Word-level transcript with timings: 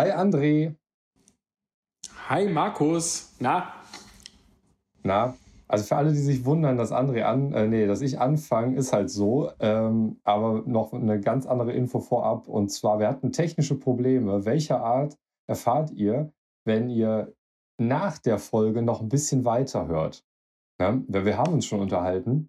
Hi 0.00 0.12
André. 0.12 0.74
Hi 2.30 2.48
Markus. 2.48 3.34
Na? 3.38 3.70
Na, 5.02 5.34
also 5.68 5.84
für 5.84 5.96
alle, 5.96 6.12
die 6.12 6.18
sich 6.20 6.46
wundern, 6.46 6.78
dass 6.78 6.90
André 6.90 7.24
an, 7.24 7.52
äh, 7.52 7.68
nee, 7.68 7.86
dass 7.86 8.00
ich 8.00 8.18
anfange, 8.18 8.78
ist 8.78 8.94
halt 8.94 9.10
so. 9.10 9.50
Ähm, 9.60 10.18
aber 10.24 10.62
noch 10.64 10.94
eine 10.94 11.20
ganz 11.20 11.44
andere 11.44 11.72
Info 11.72 12.00
vorab. 12.00 12.48
Und 12.48 12.70
zwar, 12.70 12.98
wir 12.98 13.08
hatten 13.08 13.30
technische 13.30 13.78
Probleme. 13.78 14.46
Welcher 14.46 14.82
Art 14.82 15.18
erfahrt 15.46 15.90
ihr, 15.90 16.32
wenn 16.64 16.88
ihr 16.88 17.34
nach 17.76 18.16
der 18.16 18.38
Folge 18.38 18.80
noch 18.80 19.02
ein 19.02 19.10
bisschen 19.10 19.44
weiter 19.44 19.86
hört? 19.86 20.24
Ja, 20.80 20.98
wir 21.08 21.36
haben 21.36 21.52
uns 21.52 21.66
schon 21.66 21.80
unterhalten. 21.80 22.48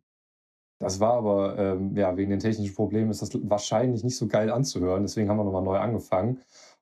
Das 0.82 1.00
war 1.00 1.14
aber, 1.14 1.60
ähm, 1.60 1.96
ja, 1.96 2.18
wegen 2.18 2.32
den 2.32 2.40
technischen 2.40 2.74
Problemen 2.74 3.12
ist 3.12 3.22
das 3.22 3.30
wahrscheinlich 3.44 4.04
nicht 4.04 4.18
so 4.18 4.28
geil 4.28 4.50
anzuhören. 4.50 5.04
Deswegen 5.04 5.30
haben 5.30 5.38
wir 5.38 5.44
nochmal 5.44 5.62
neu 5.62 5.78
angefangen. 5.78 6.42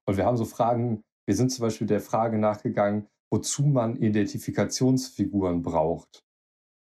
Und 0.09 0.17
wir 0.17 0.25
haben 0.25 0.37
so 0.37 0.45
Fragen, 0.45 1.03
wir 1.27 1.35
sind 1.35 1.51
zum 1.51 1.61
Beispiel 1.61 1.85
der 1.85 2.01
Frage 2.01 2.39
nachgegangen, 2.39 3.05
wozu 3.31 3.61
man 3.61 3.95
Identifikationsfiguren 3.95 5.61
braucht. 5.61 6.25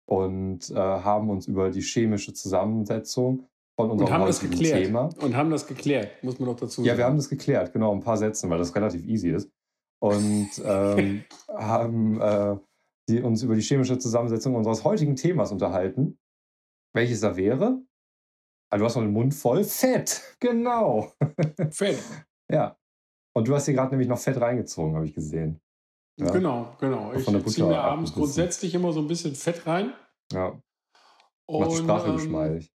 Und 0.09 0.69
äh, 0.69 0.75
haben 0.75 1.29
uns 1.29 1.45
über 1.45 1.69
die 1.69 1.81
chemische 1.81 2.33
Zusammensetzung 2.33 3.45
von 3.77 3.91
unserem 3.91 4.07
und 4.07 4.13
haben 4.13 4.25
das 4.25 4.39
geklärt. 4.39 4.85
Thema. 4.85 5.09
Und 5.19 5.35
haben 5.35 5.49
das 5.49 5.67
geklärt, 5.67 6.23
muss 6.23 6.39
man 6.39 6.47
noch 6.47 6.55
dazu 6.55 6.75
sagen. 6.75 6.87
Ja, 6.87 6.97
wir 6.97 7.03
haben 7.03 7.17
das 7.17 7.27
geklärt, 7.27 7.73
genau, 7.73 7.93
ein 7.93 7.99
paar 7.99 8.15
Sätzen, 8.15 8.49
weil 8.49 8.59
das 8.59 8.73
relativ 8.73 9.05
easy 9.05 9.31
ist. 9.31 9.51
Und 10.01 10.49
ähm, 10.63 11.25
haben 11.49 12.21
äh, 12.21 12.55
die, 13.09 13.19
uns 13.19 13.43
über 13.43 13.55
die 13.55 13.61
chemische 13.61 13.99
Zusammensetzung 13.99 14.55
unseres 14.55 14.85
heutigen 14.85 15.17
Themas 15.17 15.51
unterhalten. 15.51 16.17
Welches 16.93 17.19
da 17.19 17.35
wäre? 17.35 17.81
Also 18.71 18.83
du 18.83 18.85
hast 18.85 18.95
noch 18.95 19.03
den 19.03 19.11
Mund 19.11 19.33
voll. 19.33 19.65
Fett, 19.65 20.37
genau. 20.39 21.11
Fett. 21.71 21.99
ja. 22.49 22.77
Und 23.37 23.47
du 23.47 23.53
hast 23.53 23.65
hier 23.65 23.75
gerade 23.75 23.91
nämlich 23.91 24.07
noch 24.07 24.17
Fett 24.17 24.41
reingezogen, 24.41 24.95
habe 24.95 25.05
ich 25.05 25.13
gesehen. 25.13 25.61
Ja? 26.19 26.31
Genau, 26.31 26.75
genau. 26.79 27.13
Ich 27.13 27.23
ziehe 27.23 27.67
mir 27.67 27.79
abends 27.79 28.11
grundsätzlich 28.11 28.73
immer 28.73 28.91
so 28.91 28.99
ein 28.99 29.07
bisschen 29.07 29.35
Fett 29.35 29.67
rein. 29.67 29.93
Ja. 30.33 30.59
Macht 31.47 31.71
die 31.71 31.75
Sprache 31.75 32.07
ähm, 32.07 32.15
geschmeidig. 32.15 32.73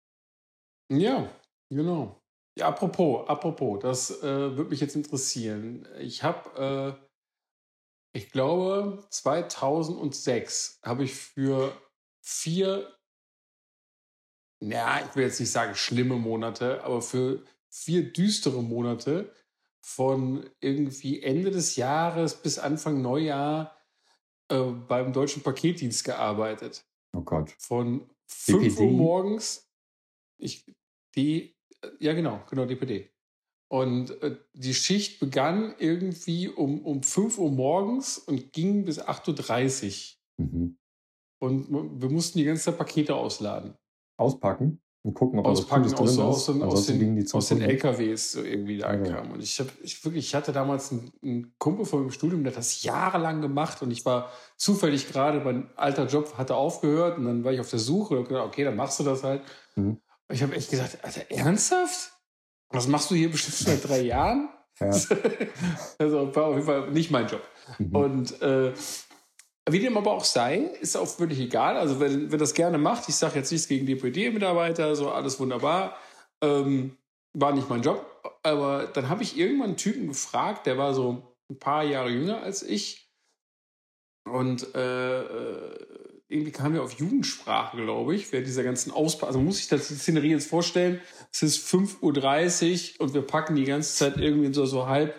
Ja, 0.88 1.28
genau. 1.68 2.22
Ja, 2.56 2.68
apropos, 2.68 3.28
apropos, 3.28 3.80
das 3.80 4.22
äh, 4.22 4.56
würde 4.56 4.70
mich 4.70 4.78
jetzt 4.78 4.94
interessieren. 4.94 5.88
Ich 5.98 6.22
habe, 6.22 6.96
äh, 8.14 8.16
ich 8.16 8.30
glaube, 8.30 9.04
2006 9.10 10.78
habe 10.84 11.02
ich 11.02 11.12
für 11.12 11.76
vier, 12.24 12.96
ja, 14.62 15.00
ich 15.00 15.16
will 15.16 15.24
jetzt 15.24 15.40
nicht 15.40 15.50
sagen 15.50 15.74
schlimme 15.74 16.14
Monate, 16.14 16.84
aber 16.84 17.02
für 17.02 17.42
vier 17.68 18.12
düstere 18.12 18.62
Monate 18.62 19.34
von 19.84 20.48
irgendwie 20.60 21.22
Ende 21.22 21.50
des 21.50 21.76
Jahres 21.76 22.40
bis 22.40 22.58
Anfang 22.58 23.02
Neujahr 23.02 23.76
äh, 24.48 24.62
beim 24.62 25.12
deutschen 25.12 25.42
Paketdienst 25.42 26.04
gearbeitet. 26.04 26.86
Oh 27.14 27.22
Gott. 27.22 27.54
Von 27.58 28.08
5 28.28 28.78
Uhr 28.78 28.90
morgens, 28.90 29.68
ich, 30.38 30.64
die, 31.14 31.56
ja 31.98 32.14
genau, 32.14 32.42
genau, 32.48 32.64
DPD. 32.64 33.10
Und 33.68 34.22
äh, 34.22 34.36
die 34.52 34.74
Schicht 34.74 35.18
begann 35.18 35.74
irgendwie 35.78 36.48
um, 36.48 36.84
um 36.84 37.02
5 37.02 37.38
Uhr 37.38 37.50
morgens 37.50 38.18
und 38.18 38.52
ging 38.52 38.84
bis 38.84 39.00
8.30 39.00 40.16
Uhr. 40.38 40.44
Mhm. 40.46 40.78
Und 41.40 42.00
wir 42.00 42.08
mussten 42.08 42.38
die 42.38 42.44
ganze 42.44 42.64
Zeit 42.64 42.78
Pakete 42.78 43.16
ausladen. 43.16 43.76
Auspacken? 44.16 44.80
Und 45.04 45.14
gucken, 45.14 45.40
ob 45.40 45.46
Auspacken 45.46 45.82
das 45.82 45.94
aus, 45.94 46.14
drin 46.14 46.24
aus, 46.24 46.48
ist. 46.48 46.62
aus, 46.62 46.86
den, 46.86 47.28
aus 47.32 47.48
den 47.48 47.60
LKWs 47.60 48.32
so 48.32 48.42
irgendwie 48.42 48.78
da 48.78 48.86
okay. 48.86 48.98
ankam. 48.98 49.32
Und 49.32 49.42
ich, 49.42 49.58
hab, 49.58 49.66
ich, 49.82 50.04
wirklich, 50.04 50.26
ich 50.26 50.34
hatte 50.36 50.52
damals 50.52 50.92
einen, 50.92 51.12
einen 51.24 51.54
Kumpel 51.58 51.84
von 51.84 52.02
dem 52.02 52.12
Studium, 52.12 52.44
der 52.44 52.52
hat 52.52 52.58
das 52.58 52.84
jahrelang 52.84 53.40
gemacht 53.40 53.82
und 53.82 53.90
ich 53.90 54.04
war 54.04 54.30
zufällig 54.56 55.08
gerade, 55.08 55.40
mein 55.40 55.68
alter 55.74 56.06
Job 56.06 56.38
hatte 56.38 56.54
aufgehört 56.54 57.18
und 57.18 57.24
dann 57.24 57.42
war 57.42 57.52
ich 57.52 57.58
auf 57.58 57.68
der 57.68 57.80
Suche 57.80 58.16
und 58.16 58.28
gedacht, 58.28 58.46
okay, 58.46 58.62
dann 58.62 58.76
machst 58.76 59.00
du 59.00 59.04
das 59.04 59.24
halt. 59.24 59.42
Mhm. 59.74 59.98
Und 60.28 60.34
ich 60.34 60.42
habe 60.42 60.54
echt 60.54 60.70
gesagt, 60.70 60.98
Alter, 61.02 61.22
ernsthaft? 61.30 62.12
Was 62.70 62.86
machst 62.86 63.10
du 63.10 63.16
hier 63.16 63.30
bestimmt 63.30 63.56
seit 63.56 63.88
drei 63.88 64.02
Jahren? 64.02 64.50
Ja. 64.78 64.90
also 65.98 66.34
war 66.34 66.44
auf 66.44 66.54
jeden 66.54 66.66
Fall 66.66 66.90
nicht 66.92 67.10
mein 67.10 67.26
Job. 67.26 67.42
Mhm. 67.78 67.96
Und 67.96 68.40
äh, 68.40 68.72
wie 69.70 69.78
dem 69.78 69.96
aber 69.96 70.12
auch 70.12 70.24
sei, 70.24 70.58
ist 70.80 70.96
auch 70.96 71.08
völlig 71.08 71.38
egal. 71.38 71.76
Also 71.76 72.00
wenn, 72.00 72.32
wenn 72.32 72.38
das 72.38 72.54
gerne 72.54 72.78
macht, 72.78 73.08
ich 73.08 73.14
sage 73.14 73.38
jetzt 73.38 73.52
nichts 73.52 73.68
gegen 73.68 73.86
DPD-Mitarbeiter, 73.86 74.96
so 74.96 75.10
alles 75.10 75.38
wunderbar. 75.38 75.96
Ähm, 76.40 76.96
war 77.32 77.52
nicht 77.52 77.68
mein 77.68 77.82
Job. 77.82 78.06
Aber 78.42 78.86
dann 78.86 79.08
habe 79.08 79.22
ich 79.22 79.38
irgendwann 79.38 79.68
einen 79.68 79.76
Typen 79.76 80.08
gefragt, 80.08 80.66
der 80.66 80.78
war 80.78 80.94
so 80.94 81.36
ein 81.48 81.58
paar 81.58 81.84
Jahre 81.84 82.10
jünger 82.10 82.42
als 82.42 82.62
ich. 82.62 83.10
Und 84.24 84.74
äh, 84.74 85.20
äh 85.20 86.02
irgendwie 86.32 86.52
kam 86.52 86.74
er 86.74 86.82
auf 86.82 86.94
Jugendsprache, 86.94 87.76
glaube 87.76 88.14
ich, 88.14 88.32
während 88.32 88.46
dieser 88.46 88.62
ganzen 88.62 88.90
Auspackung. 88.90 89.28
Also 89.28 89.40
muss 89.40 89.60
ich 89.60 89.68
das 89.68 89.88
die 89.88 89.94
Szenerie 89.94 90.30
jetzt 90.30 90.48
vorstellen, 90.48 91.00
es 91.30 91.42
ist 91.42 91.68
5.30 91.68 92.94
Uhr 92.94 93.04
und 93.04 93.14
wir 93.14 93.20
packen 93.20 93.54
die 93.54 93.64
ganze 93.64 93.94
Zeit 93.94 94.16
irgendwie 94.16 94.52
so, 94.54 94.64
so 94.64 94.86
halb 94.86 95.14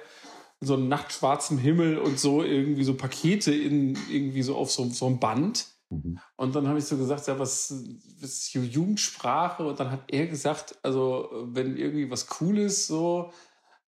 so 0.66 0.76
einem 0.76 0.88
nachtschwarzen 0.88 1.58
Himmel 1.58 1.98
und 1.98 2.20
so 2.20 2.44
irgendwie 2.44 2.84
so 2.84 2.96
Pakete 2.96 3.54
in 3.54 3.98
irgendwie 4.10 4.42
so 4.42 4.56
auf 4.56 4.72
so, 4.72 4.86
so 4.86 5.08
ein 5.08 5.20
Band. 5.20 5.68
Mhm. 5.90 6.20
Und 6.38 6.56
dann 6.56 6.68
habe 6.68 6.80
ich 6.80 6.86
so 6.86 6.98
gesagt, 6.98 7.28
ja, 7.28 7.38
was, 7.40 7.74
was 8.20 8.30
ist 8.30 8.54
Jugendsprache? 8.54 9.66
Und 9.66 9.80
dann 9.80 9.92
hat 9.92 10.04
er 10.08 10.28
gesagt, 10.28 10.78
also 10.84 11.30
wenn 11.46 11.78
irgendwie 11.78 12.10
was 12.10 12.28
Cooles 12.28 12.88
so, 12.88 13.32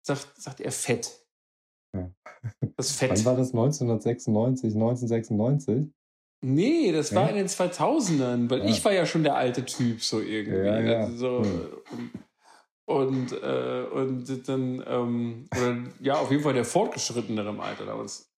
sagt, 0.02 0.42
sagt 0.42 0.62
er 0.62 0.72
Fett. 0.72 1.12
Ja. 1.96 2.12
Das 2.78 2.92
Fett. 2.92 3.12
Wann 3.12 3.26
war 3.26 3.36
das 3.36 3.50
1996, 3.50 4.74
1996? 4.74 5.94
Nee, 6.42 6.94
das 6.94 7.14
war 7.14 7.24
ja. 7.24 7.30
in 7.30 7.36
den 7.36 7.48
2000ern, 7.48 8.50
weil 8.50 8.60
ja. 8.60 8.66
ich 8.66 8.84
war 8.86 8.94
ja 8.94 9.06
schon 9.06 9.24
der 9.24 9.36
alte 9.36 9.66
Typ 9.66 10.02
so 10.02 10.22
irgendwie. 10.22 10.70
Also 10.70 11.44
so, 11.44 11.44
hm. 11.44 12.12
Und, 12.90 13.34
äh, 13.34 13.86
und 13.92 14.48
dann, 14.50 14.84
ähm, 14.88 15.48
oder, 15.56 15.78
ja, 16.00 16.16
auf 16.16 16.32
jeden 16.32 16.42
Fall 16.42 16.56
der 16.56 16.66
fortgeschrittenere 16.66 17.50
im 17.50 17.60
Alter 17.60 17.86
damals. 17.86 18.34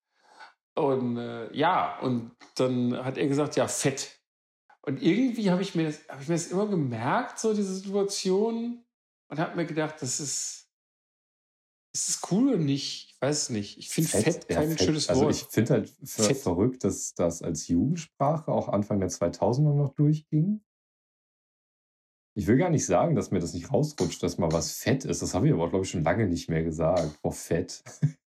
Und 0.76 1.16
äh, 1.16 1.56
ja, 1.56 1.98
und 2.00 2.32
dann 2.56 3.02
hat 3.02 3.18
er 3.18 3.28
gesagt, 3.28 3.56
ja, 3.56 3.70
fett. 3.70 4.20
Und 4.82 5.02
irgendwie 5.02 5.52
habe 5.52 5.62
ich, 5.62 5.74
mir 5.74 5.86
das, 5.86 6.06
hab 6.10 6.22
ich 6.22 6.28
mir 6.28 6.36
das 6.36 6.48
immer 6.48 6.68
gemerkt, 6.68 7.40
so 7.40 7.54
diese 7.54 7.74
Situation, 7.74 8.84
und 9.30 9.40
habe 9.40 9.56
mir 9.56 9.66
gedacht, 9.66 10.02
das 10.02 10.20
ist, 10.20 10.70
ist 11.94 12.10
das 12.10 12.22
cool 12.30 12.50
oder 12.50 12.58
nicht? 12.58 13.14
Ich 13.14 13.22
weiß 13.22 13.44
es 13.44 13.50
nicht. 13.52 13.78
Ich 13.78 13.88
finde 13.88 14.10
fett, 14.10 14.24
fett, 14.24 14.50
kein 14.50 14.72
fett. 14.72 14.82
schönes 14.82 15.08
also 15.08 15.22
Wort. 15.22 15.30
Also 15.30 15.46
ich 15.46 15.50
finde 15.50 15.74
halt 15.76 15.94
ver 16.04 16.36
verrückt, 16.36 16.84
dass 16.84 17.14
das 17.14 17.42
als 17.42 17.70
Jugendsprache 17.70 18.52
auch 18.52 18.68
Anfang 18.68 19.00
der 19.00 19.12
2000er 19.12 19.74
noch 19.74 19.94
durchging. 19.94 20.60
Ich 22.34 22.48
will 22.48 22.58
gar 22.58 22.70
nicht 22.70 22.86
sagen, 22.86 23.16
dass 23.16 23.32
mir 23.32 23.40
das 23.40 23.54
nicht 23.54 23.72
rausrutscht, 23.72 24.24
dass 24.24 24.38
mal 24.38 24.52
was 24.52 24.72
fett 24.72 25.04
ist. 25.06 25.22
Das 25.22 25.34
habe 25.34 25.48
ich 25.48 25.54
aber, 25.54 25.70
glaube 25.70 25.84
ich, 25.84 25.92
schon 25.92 26.04
lange 26.04 26.28
nicht 26.28 26.50
mehr 26.50 26.64
gesagt. 26.64 27.22
Boah, 27.22 27.34
fett. 27.34 27.84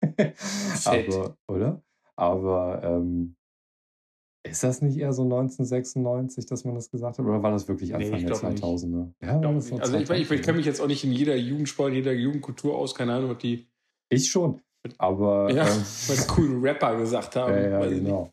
fett. 0.16 1.14
aber, 1.14 1.36
oder? 1.48 1.82
Aber 2.14 2.82
ähm, 2.82 3.36
ist 4.46 4.62
das 4.62 4.80
nicht 4.80 4.98
eher 4.98 5.12
so 5.12 5.22
1996, 5.22 6.46
dass 6.46 6.64
man 6.64 6.74
das 6.74 6.90
gesagt 6.90 7.18
hat? 7.18 7.24
Oder 7.24 7.42
war 7.42 7.50
das 7.50 7.68
wirklich 7.68 7.94
Anfang 7.94 8.20
nee, 8.20 8.26
der 8.26 8.36
2000er? 8.36 9.12
Ja, 9.20 9.38
das 9.38 9.72
also 9.72 9.98
ich, 9.98 10.10
ich, 10.10 10.30
ich 10.30 10.42
kenne 10.42 10.58
mich 10.58 10.66
jetzt 10.66 10.80
auch 10.80 10.86
nicht 10.86 11.02
in 11.04 11.12
jeder 11.12 11.36
Jugendsport, 11.36 11.92
jeder 11.92 12.12
Jugendkultur 12.12 12.76
aus. 12.76 12.94
Keine 12.94 13.14
Ahnung, 13.14 13.30
was 13.30 13.38
die... 13.38 13.66
Ich 14.08 14.28
schon. 14.28 14.60
Aber... 14.98 15.50
Ja, 15.50 15.66
ähm, 15.66 15.80
was 16.08 16.26
coole 16.28 16.62
Rapper 16.62 16.96
gesagt 16.96 17.34
haben. 17.36 17.54
Ja, 17.54 17.80
ja 17.80 17.88
genau. 17.88 18.32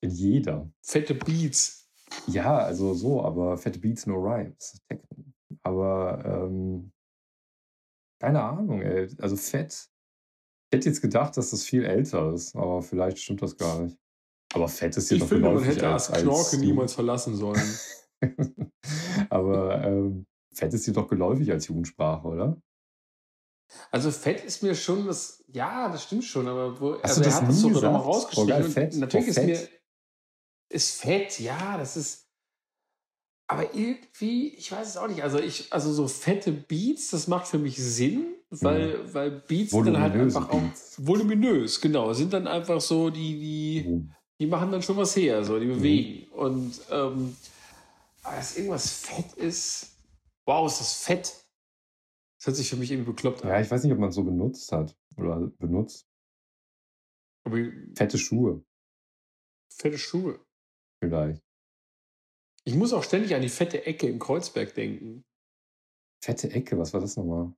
In 0.00 0.10
jeder. 0.10 0.70
Fette 0.80 1.14
Beats. 1.14 1.81
Ja, 2.26 2.58
also 2.58 2.94
so, 2.94 3.22
aber 3.22 3.56
fette 3.58 3.78
Beats, 3.78 4.06
no 4.06 4.16
Rhymes. 4.16 4.80
Aber 5.62 6.22
ähm, 6.24 6.92
keine 8.20 8.42
Ahnung, 8.42 8.82
ey. 8.82 9.08
Also 9.18 9.36
fett. 9.36 9.88
Ich 10.70 10.76
hätte 10.76 10.88
jetzt 10.88 11.02
gedacht, 11.02 11.36
dass 11.36 11.50
das 11.50 11.64
viel 11.64 11.84
älter 11.84 12.32
ist, 12.32 12.56
aber 12.56 12.82
vielleicht 12.82 13.18
stimmt 13.18 13.42
das 13.42 13.56
gar 13.56 13.80
nicht. 13.80 13.98
Aber 14.54 14.68
fett 14.68 14.96
ist 14.96 15.08
hier 15.08 15.16
ich 15.16 15.22
doch 15.22 15.28
finde, 15.28 15.50
man 15.50 15.64
hätte 15.64 15.88
als, 15.88 16.10
als 16.10 16.22
Knorke 16.22 16.58
niemals 16.58 16.94
verlassen 16.94 17.34
sollen. 17.34 17.78
aber 19.30 19.82
ähm, 19.84 20.26
fett 20.54 20.72
ist 20.72 20.84
hier 20.84 20.94
doch 20.94 21.08
geläufig 21.08 21.50
als 21.50 21.66
Jugendsprache, 21.66 22.26
oder? 22.26 22.62
Also 23.90 24.10
fett 24.10 24.44
ist 24.44 24.62
mir 24.62 24.74
schon 24.74 25.06
das, 25.06 25.42
ja, 25.48 25.88
das 25.88 26.04
stimmt 26.04 26.24
schon, 26.24 26.46
aber 26.46 26.78
wo, 26.80 26.94
Hast 27.02 27.18
also 27.18 27.22
er 27.22 27.34
hat 27.34 27.48
das 27.48 27.60
so 27.60 27.70
nochmal 27.70 27.96
rausgeschrieben. 27.96 28.52
Oh, 28.52 28.60
geil, 28.60 28.64
fett. 28.64 28.96
Natürlich 28.96 29.26
oh, 29.26 29.30
ist 29.30 29.46
mir 29.46 29.68
ist 30.72 31.00
fett, 31.00 31.38
ja, 31.38 31.76
das 31.78 31.96
ist. 31.96 32.26
Aber 33.48 33.74
irgendwie, 33.74 34.54
ich 34.54 34.72
weiß 34.72 34.88
es 34.88 34.96
auch 34.96 35.08
nicht. 35.08 35.22
Also 35.22 35.38
ich, 35.38 35.72
also 35.72 35.92
so 35.92 36.08
fette 36.08 36.52
Beats, 36.52 37.10
das 37.10 37.28
macht 37.28 37.46
für 37.46 37.58
mich 37.58 37.76
Sinn, 37.76 38.34
weil, 38.50 38.98
mhm. 38.98 39.14
weil 39.14 39.30
Beats 39.30 39.72
dann 39.72 40.00
halt 40.00 40.14
einfach 40.14 40.48
auch 40.48 40.62
voluminös, 40.96 41.80
genau, 41.80 42.12
sind 42.14 42.32
dann 42.32 42.46
einfach 42.46 42.80
so, 42.80 43.10
die, 43.10 43.38
die, 43.38 43.88
mhm. 43.88 44.14
die 44.40 44.46
machen 44.46 44.72
dann 44.72 44.82
schon 44.82 44.96
was 44.96 45.14
her, 45.16 45.44
so, 45.44 45.58
die 45.58 45.66
mhm. 45.66 45.74
bewegen. 45.74 46.26
Mhm. 46.28 46.32
Und 46.32 46.80
ähm, 46.90 47.36
aber 48.22 48.36
dass 48.36 48.56
irgendwas 48.56 48.92
fett 48.92 49.32
ist, 49.34 49.98
wow, 50.46 50.70
ist 50.70 50.80
das 50.80 50.94
fett. 50.94 51.44
Das 52.38 52.46
hört 52.46 52.56
sich 52.56 52.70
für 52.70 52.76
mich 52.76 52.90
irgendwie 52.90 53.10
bekloppt 53.10 53.42
an. 53.42 53.50
Ja, 53.50 53.60
ich 53.60 53.70
weiß 53.70 53.82
nicht, 53.82 53.92
ob 53.92 53.98
man 53.98 54.10
es 54.10 54.14
so 54.14 54.24
benutzt 54.24 54.70
hat 54.72 54.96
oder 55.16 55.50
benutzt. 55.58 56.08
Aber 57.44 57.58
fette 57.96 58.18
Schuhe. 58.18 58.64
Fette 59.68 59.98
Schuhe. 59.98 60.40
Vielleicht. 61.02 61.42
Ich 62.62 62.76
muss 62.76 62.92
auch 62.92 63.02
ständig 63.02 63.34
an 63.34 63.42
die 63.42 63.48
fette 63.48 63.86
Ecke 63.86 64.06
im 64.06 64.20
Kreuzberg 64.20 64.72
denken. 64.74 65.24
Fette 66.22 66.48
Ecke, 66.52 66.78
was 66.78 66.92
war 66.92 67.00
das 67.00 67.16
nochmal? 67.16 67.52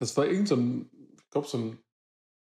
Das 0.00 0.16
war 0.16 0.26
irgend 0.26 0.48
so 0.48 0.56
ein, 0.56 0.90
ich 1.16 1.30
glaube, 1.30 1.46
so 1.46 1.58
ein 1.58 1.78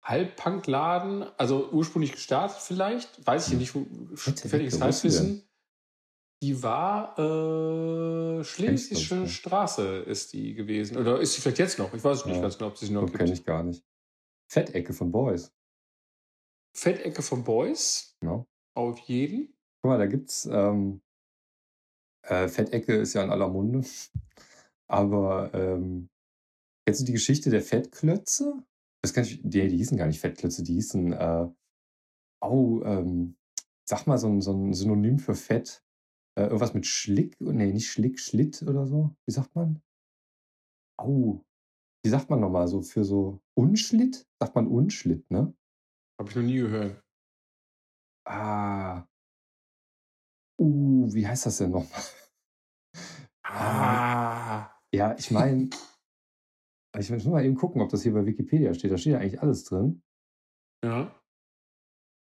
Halbpunk-Laden, 0.02 1.22
also 1.38 1.70
ursprünglich 1.70 2.10
gestartet 2.10 2.58
vielleicht, 2.58 3.24
weiß 3.24 3.46
ich 3.46 3.52
hm. 3.52 3.58
nicht, 3.60 3.74
wo 3.76 3.86
gefälliges 4.10 4.80
Halbwissen. 4.80 5.48
Die 6.42 6.64
war 6.64 7.16
äh, 7.16 8.42
Schlesische 8.42 9.28
Straße 9.28 9.98
ist 9.98 10.32
die 10.32 10.54
gewesen. 10.54 10.96
Oder 10.96 11.20
ist 11.20 11.34
sie 11.34 11.40
vielleicht 11.40 11.58
jetzt 11.58 11.78
noch? 11.78 11.94
Ich 11.94 12.02
weiß 12.02 12.26
nicht 12.26 12.36
ja. 12.36 12.42
ganz 12.42 12.58
genau, 12.58 12.70
ob 12.70 12.76
sie 12.76 12.86
sie 12.86 12.92
noch 12.92 13.06
gibt. 13.06 13.18
kenne 13.18 13.32
ich 13.32 13.44
gar 13.44 13.62
nicht. 13.62 13.84
Fettecke 14.50 14.92
von 14.92 15.12
Boys. 15.12 15.52
Fettecke 16.76 17.22
von 17.22 17.44
Boys? 17.44 18.16
Ja. 18.22 18.44
Auf 18.74 18.98
jeden. 19.00 19.57
Guck 19.82 19.90
mal, 19.90 19.98
da 19.98 20.06
gibt's 20.06 20.48
ähm, 20.50 21.00
äh, 22.22 22.48
Fettecke 22.48 22.94
ist 22.96 23.14
ja 23.14 23.24
in 23.24 23.30
aller 23.30 23.48
Munde. 23.48 23.82
Aber 24.90 25.52
ähm, 25.54 26.08
kennst 26.86 27.02
du 27.02 27.04
die 27.04 27.12
Geschichte 27.12 27.50
der 27.50 27.62
Fettklötze? 27.62 28.64
Das 29.02 29.12
kann 29.12 29.24
ich, 29.24 29.40
die, 29.42 29.68
die 29.68 29.76
hießen 29.76 29.96
gar 29.96 30.06
nicht 30.06 30.20
Fettklötze, 30.20 30.62
die 30.62 30.74
hießen, 30.74 31.12
äh, 31.12 31.48
oh, 32.40 32.82
ähm, 32.84 33.36
sag 33.88 34.06
mal 34.06 34.18
so 34.18 34.28
ein, 34.28 34.40
so 34.40 34.52
ein 34.52 34.72
Synonym 34.72 35.18
für 35.18 35.34
Fett. 35.34 35.84
Äh, 36.36 36.44
irgendwas 36.44 36.74
mit 36.74 36.86
Schlick, 36.86 37.40
nee, 37.40 37.72
nicht 37.72 37.90
Schlick, 37.90 38.18
Schlitt 38.18 38.62
oder 38.62 38.86
so. 38.86 39.14
Wie 39.26 39.32
sagt 39.32 39.54
man? 39.54 39.82
Au. 40.98 41.44
Wie 42.04 42.10
sagt 42.10 42.30
man 42.30 42.40
nochmal 42.40 42.68
so 42.68 42.82
für 42.82 43.04
so 43.04 43.40
Unschlitt? 43.54 44.26
Sagt 44.40 44.54
man 44.54 44.66
Unschlitt, 44.66 45.30
ne? 45.30 45.54
Habe 46.18 46.30
ich 46.30 46.36
noch 46.36 46.42
nie 46.42 46.58
gehört. 46.58 47.02
Ah. 48.26 49.06
Uh, 50.60 51.12
wie 51.12 51.26
heißt 51.26 51.46
das 51.46 51.58
denn 51.58 51.70
nochmal? 51.70 52.02
Ah. 53.44 54.70
Ja, 54.92 55.14
ich 55.18 55.30
meine, 55.30 55.70
ich 56.98 57.10
muss 57.10 57.24
mal 57.24 57.44
eben 57.44 57.54
gucken, 57.54 57.80
ob 57.80 57.90
das 57.90 58.02
hier 58.02 58.12
bei 58.12 58.26
Wikipedia 58.26 58.74
steht. 58.74 58.90
Da 58.90 58.98
steht 58.98 59.12
ja 59.12 59.18
eigentlich 59.18 59.40
alles 59.40 59.64
drin. 59.64 60.02
Ja. 60.84 61.14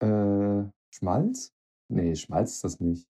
Äh, 0.03 0.71
Schmalz? 0.95 1.55
Nee, 1.89 2.15
Schmalz 2.15 2.55
ist 2.55 2.65
das 2.65 2.81
nicht. 2.81 3.07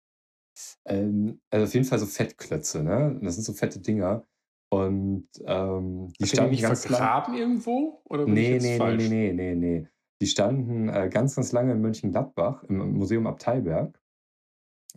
Ähm, 0.87 1.41
also 1.51 1.65
auf 1.65 1.75
jeden 1.75 1.87
Fall 1.87 1.99
so 1.99 2.07
Fettklötze, 2.07 2.83
ne? 2.83 3.19
Das 3.23 3.35
sind 3.35 3.45
so 3.45 3.53
fette 3.53 3.81
Dinger. 3.81 4.27
Und 4.71 5.29
ähm, 5.45 6.13
die 6.19 6.25
Hat 6.25 6.31
standen 6.31 6.57
die 6.57 6.63
ganz 6.63 6.87
vergraben 6.87 7.35
lang... 7.35 7.43
irgendwo? 7.43 8.03
Oder 8.05 8.27
nee, 8.27 8.59
nee, 8.59 8.79
nee, 8.79 8.97
nee, 8.97 9.09
nee, 9.09 9.33
nee, 9.33 9.55
nee. 9.55 9.89
Die 10.21 10.27
standen 10.27 10.89
äh, 10.89 11.09
ganz, 11.09 11.37
ganz 11.37 11.53
lange 11.53 11.73
in 11.73 11.81
Mönchengladbach 11.81 12.65
im 12.65 12.93
Museum 12.93 13.27
Abteiberg 13.27 13.99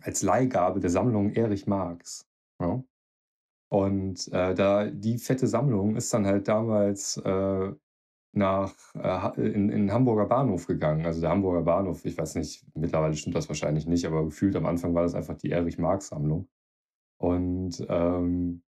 als 0.02 0.22
Leihgabe 0.22 0.80
der 0.80 0.90
Sammlung 0.90 1.32
Erich 1.32 1.66
Marx. 1.66 2.28
Ja? 2.60 2.82
Und 3.68 4.28
äh, 4.32 4.54
da 4.54 4.90
die 4.90 5.18
fette 5.18 5.46
Sammlung 5.46 5.96
ist 5.96 6.12
dann 6.12 6.26
halt 6.26 6.48
damals 6.48 7.16
äh, 7.18 7.72
nach 8.34 8.74
äh, 8.94 9.40
in, 9.40 9.70
in 9.70 9.92
Hamburger 9.92 10.26
Bahnhof 10.26 10.66
gegangen. 10.66 11.06
Also 11.06 11.20
der 11.20 11.30
Hamburger 11.30 11.62
Bahnhof, 11.62 12.04
ich 12.04 12.16
weiß 12.16 12.34
nicht, 12.36 12.66
mittlerweile 12.74 13.14
stimmt 13.14 13.36
das 13.36 13.48
wahrscheinlich 13.48 13.86
nicht, 13.86 14.06
aber 14.06 14.24
gefühlt 14.24 14.56
am 14.56 14.66
Anfang 14.66 14.94
war 14.94 15.02
das 15.02 15.14
einfach 15.14 15.36
die 15.36 15.50
Erich 15.50 15.78
Marx 15.78 16.08
Sammlung. 16.08 16.48
Und 17.18 17.84
ähm, 17.88 18.62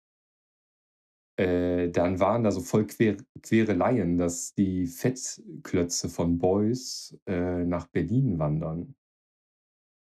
äh, 1.38 1.89
dann 1.89 2.19
waren 2.19 2.44
da 2.44 2.51
so 2.51 2.62
voll 2.62 2.86
quer, 2.86 3.18
Quereleien, 3.41 4.18
dass 4.18 4.53
die 4.53 4.86
Fettklötze 4.86 6.09
von 6.09 6.38
Beuys 6.38 7.18
äh, 7.25 7.63
nach 7.65 7.88
Berlin 7.88 8.38
wandern. 8.38 8.95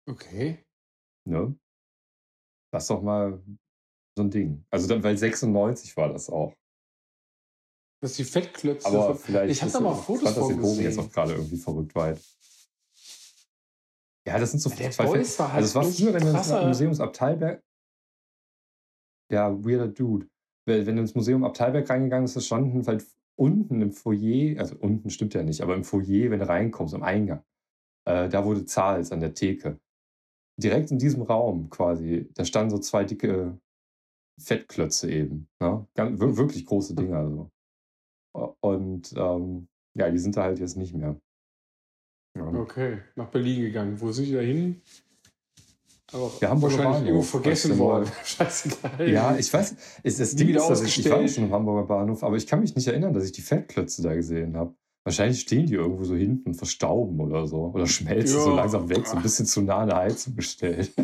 Okay. 0.07 0.65
Ne? 1.27 1.57
Das 2.73 2.85
ist 2.85 2.91
doch 2.91 3.03
mal 3.03 3.43
so 4.17 4.25
ein 4.25 4.31
Ding. 4.31 4.65
Also 4.71 4.89
dann, 4.89 5.03
weil 5.03 5.17
96 5.17 5.97
war 5.97 6.13
das 6.13 6.29
auch. 6.31 6.55
Das 8.01 8.11
ist 8.11 8.19
die 8.19 8.25
Fettklötze. 8.25 8.87
Aber 8.87 9.15
vielleicht 9.15 9.53
ich 9.53 9.63
habe 9.63 9.73
da 9.73 9.81
mal 9.81 9.95
Fotos 9.95 10.35
von 10.35 10.49
gesehen. 10.49 10.61
Bogen 10.61 10.81
jetzt 10.83 10.99
auch 10.99 11.11
gerade 11.11 11.33
irgendwie 11.33 11.57
verrückt 11.57 11.95
weit. 11.95 12.21
Ja, 14.27 14.39
das 14.39 14.51
sind 14.51 14.61
so 14.61 14.71
ja, 14.71 14.91
zwei 14.91 15.07
Fett. 15.07 15.39
War 15.39 15.53
halt 15.53 15.65
also 15.65 15.69
es 15.69 15.75
war 15.75 15.85
früher, 15.85 16.15
wenn 16.15 16.23
du 16.23 16.31
ins 16.31 16.51
Museumsabteilberg. 16.51 17.63
Ja, 19.31 19.53
weirder 19.65 19.89
Dude. 19.89 20.29
Wenn 20.67 20.97
du 20.97 21.03
ins 21.03 21.15
Museum 21.15 21.45
Abteilberg 21.45 21.89
reingegangen 21.91 22.25
bist, 22.25 22.43
standen 22.45 22.87
halt 22.87 23.07
unten 23.37 23.83
im 23.83 23.93
Foyer, 23.93 24.59
also 24.59 24.77
unten 24.77 25.11
stimmt 25.11 25.35
ja 25.35 25.43
nicht, 25.43 25.61
aber 25.61 25.75
im 25.75 25.85
Foyer, 25.85 26.31
wenn 26.31 26.41
du 26.41 26.49
reinkommst, 26.49 26.95
am 26.95 27.03
Eingang, 27.03 27.43
äh, 28.07 28.29
da 28.29 28.45
wo 28.45 28.55
du 28.55 28.65
zahlst, 28.65 29.13
an 29.13 29.21
der 29.21 29.35
Theke. 29.35 29.79
Direkt 30.57 30.91
in 30.91 30.99
diesem 30.99 31.23
Raum 31.23 31.69
quasi, 31.71 32.31
da 32.35 32.45
standen 32.45 32.71
so 32.71 32.79
zwei 32.79 33.05
dicke 33.05 33.59
Fettklötze 34.41 35.11
eben. 35.11 35.49
Ne? 35.61 35.87
Ganz, 35.95 36.21
wirklich 36.21 36.67
große 36.67 36.95
Dinge. 36.95 37.17
Also. 37.17 37.51
Und 38.61 39.13
ähm, 39.17 39.69
ja, 39.95 40.11
die 40.11 40.19
sind 40.19 40.37
da 40.37 40.45
halt 40.45 40.59
jetzt 40.59 40.77
nicht 40.77 40.95
mehr. 40.95 41.17
Ja. 42.37 42.47
Okay, 42.47 42.99
nach 43.15 43.31
Berlin 43.31 43.63
gegangen. 43.63 44.01
Wo 44.01 44.11
sind 44.11 44.27
die 44.27 44.33
da 44.33 44.41
hin? 44.41 44.83
Aber 46.13 46.31
ja, 46.41 46.51
Hamburger 46.51 46.79
wahrscheinlich 46.79 46.85
Bahnhof, 46.85 47.07
irgendwo 47.07 47.23
vergessen 47.23 47.79
worden. 47.79 48.13
Scheißegal. 48.25 49.09
Ja, 49.09 49.37
ich 49.37 49.53
weiß, 49.53 49.77
ist 50.03 50.21
das 50.21 50.37
Ding 50.37 50.49
ist, 50.49 50.69
dass 50.69 50.83
ich, 50.83 50.99
ich 50.99 51.11
war 51.11 51.27
schon 51.27 51.45
im 51.45 51.53
Hamburger 51.53 51.87
Bahnhof, 51.87 52.23
aber 52.23 52.37
ich 52.37 52.47
kann 52.47 52.61
mich 52.61 52.75
nicht 52.75 52.87
erinnern, 52.87 53.13
dass 53.13 53.25
ich 53.25 53.33
die 53.33 53.41
Fettklötze 53.41 54.03
da 54.03 54.15
gesehen 54.15 54.57
habe. 54.57 54.75
Wahrscheinlich 55.05 55.41
stehen 55.41 55.67
die 55.67 55.75
irgendwo 55.75 56.05
so 56.05 56.15
hinten 56.15 56.49
und 56.49 56.55
verstauben 56.55 57.21
oder 57.21 57.47
so. 57.47 57.71
Oder 57.75 57.87
schmelzen 57.87 58.39
jo. 58.39 58.45
so 58.45 58.57
langsam 58.57 58.89
weg, 58.89 59.07
so 59.07 59.17
ein 59.17 59.23
bisschen 59.23 59.45
zu 59.45 59.61
nah 59.61 59.81
an 59.81 59.89
der 59.89 59.99
Heizung 59.99 60.35
gestellt. 60.35 60.93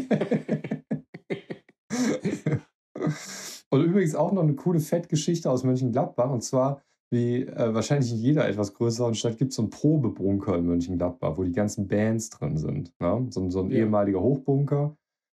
und 3.71 3.85
übrigens 3.85 4.15
auch 4.15 4.33
noch 4.33 4.43
eine 4.43 4.55
coole 4.55 4.81
Fettgeschichte 4.81 5.51
aus 5.51 5.65
Mönchengladbach. 5.65 6.31
Und 6.31 6.43
zwar, 6.43 6.83
wie 7.11 7.43
äh, 7.43 7.75
wahrscheinlich 7.75 8.11
in 8.13 8.19
jeder 8.19 8.49
etwas 8.49 8.73
größeren 8.73 9.15
Stadt 9.15 9.37
gibt 9.37 9.51
es 9.51 9.57
so 9.57 9.63
einen 9.63 9.71
Probebunker 9.71 10.57
in 10.57 10.65
Mönchengladbach, 10.65 11.37
wo 11.37 11.43
die 11.43 11.53
ganzen 11.53 11.87
Bands 11.87 12.31
drin 12.31 12.57
sind. 12.57 12.95
Ne? 13.01 13.27
So, 13.29 13.51
so 13.51 13.61
ein 13.61 13.71
ja. 13.71 13.81
ehemaliger 13.81 14.23
Hochbunker 14.23 14.97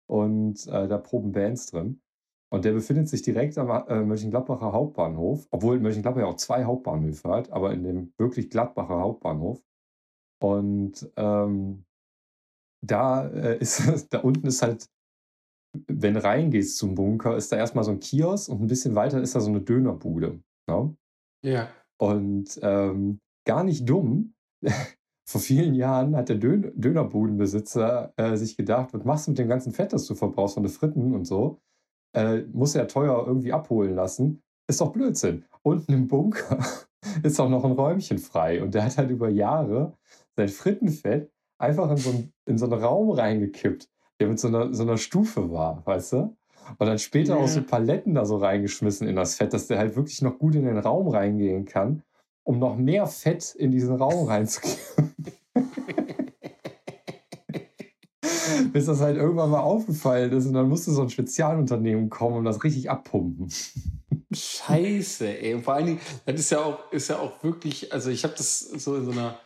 und 0.08 0.68
äh, 0.68 0.86
da 0.86 0.98
proben 0.98 1.32
Bands 1.32 1.66
drin. 1.66 2.00
Und 2.52 2.66
der 2.66 2.72
befindet 2.72 3.08
sich 3.08 3.22
direkt 3.22 3.56
am 3.56 3.70
äh, 3.88 4.04
Mönchengladbacher 4.04 4.72
Hauptbahnhof, 4.72 5.48
obwohl 5.50 5.80
Mönchengladbach 5.80 6.20
ja 6.20 6.26
auch 6.26 6.36
zwei 6.36 6.64
Hauptbahnhöfe 6.64 7.30
hat, 7.30 7.50
aber 7.50 7.72
in 7.72 7.82
dem 7.82 8.12
wirklich 8.18 8.50
Gladbacher 8.50 9.00
Hauptbahnhof. 9.00 9.62
Und 10.38 11.10
ähm, 11.16 11.86
da 12.84 13.26
äh, 13.26 13.58
ist, 13.58 14.06
da 14.12 14.18
unten 14.18 14.46
ist 14.46 14.60
halt, 14.60 14.86
wenn 15.86 16.12
du 16.12 16.22
reingehst 16.22 16.76
zum 16.76 16.94
Bunker, 16.94 17.38
ist 17.38 17.50
da 17.52 17.56
erstmal 17.56 17.84
so 17.84 17.92
ein 17.92 18.00
Kiosk 18.00 18.50
und 18.50 18.60
ein 18.60 18.66
bisschen 18.66 18.94
weiter 18.94 19.22
ist 19.22 19.34
da 19.34 19.40
so 19.40 19.48
eine 19.48 19.62
Dönerbude. 19.62 20.42
Ne? 20.68 20.94
Ja. 21.42 21.70
Und 21.98 22.60
ähm, 22.62 23.18
gar 23.46 23.64
nicht 23.64 23.88
dumm. 23.88 24.34
Vor 25.26 25.40
vielen 25.40 25.74
Jahren 25.74 26.14
hat 26.16 26.28
der 26.28 26.36
Dön 26.36 26.70
Dönerbudenbesitzer 26.78 28.12
äh, 28.18 28.36
sich 28.36 28.58
gedacht, 28.58 28.92
was 28.92 29.04
machst 29.06 29.26
du 29.26 29.30
mit 29.30 29.38
dem 29.38 29.48
ganzen 29.48 29.72
Fett, 29.72 29.94
das 29.94 30.04
du 30.04 30.14
verbrauchst 30.14 30.52
von 30.52 30.64
den 30.64 30.72
Fritten 30.72 31.14
und 31.14 31.24
so? 31.24 31.62
Äh, 32.12 32.42
muss 32.52 32.74
er 32.74 32.88
teuer 32.88 33.24
irgendwie 33.26 33.52
abholen 33.52 33.94
lassen. 33.94 34.42
Ist 34.66 34.80
doch 34.80 34.92
Blödsinn. 34.92 35.44
Unten 35.62 35.92
im 35.92 36.08
Bunker 36.08 36.58
ist 37.22 37.40
auch 37.40 37.48
noch 37.48 37.64
ein 37.64 37.72
Räumchen 37.72 38.18
frei. 38.18 38.62
Und 38.62 38.74
der 38.74 38.84
hat 38.84 38.98
halt 38.98 39.10
über 39.10 39.28
Jahre 39.28 39.96
sein 40.36 40.48
Frittenfett 40.48 41.30
einfach 41.58 41.90
in 41.90 41.96
so, 41.96 42.10
einen, 42.10 42.32
in 42.46 42.58
so 42.58 42.66
einen 42.66 42.82
Raum 42.82 43.10
reingekippt, 43.10 43.88
der 44.20 44.28
mit 44.28 44.40
so 44.40 44.48
einer, 44.48 44.72
so 44.74 44.82
einer 44.82 44.98
Stufe 44.98 45.50
war, 45.50 45.84
weißt 45.86 46.12
du? 46.14 46.36
Und 46.78 46.86
dann 46.86 46.98
später 46.98 47.34
yeah. 47.34 47.42
auch 47.42 47.48
so 47.48 47.62
Paletten 47.62 48.14
da 48.14 48.24
so 48.24 48.36
reingeschmissen 48.36 49.08
in 49.08 49.16
das 49.16 49.36
Fett, 49.36 49.52
dass 49.52 49.66
der 49.66 49.78
halt 49.78 49.96
wirklich 49.96 50.22
noch 50.22 50.38
gut 50.38 50.54
in 50.54 50.64
den 50.64 50.78
Raum 50.78 51.08
reingehen 51.08 51.64
kann, 51.64 52.02
um 52.44 52.58
noch 52.58 52.76
mehr 52.76 53.06
Fett 53.06 53.54
in 53.54 53.70
diesen 53.70 53.96
Raum 53.96 54.28
reinzukippen. 54.28 55.14
bis 58.72 58.86
das 58.86 59.00
halt 59.00 59.16
irgendwann 59.16 59.50
mal 59.50 59.60
aufgefallen 59.60 60.32
ist 60.32 60.46
und 60.46 60.54
dann 60.54 60.68
musste 60.68 60.90
so 60.92 61.02
ein 61.02 61.10
Spezialunternehmen 61.10 62.10
kommen 62.10 62.38
und 62.38 62.44
das 62.44 62.64
richtig 62.64 62.90
abpumpen. 62.90 63.52
Scheiße, 64.32 65.40
ey. 65.40 65.54
Und 65.54 65.62
vor 65.62 65.74
allen 65.74 65.86
Dingen, 65.86 66.00
das 66.24 66.40
ist 66.40 66.50
ja 66.50 66.60
auch, 66.60 66.90
ist 66.92 67.08
ja 67.08 67.18
auch 67.18 67.42
wirklich, 67.42 67.92
also 67.92 68.10
ich 68.10 68.24
habe 68.24 68.34
das 68.36 68.60
so 68.60 68.96
in 68.96 69.04
so 69.04 69.10
einer, 69.10 69.38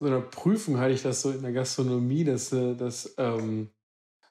so 0.00 0.06
einer 0.06 0.20
Prüfung 0.20 0.78
hatte 0.78 0.92
ich 0.92 1.02
das 1.02 1.22
so 1.22 1.30
in 1.30 1.42
der 1.42 1.52
Gastronomie, 1.52 2.24
dass, 2.24 2.52
äh, 2.52 2.74
dass 2.74 3.14
ähm, 3.18 3.70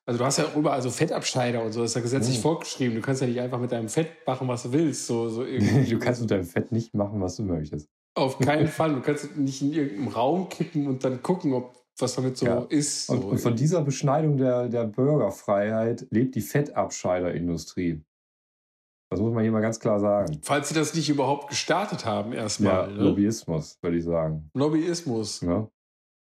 also 0.08 0.20
du 0.20 0.26
hast 0.26 0.38
ja 0.38 0.46
auch 0.46 0.56
überall 0.56 0.82
so 0.82 0.90
Fettabscheider 0.90 1.62
und 1.62 1.74
so, 1.74 1.82
das 1.82 1.92
ist 1.92 1.96
ja 1.96 2.02
gesetzlich 2.02 2.38
oh. 2.40 2.44
vorgeschrieben. 2.44 2.96
Du 2.96 3.02
kannst 3.02 3.22
ja 3.22 3.28
nicht 3.28 3.42
einfach 3.42 3.60
mit 3.60 3.74
deinem 3.74 3.90
Fett 3.90 4.26
machen, 4.26 4.48
was 4.48 4.64
du 4.64 4.72
willst. 4.72 5.06
So, 5.06 5.28
so 5.28 5.44
irgendwie. 5.44 5.90
du 5.90 6.00
kannst 6.00 6.22
mit 6.22 6.32
deinem 6.32 6.46
Fett 6.46 6.72
nicht 6.72 6.94
machen, 6.94 7.20
was 7.20 7.36
du 7.36 7.44
möchtest. 7.44 7.90
Auf 8.16 8.40
keinen 8.40 8.70
Fall. 8.70 8.96
Du 8.96 9.02
kannst 9.02 9.36
nicht 9.36 9.62
in 9.62 9.74
irgendeinem 9.74 10.08
Raum 10.08 10.48
kippen 10.48 10.88
und 10.88 11.04
dann 11.04 11.22
gucken, 11.22 11.52
ob 11.52 11.76
was 12.02 12.16
damit 12.16 12.38
so 12.38 12.46
ja. 12.46 12.66
ist. 12.70 13.08
So 13.08 13.14
und, 13.14 13.24
und, 13.24 13.38
von 13.40 13.56
dieser 13.56 13.82
Beschneidung 13.82 14.38
der, 14.38 14.70
der 14.70 14.86
Bürgerfreiheit 14.86 16.08
lebt 16.12 16.36
die 16.36 16.42
Fettabscheiderindustrie. 16.42 18.02
Das 19.10 19.22
muss 19.22 19.34
man 19.34 19.44
hier 19.44 19.52
mal 19.52 19.62
ganz 19.62 19.80
klar 19.80 20.00
sagen. 20.00 20.40
Falls 20.44 20.70
sie 20.70 20.76
das 20.76 20.94
nicht 20.94 21.10
überhaupt 21.10 21.50
gestartet 21.50 22.06
haben, 22.06 22.34
erstmal. 22.34 22.90
Ja, 22.90 22.96
ne? 22.96 23.04
Lobbyismus, 23.04 23.78
würde 23.82 23.98
ich 23.98 24.04
sagen. 24.04 24.50
Lobbyismus. 24.54 25.42
Ja. 25.42 25.70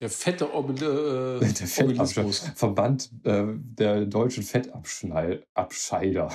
Der 0.01 0.09
fette 0.09 0.53
Ob 0.53 0.69
äh, 0.69 0.75
der 1.39 1.39
Fettabscheider. 1.53 2.31
Verband 2.55 3.11
äh, 3.23 3.45
der 3.55 4.05
deutschen 4.05 4.43
Fettabscheider. 4.43 6.29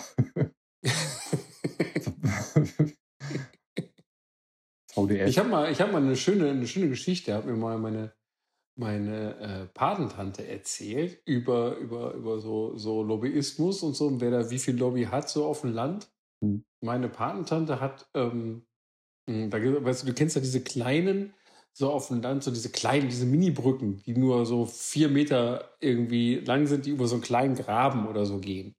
VDS. 4.93 5.29
Ich 5.31 5.39
habe 5.39 5.49
mal, 5.49 5.73
hab 5.73 5.93
mal 5.93 6.03
eine, 6.03 6.17
schöne, 6.17 6.51
eine 6.51 6.67
schöne 6.67 6.89
Geschichte, 6.89 7.33
hat 7.33 7.47
mir 7.47 7.55
mal 7.55 7.79
meine, 7.79 8.13
meine 8.81 9.37
äh, 9.39 9.67
Patentante 9.75 10.49
erzählt 10.49 11.21
über, 11.27 11.77
über, 11.77 12.15
über 12.15 12.41
so, 12.41 12.77
so 12.79 13.03
Lobbyismus 13.03 13.83
und 13.83 13.95
so 13.95 14.07
und 14.07 14.21
wer 14.23 14.31
da 14.31 14.51
wie 14.51 14.59
viel 14.59 14.77
Lobby 14.77 15.05
hat 15.05 15.29
so 15.29 15.45
auf 15.45 15.61
dem 15.61 15.75
Land. 15.75 16.11
Hm. 16.43 16.65
Meine 16.81 17.11
Patentante 17.11 17.79
hat, 17.79 18.09
ähm, 18.15 18.63
hm, 19.29 19.51
da, 19.51 19.59
weißt 19.59 20.03
du, 20.03 20.07
du 20.07 20.15
kennst 20.15 20.35
ja 20.35 20.41
diese 20.41 20.63
kleinen, 20.63 21.35
so 21.73 21.93
auf 21.93 22.09
dem 22.09 22.23
Land, 22.23 22.43
so 22.43 22.51
diese 22.51 22.71
kleinen, 22.71 23.09
diese 23.09 23.27
Mini-Brücken, 23.27 24.03
die 24.07 24.15
nur 24.15 24.47
so 24.47 24.65
vier 24.65 25.11
Meter 25.11 25.71
irgendwie 25.81 26.37
lang 26.37 26.67
sind, 26.67 26.87
die 26.87 26.91
über 26.91 27.07
so 27.07 27.17
einen 27.17 27.23
kleinen 27.23 27.55
Graben 27.55 28.09
oder 28.09 28.25
so 28.25 28.39
gehen. 28.39 28.75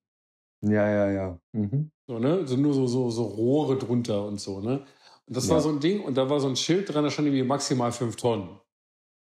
Ja, 0.62 0.90
ja, 0.90 1.12
ja. 1.12 1.40
Mhm. 1.54 1.92
So, 2.08 2.18
ne? 2.18 2.46
So 2.48 2.58
nur 2.58 2.74
so, 2.74 2.88
so, 2.88 3.12
so 3.12 3.24
Rohre 3.24 3.78
drunter 3.78 4.26
und 4.26 4.42
so, 4.42 4.62
ne? 4.62 4.84
Und 5.28 5.38
das 5.38 5.48
ja. 5.48 5.54
war 5.54 5.62
so 5.62 5.70
ein 5.70 5.80
Ding 5.80 6.02
und 6.02 6.18
da 6.18 6.28
war 6.30 6.40
so 6.40 6.48
ein 6.48 6.56
Schild 6.56 6.92
dran, 6.92 7.04
da 7.04 7.12
stand 7.12 7.28
irgendwie 7.28 7.44
maximal 7.44 7.92
fünf 7.92 8.16
Tonnen. 8.16 8.60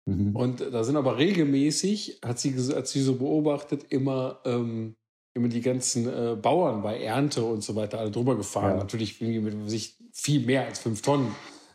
Mhm. 0.05 0.35
Und 0.35 0.59
da 0.59 0.83
sind 0.83 0.97
aber 0.97 1.17
regelmäßig, 1.17 2.19
hat 2.23 2.39
sie, 2.39 2.53
hat 2.75 2.87
sie 2.87 3.01
so 3.01 3.15
beobachtet, 3.15 3.85
immer, 3.89 4.39
ähm, 4.45 4.95
immer 5.33 5.47
die 5.47 5.61
ganzen 5.61 6.07
äh, 6.07 6.35
Bauern 6.35 6.81
bei 6.81 7.01
Ernte 7.01 7.43
und 7.43 7.63
so 7.63 7.75
weiter 7.75 7.99
alle 7.99 8.11
drüber 8.11 8.35
gefahren. 8.35 8.71
Ja. 8.71 8.77
Natürlich 8.77 9.21
mit 9.21 9.69
sich 9.69 9.97
viel 10.11 10.45
mehr 10.45 10.65
als 10.65 10.79
fünf 10.79 11.01
Tonnen. 11.01 11.33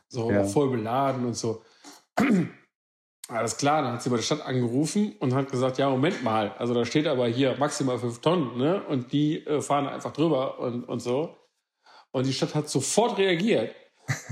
So 0.08 0.30
ja. 0.30 0.44
voll 0.44 0.70
beladen 0.70 1.24
und 1.24 1.36
so. 1.36 1.62
Alles 3.28 3.56
klar, 3.58 3.82
dann 3.82 3.92
hat 3.92 4.02
sie 4.02 4.08
bei 4.08 4.16
der 4.16 4.22
Stadt 4.22 4.40
angerufen 4.40 5.14
und 5.20 5.34
hat 5.34 5.50
gesagt, 5.50 5.76
ja, 5.78 5.90
Moment 5.90 6.22
mal, 6.22 6.52
also 6.58 6.72
da 6.72 6.86
steht 6.86 7.06
aber 7.06 7.28
hier 7.28 7.56
maximal 7.58 7.98
fünf 7.98 8.20
Tonnen, 8.20 8.56
ne? 8.56 8.82
Und 8.84 9.12
die 9.12 9.44
äh, 9.46 9.60
fahren 9.60 9.86
einfach 9.86 10.12
drüber 10.12 10.58
und, 10.58 10.84
und 10.84 11.00
so. 11.00 11.36
Und 12.10 12.26
die 12.26 12.32
Stadt 12.32 12.54
hat 12.54 12.70
sofort 12.70 13.18
reagiert 13.18 13.74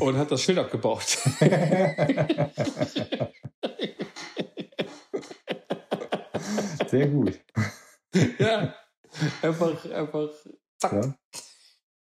und 0.00 0.16
hat 0.16 0.30
das 0.30 0.40
Schild 0.40 0.58
abgebaut. 0.58 1.18
Sehr 6.96 7.08
gut. 7.08 7.40
Ja, 8.38 8.74
einfach, 9.42 9.90
einfach, 9.90 10.30
zack. 10.78 10.92
Ja. 10.92 11.14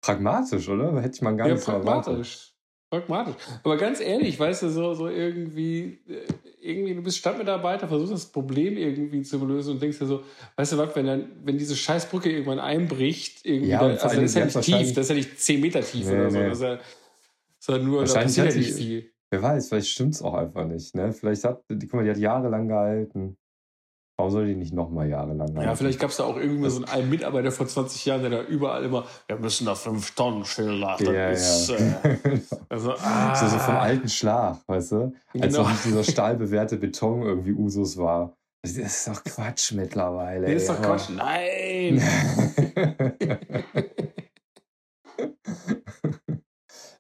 Pragmatisch, 0.02 0.70
oder? 0.70 1.02
Hätte 1.02 1.16
ich 1.16 1.22
mal 1.24 1.36
gar 1.36 1.48
nicht 1.48 1.66
ja, 1.66 1.74
pragmatisch. 1.74 2.54
Pragmatisch. 2.92 3.36
Aber 3.64 3.78
ganz 3.78 4.00
ehrlich, 4.00 4.40
weißt 4.40 4.64
du, 4.64 4.70
so, 4.70 4.94
so 4.94 5.08
irgendwie, 5.08 6.00
äh, 6.08 6.28
irgendwie, 6.62 6.94
du 6.94 7.02
bist 7.02 7.18
Stadtmitarbeiter, 7.18 7.88
versuchst 7.88 8.14
das 8.14 8.26
Problem 8.28 8.78
irgendwie 8.78 9.24
zu 9.24 9.44
lösen 9.44 9.74
und 9.74 9.82
denkst 9.82 9.98
dir 9.98 10.06
so, 10.06 10.24
weißt 10.56 10.74
du 10.74 10.78
was, 10.78 10.96
wenn 10.96 11.08
dann, 11.08 11.32
wenn 11.44 11.58
diese 11.58 11.76
Scheißbrücke 11.76 12.30
irgendwann 12.30 12.60
einbricht, 12.60 13.44
irgendwie, 13.44 13.72
ja, 13.72 13.80
da, 13.80 13.88
also 13.88 14.08
das 14.08 14.18
ist 14.18 14.36
ja 14.36 14.46
nicht 14.46 14.62
tief, 14.62 14.94
das 14.94 15.06
ist 15.06 15.10
ja 15.10 15.16
nicht 15.16 15.40
10 15.40 15.62
Meter 15.62 15.82
tief 15.82 16.06
nee, 16.06 16.14
oder 16.14 16.30
so. 16.30 16.38
Nee. 16.38 16.50
Das 16.50 16.58
ist 16.58 16.64
ja, 16.64 16.80
sondern 17.60 17.86
nur, 17.88 18.06
da 18.06 18.14
passiert 18.14 18.50
ja 18.52 18.56
nicht 18.56 18.74
viel. 18.74 19.12
Wer 19.30 19.42
weiß, 19.42 19.68
vielleicht 19.68 19.90
stimmt 19.90 20.14
es 20.14 20.22
auch 20.22 20.36
einfach 20.36 20.66
nicht. 20.66 20.96
Ne? 20.96 21.12
Vielleicht 21.12 21.44
hat, 21.44 21.64
guck 21.68 21.94
mal, 21.94 22.04
die 22.06 22.12
hat 22.12 22.18
jahrelang 22.18 22.68
gehalten. 22.68 23.38
Warum 24.20 24.32
soll 24.32 24.48
die 24.48 24.56
nicht 24.56 24.74
nochmal 24.74 25.08
jahrelang? 25.08 25.56
Ja, 25.62 25.76
vielleicht 25.76 26.00
gab 26.00 26.10
es 26.10 26.18
da 26.18 26.24
auch 26.24 26.38
irgendwie 26.38 26.68
so 26.72 26.84
einen 26.86 27.08
Mitarbeiter 27.08 27.52
vor 27.52 27.68
20 27.68 28.04
Jahren, 28.04 28.22
der 28.22 28.32
da 28.32 28.42
überall 28.42 28.84
immer, 28.84 29.06
wir 29.28 29.38
müssen 29.38 29.68
da 29.68 29.76
5 29.76 30.16
Tonnen 30.16 30.44
Schilder. 30.44 30.98
Ja, 31.02 31.30
ist, 31.30 31.70
ja. 31.70 31.76
Äh, 32.02 32.18
also, 32.70 32.94
ah. 32.94 33.36
so, 33.36 33.46
so 33.46 33.60
vom 33.60 33.76
ah. 33.76 33.82
alten 33.82 34.10
Schlag, 34.10 34.58
weißt 34.66 34.94
du? 34.94 35.14
Als 35.40 35.54
genau. 35.54 35.70
noch 35.70 35.84
dieser 35.84 36.04
stahlbewehrte 36.12 36.78
Beton 36.78 37.22
irgendwie 37.22 37.54
Usus 37.54 37.96
war. 37.98 38.36
Das 38.64 38.76
ist 38.76 39.08
doch 39.08 39.24
Quatsch 39.24 39.74
mittlerweile. 39.74 40.52
Das 40.52 40.64
ist 40.64 40.70
doch 40.70 40.82
Quatsch. 40.82 41.10
Nein! 41.16 42.02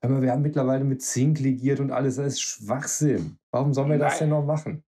Aber 0.01 0.21
wir 0.21 0.31
haben 0.31 0.43
mittlerweile 0.43 0.83
mit 0.83 1.01
Zink 1.01 1.39
ligiert 1.39 1.79
und 1.79 1.89
alles, 1.91 2.17
das 2.17 2.33
ist 2.33 2.41
Schwachsinn. 2.41 3.39
Warum 3.51 3.73
sollen 3.73 3.89
wir 3.89 3.97
Nein. 3.97 4.07
das 4.07 4.19
denn 4.19 4.29
noch 4.29 4.45
machen? 4.45 4.83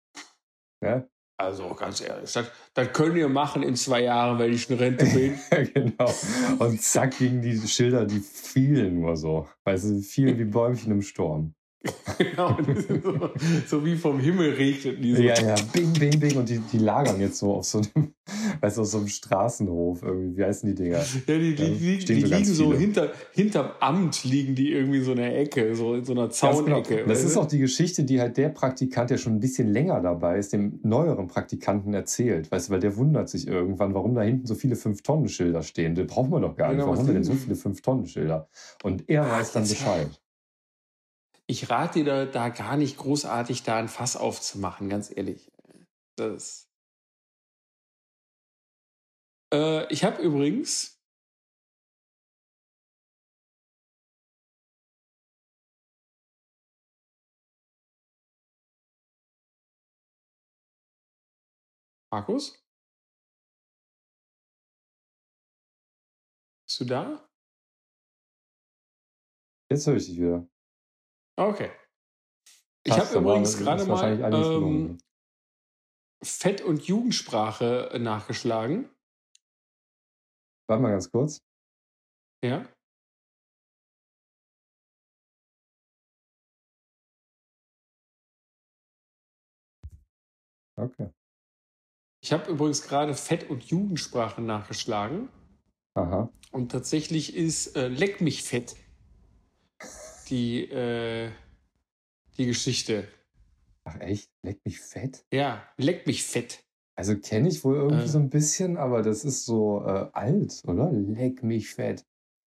Ja? 0.82 1.06
Also 1.38 1.68
ganz 1.74 2.00
ehrlich, 2.00 2.32
das, 2.32 2.50
das 2.72 2.92
könnt 2.94 3.16
ihr 3.16 3.28
machen 3.28 3.62
in 3.62 3.76
zwei 3.76 4.04
Jahren, 4.04 4.38
wenn 4.38 4.52
ich 4.52 4.70
in 4.70 4.78
Rente 4.78 5.04
bin. 5.14 5.38
genau. 5.74 6.10
Und 6.58 6.80
zack 6.80 7.18
gingen 7.18 7.42
die 7.42 7.58
Schilder, 7.68 8.06
die 8.06 8.20
fielen 8.20 9.00
nur 9.00 9.16
so. 9.16 9.46
Weißt 9.64 9.84
du, 9.84 10.00
fielen 10.00 10.38
wie 10.38 10.44
Bäumchen 10.44 10.92
im 10.92 11.02
Sturm. 11.02 11.54
genau, 12.18 12.56
so, 12.88 13.30
so, 13.66 13.84
wie 13.84 13.96
vom 13.96 14.18
Himmel 14.18 14.54
regnet 14.54 15.02
die 15.02 15.14
so. 15.14 15.22
Ja, 15.22 15.34
ja, 15.40 15.54
bing, 15.72 15.92
bing, 15.92 16.18
bing. 16.18 16.36
Und 16.36 16.48
die, 16.48 16.58
die 16.58 16.78
lagern 16.78 17.20
jetzt 17.20 17.38
so 17.38 17.54
auf 17.54 17.64
so 17.64 17.80
einem, 17.94 18.14
weißt 18.60 18.76
du, 18.76 18.82
auf 18.82 18.86
so 18.86 18.98
einem 18.98 19.08
Straßenhof 19.08 20.02
irgendwie. 20.02 20.36
Wie 20.36 20.44
heißen 20.44 20.68
die 20.68 20.74
Dinger? 20.74 20.98
Ja, 20.98 21.04
die, 21.26 21.54
die, 21.54 21.74
die, 21.74 22.04
die 22.04 22.24
so 22.24 22.34
liegen 22.34 22.44
so 22.44 22.74
hinter, 22.74 23.12
hinterm 23.32 23.70
Amt, 23.80 24.24
liegen 24.24 24.54
die 24.54 24.72
irgendwie 24.72 25.00
so 25.00 25.12
in 25.12 25.18
der 25.18 25.38
Ecke, 25.38 25.74
so 25.74 25.94
in 25.94 26.04
so 26.04 26.12
einer 26.12 26.30
Zaunecke. 26.30 26.96
Genau. 26.96 27.08
Das 27.08 27.24
ist 27.24 27.36
auch 27.36 27.46
die 27.46 27.58
Geschichte, 27.58 28.04
die 28.04 28.20
halt 28.20 28.36
der 28.36 28.48
Praktikant, 28.50 29.10
der 29.10 29.18
schon 29.18 29.34
ein 29.34 29.40
bisschen 29.40 29.68
länger 29.68 30.00
dabei 30.00 30.38
ist, 30.38 30.52
dem 30.52 30.80
neueren 30.82 31.26
Praktikanten 31.28 31.94
erzählt. 31.94 32.50
Weißt 32.50 32.68
du, 32.68 32.72
weil 32.72 32.80
der 32.80 32.96
wundert 32.96 33.28
sich 33.28 33.46
irgendwann, 33.46 33.94
warum 33.94 34.14
da 34.14 34.22
hinten 34.22 34.46
so 34.46 34.54
viele 34.54 34.74
5-Tonnen-Schilder 34.76 35.62
stehen. 35.62 35.94
Den 35.94 36.06
brauchen 36.06 36.30
wir 36.30 36.40
doch 36.40 36.56
gar 36.56 36.68
nicht. 36.68 36.76
Genau, 36.76 36.88
warum 36.88 36.98
haben 36.98 37.06
wir 37.06 37.14
denn 37.14 37.24
so 37.24 37.34
viele 37.34 37.54
5-Tonnen-Schilder? 37.54 38.48
Und 38.82 39.08
er 39.08 39.28
weiß 39.28 39.52
dann 39.52 39.62
Bescheid 39.66 40.08
ich 41.48 41.70
rate 41.70 42.04
dir 42.04 42.26
da, 42.26 42.48
gar 42.48 42.76
nicht 42.76 42.96
großartig 42.98 43.62
da 43.62 43.78
ein 43.78 43.88
Fass 43.88 44.16
aufzumachen, 44.16 44.88
ganz 44.88 45.10
ehrlich. 45.16 45.50
Das. 46.16 46.68
Äh, 49.52 49.92
ich 49.92 50.04
habe 50.04 50.22
übrigens. 50.22 50.96
Markus? 62.10 62.58
Bist 66.66 66.80
du 66.80 66.84
da? 66.84 67.28
Jetzt 69.70 69.86
höre 69.86 69.96
ich 69.96 70.06
dich 70.06 70.16
wieder. 70.18 70.48
Okay. 71.38 71.70
Ich 72.84 72.98
habe 72.98 73.18
übrigens 73.18 73.58
gerade 73.58 73.84
mal 73.84 74.32
ähm, 74.32 74.98
Fett- 76.22 76.62
und 76.62 76.86
Jugendsprache 76.86 77.90
äh, 77.92 77.98
nachgeschlagen. 77.98 78.88
Warte 80.68 80.82
mal 80.82 80.90
ganz 80.90 81.10
kurz. 81.10 81.42
Ja. 82.42 82.66
Okay. 90.78 91.10
Ich 92.22 92.32
habe 92.32 92.50
übrigens 92.50 92.82
gerade 92.82 93.14
Fett- 93.14 93.48
und 93.50 93.62
Jugendsprache 93.64 94.40
nachgeschlagen. 94.40 95.28
Aha. 95.94 96.30
Und 96.50 96.72
tatsächlich 96.72 97.34
ist 97.34 97.76
äh, 97.76 97.88
Leck 97.88 98.20
mich 98.20 98.42
fett 98.42 98.76
die, 100.28 100.68
äh, 100.70 101.30
die 102.36 102.46
Geschichte. 102.46 103.08
Ach 103.84 104.00
echt? 104.00 104.30
Leck 104.42 104.60
mich 104.64 104.80
fett? 104.80 105.24
Ja, 105.32 105.62
leck 105.76 106.06
mich 106.06 106.24
fett. 106.24 106.64
Also 106.96 107.18
kenne 107.18 107.48
ich 107.48 107.62
wohl 107.62 107.76
irgendwie 107.76 108.04
äh. 108.04 108.08
so 108.08 108.18
ein 108.18 108.30
bisschen, 108.30 108.76
aber 108.76 109.02
das 109.02 109.24
ist 109.24 109.44
so 109.44 109.82
äh, 109.84 110.08
alt, 110.12 110.62
oder? 110.66 110.90
Leck 110.90 111.42
mich 111.42 111.68
fett. 111.68 112.04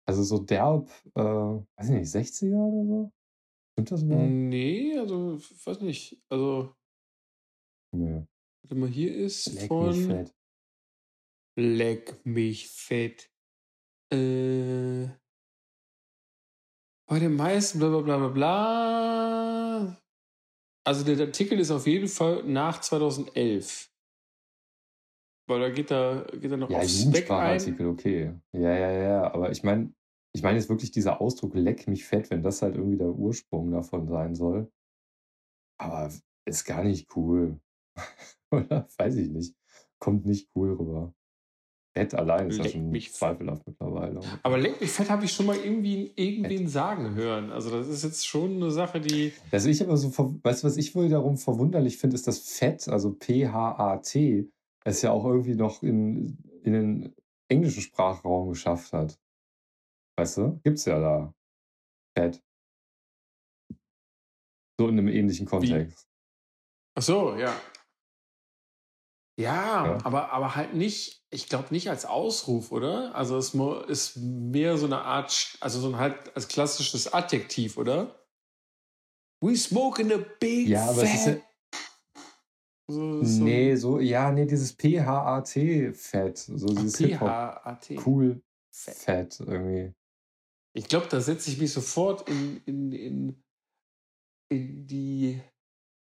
Also 0.05 0.23
so 0.23 0.39
derb, 0.39 0.89
äh, 1.15 1.21
weiß 1.21 1.89
ich 1.89 1.89
nicht, 1.89 2.15
60er 2.15 2.55
oder 2.55 2.87
so? 2.87 3.11
Stimmt 3.73 3.91
das 3.91 4.03
mal? 4.03 4.27
Nee, 4.27 4.97
also, 4.97 5.39
weiß 5.65 5.81
nicht. 5.81 6.21
Also. 6.29 6.73
Nee. 7.91 8.25
Warte 8.63 8.75
mal, 8.75 8.89
hier 8.89 9.15
ist 9.15 9.53
Leck 9.53 9.67
von. 9.67 9.89
Mich 9.89 10.07
fett. 10.07 10.35
Leck 11.55 12.25
mich 12.25 12.67
fett. 12.69 13.29
Äh 14.11 15.09
bei 17.09 17.19
den 17.19 17.35
meisten, 17.35 17.79
bla 17.79 17.89
bla 17.89 18.01
bla 18.01 18.17
bla 18.17 18.27
bla. 18.27 19.97
Also 20.85 21.03
der 21.03 21.19
Artikel 21.25 21.59
ist 21.59 21.71
auf 21.71 21.87
jeden 21.87 22.07
Fall 22.07 22.43
nach 22.43 22.79
2011. 22.81 23.91
Weil 25.47 25.59
da 25.59 25.69
geht 25.71 25.91
er, 25.91 26.25
geht 26.39 26.51
er 26.51 26.57
noch 26.57 26.69
ja, 26.69 26.77
aufs 26.77 27.01
Spec 27.01 27.29
ein. 27.31 27.87
okay. 27.87 28.33
Ja, 28.53 28.77
ja, 28.77 28.91
ja. 28.91 29.33
Aber 29.33 29.51
ich 29.51 29.63
meine, 29.63 29.91
ich 30.33 30.43
meine 30.43 30.57
jetzt 30.59 30.69
wirklich 30.69 30.91
dieser 30.91 31.19
Ausdruck 31.19 31.55
leck 31.55 31.87
mich 31.87 32.05
fett, 32.05 32.29
wenn 32.29 32.43
das 32.43 32.61
halt 32.61 32.75
irgendwie 32.75 32.97
der 32.97 33.09
Ursprung 33.09 33.71
davon 33.71 34.07
sein 34.07 34.35
soll. 34.35 34.71
Aber 35.79 36.11
ist 36.45 36.65
gar 36.65 36.83
nicht 36.83 37.15
cool. 37.15 37.59
Oder? 38.51 38.87
Weiß 38.97 39.15
ich 39.15 39.29
nicht. 39.29 39.55
Kommt 39.97 40.25
nicht 40.25 40.49
cool 40.55 40.73
rüber. 40.73 41.13
Fett 41.93 42.13
allein 42.13 42.49
ist 42.49 42.57
ja 42.57 42.69
schon 42.69 42.91
mich 42.91 43.13
zweifelhaft 43.13 43.65
mittlerweile. 43.65 44.21
Aber 44.43 44.57
Leck 44.57 44.79
mich 44.79 44.91
fett 44.91 45.09
habe 45.09 45.25
ich 45.25 45.31
schon 45.31 45.47
mal 45.47 45.57
irgendwie 45.57 46.11
irgendwen 46.15 46.59
fett. 46.59 46.69
sagen 46.69 47.15
hören. 47.15 47.51
Also 47.51 47.71
das 47.71 47.87
ist 47.87 48.03
jetzt 48.03 48.27
schon 48.27 48.55
eine 48.55 48.69
Sache, 48.69 49.01
die. 49.01 49.33
Also 49.51 49.69
ich 49.69 49.81
aber 49.81 49.97
so, 49.97 50.09
weißt 50.43 50.63
du, 50.63 50.67
was 50.67 50.77
ich 50.77 50.93
wohl 50.93 51.09
darum 51.09 51.37
verwunderlich 51.37 51.97
finde, 51.97 52.15
ist 52.15 52.27
das 52.27 52.39
Fett, 52.39 52.87
also 52.87 53.13
P-H-A-T, 53.13 54.49
es 54.85 55.01
ja 55.01 55.11
auch 55.11 55.25
irgendwie 55.25 55.55
noch 55.55 55.81
in, 55.81 56.37
in 56.63 56.73
den 56.73 57.15
englischen 57.47 57.81
Sprachraum 57.81 58.49
geschafft 58.49 58.93
hat. 58.93 59.19
Weißt 60.15 60.37
du? 60.37 60.59
Gibt's 60.63 60.85
ja 60.85 60.99
da. 60.99 61.33
Fett. 62.15 62.41
So 64.79 64.87
in 64.87 64.99
einem 64.99 65.07
ähnlichen 65.07 65.47
Kontext. 65.47 66.03
Wie? 66.03 66.09
Ach 66.95 67.01
so, 67.01 67.35
ja. 67.35 67.53
Ja, 69.39 69.85
ja, 69.85 69.97
Aber, 70.03 70.31
aber 70.31 70.55
halt 70.55 70.73
nicht, 70.73 71.23
ich 71.29 71.47
glaube 71.47 71.67
nicht 71.71 71.89
als 71.89 72.05
Ausruf, 72.05 72.71
oder? 72.71 73.15
Also 73.15 73.37
es 73.37 73.55
ist 73.87 74.17
mehr 74.17 74.77
so 74.77 74.85
eine 74.85 75.01
Art, 75.01 75.57
also 75.61 75.79
so 75.79 75.89
ein 75.89 75.97
halt 75.97 76.35
als 76.35 76.47
klassisches 76.47 77.13
Adjektiv, 77.13 77.77
oder? 77.77 78.25
We 79.41 79.55
smoke 79.55 80.01
in 80.01 80.11
a 80.11 80.17
big 80.39 80.67
Ja, 80.67 80.89
aber 80.89 81.03
es 81.03 81.13
ist 81.13 81.27
ja, 81.27 81.37
so, 82.89 83.23
so. 83.23 83.43
Nee, 83.43 83.75
so, 83.75 83.99
ja, 83.99 84.31
nee, 84.31 84.45
dieses 84.45 84.73
P-H-A-T-Fett. 84.73 86.37
So 86.37 86.67
dieses 86.67 86.97
P-H-A-T. 86.97 87.99
Cool 88.05 88.41
Fett 88.71 89.39
irgendwie. 89.39 89.93
Ich 90.73 90.87
glaube, 90.87 91.07
da 91.09 91.19
setze 91.19 91.51
ich 91.51 91.59
mich 91.59 91.73
sofort 91.73 92.29
in, 92.29 92.61
in, 92.65 92.91
in, 92.91 93.43
in 94.49 94.87
die. 94.87 95.41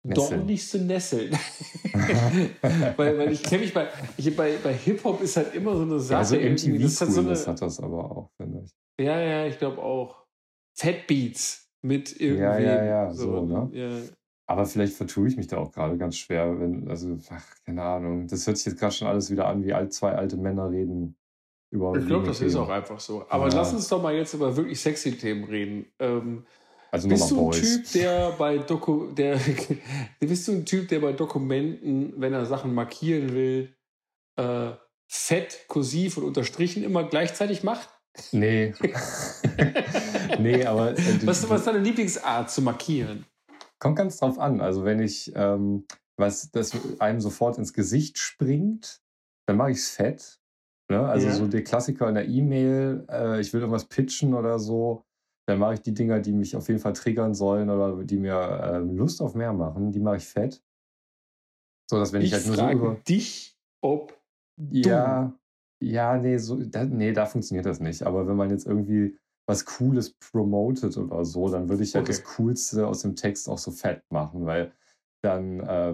Dornigste 0.04 0.80
Nesseln. 0.80 1.32
weil, 2.96 3.18
weil 3.18 3.32
ich 3.32 3.44
kenne 3.44 3.64
mich 3.64 3.74
bei, 3.74 3.88
ich, 4.18 4.36
bei, 4.36 4.56
bei 4.64 4.74
Hip-Hop 4.74 5.22
ist 5.22 5.38
halt 5.38 5.54
immer 5.56 5.76
so 5.76 5.84
eine 5.84 6.00
Sache. 6.00 6.38
Ja, 6.38 6.56
so 6.58 6.70
MTV 6.70 6.82
das 6.82 7.02
hat, 7.02 7.12
so 7.12 7.22
eine, 7.22 7.36
hat 7.36 7.62
das 7.62 7.80
aber 7.80 8.12
auch, 8.12 8.32
finde 8.38 8.64
ich. 8.64 9.06
Ja, 9.06 9.20
ja, 9.20 9.46
ich 9.46 9.58
glaube 9.58 9.82
auch. 9.82 10.26
Fat 10.78 11.08
Beats 11.08 11.70
mit 11.82 12.20
irgendwie. 12.20 12.44
Ja, 12.44 12.60
ja, 12.60 12.84
ja, 12.84 13.14
so, 13.14 13.34
so 13.34 13.46
ne? 13.46 13.70
Ja. 13.74 13.90
Aber 14.48 14.66
vielleicht 14.66 14.94
vertue 14.94 15.28
ich 15.28 15.38
mich 15.38 15.48
da 15.48 15.58
auch 15.58 15.72
gerade 15.72 15.98
ganz 15.98 16.18
schwer, 16.18 16.60
wenn, 16.60 16.88
also, 16.90 17.18
ach, 17.30 17.46
keine 17.66 17.84
Ahnung. 17.84 18.28
Das 18.28 18.48
hört 18.48 18.58
sich 18.58 18.66
jetzt 18.66 18.80
gerade 18.80 18.94
schon 18.94 19.08
alles 19.08 19.30
wieder 19.30 19.48
an, 19.48 19.64
wie 19.64 19.74
alt, 19.74 19.94
zwei 19.94 20.14
alte 20.14 20.38
Männer 20.38 20.72
reden. 20.72 21.16
Über 21.72 21.96
ich 21.96 22.08
glaube, 22.08 22.26
das 22.26 22.42
ist 22.42 22.56
auch 22.56 22.70
einfach 22.70 23.00
so. 23.00 23.26
Aber 23.30 23.48
ja. 23.50 23.56
lass 23.56 23.74
uns 23.74 23.88
doch 23.90 24.02
mal 24.02 24.16
jetzt 24.16 24.34
über 24.34 24.56
wirklich 24.58 24.82
sexy 24.82 25.16
Themen 25.16 25.44
reden. 25.44 25.86
Ähm, 26.00 26.46
also 26.92 27.08
bist 27.08 27.32
du 27.32 27.50
ein 27.50 27.52
Typ, 27.52 27.92
der 27.94 28.32
bei 28.32 28.58
Doku, 28.58 29.12
der, 29.12 29.40
bist 30.20 30.48
du 30.48 30.54
ein 30.54 30.66
Typ, 30.66 30.88
der 30.88 31.00
bei 31.00 31.14
Dokumenten, 31.14 32.14
wenn 32.18 32.34
er 32.34 32.46
Sachen 32.46 32.74
markieren 32.74 33.34
will, 33.34 33.76
äh, 34.38 34.72
fett, 35.08 35.66
kursiv 35.68 36.18
und 36.18 36.24
unterstrichen 36.24 36.84
immer 36.84 37.04
gleichzeitig 37.04 37.64
macht? 37.64 37.90
Nee. 38.32 38.74
nee, 40.40 40.66
aber. 40.66 40.98
Äh, 40.98 41.26
was, 41.26 41.48
was 41.50 41.62
ist 41.62 41.68
deine 41.68 41.80
Lieblingsart 41.80 42.50
zu 42.50 42.62
markieren? 42.62 43.26
Kommt 43.78 43.98
ganz 43.98 44.18
drauf 44.18 44.40
an. 44.40 44.60
Also, 44.60 44.84
wenn 44.84 45.00
ich 45.00 45.32
ähm, 45.36 45.86
was, 46.18 46.52
das 46.52 46.72
einem 47.00 47.22
sofort 47.22 47.58
ins 47.58 47.74
Gesicht 47.74 48.18
springt, 48.18 49.02
dann 49.46 49.58
mache 49.58 49.72
ich 49.72 49.78
es 49.78 49.90
fett. 49.90 50.40
Ne? 50.90 51.08
Also, 51.08 51.28
ja. 51.28 51.34
so 51.34 51.48
der 51.48 51.64
Klassiker 51.64 52.10
in 52.10 52.16
der 52.16 52.28
E-Mail, 52.28 53.06
äh, 53.10 53.40
ich 53.40 53.54
will 53.54 53.62
irgendwas 53.62 53.86
pitchen 53.86 54.34
oder 54.34 54.58
so 54.58 55.06
dann 55.50 55.58
mache 55.58 55.74
ich 55.74 55.82
die 55.82 55.96
Dinger, 55.96 56.20
die 56.20 56.32
mich 56.32 56.56
auf 56.56 56.68
jeden 56.68 56.80
Fall 56.80 56.94
triggern 56.94 57.34
sollen 57.34 57.72
oder 57.72 58.04
die 58.04 58.18
mir 58.18 58.62
ähm, 58.72 58.96
Lust 58.96 59.20
auf 59.20 59.34
mehr 59.34 59.52
machen, 59.52 59.92
die 59.92 60.00
mache 60.00 60.18
ich 60.18 60.26
fett. 60.26 60.64
So 61.90 61.98
dass 61.98 62.14
wenn 62.14 62.22
ich, 62.22 62.28
ich 62.28 62.34
halt 62.34 62.46
nur 62.46 62.56
frage 62.56 62.78
so 62.78 62.86
über 62.86 62.96
dich, 62.96 63.58
ob 63.82 64.16
ja, 64.72 65.36
du. 65.80 65.86
ja, 65.88 66.18
nee, 66.18 66.38
so, 66.38 66.64
da, 66.64 66.86
nee, 66.86 67.14
da 67.14 67.26
funktioniert 67.26 67.66
das 67.66 67.80
nicht. 67.80 68.04
Aber 68.04 68.28
wenn 68.28 68.36
man 68.36 68.52
jetzt 68.52 68.68
irgendwie 68.68 69.18
was 69.48 69.66
Cooles 69.66 70.14
promotet 70.20 70.96
oder 70.98 71.26
so, 71.26 71.50
dann 71.50 71.68
würde 71.68 71.82
ich 71.82 71.96
halt 71.96 72.08
okay. 72.08 72.12
das 72.12 72.24
Coolste 72.24 72.86
aus 72.86 73.02
dem 73.02 73.16
Text 73.16 73.50
auch 73.50 73.58
so 73.58 73.72
fett 73.72 74.04
machen, 74.12 74.46
weil 74.46 74.72
dann, 75.24 75.62
äh, 75.62 75.94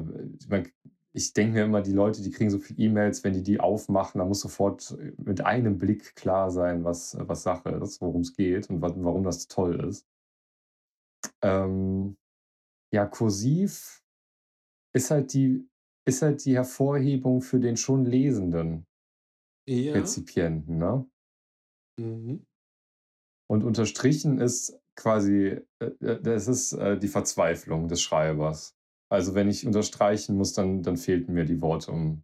man, 0.49 0.67
ich 1.15 1.31
denke 1.31 1.53
mir 1.53 1.63
immer, 1.63 1.81
die 1.81 1.93
Leute, 1.93 2.21
die 2.21 2.29
kriegen 2.29 2.49
so 2.49 2.59
viele 2.59 2.79
E-Mails, 2.87 3.23
wenn 3.23 3.31
die 3.31 3.41
die 3.41 3.61
aufmachen, 3.61 4.19
da 4.19 4.25
muss 4.25 4.41
sofort 4.41 4.97
mit 5.17 5.39
einem 5.39 5.77
Blick 5.77 6.13
klar 6.15 6.51
sein, 6.51 6.83
was, 6.83 7.15
was 7.17 7.43
Sache 7.43 7.69
ist, 7.69 8.01
worum 8.01 8.21
es 8.21 8.33
geht 8.33 8.69
und 8.69 8.81
warum 8.81 9.23
das 9.23 9.47
toll 9.47 9.79
ist. 9.87 10.05
Ähm, 11.41 12.17
ja, 12.93 13.05
kursiv 13.05 14.03
ist 14.93 15.09
halt 15.09 15.33
die, 15.33 15.65
ist 16.05 16.21
halt 16.21 16.43
die 16.43 16.55
Hervorhebung 16.55 17.41
für 17.41 17.61
den 17.61 17.77
schon 17.77 18.03
lesenden 18.03 18.85
ja. 19.67 19.93
Rezipienten, 19.93 20.77
ne? 20.77 21.09
Mhm. 21.97 22.45
Und 23.49 23.63
unterstrichen 23.63 24.39
ist 24.39 24.77
quasi, 24.97 25.61
äh, 25.79 25.85
äh, 26.01 26.21
das 26.21 26.49
ist 26.49 26.73
äh, 26.73 26.99
die 26.99 27.07
Verzweiflung 27.07 27.87
des 27.87 28.01
Schreibers. 28.01 28.74
Also 29.09 29.35
wenn 29.35 29.49
ich 29.49 29.65
unterstreichen 29.65 30.35
muss, 30.35 30.53
dann, 30.53 30.81
dann 30.81 30.97
fehlten 30.97 31.33
mir 31.33 31.45
die 31.45 31.61
Worte, 31.61 31.91
um 31.91 32.23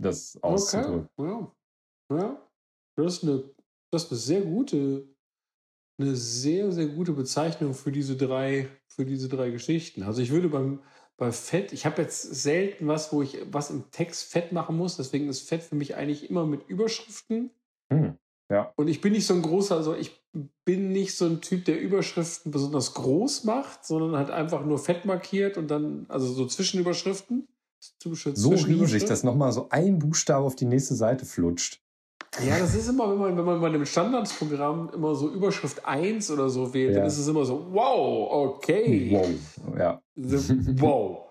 das 0.00 0.40
auszudrücken. 0.42 1.08
Okay. 1.16 1.52
Ja. 2.10 2.16
ja. 2.18 2.48
Das, 2.96 3.14
ist 3.14 3.22
eine, 3.24 3.44
das 3.90 4.04
ist 4.04 4.10
eine 4.10 4.18
sehr 4.18 4.40
gute, 4.42 5.08
eine 5.98 6.14
sehr, 6.14 6.72
sehr 6.72 6.86
gute 6.86 7.12
Bezeichnung 7.12 7.74
für 7.74 7.92
diese 7.92 8.16
drei, 8.16 8.68
für 8.86 9.04
diese 9.04 9.28
drei 9.28 9.50
Geschichten. 9.50 10.02
Also 10.02 10.20
ich 10.20 10.30
würde 10.30 10.48
beim, 10.48 10.82
bei 11.16 11.32
Fett, 11.32 11.72
ich 11.72 11.86
habe 11.86 12.02
jetzt 12.02 12.22
selten 12.22 12.86
was, 12.86 13.12
wo 13.12 13.22
ich 13.22 13.38
was 13.50 13.70
im 13.70 13.90
Text 13.90 14.24
fett 14.24 14.52
machen 14.52 14.76
muss, 14.76 14.96
deswegen 14.96 15.28
ist 15.28 15.48
Fett 15.48 15.62
für 15.62 15.76
mich 15.76 15.94
eigentlich 15.94 16.28
immer 16.28 16.44
mit 16.44 16.68
Überschriften. 16.68 17.50
Hm. 17.92 18.18
Ja. 18.50 18.72
Und 18.76 18.88
ich 18.88 19.00
bin 19.00 19.12
nicht 19.12 19.26
so 19.26 19.34
ein 19.34 19.42
großer, 19.42 19.76
also 19.76 19.94
ich 19.94 20.23
bin 20.64 20.92
nicht 20.92 21.16
so 21.16 21.26
ein 21.26 21.40
Typ, 21.40 21.64
der 21.64 21.80
Überschriften 21.80 22.50
besonders 22.50 22.94
groß 22.94 23.44
macht, 23.44 23.84
sondern 23.84 24.16
halt 24.16 24.30
einfach 24.30 24.64
nur 24.64 24.78
fett 24.78 25.04
markiert 25.04 25.56
und 25.56 25.68
dann, 25.68 26.06
also 26.08 26.26
so 26.32 26.46
Zwischenüberschriften. 26.46 27.48
So 28.00 28.50
riesig, 28.50 29.04
dass 29.04 29.24
nochmal 29.24 29.52
so 29.52 29.68
ein 29.70 29.98
Buchstabe 29.98 30.46
auf 30.46 30.56
die 30.56 30.64
nächste 30.64 30.94
Seite 30.94 31.26
flutscht. 31.26 31.82
Ja, 32.44 32.58
das 32.58 32.74
ist 32.74 32.88
immer, 32.88 33.10
wenn 33.10 33.18
man, 33.18 33.36
wenn 33.36 33.44
man 33.44 33.60
bei 33.60 33.68
einem 33.68 33.86
Standardsprogramm 33.86 34.90
immer 34.92 35.14
so 35.14 35.30
Überschrift 35.30 35.84
1 35.84 36.30
oder 36.30 36.48
so 36.48 36.74
wählt, 36.74 36.92
ja. 36.92 36.98
dann 36.98 37.06
ist 37.06 37.18
es 37.18 37.28
immer 37.28 37.44
so, 37.44 37.66
wow, 37.70 38.54
okay. 38.56 39.10
Wow, 39.12 39.78
ja. 39.78 40.02
wow. 40.16 41.28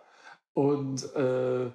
Und 0.53 1.03
äh, 1.15 1.71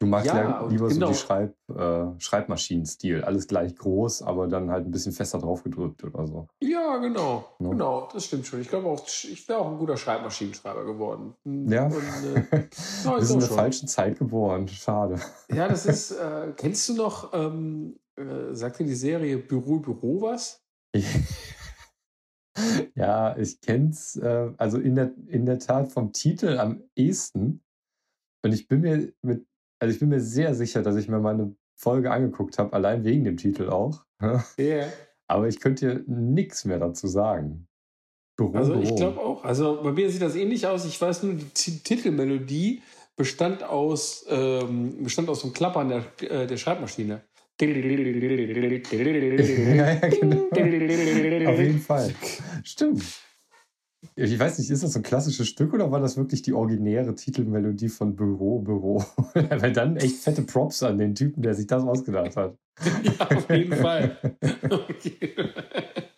Du 0.00 0.06
magst 0.06 0.28
ja, 0.28 0.40
ja 0.40 0.66
lieber 0.66 0.88
genau. 0.88 1.08
so 1.08 1.12
die 1.12 1.18
Schreib, 1.18 1.54
äh, 1.68 2.18
Schreibmaschinen-Stil. 2.18 3.22
Alles 3.22 3.46
gleich 3.46 3.76
groß, 3.76 4.22
aber 4.22 4.48
dann 4.48 4.70
halt 4.70 4.86
ein 4.86 4.90
bisschen 4.90 5.12
fester 5.12 5.38
drauf 5.38 5.62
gedrückt 5.62 6.02
oder 6.02 6.26
so. 6.26 6.48
Ja, 6.62 6.96
genau. 6.96 7.44
No? 7.58 7.70
Genau, 7.70 8.08
das 8.10 8.24
stimmt 8.24 8.46
schon. 8.46 8.62
Ich 8.62 8.68
glaube 8.68 8.88
auch, 8.88 9.06
ich 9.06 9.46
wäre 9.46 9.58
auch 9.58 9.70
ein 9.70 9.76
guter 9.76 9.98
Schreibmaschinenschreiber 9.98 10.86
geworden. 10.86 11.34
Ja. 11.44 11.84
Und, 11.84 11.94
äh, 12.50 12.66
no, 13.04 13.20
sind 13.20 13.42
in 13.42 13.46
der 13.46 13.48
falschen 13.50 13.88
Zeit 13.88 14.18
geboren. 14.18 14.66
Schade. 14.68 15.20
Ja, 15.52 15.68
das 15.68 15.84
ist, 15.84 16.12
äh, 16.18 16.54
kennst 16.56 16.88
du 16.88 16.94
noch, 16.94 17.34
ähm, 17.34 18.00
äh, 18.16 18.54
sagt 18.54 18.78
dir 18.78 18.86
die 18.86 18.94
Serie 18.94 19.36
Büro, 19.36 19.80
Büro 19.80 20.22
was? 20.22 20.62
ja, 22.94 23.36
ich 23.36 23.60
kenn's, 23.60 24.16
äh, 24.16 24.50
also 24.56 24.78
in 24.78 24.94
der, 24.94 25.12
in 25.26 25.44
der 25.44 25.58
Tat 25.58 25.92
vom 25.92 26.14
Titel 26.14 26.56
am 26.58 26.84
ehesten. 26.96 27.62
Und 28.42 28.54
ich 28.54 28.66
bin 28.66 28.80
mir 28.80 29.12
mit 29.20 29.49
also 29.80 29.94
ich 29.94 29.98
bin 29.98 30.10
mir 30.10 30.20
sehr 30.20 30.54
sicher, 30.54 30.82
dass 30.82 30.96
ich 30.96 31.08
mir 31.08 31.18
mal 31.18 31.34
eine 31.34 31.54
Folge 31.74 32.10
angeguckt 32.10 32.58
habe, 32.58 32.72
allein 32.74 33.04
wegen 33.04 33.24
dem 33.24 33.36
Titel 33.36 33.68
auch. 33.70 34.04
Yeah. 34.58 34.86
Aber 35.26 35.48
ich 35.48 35.60
könnte 35.60 35.96
dir 35.96 36.04
nichts 36.06 36.64
mehr 36.64 36.78
dazu 36.78 37.06
sagen. 37.06 37.66
Büro, 38.36 38.56
also 38.56 38.74
ich 38.74 38.94
glaube 38.94 39.20
auch. 39.20 39.44
Also 39.44 39.82
bei 39.82 39.92
mir 39.92 40.10
sieht 40.10 40.22
das 40.22 40.36
ähnlich 40.36 40.66
aus. 40.66 40.84
Ich 40.84 41.00
weiß 41.00 41.22
nur, 41.22 41.34
die 41.34 41.78
Titelmelodie 41.78 42.82
bestand 43.16 43.62
aus, 43.62 44.26
ähm, 44.28 45.02
bestand 45.02 45.28
aus 45.28 45.42
dem 45.42 45.52
Klappern 45.52 45.88
der, 45.88 46.04
äh, 46.30 46.46
der 46.46 46.56
Schreibmaschine. 46.56 47.22
ja, 49.76 49.92
ja, 49.92 50.08
genau. 50.08 50.48
Auf 51.50 51.58
jeden 51.58 51.80
Fall. 51.80 52.14
Stimmt. 52.64 53.02
Ich 54.16 54.38
weiß 54.38 54.58
nicht, 54.58 54.70
ist 54.70 54.82
das 54.82 54.92
so 54.92 54.98
ein 54.98 55.02
klassisches 55.02 55.48
Stück 55.48 55.74
oder 55.74 55.90
war 55.90 56.00
das 56.00 56.16
wirklich 56.16 56.42
die 56.42 56.52
originäre 56.54 57.14
Titelmelodie 57.14 57.88
von 57.88 58.16
Büro, 58.16 58.60
Büro? 58.60 59.04
Weil 59.34 59.72
dann 59.72 59.96
echt 59.96 60.16
fette 60.16 60.42
Props 60.42 60.82
an 60.82 60.98
den 60.98 61.14
Typen, 61.14 61.42
der 61.42 61.54
sich 61.54 61.66
das 61.66 61.82
ausgedacht 61.84 62.36
hat. 62.36 62.56
Ja, 63.02 63.28
auf 63.28 63.50
jeden 63.50 63.76
Fall. 63.76 64.16
Okay. 64.70 65.34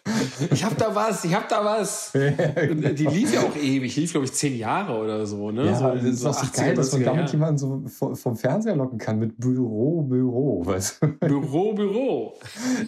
Ich 0.51 0.65
hab 0.65 0.77
da 0.77 0.95
was, 0.95 1.25
ich 1.25 1.35
hab 1.35 1.49
da 1.49 1.65
was. 1.65 2.13
Und 2.15 2.99
die 2.99 3.07
lief 3.07 3.33
ja 3.35 3.41
auch 3.43 3.57
ewig, 3.57 3.95
lief, 3.97 4.11
glaube 4.11 4.27
ich, 4.27 4.33
zehn 4.33 4.57
Jahre 4.57 4.99
oder 4.99 5.25
so. 5.27 5.51
Ne? 5.51 5.67
Ja, 5.67 5.75
so, 5.75 5.95
das 5.95 6.05
ist 6.05 6.21
so 6.21 6.29
doch 6.29 6.45
so 6.45 6.61
geil, 6.61 6.75
dass 6.75 6.93
man 6.93 7.05
damit 7.05 7.31
jemanden 7.31 7.59
so 7.59 8.15
vom 8.15 8.37
Fernseher 8.37 8.77
locken 8.77 8.99
kann 8.99 9.19
mit 9.19 9.39
Büro, 9.39 10.03
Büro. 10.03 10.65
Weißt 10.65 11.03
du? 11.03 11.09
Büro, 11.19 11.75
Büro. 11.75 12.35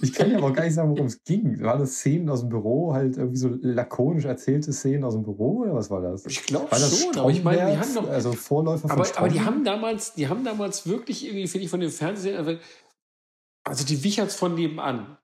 Ich 0.03 0.12
kann 0.12 0.31
ja 0.31 0.38
aber 0.38 0.48
auch 0.48 0.53
gar 0.53 0.64
nicht 0.64 0.74
sagen, 0.74 0.90
worum 0.90 1.07
es 1.07 1.22
ging. 1.24 1.61
War 1.62 1.79
das 1.79 1.96
Szenen 1.96 2.29
aus 2.29 2.40
dem 2.40 2.48
Büro, 2.48 2.92
halt 2.92 3.16
irgendwie 3.16 3.37
so 3.37 3.50
lakonisch 3.62 4.24
erzählte 4.24 4.72
Szenen 4.72 5.05
aus 5.05 5.14
dem 5.14 5.22
Büro 5.22 5.62
oder 5.62 5.74
was 5.74 5.90
war 5.90 6.00
das? 6.00 6.27
Ich 6.27 6.44
glaube 6.44 6.74
schon, 6.74 7.16
aber 7.16 7.31
ich 7.31 7.44
meine, 7.44 7.72
die 7.72 7.79
haben 7.79 7.94
noch. 7.94 8.09
Also 8.09 8.33
Vorläufer 8.33 8.88
von 8.88 8.90
aber, 8.90 9.07
aber 9.16 9.29
die 9.29 9.40
haben 9.40 9.64
damals, 9.64 10.14
die 10.14 10.29
haben 10.29 10.44
damals 10.44 10.87
wirklich 10.87 11.24
irgendwie, 11.27 11.46
finde 11.46 11.64
ich, 11.64 11.70
von 11.70 11.81
den 11.81 11.90
Fernsehern 11.90 12.59
Also 13.64 13.85
die 13.85 14.03
Wicherts 14.03 14.35
von 14.35 14.55
nebenan. 14.55 15.16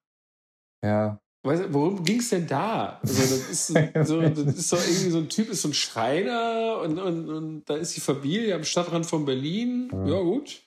Ja. 0.85 1.21
Weißt 1.43 1.65
du, 1.65 1.75
worum 1.75 2.05
ging 2.05 2.19
es 2.19 2.29
denn 2.29 2.47
da? 2.47 3.01
Also 3.03 3.23
das, 3.23 3.49
ist 3.51 3.67
so, 3.69 4.21
das 4.21 4.39
ist 4.39 4.73
doch 4.73 4.79
irgendwie 4.79 5.11
so 5.11 5.19
ein 5.19 5.29
Typ, 5.29 5.49
ist 5.49 5.63
so 5.63 5.69
ein 5.69 5.75
Schreiner 5.75 6.81
und, 6.83 6.99
und, 6.99 7.29
und 7.31 7.65
da 7.65 7.77
ist 7.77 7.97
die 7.97 8.01
Familie 8.01 8.55
am 8.55 8.65
Stadtrand 8.65 9.07
von 9.07 9.25
Berlin. 9.25 9.91
Ja, 9.91 10.17
ja 10.17 10.21
gut. 10.21 10.63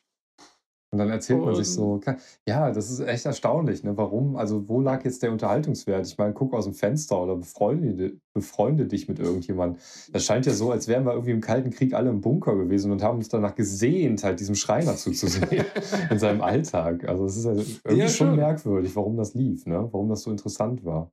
Und 0.94 1.00
dann 1.00 1.10
erzählt 1.10 1.44
man 1.44 1.56
sich 1.56 1.70
so, 1.70 2.00
ja, 2.48 2.70
das 2.72 2.92
ist 2.92 3.00
echt 3.00 3.26
erstaunlich, 3.26 3.84
ne? 3.84 3.98
Warum? 3.98 4.36
Also, 4.36 4.70
wo 4.70 4.80
lag 4.80 5.04
jetzt 5.04 5.24
der 5.24 5.32
Unterhaltungswert? 5.32 6.06
Ich 6.06 6.20
meine, 6.20 6.34
guck 6.34 6.54
aus 6.54 6.66
dem 6.66 6.76
Fenster 6.76 7.20
oder 7.20 7.36
befreunde, 7.36 8.20
befreunde 8.36 8.86
dich 8.86 9.08
mit 9.10 9.18
irgendjemandem. 9.18 9.82
Das 10.12 10.24
scheint 10.24 10.46
ja 10.46 10.54
so, 10.54 10.70
als 10.70 10.88
wären 10.88 11.04
wir 11.08 11.14
irgendwie 11.14 11.32
im 11.32 11.42
Kalten 11.42 11.72
Krieg 11.72 11.96
alle 11.96 12.12
im 12.12 12.22
Bunker 12.22 12.56
gewesen 12.56 12.92
und 12.92 13.02
haben 13.02 13.18
uns 13.18 13.28
danach 13.28 13.56
gesehnt, 13.56 14.24
halt 14.24 14.40
diesem 14.40 14.54
Schreiner 14.54 14.96
zuzusehen 14.96 15.66
in 16.12 16.20
seinem 16.20 16.42
Alltag. 16.42 17.10
Also, 17.10 17.26
es 17.26 17.38
ist 17.38 17.46
ja 17.46 17.54
irgendwie 17.54 17.98
ja, 17.98 18.08
schon 18.08 18.36
merkwürdig, 18.36 18.96
warum 18.96 19.18
das 19.18 19.34
lief, 19.34 19.66
ne? 19.66 19.90
Warum 19.92 20.10
das 20.10 20.22
so 20.22 20.30
interessant 20.30 20.86
war. 20.86 21.12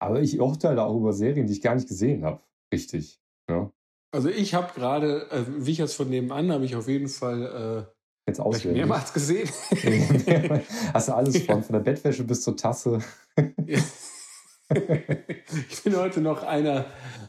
Aber 0.00 0.20
ich 0.20 0.40
urteile 0.40 0.82
auch 0.82 0.96
über 0.96 1.12
Serien, 1.12 1.46
die 1.46 1.52
ich 1.52 1.62
gar 1.62 1.76
nicht 1.76 1.86
gesehen 1.86 2.24
habe. 2.24 2.40
Richtig. 2.74 3.20
Ja. 3.48 3.70
Also 4.10 4.30
ich 4.30 4.54
habe 4.54 4.72
gerade, 4.74 5.30
äh, 5.30 5.44
wie 5.48 5.72
ich 5.72 5.78
jetzt 5.78 5.94
von 5.94 6.08
nebenan, 6.08 6.50
habe 6.50 6.64
ich 6.64 6.76
auf 6.76 6.88
jeden 6.88 7.08
Fall 7.08 7.86
äh, 7.86 7.97
Jetzt 8.28 8.40
auswählen. 8.40 8.76
Mehrmals 8.76 9.12
gesehen. 9.14 9.48
Hast 10.92 11.08
du 11.08 11.14
alles 11.14 11.42
von, 11.44 11.62
von 11.62 11.72
der 11.72 11.80
Bettwäsche 11.80 12.24
bis 12.24 12.42
zur 12.42 12.58
Tasse. 12.58 12.98
ich 15.70 15.82
bin 15.82 15.96
heute 15.96 16.20
noch 16.20 16.42
einer, 16.42 16.84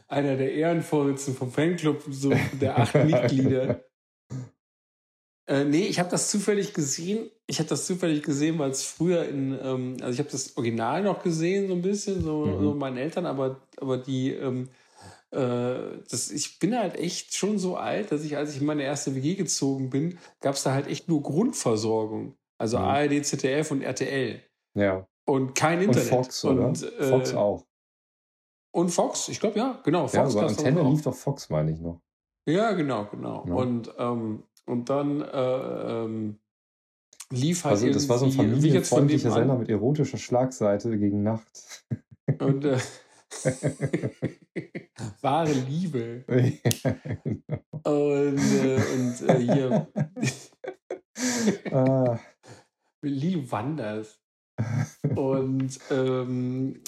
einer 0.08 0.36
der 0.36 0.52
Ehrenvorsitzenden 0.52 1.38
vom 1.38 1.50
Fanclub, 1.50 2.02
so 2.10 2.34
der 2.60 2.78
acht 2.78 2.94
Mitglieder. 3.06 3.82
Äh, 5.46 5.64
nee, 5.64 5.86
ich 5.86 5.98
habe 5.98 6.10
das 6.10 6.30
zufällig 6.30 6.74
gesehen. 6.74 7.30
Ich 7.46 7.60
habe 7.60 7.68
das 7.70 7.86
zufällig 7.86 8.22
gesehen, 8.22 8.58
weil 8.58 8.70
es 8.70 8.84
früher 8.84 9.26
in, 9.26 9.58
ähm, 9.58 9.96
also 10.02 10.12
ich 10.12 10.18
habe 10.18 10.28
das 10.30 10.54
Original 10.58 11.02
noch 11.02 11.22
gesehen, 11.22 11.68
so 11.68 11.74
ein 11.74 11.80
bisschen, 11.80 12.22
so, 12.22 12.44
mhm. 12.44 12.62
so 12.62 12.74
meinen 12.74 12.98
Eltern, 12.98 13.24
aber, 13.24 13.62
aber 13.78 13.96
die, 13.96 14.32
ähm, 14.32 14.64
äh, 14.64 14.68
das, 15.32 16.30
ich 16.30 16.58
bin 16.58 16.76
halt 16.76 16.96
echt 16.96 17.34
schon 17.34 17.58
so 17.58 17.76
alt, 17.76 18.10
dass 18.10 18.24
ich, 18.24 18.36
als 18.36 18.54
ich 18.54 18.60
in 18.60 18.66
meine 18.66 18.82
erste 18.82 19.14
WG 19.14 19.36
gezogen 19.36 19.88
bin, 19.88 20.18
gab 20.40 20.54
es 20.54 20.64
da 20.64 20.72
halt 20.72 20.88
echt 20.88 21.08
nur 21.08 21.22
Grundversorgung. 21.22 22.36
Also 22.58 22.78
mhm. 22.78 22.84
ARD, 22.84 23.24
ZDF 23.24 23.70
und 23.70 23.82
RTL. 23.82 24.42
Ja. 24.74 25.06
Und 25.26 25.54
kein 25.54 25.80
Internet. 25.80 26.12
Und 26.12 26.16
Fox, 26.16 26.44
oder? 26.44 26.66
Und, 26.66 26.82
äh, 26.82 27.08
Fox 27.08 27.34
auch. 27.34 27.64
Und 28.72 28.90
Fox, 28.90 29.28
ich 29.28 29.40
glaube 29.40 29.58
ja, 29.58 29.80
genau. 29.84 30.06
Fox 30.06 30.34
ja, 30.34 30.40
aber 30.40 30.48
Antenne 30.48 30.82
lief 30.82 31.02
doch 31.02 31.14
Fox, 31.14 31.48
meine 31.48 31.72
ich 31.72 31.80
noch. 31.80 32.00
Ja, 32.46 32.72
genau, 32.72 33.06
genau. 33.06 33.44
Ja. 33.46 33.54
Und, 33.54 33.94
ähm, 33.98 34.42
und 34.66 34.88
dann 34.88 35.22
äh, 35.22 36.04
ähm, 36.04 36.38
lief 37.30 37.64
halt. 37.64 37.74
Also, 37.74 37.90
das 37.90 38.08
war 38.08 38.18
so 38.18 38.26
ein 38.26 38.32
familienfreundlicher 38.32 39.30
Sender 39.30 39.56
mit 39.56 39.68
erotischer 39.68 40.18
Schlagseite 40.18 40.98
gegen 40.98 41.22
Nacht. 41.22 41.84
Und 42.38 42.64
äh, 42.64 42.78
Wahre 45.20 45.52
Liebe. 45.52 46.24
Ja, 46.28 46.94
genau. 47.24 47.60
Und, 47.84 48.38
äh, 48.38 48.80
und 48.94 49.28
äh, 49.28 49.38
hier. 49.38 49.88
ah. 51.72 52.18
Lil 53.02 53.50
Wanders. 53.50 54.20
Und 55.16 55.78
ähm, 55.90 56.82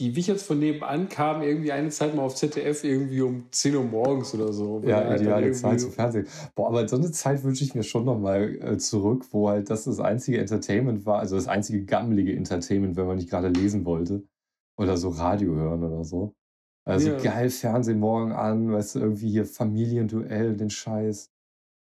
die 0.00 0.16
Wicherts 0.16 0.42
von 0.42 0.58
nebenan 0.58 1.08
kamen 1.08 1.42
irgendwie 1.42 1.72
eine 1.72 1.88
Zeit 1.88 2.14
mal 2.14 2.22
auf 2.22 2.34
ZDF 2.34 2.82
irgendwie 2.84 3.22
um 3.22 3.46
10 3.50 3.76
Uhr 3.76 3.84
morgens 3.84 4.34
oder 4.34 4.52
so. 4.52 4.82
Ja, 4.84 5.14
ideale 5.14 5.52
Zeit 5.52 5.80
zum 5.80 5.92
Fernsehen. 5.92 6.26
Boah, 6.54 6.68
aber 6.68 6.86
so 6.88 6.96
eine 6.96 7.12
Zeit 7.12 7.44
wünsche 7.44 7.64
ich 7.64 7.74
mir 7.74 7.84
schon 7.84 8.04
nochmal 8.04 8.58
äh, 8.60 8.76
zurück, 8.76 9.24
wo 9.30 9.48
halt 9.48 9.70
das 9.70 9.84
das 9.84 10.00
einzige 10.00 10.38
Entertainment 10.38 11.06
war, 11.06 11.20
also 11.20 11.36
das 11.36 11.46
einzige 11.46 11.84
gammelige 11.84 12.34
Entertainment, 12.34 12.96
wenn 12.96 13.06
man 13.06 13.16
nicht 13.16 13.30
gerade 13.30 13.48
lesen 13.48 13.84
wollte. 13.84 14.24
Oder 14.76 14.96
so 14.96 15.10
Radio 15.10 15.54
hören 15.54 15.82
oder 15.84 16.04
so. 16.04 16.34
Also 16.84 17.10
ja. 17.10 17.18
geil, 17.18 17.48
Fernsehen 17.50 17.98
morgen 17.98 18.32
an, 18.32 18.72
weißt 18.72 18.96
du, 18.96 19.00
irgendwie 19.00 19.30
hier 19.30 19.46
Familienduell, 19.46 20.56
den 20.56 20.70
Scheiß. 20.70 21.30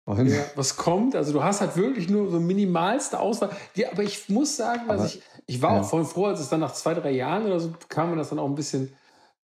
Und 0.08 0.28
ja, 0.28 0.43
was 0.56 0.78
kommt? 0.78 1.15
Also 1.15 1.34
du 1.34 1.43
hast 1.43 1.62
halt 1.62 1.76
wirklich 1.76 2.10
nur 2.10 2.30
so 2.30 2.39
minimalste 2.39 3.19
Auswahl. 3.19 3.50
Die, 3.76 3.88
aber 3.88 4.04
ich 4.04 4.30
muss 4.30 4.56
sagen, 4.56 4.88
dass 4.88 5.00
aber, 5.00 5.06
ich, 5.08 5.21
ich 5.48 5.62
war 5.62 5.74
ja. 5.74 5.82
auch 5.82 5.86
voll 5.86 6.06
froh, 6.06 6.26
als 6.26 6.39
es 6.39 6.50
dann 6.50 6.60
nach 6.60 6.74
zwei, 6.74 6.93
drei 6.93 7.12
Jahren 7.12 7.45
oder 7.45 7.60
so 7.60 7.74
kam 7.89 8.12
mir 8.12 8.15
das 8.15 8.30
dann 8.30 8.39
auch 8.39 8.48
ein 8.48 8.56
bisschen, 8.56 8.93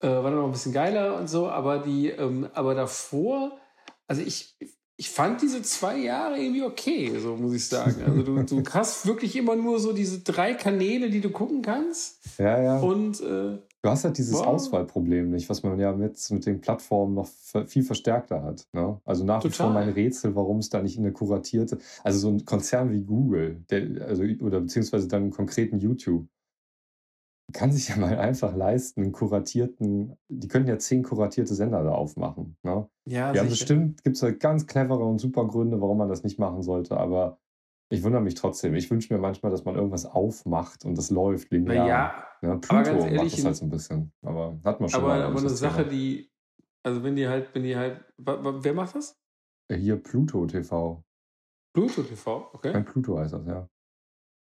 äh, 0.00 0.08
war 0.08 0.30
dann 0.30 0.38
auch 0.38 0.46
ein 0.46 0.52
bisschen 0.52 0.72
geiler 0.72 1.16
und 1.16 1.28
so. 1.28 1.48
Aber 1.48 1.78
die, 1.78 2.08
ähm, 2.08 2.48
aber 2.54 2.74
davor, 2.74 3.58
also 4.06 4.22
ich, 4.22 4.56
ich 4.96 5.10
fand 5.10 5.42
diese 5.42 5.60
zwei 5.62 5.98
Jahre 5.98 6.38
irgendwie 6.38 6.62
okay, 6.62 7.12
so 7.18 7.36
muss 7.36 7.54
ich 7.54 7.66
sagen. 7.66 7.96
Also 8.06 8.22
du, 8.22 8.42
du 8.42 8.62
hast 8.72 9.06
wirklich 9.06 9.34
immer 9.36 9.56
nur 9.56 9.80
so 9.80 9.92
diese 9.92 10.20
drei 10.20 10.54
Kanäle, 10.54 11.10
die 11.10 11.20
du 11.20 11.30
gucken 11.30 11.62
kannst. 11.62 12.20
Ja, 12.38 12.62
ja. 12.62 12.78
Und 12.78 13.20
äh, 13.20 13.58
du 13.82 13.90
hast 13.90 14.04
halt 14.04 14.18
dieses 14.18 14.34
wow. 14.34 14.46
Auswahlproblem 14.46 15.30
nicht, 15.30 15.48
was 15.48 15.64
man 15.64 15.78
ja 15.80 15.92
mit, 15.92 16.18
mit 16.30 16.46
den 16.46 16.60
Plattformen 16.60 17.14
noch 17.14 17.28
viel 17.66 17.82
verstärkter 17.82 18.42
hat. 18.42 18.66
Ne? 18.72 19.00
Also 19.04 19.24
nach 19.24 19.42
wie 19.44 19.50
vor 19.50 19.70
mein 19.70 19.88
Rätsel, 19.88 20.36
warum 20.36 20.58
es 20.58 20.70
da 20.70 20.80
nicht 20.80 20.98
eine 20.98 21.12
kuratierte, 21.12 21.78
also 22.04 22.18
so 22.18 22.28
ein 22.28 22.44
Konzern 22.44 22.92
wie 22.92 23.02
Google, 23.02 23.64
der, 23.70 24.06
also 24.06 24.22
oder 24.40 24.60
beziehungsweise 24.60 25.08
dann 25.08 25.30
konkreten 25.30 25.78
YouTube, 25.78 26.28
kann 27.52 27.72
sich 27.72 27.88
ja 27.88 27.96
mal 27.96 28.18
einfach 28.18 28.54
leisten, 28.54 29.02
einen 29.02 29.12
kuratierten, 29.12 30.16
die 30.28 30.48
könnten 30.48 30.68
ja 30.68 30.78
zehn 30.78 31.02
kuratierte 31.02 31.54
Sender 31.54 31.82
da 31.84 31.92
aufmachen. 31.92 32.56
Ne? 32.62 32.88
Ja, 33.06 33.32
ja 33.32 33.42
bestimmt 33.44 34.02
gibt 34.02 34.16
es 34.16 34.22
halt 34.22 34.40
ganz 34.40 34.66
clevere 34.66 35.04
und 35.04 35.18
super 35.18 35.46
Gründe, 35.46 35.80
warum 35.80 35.98
man 35.98 36.08
das 36.08 36.22
nicht 36.22 36.38
machen 36.38 36.62
sollte, 36.62 36.96
aber 36.96 37.38
ich 37.90 38.02
wundere 38.02 38.22
mich 38.22 38.34
trotzdem. 38.34 38.74
Ich 38.74 38.90
wünsche 38.90 39.12
mir 39.12 39.20
manchmal, 39.20 39.52
dass 39.52 39.64
man 39.64 39.76
irgendwas 39.76 40.06
aufmacht 40.06 40.84
und 40.84 40.96
das 40.96 41.10
läuft 41.10 41.50
linear. 41.50 41.86
Ja, 41.86 42.24
ne? 42.40 42.58
Pluto 42.58 42.90
ehrlich, 42.90 43.16
macht 43.16 43.32
das 43.32 43.44
halt 43.44 43.56
so 43.56 43.64
ein 43.66 43.70
bisschen, 43.70 44.12
aber 44.22 44.58
hat 44.64 44.80
man 44.80 44.88
schon 44.88 45.00
aber, 45.00 45.08
mal. 45.08 45.22
Aber 45.22 45.38
eine 45.38 45.48
Sache, 45.50 45.86
die, 45.86 46.30
also 46.82 47.02
wenn 47.02 47.14
die 47.14 47.28
halt, 47.28 47.54
wenn 47.54 47.62
die 47.62 47.76
halt, 47.76 48.04
wer 48.16 48.74
macht 48.74 48.94
das? 48.94 49.16
Hier 49.70 49.96
Pluto 49.96 50.46
TV. 50.46 51.04
Pluto 51.74 52.02
TV, 52.02 52.50
okay. 52.52 52.72
Ein 52.72 52.84
Pluto 52.84 53.18
heißt 53.18 53.34
das, 53.34 53.46
ja. 53.46 53.68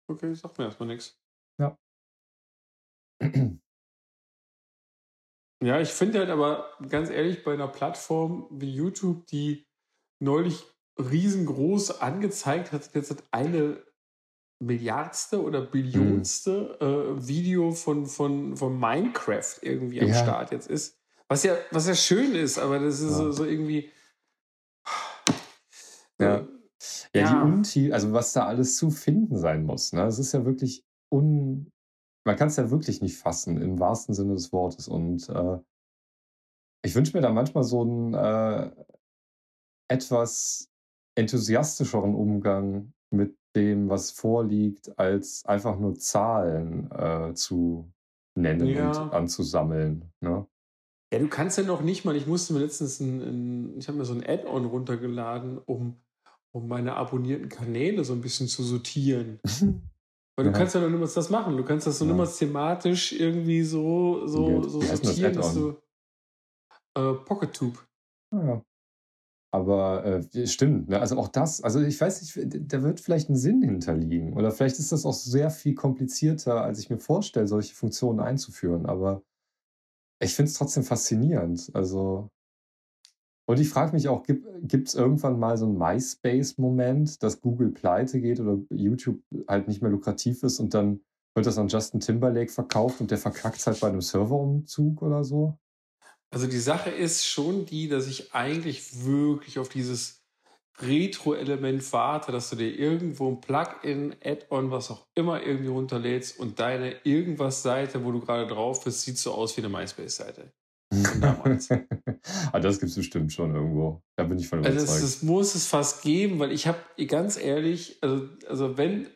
Okay, 0.09 0.33
sagt 0.33 0.57
mir 0.57 0.65
erstmal 0.65 0.87
nichts. 0.87 1.19
Ja. 1.59 1.77
Ja, 5.61 5.81
ich 5.81 5.89
finde 5.89 6.19
halt 6.19 6.29
aber 6.29 6.69
ganz 6.87 7.09
ehrlich, 7.09 7.43
bei 7.43 7.53
einer 7.53 7.67
Plattform 7.67 8.47
wie 8.49 8.73
YouTube, 8.73 9.27
die 9.27 9.67
neulich 10.19 10.63
riesengroß 10.97 12.01
angezeigt 12.01 12.71
hat, 12.71 12.93
jetzt 12.93 13.23
eine 13.31 13.83
Milliardste 14.61 15.41
oder 15.41 15.61
Billionste 15.61 16.77
hm. 16.79 16.87
äh, 17.19 17.27
Video 17.27 17.71
von, 17.71 18.05
von, 18.05 18.57
von 18.57 18.79
Minecraft 18.79 19.55
irgendwie 19.61 20.01
am 20.01 20.09
ja. 20.09 20.15
Start 20.15 20.51
jetzt 20.51 20.69
ist. 20.69 20.97
Was 21.27 21.43
ja, 21.43 21.55
was 21.71 21.87
ja 21.87 21.95
schön 21.95 22.35
ist, 22.35 22.57
aber 22.57 22.79
das 22.79 22.99
ist 22.99 23.11
ja. 23.11 23.17
so, 23.17 23.31
so, 23.31 23.45
irgendwie. 23.45 23.91
Ja. 26.19 26.47
Ja, 27.13 27.21
ja, 27.21 27.31
die 27.31 27.51
Unti, 27.51 27.91
also 27.91 28.13
was 28.13 28.33
da 28.33 28.45
alles 28.45 28.77
zu 28.77 28.91
finden 28.91 29.37
sein 29.37 29.63
muss. 29.63 29.93
Ne? 29.93 30.03
Es 30.05 30.19
ist 30.19 30.31
ja 30.33 30.45
wirklich 30.45 30.85
un, 31.09 31.71
man 32.25 32.35
kann 32.35 32.47
es 32.47 32.57
ja 32.57 32.69
wirklich 32.69 33.01
nicht 33.01 33.17
fassen, 33.17 33.61
im 33.61 33.79
wahrsten 33.79 34.13
Sinne 34.13 34.33
des 34.33 34.51
Wortes. 34.51 34.87
Und 34.87 35.29
äh, 35.29 35.57
ich 36.83 36.95
wünsche 36.95 37.15
mir 37.15 37.21
da 37.21 37.31
manchmal 37.31 37.63
so 37.63 37.81
einen 37.81 38.13
äh, 38.13 38.71
etwas 39.89 40.69
enthusiastischeren 41.15 42.15
Umgang 42.15 42.93
mit 43.11 43.35
dem, 43.55 43.89
was 43.89 44.11
vorliegt, 44.11 44.97
als 44.99 45.43
einfach 45.45 45.79
nur 45.79 45.95
Zahlen 45.95 46.91
äh, 46.91 47.33
zu 47.33 47.91
nennen 48.35 48.67
ja. 48.67 48.89
und 48.89 49.13
anzusammeln. 49.13 50.11
Ne? 50.21 50.45
Ja, 51.11 51.19
du 51.19 51.27
kannst 51.27 51.57
ja 51.57 51.63
noch 51.63 51.81
nicht 51.81 52.05
mal, 52.05 52.15
ich 52.15 52.27
musste 52.27 52.53
mir 52.53 52.59
letztens 52.59 52.99
ein, 52.99 53.21
ein 53.21 53.77
ich 53.77 53.87
habe 53.87 53.97
mir 53.97 54.05
so 54.05 54.13
ein 54.13 54.23
Add-on 54.23 54.65
runtergeladen, 54.65 55.57
um, 55.57 55.99
um 56.51 56.67
meine 56.67 56.95
abonnierten 56.95 57.49
Kanäle 57.49 58.03
so 58.03 58.13
ein 58.13 58.21
bisschen 58.21 58.47
zu 58.47 58.63
sortieren. 58.63 59.39
Weil 60.39 60.45
du 60.45 60.51
ja. 60.51 60.57
kannst 60.57 60.73
ja 60.73 60.79
noch 60.79 60.89
niemals 60.89 61.13
das 61.15 61.29
machen. 61.29 61.57
Du 61.57 61.65
kannst 61.65 61.85
das 61.85 61.99
so 61.99 62.05
ja. 62.05 62.11
niemals 62.13 62.37
thematisch 62.37 63.11
irgendwie 63.11 63.61
so, 63.61 64.25
so, 64.25 64.63
so 64.63 64.79
sortieren, 64.79 65.33
das 65.33 65.47
dass 65.47 65.53
du. 65.53 65.77
Äh, 66.97 67.13
PocketTube. 67.25 67.85
Ja. 68.33 68.63
Aber 69.53 70.05
äh, 70.05 70.47
stimmt, 70.47 70.87
ne? 70.87 71.01
also 71.01 71.17
auch 71.17 71.27
das, 71.27 71.61
also 71.61 71.81
ich 71.81 71.99
weiß 71.99 72.21
nicht, 72.21 72.71
da 72.71 72.83
wird 72.83 73.01
vielleicht 73.01 73.29
ein 73.29 73.35
Sinn 73.35 73.61
hinterliegen. 73.61 74.31
Oder 74.31 74.51
vielleicht 74.51 74.79
ist 74.79 74.93
das 74.93 75.05
auch 75.05 75.13
sehr 75.13 75.49
viel 75.49 75.75
komplizierter, 75.75 76.63
als 76.63 76.79
ich 76.79 76.89
mir 76.89 76.99
vorstelle, 76.99 77.45
solche 77.45 77.75
Funktionen 77.75 78.21
einzuführen. 78.21 78.85
Aber 78.85 79.21
ich 80.21 80.35
finde 80.35 80.51
es 80.51 80.57
trotzdem 80.57 80.85
faszinierend. 80.85 81.69
Also 81.73 82.29
und 83.49 83.59
ich 83.59 83.67
frage 83.67 83.93
mich 83.93 84.07
auch, 84.07 84.23
gibt 84.27 84.87
es 84.89 84.93
irgendwann 84.93 85.39
mal 85.39 85.57
so 85.57 85.65
einen 85.65 85.79
MySpace-Moment, 85.79 87.23
dass 87.23 87.41
Google 87.41 87.71
pleite 87.71 88.21
geht 88.21 88.39
oder 88.39 88.59
YouTube 88.69 89.23
halt 89.47 89.67
nicht 89.67 89.81
mehr 89.81 89.89
lukrativ 89.89 90.43
ist 90.43 90.59
und 90.59 90.75
dann 90.75 91.01
wird 91.33 91.47
das 91.47 91.57
an 91.57 91.67
Justin 91.67 91.99
Timberlake 91.99 92.51
verkauft 92.51 93.01
und 93.01 93.09
der 93.09 93.17
verkackt 93.17 93.57
es 93.57 93.65
halt 93.65 93.79
bei 93.79 93.87
einem 93.87 94.01
Serverumzug 94.01 95.01
oder 95.01 95.23
so? 95.23 95.57
Also 96.29 96.45
die 96.45 96.59
Sache 96.59 96.91
ist 96.91 97.25
schon 97.25 97.65
die, 97.65 97.87
dass 97.87 98.05
ich 98.05 98.35
eigentlich 98.35 99.03
wirklich 99.03 99.57
auf 99.57 99.67
dieses 99.67 100.21
Retro-Element 100.79 101.91
warte, 101.91 102.31
dass 102.31 102.51
du 102.51 102.55
dir 102.55 102.77
irgendwo 102.77 103.29
ein 103.29 103.41
Plugin, 103.41 104.15
Add-on, 104.23 104.69
was 104.69 104.91
auch 104.91 105.07
immer 105.15 105.41
irgendwie 105.41 105.69
runterlädst 105.69 106.39
und 106.39 106.59
deine 106.59 107.03
irgendwas-Seite, 107.03 108.05
wo 108.05 108.11
du 108.11 108.19
gerade 108.19 108.45
drauf 108.45 108.83
bist, 108.83 109.01
sieht 109.01 109.17
so 109.17 109.33
aus 109.33 109.57
wie 109.57 109.61
eine 109.61 109.69
MySpace-Seite. 109.69 110.53
ah, 112.51 112.59
das 112.59 112.79
gibt 112.79 112.89
es 112.89 112.95
bestimmt 112.95 113.33
schon 113.33 113.55
irgendwo. 113.55 114.01
Da 114.15 114.23
bin 114.23 114.37
ich 114.37 114.47
von 114.47 114.59
überzeugt. 114.59 114.81
Also 114.81 114.93
das, 114.93 115.01
das 115.01 115.23
muss 115.23 115.55
es 115.55 115.67
fast 115.67 116.01
geben, 116.01 116.39
weil 116.39 116.51
ich 116.51 116.67
habe, 116.67 116.79
ganz 117.07 117.37
ehrlich, 117.37 117.97
also, 118.01 118.27
also 118.47 118.77
wenn, 118.77 119.07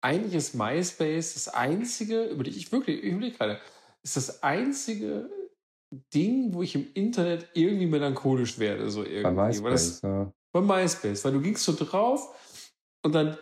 eigentlich 0.00 0.34
ist 0.34 0.54
MySpace 0.54 1.34
das 1.34 1.48
einzige, 1.48 2.24
über 2.24 2.44
die 2.44 2.50
ich 2.50 2.72
wirklich, 2.72 3.02
ich 3.02 3.12
überlege 3.12 3.36
gerade, 3.36 3.60
ist 4.02 4.16
das 4.16 4.42
einzige 4.42 5.30
Ding, 6.14 6.54
wo 6.54 6.62
ich 6.62 6.74
im 6.74 6.86
Internet 6.94 7.48
irgendwie 7.54 7.86
melancholisch 7.86 8.58
werde. 8.58 8.90
So 8.90 9.04
irgendwie. 9.04 9.22
Bei 9.22 9.48
MySpace, 9.48 10.00
das, 10.00 10.02
ja. 10.02 10.32
Bei 10.52 10.60
MySpace, 10.60 11.24
weil 11.24 11.32
du 11.32 11.40
gingst 11.40 11.64
so 11.64 11.74
drauf 11.74 12.34
und 13.02 13.14
dann 13.14 13.36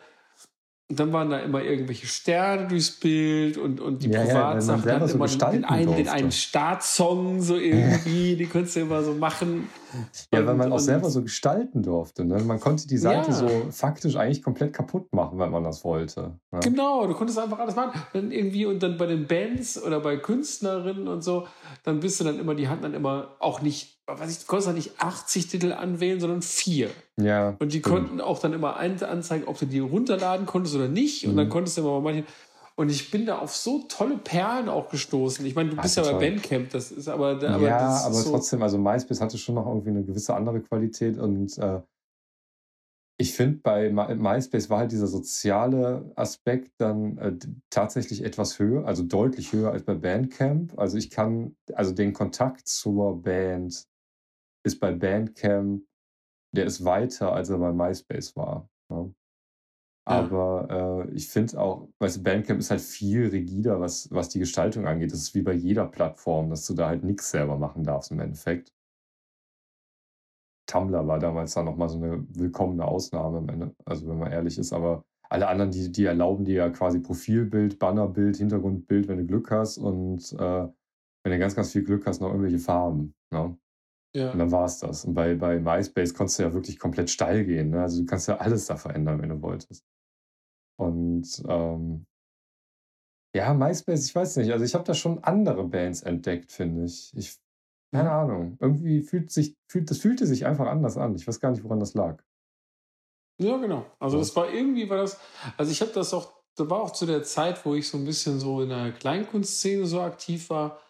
und 0.91 0.99
dann 0.99 1.13
waren 1.13 1.29
da 1.29 1.39
immer 1.41 1.63
irgendwelche 1.63 2.07
Sterne 2.07 2.67
durchs 2.67 2.93
Bild 2.93 3.59
und, 3.59 3.79
und 3.79 4.03
die 4.03 4.09
ja, 4.09 4.25
Privatsachen 4.25 4.89
ja, 4.89 4.99
dann 4.99 5.11
immer 5.11 5.29
so 5.29 5.39
den, 5.39 5.65
einen, 5.67 5.95
den 5.95 6.09
einen 6.09 6.33
Startsong 6.33 7.43
so 7.43 7.57
irgendwie, 7.57 8.37
die 8.37 8.47
konntest 8.47 8.77
du 8.77 8.81
immer 8.81 9.03
so 9.03 9.13
machen. 9.13 9.69
Ja, 10.33 10.41
und, 10.41 10.47
weil 10.47 10.55
man 10.55 10.73
auch 10.73 10.79
selber 10.79 11.11
so 11.11 11.23
gestalten 11.23 11.83
durfte. 11.83 12.25
Ne? 12.25 12.43
Man 12.43 12.59
konnte 12.59 12.89
die 12.89 12.97
Seite 12.97 13.33
ja. 13.33 13.37
so 13.37 13.49
faktisch 13.71 14.17
eigentlich 14.17 14.43
komplett 14.43 14.73
kaputt 14.73 15.13
machen, 15.13 15.39
wenn 15.39 15.51
man 15.51 15.63
das 15.63 15.85
wollte. 15.85 16.39
Ne? 16.53 16.61
Genau, 16.61 17.07
du 17.07 17.13
konntest 17.13 17.39
einfach 17.39 17.59
alles 17.59 17.77
machen. 17.77 18.01
Dann 18.15 18.31
irgendwie 18.31 18.65
und 18.65 18.83
dann 18.83 18.97
bei 18.97 19.07
den 19.07 19.27
Bands 19.27 19.83
oder 19.83 20.01
bei 20.01 20.17
Künstlerinnen 20.17 21.07
und 21.07 21.23
so, 21.23 21.47
dann 21.85 22.01
bist 22.01 22.19
du 22.19 22.25
dann 22.25 22.39
immer, 22.39 22.55
die 22.55 22.69
hatten 22.69 22.83
dann 22.83 22.95
immer 22.95 23.37
auch 23.41 23.61
nicht 23.61 23.98
weiß 24.09 24.31
ich, 24.31 24.39
du 24.39 24.47
konntest 24.47 24.75
nicht 24.75 24.93
80 24.99 25.49
Titel 25.49 25.73
anwählen, 25.73 26.21
sondern 26.21 26.43
vier. 26.43 26.91
Ja. 27.17 27.57
Und 27.59 27.73
die 27.73 27.81
konnten 27.81 28.21
auch 28.21 28.39
dann 28.39 28.53
immer 28.53 28.77
anzeigen, 28.77 29.47
ob 29.47 29.59
du 29.59 29.67
die 29.67 29.81
runterladen 29.81 30.47
konntest 30.47 30.75
oder 30.75 30.89
nicht. 30.89 31.27
Und 31.27 31.33
mhm. 31.33 31.37
dann 31.39 31.49
konntest 31.49 31.77
du 31.77 31.83
immer 31.83 32.01
manche. 32.01 32.25
Und 32.77 32.91
ich 32.91 33.11
bin 33.11 33.27
da 33.27 33.39
auf 33.39 33.57
so 33.57 33.85
tolle 33.89 34.19
Perlen 34.19 34.69
auch 34.69 34.89
gestoßen. 34.89 35.45
Ich 35.45 35.57
meine, 35.57 35.71
du 35.71 35.77
bist 35.77 35.97
ja, 35.97 36.05
ja 36.05 36.13
bei 36.13 36.31
Bandcamp, 36.31 36.71
das 36.71 36.93
ist 36.93 37.09
aber. 37.09 37.31
aber 37.43 37.61
ja, 37.61 38.03
aber 38.05 38.15
so 38.15 38.31
trotzdem, 38.31 38.63
also 38.63 38.79
MySpace 38.79 39.21
hatte 39.21 39.37
schon 39.37 39.57
noch 39.57 39.67
irgendwie 39.67 39.91
eine 39.91 40.05
gewisse 40.05 40.35
andere 40.35 40.61
Qualität 40.61 41.19
und 41.19 41.59
äh, 41.59 41.81
ich 43.21 43.35
finde, 43.35 43.59
bei 43.59 43.91
MySpace 43.91 44.71
war 44.71 44.79
halt 44.79 44.93
dieser 44.93 45.09
soziale 45.09 46.13
Aspekt 46.15 46.71
dann 46.79 47.19
äh, 47.19 47.37
tatsächlich 47.69 48.23
etwas 48.23 48.61
höher, 48.61 48.87
also 48.87 49.03
deutlich 49.03 49.53
höher 49.53 49.73
als 49.73 49.83
bei 49.83 49.95
Bandcamp. 49.95 50.79
Also 50.79 50.97
ich 50.97 51.11
kann, 51.11 51.57
also 51.75 51.93
den 51.93 52.13
Kontakt 52.13 52.69
zur 52.69 53.21
Band 53.21 53.89
ist 54.69 54.81
bei 54.81 54.93
Bandcamp, 54.93 55.83
der 56.55 56.65
ist 56.65 56.85
weiter, 56.85 57.33
als 57.33 57.51
er 57.51 57.59
bei 57.59 57.73
MySpace 57.73 58.37
war. 58.37 58.69
Ne? 58.91 59.15
Aber 60.07 61.05
äh, 61.07 61.15
ich 61.15 61.29
finde 61.29 61.61
auch, 61.61 61.89
weißt 61.99 62.19
du, 62.19 62.23
Bandcamp 62.23 62.61
ist 62.61 62.71
halt 62.71 62.81
viel 62.81 63.29
rigider, 63.29 63.79
was, 63.79 64.11
was 64.11 64.31
die 64.31 64.39
Gestaltung 64.39 64.87
angeht. 64.87 65.13
Das 65.13 65.19
ist 65.19 65.35
wie 65.35 65.43
bei 65.43 65.53
jeder 65.53 65.87
Plattform, 65.87 66.49
dass 66.49 66.67
du 66.67 66.73
da 66.75 66.89
halt 66.89 67.05
nichts 67.05 67.31
selber 67.31 67.59
machen 67.59 67.85
darfst 67.85 68.11
im 68.11 68.21
Endeffekt. 68.21 68.73
Tumblr 70.67 71.07
war 71.07 71.19
damals 71.19 71.55
dann 71.55 71.65
nochmal 71.65 71.89
so 71.89 71.99
eine 71.99 72.27
willkommene 72.31 72.87
Ausnahme, 72.87 73.39
am 73.39 73.49
Ende, 73.49 73.75
also 73.85 74.09
wenn 74.09 74.19
man 74.19 74.33
ehrlich 74.33 74.59
ist, 74.59 74.73
aber 74.73 75.05
alle 75.31 75.49
anderen, 75.49 75.71
die, 75.71 75.91
die 75.93 76.05
erlauben 76.05 76.45
dir 76.45 76.55
ja 76.55 76.71
quasi 76.71 77.01
Profilbild, 77.01 77.79
Bannerbild, 77.79 78.37
Hintergrundbild, 78.37 79.09
wenn 79.09 79.19
du 79.19 79.27
Glück 79.27 79.51
hast 79.51 79.79
und 79.79 80.33
äh, 80.33 80.69
wenn 81.23 81.33
du 81.33 81.39
ganz, 81.39 81.55
ganz 81.55 81.73
viel 81.73 81.85
Glück 81.85 82.07
hast, 82.07 82.21
noch 82.21 82.29
irgendwelche 82.29 82.59
Farben. 82.59 83.15
Ne? 83.31 83.57
Ja. 84.15 84.33
Und 84.33 84.39
dann 84.39 84.51
war 84.51 84.65
es 84.65 84.79
das. 84.79 85.05
Und 85.05 85.15
bei, 85.15 85.35
bei 85.35 85.59
MySpace 85.59 86.15
konntest 86.15 86.39
du 86.39 86.45
ja 86.45 86.55
wirklich 86.55 86.79
komplett 86.79 87.11
steil 87.11 87.45
gehen. 87.45 87.71
Ne? 87.71 87.83
Also 87.83 88.01
du 88.01 88.07
kannst 88.07 88.29
ja 88.29 88.37
alles 88.39 88.67
da 88.67 88.77
verändern, 88.77 89.21
wenn 89.21 89.29
du 89.29 89.43
wolltest. 89.43 89.85
Und 90.79 91.43
ähm, 91.47 92.07
ja, 93.35 93.53
MySpace, 93.53 94.07
ich 94.07 94.15
weiß 94.15 94.37
nicht. 94.39 94.53
Also 94.53 94.65
ich 94.65 94.75
habe 94.75 94.85
da 94.85 94.95
schon 94.95 95.23
andere 95.25 95.65
Bands 95.65 96.03
entdeckt, 96.03 96.53
finde 96.53 96.85
ich. 96.85 97.13
Ich 97.17 97.39
keine 97.93 98.11
Ahnung. 98.11 98.59
Irgendwie 98.61 99.03
fühlt 99.03 99.31
sich, 99.31 99.57
fühlt, 99.67 99.91
das 99.91 99.99
fühlte 99.99 100.27
sich 100.27 100.45
einfach 100.47 100.67
anders 100.67 100.97
an. 100.97 101.15
Ich 101.15 101.27
weiß 101.27 101.41
gar 101.41 101.51
nicht, 101.51 101.65
woran 101.65 101.81
das 101.81 101.95
lag. 101.95 102.23
Ja, 103.41 103.57
genau. 103.57 103.87
Also 103.99 104.19
das 104.19 104.35
war 104.37 104.53
irgendwie, 104.53 104.91
war 104.91 104.99
das, 104.99 105.19
also 105.57 105.71
ich 105.71 105.81
habe 105.81 105.93
das 105.93 106.13
auch, 106.13 106.35
da 106.57 106.69
war 106.69 106.83
auch 106.83 106.93
zu 106.93 107.07
der 107.07 107.23
Zeit, 107.23 107.65
wo 107.65 107.75
ich 107.75 107.89
so 107.89 107.97
ein 107.97 108.05
bisschen 108.05 108.41
so 108.41 108.61
in 108.61 108.69
der 108.69 108.93
Kleinkunstszene 108.93 109.87
so 109.87 110.01
aktiv 110.01 110.51
war. 110.51 110.81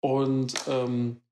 Und 0.00 0.54
ähm, 0.68 1.22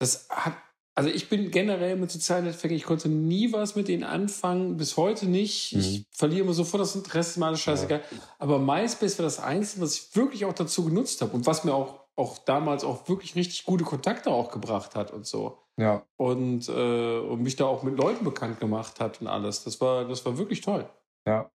das 0.00 0.28
hat, 0.30 0.54
also 0.98 1.10
ich 1.10 1.28
bin 1.28 1.50
generell 1.50 1.96
mit 1.96 2.10
sozialen 2.10 2.44
Netzwerken, 2.44 2.76
ich 2.76 2.84
konnte 2.84 3.08
nie 3.08 3.52
was 3.52 3.76
mit 3.76 3.86
denen 3.88 4.04
anfangen, 4.04 4.76
bis 4.76 4.96
heute 4.96 5.26
nicht. 5.26 5.74
Mhm. 5.74 5.80
Ich 5.80 6.06
verliere 6.10 6.42
immer 6.42 6.52
sofort 6.52 6.80
das 6.80 6.96
Interesse, 6.96 7.44
alles 7.44 7.60
scheißegal. 7.60 8.02
Ja. 8.10 8.18
Aber 8.38 8.58
MySpace 8.58 9.18
war 9.18 9.24
das 9.24 9.38
Einzige, 9.38 9.82
was 9.82 9.94
ich 9.94 10.16
wirklich 10.16 10.44
auch 10.44 10.52
dazu 10.52 10.84
genutzt 10.84 11.22
habe 11.22 11.32
und 11.32 11.46
was 11.46 11.64
mir 11.64 11.72
auch 11.72 12.08
auch 12.18 12.38
damals 12.38 12.82
auch 12.82 13.08
wirklich 13.08 13.36
richtig 13.36 13.64
gute 13.64 13.84
Kontakte 13.84 14.30
auch 14.30 14.50
gebracht 14.50 14.96
hat 14.96 15.12
und 15.12 15.24
so. 15.24 15.62
Ja. 15.78 16.04
Und, 16.16 16.68
äh, 16.68 17.18
und 17.20 17.42
mich 17.42 17.54
da 17.54 17.66
auch 17.66 17.84
mit 17.84 17.96
Leuten 17.96 18.24
bekannt 18.24 18.58
gemacht 18.58 18.98
hat 18.98 19.20
und 19.20 19.28
alles. 19.28 19.62
Das 19.62 19.80
war, 19.80 20.04
das 20.04 20.26
war 20.26 20.36
wirklich 20.36 20.60
toll. 20.60 20.90
Ja. 21.28 21.48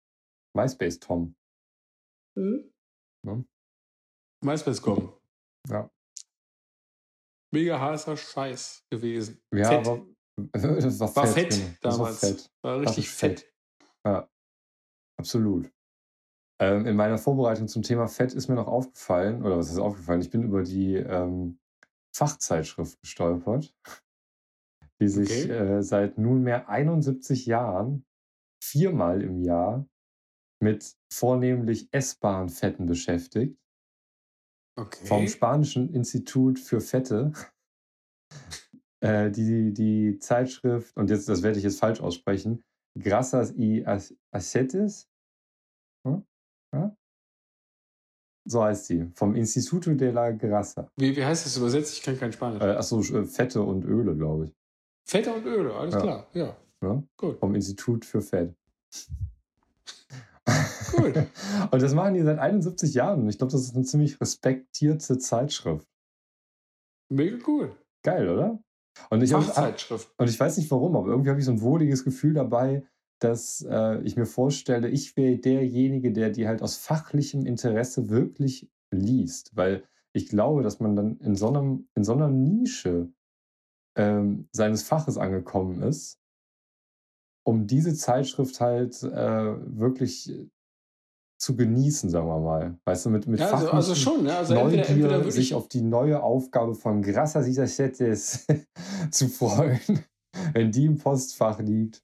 MySpace 0.55 0.99
Tom. 0.99 1.35
Mhm. 2.37 2.71
Ja. 3.25 3.43
MySpace 4.45 4.83
kommen. 4.83 5.11
Ja. 5.67 5.89
Mega 7.53 7.79
heißer 7.79 8.15
Scheiß 8.15 8.85
gewesen. 8.89 9.41
Ja, 9.53 9.67
fett. 9.69 9.87
aber 9.87 10.05
das 10.53 10.99
war, 10.99 11.15
war 11.15 11.27
fett, 11.27 11.53
fett 11.53 11.77
damals. 11.81 12.23
War, 12.23 12.29
fett. 12.29 12.51
war 12.61 12.81
richtig 12.81 13.09
fett. 13.09 13.39
fett. 13.41 13.53
Ja. 14.05 14.29
Absolut. 15.19 15.71
Ähm, 16.61 16.85
in 16.85 16.95
meiner 16.95 17.17
Vorbereitung 17.17 17.67
zum 17.67 17.81
Thema 17.81 18.07
Fett 18.07 18.33
ist 18.33 18.47
mir 18.47 18.55
noch 18.55 18.67
aufgefallen, 18.67 19.43
oder 19.43 19.57
was 19.57 19.71
ist 19.71 19.79
aufgefallen? 19.79 20.21
Ich 20.21 20.29
bin 20.29 20.43
über 20.43 20.63
die 20.63 20.95
ähm, 20.95 21.59
Fachzeitschrift 22.15 22.99
gestolpert, 23.01 23.75
die 25.01 25.07
sich 25.07 25.45
okay. 25.45 25.51
äh, 25.51 25.83
seit 25.83 26.17
nunmehr 26.17 26.69
71 26.69 27.45
Jahren 27.45 28.05
viermal 28.63 29.21
im 29.21 29.41
Jahr 29.41 29.87
mit 30.61 30.95
vornehmlich 31.11 31.89
essbaren 31.91 32.49
Fetten 32.49 32.85
beschäftigt. 32.85 33.60
Okay. 34.77 35.05
Vom 35.05 35.27
Spanischen 35.27 35.93
Institut 35.93 36.59
für 36.59 36.81
Fette. 36.81 37.33
äh, 39.01 39.29
die, 39.31 39.73
die 39.73 40.19
Zeitschrift, 40.19 40.95
und 40.95 41.09
jetzt, 41.09 41.27
das 41.27 41.43
werde 41.43 41.57
ich 41.57 41.63
jetzt 41.63 41.79
falsch 41.79 41.99
aussprechen, 42.01 42.63
Grasas 42.97 43.51
y 43.51 43.85
Acetes. 44.31 45.09
Hm? 46.05 46.25
Ja? 46.73 46.95
So 48.47 48.63
heißt 48.63 48.87
sie. 48.87 49.11
Vom 49.13 49.35
Instituto 49.35 49.93
de 49.93 50.11
la 50.11 50.31
Grasa. 50.31 50.89
Wie, 50.97 51.15
wie 51.15 51.23
heißt 51.23 51.45
das 51.45 51.57
übersetzt? 51.57 51.93
Ich 51.93 52.03
kann 52.03 52.17
kein 52.17 52.31
Spanisch. 52.31 52.61
Äh, 52.61 52.71
achso, 52.71 53.01
äh, 53.01 53.25
Fette 53.25 53.61
und 53.61 53.85
Öle, 53.85 54.15
glaube 54.15 54.45
ich. 54.45 54.55
Fette 55.07 55.33
und 55.33 55.45
Öle, 55.45 55.73
alles 55.75 55.93
ja. 55.93 56.01
klar. 56.01 56.27
Ja. 56.33 56.57
ja. 56.83 57.03
Gut. 57.17 57.39
Vom 57.39 57.55
Institut 57.55 58.05
für 58.05 58.21
Fett. 58.21 58.55
Gut. 60.45 61.15
und 61.71 61.81
das 61.81 61.93
machen 61.93 62.13
die 62.13 62.21
seit 62.21 62.39
71 62.39 62.93
Jahren. 62.93 63.27
Ich 63.29 63.37
glaube, 63.37 63.51
das 63.51 63.61
ist 63.61 63.75
eine 63.75 63.85
ziemlich 63.85 64.19
respektierte 64.19 65.17
Zeitschrift. 65.17 65.87
Mega 67.09 67.37
cool. 67.47 67.75
Geil, 68.03 68.29
oder? 68.29 68.63
Und 69.09 69.21
ich, 69.21 69.31
Fachzeitschrift. 69.31 70.13
und 70.17 70.29
ich 70.29 70.39
weiß 70.39 70.57
nicht 70.57 70.71
warum, 70.71 70.95
aber 70.95 71.09
irgendwie 71.09 71.29
habe 71.29 71.39
ich 71.39 71.45
so 71.45 71.51
ein 71.51 71.61
wohliges 71.61 72.03
Gefühl 72.03 72.33
dabei, 72.33 72.85
dass 73.19 73.65
äh, 73.69 74.01
ich 74.01 74.15
mir 74.15 74.25
vorstelle, 74.25 74.89
ich 74.89 75.15
wäre 75.15 75.37
derjenige, 75.37 76.11
der 76.11 76.31
die 76.31 76.47
halt 76.47 76.61
aus 76.61 76.77
fachlichem 76.77 77.45
Interesse 77.45 78.09
wirklich 78.09 78.69
liest. 78.91 79.55
Weil 79.55 79.83
ich 80.13 80.27
glaube, 80.27 80.63
dass 80.63 80.79
man 80.79 80.95
dann 80.95 81.17
in 81.17 81.35
so, 81.35 81.49
einem, 81.49 81.87
in 81.95 82.03
so 82.03 82.13
einer 82.13 82.29
Nische 82.29 83.11
ähm, 83.95 84.47
seines 84.51 84.83
Faches 84.83 85.17
angekommen 85.17 85.81
ist, 85.83 86.20
um 87.43 87.67
diese 87.67 87.93
Zeitschrift 87.93 88.59
halt 88.61 89.01
äh, 89.03 89.55
wirklich 89.77 90.31
zu 91.41 91.55
genießen, 91.55 92.09
sagen 92.09 92.27
wir 92.27 92.39
mal. 92.39 92.79
Weißt 92.85 93.05
du, 93.05 93.09
mit, 93.09 93.25
mit 93.25 93.39
ja, 93.39 93.51
also, 93.51 93.71
also 93.71 93.95
schon, 93.95 94.23
ne? 94.23 94.35
also 94.35 94.53
Neugier, 94.53 94.87
entweder, 94.87 95.15
entweder 95.15 95.31
sich 95.31 95.55
auf 95.55 95.67
die 95.67 95.81
neue 95.81 96.21
Aufgabe 96.21 96.75
von 96.75 97.01
Grassa 97.01 97.41
Sisachetes 97.41 98.45
zu 99.11 99.27
freuen, 99.27 100.05
wenn 100.53 100.71
die 100.71 100.85
im 100.85 100.97
Postfach 100.99 101.59
liegt. 101.59 102.03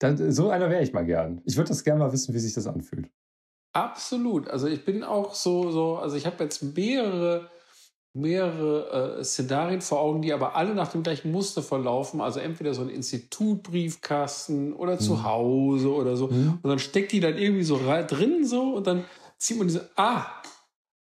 Dann, 0.00 0.32
so 0.32 0.48
einer 0.48 0.70
wäre 0.70 0.82
ich 0.82 0.94
mal 0.94 1.04
gern. 1.04 1.42
Ich 1.44 1.56
würde 1.56 1.68
das 1.68 1.84
gerne 1.84 2.00
mal 2.00 2.12
wissen, 2.12 2.34
wie 2.34 2.38
sich 2.38 2.54
das 2.54 2.66
anfühlt. 2.66 3.10
Absolut. 3.74 4.48
Also 4.48 4.68
ich 4.68 4.86
bin 4.86 5.04
auch 5.04 5.34
so, 5.34 5.70
so 5.70 5.96
also 5.96 6.16
ich 6.16 6.24
habe 6.24 6.42
jetzt 6.44 6.62
mehrere, 6.62 7.50
mehrere 8.16 9.18
äh, 9.18 9.24
Szenarien 9.24 9.80
vor 9.80 10.00
Augen, 10.00 10.22
die 10.22 10.32
aber 10.32 10.56
alle 10.56 10.74
nach 10.74 10.88
dem 10.88 11.02
gleichen 11.02 11.30
Muster 11.30 11.62
verlaufen. 11.62 12.20
Also 12.20 12.40
entweder 12.40 12.74
so 12.74 12.82
ein 12.82 12.88
Institutbriefkasten 12.88 14.72
oder 14.72 14.94
mhm. 14.94 15.00
zu 15.00 15.22
Hause 15.22 15.94
oder 15.94 16.16
so. 16.16 16.28
Mhm. 16.28 16.58
Und 16.62 16.68
dann 16.68 16.78
steckt 16.78 17.12
die 17.12 17.20
dann 17.20 17.36
irgendwie 17.36 17.64
so 17.64 17.78
drin 17.78 18.46
so 18.46 18.74
und 18.74 18.86
dann 18.86 19.04
zieht 19.38 19.58
man 19.58 19.68
diese, 19.68 19.90
ah, 19.96 20.26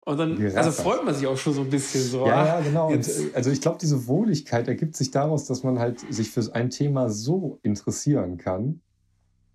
Und 0.05 0.19
dann, 0.19 0.57
also 0.57 0.73
freut 0.73 1.05
man 1.05 1.15
sich 1.15 1.27
auch 1.27 1.37
schon 1.37 1.53
so 1.53 1.61
ein 1.61 1.71
bisschen 1.71 2.03
so. 2.03 2.27
Ja, 2.27 2.47
ja, 2.47 2.61
genau. 2.61 2.91
Und, 2.91 3.07
äh, 3.07 3.31
also 3.35 3.51
ich 3.51 3.61
glaube, 3.61 3.79
diese 3.81 4.07
Wohligkeit 4.09 4.67
ergibt 4.67 4.97
sich 4.97 5.11
daraus, 5.11 5.45
dass 5.47 5.63
man 5.63 5.79
halt 5.79 6.01
sich 6.13 6.31
für 6.31 6.43
ein 6.55 6.71
Thema 6.71 7.09
so 7.09 7.61
interessieren 7.63 8.37
kann, 8.37 8.81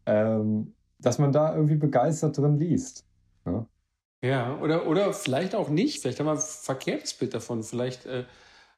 ähm, 0.05 0.73
dass 0.99 1.19
man 1.19 1.31
da 1.31 1.53
irgendwie 1.53 1.75
begeistert 1.75 2.37
drin 2.37 2.57
liest. 2.57 3.05
Ja, 3.45 3.51
ne? 3.51 3.65
Ja 4.21 4.57
oder, 4.61 4.87
oder 4.87 5.13
vielleicht 5.13 5.55
auch 5.55 5.69
nicht. 5.69 6.01
Vielleicht 6.01 6.19
haben 6.19 6.27
wir 6.27 6.33
ein 6.33 6.39
verkehrtes 6.39 7.13
Bild 7.13 7.33
davon. 7.33 7.63
Vielleicht 7.63 8.05
äh, 8.05 8.25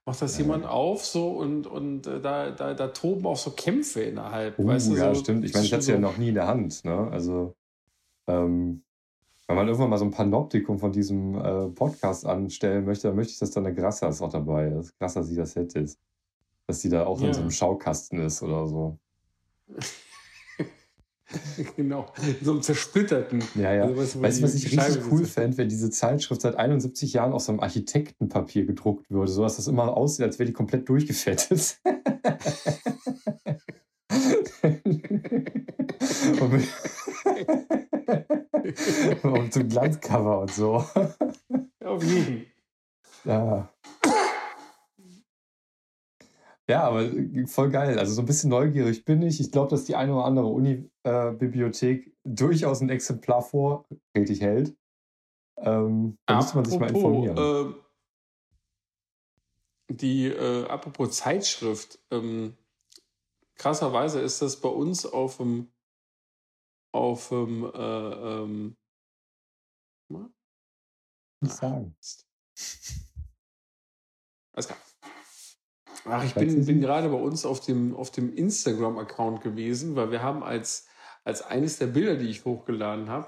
macht 0.06 0.22
das 0.22 0.38
ja. 0.38 0.44
jemand 0.44 0.66
auf 0.66 1.06
so 1.06 1.30
und, 1.30 1.68
und 1.68 2.08
äh, 2.08 2.20
da, 2.20 2.52
da, 2.52 2.74
da 2.74 2.88
toben 2.88 3.26
auch 3.26 3.38
so 3.38 3.52
Kämpfe 3.52 4.02
innerhalb. 4.02 4.58
Uh, 4.58 4.68
weißt 4.68 4.92
du, 4.92 4.96
ja, 4.96 5.14
so, 5.14 5.22
stimmt. 5.22 5.46
Ich 5.46 5.54
meine, 5.54 5.66
ich 5.66 5.72
hatte 5.72 5.82
es 5.82 5.88
ja 5.88 6.00
noch 6.00 6.18
nie 6.18 6.30
in 6.30 6.36
der 6.36 6.48
Hand. 6.48 6.84
Ne? 6.84 7.10
Also, 7.12 7.56
ähm, 8.28 8.84
wenn 9.48 9.56
man 9.56 9.68
irgendwann 9.68 9.90
mal 9.90 9.98
so 9.98 10.06
ein 10.06 10.12
Panoptikum 10.12 10.78
von 10.78 10.92
diesem 10.92 11.36
äh, 11.36 11.70
Podcast 11.70 12.26
anstellen 12.26 12.86
möchte, 12.86 13.08
dann 13.08 13.16
möchte 13.16 13.34
ich, 13.34 13.40
dass 13.40 13.52
da 13.52 13.62
eine 13.62 13.74
Grassas 13.74 14.22
auch 14.22 14.32
dabei 14.32 14.68
ist. 14.68 14.98
Grassas, 15.00 15.30
die 15.30 15.36
das 15.36 15.56
ist. 15.56 16.00
Dass 16.68 16.80
die 16.80 16.90
da 16.90 17.06
auch 17.06 17.20
ja. 17.20 17.28
in 17.28 17.34
so 17.34 17.42
einem 17.42 17.52
Schaukasten 17.52 18.20
ist 18.20 18.44
oder 18.44 18.68
so. 18.68 19.00
genau, 21.76 22.12
so 22.42 22.52
einem 22.52 22.62
zersplitterten. 22.62 23.44
Ja, 23.56 23.74
ja. 23.74 23.84
Also, 23.84 24.22
weißt 24.22 24.40
du, 24.40 24.44
was 24.44 24.56
ich 24.56 24.66
richtig 24.66 25.04
cool 25.12 25.26
fände, 25.26 25.58
wenn 25.58 25.70
diese 25.70 25.90
Zeitschrift 25.90 26.42
seit 26.42 26.56
71 26.56 27.14
Jahren 27.14 27.34
auf 27.34 27.42
so 27.42 27.52
einem 27.52 27.60
Architektenpapier 27.62 28.66
gedruckt 28.66 29.10
würde, 29.12 29.32
so 29.32 29.44
dass 29.44 29.58
das 29.58 29.68
immer 29.68 29.96
aussieht, 29.96 30.26
als 30.26 30.40
wäre 30.40 30.48
die 30.48 30.54
komplett 30.54 30.90
durchgefettet. 30.90 31.80
und, 36.42 36.52
mit 36.52 36.68
und 39.24 39.54
zum 39.54 39.70
Glanzcover 39.70 40.42
und 40.42 40.52
so. 40.52 40.84
Auf 41.84 42.04
jeden. 42.04 42.46
Ja. 43.26 43.70
Ja, 46.70 46.84
aber 46.84 47.02
äh, 47.02 47.48
voll 47.48 47.72
geil. 47.72 47.98
Also 47.98 48.14
so 48.14 48.22
ein 48.22 48.28
bisschen 48.28 48.52
neugierig 48.52 49.04
bin 49.04 49.24
ich. 49.24 49.40
Ich 49.40 49.52
glaube, 49.52 49.72
dass 49.72 49.86
die 49.86 49.96
eine 49.96 50.14
oder 50.14 50.26
andere 50.26 50.46
Uni-Bibliothek 50.46 52.08
äh, 52.08 52.12
durchaus 52.24 52.82
ein 52.82 52.90
Exemplar 52.90 53.42
vorrätig 53.42 54.40
hält. 54.40 54.78
Ähm, 55.58 56.20
da 56.28 56.36
müsste 56.36 56.56
man 56.56 56.66
sich 56.66 56.80
mal 56.80 56.90
informieren. 56.90 57.38
Äh, 57.38 57.74
die, 59.92 60.28
äh, 60.28 60.68
apropos 60.68 61.18
Zeitschrift, 61.18 61.98
ähm, 62.12 62.56
krasserweise 63.56 64.22
ist 64.22 64.44
das 64.44 64.62
bei 64.62 64.70
uns 64.70 65.08
auf 65.08 65.38
dem 65.38 65.72
auf 66.92 67.30
dem 67.30 67.66
äh, 67.66 67.78
ähm, 67.78 68.78
sagen. 71.42 71.96
Alles 74.54 74.68
klar. 74.68 74.80
Ach, 76.12 76.24
ich 76.24 76.34
bin, 76.34 76.66
bin 76.66 76.82
gerade 76.82 77.10
bei 77.10 77.18
uns 77.18 77.46
auf 77.46 77.60
dem, 77.60 77.96
auf 77.96 78.12
dem 78.12 78.34
Instagram-Account 78.34 79.42
gewesen, 79.42 79.96
weil 79.96 80.12
wir 80.12 80.22
haben 80.22 80.44
als, 80.44 80.88
als 81.24 81.42
eines 81.42 81.78
der 81.78 81.88
Bilder, 81.88 82.16
die 82.16 82.28
ich 82.28 82.46
hochgeladen 82.46 83.10
habe, 83.10 83.28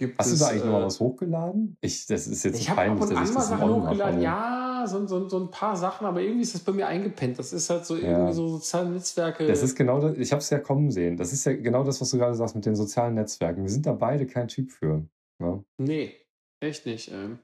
gibt 0.00 0.18
Hast 0.18 0.32
es, 0.32 0.38
du 0.38 0.44
da 0.44 0.50
eigentlich 0.50 0.62
äh, 0.62 0.66
noch 0.66 0.72
mal 0.72 0.84
was 0.86 0.98
hochgeladen? 0.98 1.76
Ich, 1.82 2.06
das 2.06 2.26
ist 2.26 2.42
jetzt 2.42 2.58
ich 2.58 2.68
peinlich, 2.68 3.00
dass 3.00 3.28
ich 3.28 3.34
das 3.34 3.48
Sachen 3.48 3.70
hochgeladen. 3.70 4.22
Ja, 4.22 4.84
so, 4.88 5.06
so, 5.06 5.28
so 5.28 5.40
ein 5.40 5.50
paar 5.50 5.76
Sachen, 5.76 6.06
aber 6.06 6.22
irgendwie 6.22 6.42
ist 6.42 6.54
das 6.54 6.62
bei 6.62 6.72
mir 6.72 6.86
eingepennt. 6.86 7.38
Das 7.38 7.52
ist 7.52 7.68
halt 7.68 7.84
so 7.84 7.96
ja. 7.96 8.10
irgendwie 8.10 8.32
so 8.32 8.48
soziale 8.48 8.90
Netzwerke. 8.90 9.46
Das 9.46 9.62
ist 9.62 9.76
genau 9.76 10.00
das, 10.00 10.16
ich 10.16 10.32
habe 10.32 10.40
es 10.40 10.48
ja 10.48 10.58
kommen 10.58 10.90
sehen. 10.90 11.18
Das 11.18 11.32
ist 11.32 11.44
ja 11.44 11.52
genau 11.52 11.84
das, 11.84 12.00
was 12.00 12.10
du 12.10 12.18
gerade 12.18 12.34
sagst 12.34 12.54
mit 12.54 12.64
den 12.64 12.76
sozialen 12.76 13.14
Netzwerken. 13.14 13.62
Wir 13.62 13.70
sind 13.70 13.84
da 13.84 13.92
beide 13.92 14.26
kein 14.26 14.48
Typ 14.48 14.70
für. 14.70 15.06
Ja? 15.38 15.46
Ne? 15.46 15.64
Nee, 15.76 16.14
echt 16.60 16.86
nicht. 16.86 17.12
Ähm. 17.12 17.40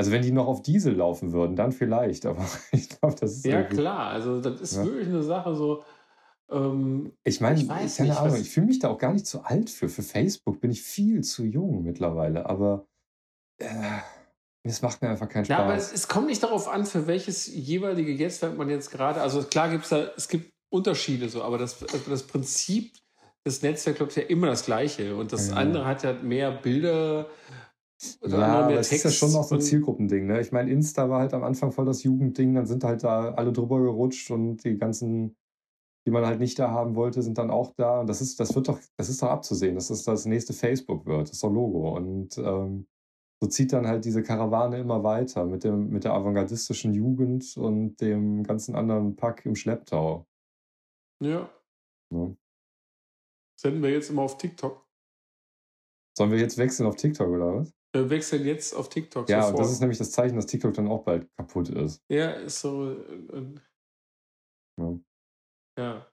Also 0.00 0.12
wenn 0.12 0.22
die 0.22 0.32
noch 0.32 0.46
auf 0.46 0.62
Diesel 0.62 0.94
laufen 0.94 1.32
würden, 1.32 1.56
dann 1.56 1.72
vielleicht, 1.72 2.24
aber 2.26 2.46
ich 2.72 2.88
glaube, 2.88 3.16
das 3.20 3.32
ist. 3.32 3.44
Ja, 3.44 3.64
klar, 3.64 4.06
also 4.06 4.40
das 4.40 4.58
ist 4.58 4.76
ja. 4.76 4.84
wirklich 4.86 5.08
eine 5.08 5.22
Sache 5.22 5.54
so. 5.54 5.84
Ähm, 6.50 7.12
ich 7.22 7.42
meine, 7.42 7.60
ich 7.60 7.68
weiß 7.68 7.98
keine 7.98 8.08
nicht, 8.08 8.18
Ahnung, 8.18 8.36
ich 8.40 8.48
fühle 8.48 8.64
mich 8.64 8.78
da 8.78 8.88
auch 8.88 8.96
gar 8.96 9.12
nicht 9.12 9.26
zu 9.26 9.42
alt 9.42 9.68
für. 9.68 9.90
Für 9.90 10.02
Facebook 10.02 10.58
bin 10.58 10.70
ich 10.70 10.80
viel 10.80 11.22
zu 11.22 11.44
jung 11.44 11.82
mittlerweile, 11.82 12.48
aber 12.48 12.86
äh, 13.58 13.68
es 14.62 14.80
macht 14.80 15.02
mir 15.02 15.10
einfach 15.10 15.28
keinen 15.28 15.44
Spaß. 15.44 15.58
Ja, 15.58 15.64
aber 15.64 15.74
es, 15.74 15.92
es, 15.92 16.08
kommt 16.08 16.28
nicht 16.28 16.42
darauf 16.42 16.66
an, 16.68 16.86
für 16.86 17.06
welches 17.06 17.46
jeweilige 17.46 18.14
Netzwerk 18.14 18.56
man 18.56 18.70
jetzt 18.70 18.90
gerade. 18.90 19.20
Also 19.20 19.42
klar 19.42 19.68
gibt 19.68 19.84
es 19.84 19.90
da, 19.90 20.12
es 20.16 20.28
gibt 20.28 20.50
Unterschiede 20.70 21.28
so, 21.28 21.42
aber 21.42 21.58
das, 21.58 21.82
also 21.82 22.10
das 22.10 22.22
Prinzip 22.22 22.94
des 23.46 23.60
Netzwerks, 23.60 23.98
glaube 23.98 24.12
ich, 24.12 24.16
ist 24.16 24.22
ja 24.22 24.28
immer 24.30 24.46
das 24.46 24.64
gleiche. 24.64 25.14
Und 25.14 25.34
das 25.34 25.50
ja. 25.50 25.56
andere 25.56 25.84
hat 25.84 26.04
ja 26.04 26.14
mehr 26.14 26.52
Bilder, 26.52 27.28
ja, 28.22 28.64
aber 28.64 28.78
es 28.78 28.92
ist 28.92 29.04
ja 29.04 29.10
schon 29.10 29.32
noch 29.32 29.44
so 29.44 29.56
ein 29.56 29.60
Zielgruppending. 29.60 30.26
Ne? 30.26 30.40
Ich 30.40 30.52
meine, 30.52 30.70
Insta 30.70 31.10
war 31.10 31.20
halt 31.20 31.34
am 31.34 31.44
Anfang 31.44 31.72
voll 31.72 31.84
das 31.84 32.02
Jugendding, 32.02 32.54
dann 32.54 32.66
sind 32.66 32.84
halt 32.84 33.04
da 33.04 33.34
alle 33.34 33.52
drüber 33.52 33.80
gerutscht 33.80 34.30
und 34.30 34.64
die 34.64 34.78
ganzen, 34.78 35.36
die 36.06 36.10
man 36.10 36.24
halt 36.24 36.40
nicht 36.40 36.58
da 36.58 36.70
haben 36.70 36.94
wollte, 36.94 37.22
sind 37.22 37.36
dann 37.36 37.50
auch 37.50 37.74
da. 37.74 38.00
Und 38.00 38.06
das 38.06 38.20
ist, 38.20 38.40
das 38.40 38.54
wird 38.54 38.68
doch, 38.68 38.78
das 38.96 39.08
ist 39.08 39.22
doch 39.22 39.28
abzusehen, 39.28 39.74
dass 39.74 39.88
das 39.88 40.04
das 40.04 40.24
nächste 40.24 40.52
Facebook 40.54 41.04
wird. 41.06 41.28
Das 41.28 41.32
ist 41.32 41.42
doch 41.42 41.52
Logo. 41.52 41.94
Und 41.94 42.38
ähm, 42.38 42.86
so 43.42 43.48
zieht 43.48 43.72
dann 43.72 43.86
halt 43.86 44.04
diese 44.04 44.22
Karawane 44.22 44.78
immer 44.78 45.02
weiter 45.02 45.44
mit, 45.44 45.64
dem, 45.64 45.90
mit 45.90 46.04
der 46.04 46.12
avantgardistischen 46.14 46.94
Jugend 46.94 47.56
und 47.56 48.00
dem 48.00 48.44
ganzen 48.44 48.74
anderen 48.74 49.16
Pack 49.16 49.44
im 49.44 49.56
Schlepptau. 49.56 50.26
Ja. 51.22 51.50
ja. 52.10 52.34
Senden 53.56 53.82
wir 53.82 53.90
jetzt 53.90 54.08
immer 54.08 54.22
auf 54.22 54.38
TikTok. 54.38 54.86
Sollen 56.16 56.30
wir 56.30 56.38
jetzt 56.38 56.56
wechseln 56.56 56.86
auf 56.86 56.96
TikTok 56.96 57.28
oder 57.28 57.56
was? 57.56 57.79
Wir 57.92 58.08
wechseln 58.08 58.44
jetzt 58.46 58.74
auf 58.74 58.88
TikTok. 58.88 59.28
Ja, 59.28 59.42
sofort. 59.42 59.60
das 59.60 59.72
ist 59.72 59.80
nämlich 59.80 59.98
das 59.98 60.12
Zeichen, 60.12 60.36
dass 60.36 60.46
TikTok 60.46 60.74
dann 60.74 60.88
auch 60.88 61.04
bald 61.04 61.28
kaputt 61.36 61.70
ist. 61.70 62.02
Ja, 62.08 62.30
ist 62.30 62.60
so. 62.60 62.92
Äh, 62.92 63.54
ja. 64.78 64.98
ja. 65.78 66.06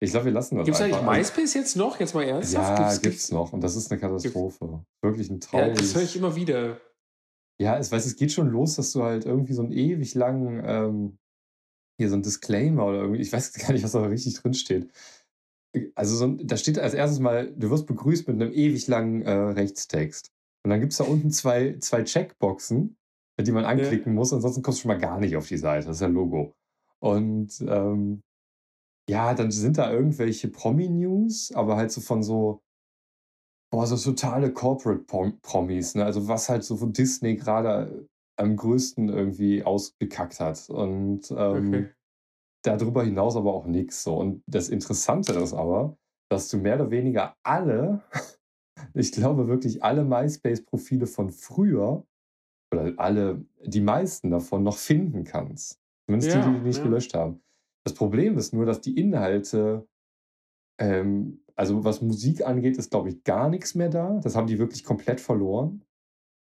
Ich 0.00 0.10
glaube, 0.10 0.26
wir 0.26 0.32
lassen 0.32 0.56
das. 0.56 0.64
Gibt 0.64 0.76
es 0.76 0.82
eigentlich 0.82 1.02
MySpace 1.02 1.54
jetzt 1.54 1.76
noch? 1.76 1.98
Jetzt 1.98 2.14
mal 2.14 2.22
ernsthaft? 2.22 2.78
Ja, 2.78 2.96
gibt 2.98 3.16
es 3.16 3.32
noch. 3.32 3.52
Und 3.52 3.62
das 3.62 3.74
ist 3.74 3.90
eine 3.90 4.00
Katastrophe. 4.00 4.66
Gibt's? 4.66 5.02
Wirklich 5.02 5.30
ein 5.30 5.40
Traum. 5.40 5.60
Ja, 5.60 5.68
das 5.70 5.94
höre 5.94 6.02
ich 6.02 6.16
immer 6.16 6.36
wieder. 6.36 6.80
Ja, 7.60 7.78
es, 7.78 7.90
weiß, 7.90 8.04
es 8.04 8.16
geht 8.16 8.32
schon 8.32 8.48
los, 8.48 8.76
dass 8.76 8.92
du 8.92 9.02
halt 9.02 9.24
irgendwie 9.24 9.54
so 9.54 9.62
einen 9.62 9.72
ewig 9.72 10.14
langen, 10.14 10.62
ähm, 10.64 11.18
hier 11.98 12.10
so 12.10 12.16
ein 12.16 12.22
Disclaimer 12.22 12.86
oder 12.86 12.98
irgendwie, 12.98 13.22
ich 13.22 13.32
weiß 13.32 13.52
gar 13.54 13.72
nicht, 13.72 13.84
was 13.84 13.92
da 13.92 14.04
richtig 14.04 14.34
drin 14.34 14.54
steht 14.54 14.90
also 15.94 16.16
so, 16.16 16.36
da 16.42 16.56
steht 16.56 16.78
als 16.78 16.94
erstes 16.94 17.20
mal, 17.20 17.52
du 17.56 17.70
wirst 17.70 17.86
begrüßt 17.86 18.28
mit 18.28 18.40
einem 18.40 18.52
ewig 18.52 18.86
langen 18.86 19.22
äh, 19.22 19.32
Rechtstext. 19.32 20.30
Und 20.64 20.70
dann 20.70 20.80
gibt 20.80 20.92
es 20.92 20.98
da 20.98 21.04
unten 21.04 21.30
zwei, 21.30 21.76
zwei 21.78 22.02
Checkboxen, 22.02 22.96
die 23.40 23.52
man 23.52 23.64
anklicken 23.64 24.12
ja. 24.12 24.18
muss, 24.18 24.32
ansonsten 24.32 24.62
kommst 24.62 24.80
du 24.80 24.82
schon 24.82 24.90
mal 24.90 25.00
gar 25.00 25.18
nicht 25.20 25.36
auf 25.36 25.48
die 25.48 25.58
Seite. 25.58 25.86
Das 25.86 25.96
ist 25.96 26.02
ja 26.02 26.08
Logo. 26.08 26.54
Und 27.00 27.60
ähm, 27.68 28.22
ja, 29.08 29.34
dann 29.34 29.50
sind 29.50 29.76
da 29.76 29.92
irgendwelche 29.92 30.48
Promi-News, 30.48 31.52
aber 31.54 31.76
halt 31.76 31.92
so 31.92 32.00
von 32.00 32.22
so, 32.22 32.62
boah, 33.70 33.86
so 33.86 33.96
totale 33.96 34.52
Corporate-Promis, 34.52 35.96
ne? 35.96 36.04
Also 36.04 36.28
was 36.28 36.48
halt 36.48 36.64
so 36.64 36.76
von 36.76 36.92
Disney 36.92 37.36
gerade 37.36 38.08
am 38.36 38.56
größten 38.56 39.08
irgendwie 39.10 39.62
ausgekackt 39.62 40.40
hat. 40.40 40.70
Und 40.70 41.30
ähm, 41.30 41.68
okay 41.68 41.88
darüber 42.64 43.04
hinaus 43.04 43.36
aber 43.36 43.52
auch 43.54 43.66
nichts. 43.66 44.02
So. 44.02 44.16
Und 44.16 44.42
das 44.46 44.68
Interessante 44.68 45.32
ist 45.34 45.52
aber, 45.52 45.96
dass 46.30 46.48
du 46.48 46.58
mehr 46.58 46.76
oder 46.76 46.90
weniger 46.90 47.36
alle, 47.42 48.02
ich 48.94 49.12
glaube 49.12 49.48
wirklich 49.48 49.82
alle 49.82 50.04
MySpace-Profile 50.04 51.06
von 51.06 51.30
früher, 51.30 52.04
oder 52.72 52.92
alle, 52.96 53.44
die 53.64 53.80
meisten 53.80 54.30
davon 54.30 54.64
noch 54.64 54.78
finden 54.78 55.24
kannst. 55.24 55.78
Zumindest 56.06 56.34
ja, 56.34 56.44
die, 56.44 56.58
die 56.58 56.66
nicht 56.66 56.78
ja. 56.78 56.84
gelöscht 56.84 57.14
haben. 57.14 57.40
Das 57.84 57.94
Problem 57.94 58.36
ist 58.36 58.52
nur, 58.52 58.66
dass 58.66 58.80
die 58.80 58.98
Inhalte, 58.98 59.86
ähm, 60.80 61.44
also 61.54 61.84
was 61.84 62.02
Musik 62.02 62.44
angeht, 62.44 62.76
ist 62.76 62.90
glaube 62.90 63.10
ich 63.10 63.22
gar 63.22 63.48
nichts 63.48 63.74
mehr 63.74 63.90
da. 63.90 64.18
Das 64.22 64.34
haben 64.34 64.48
die 64.48 64.58
wirklich 64.58 64.84
komplett 64.84 65.20
verloren 65.20 65.84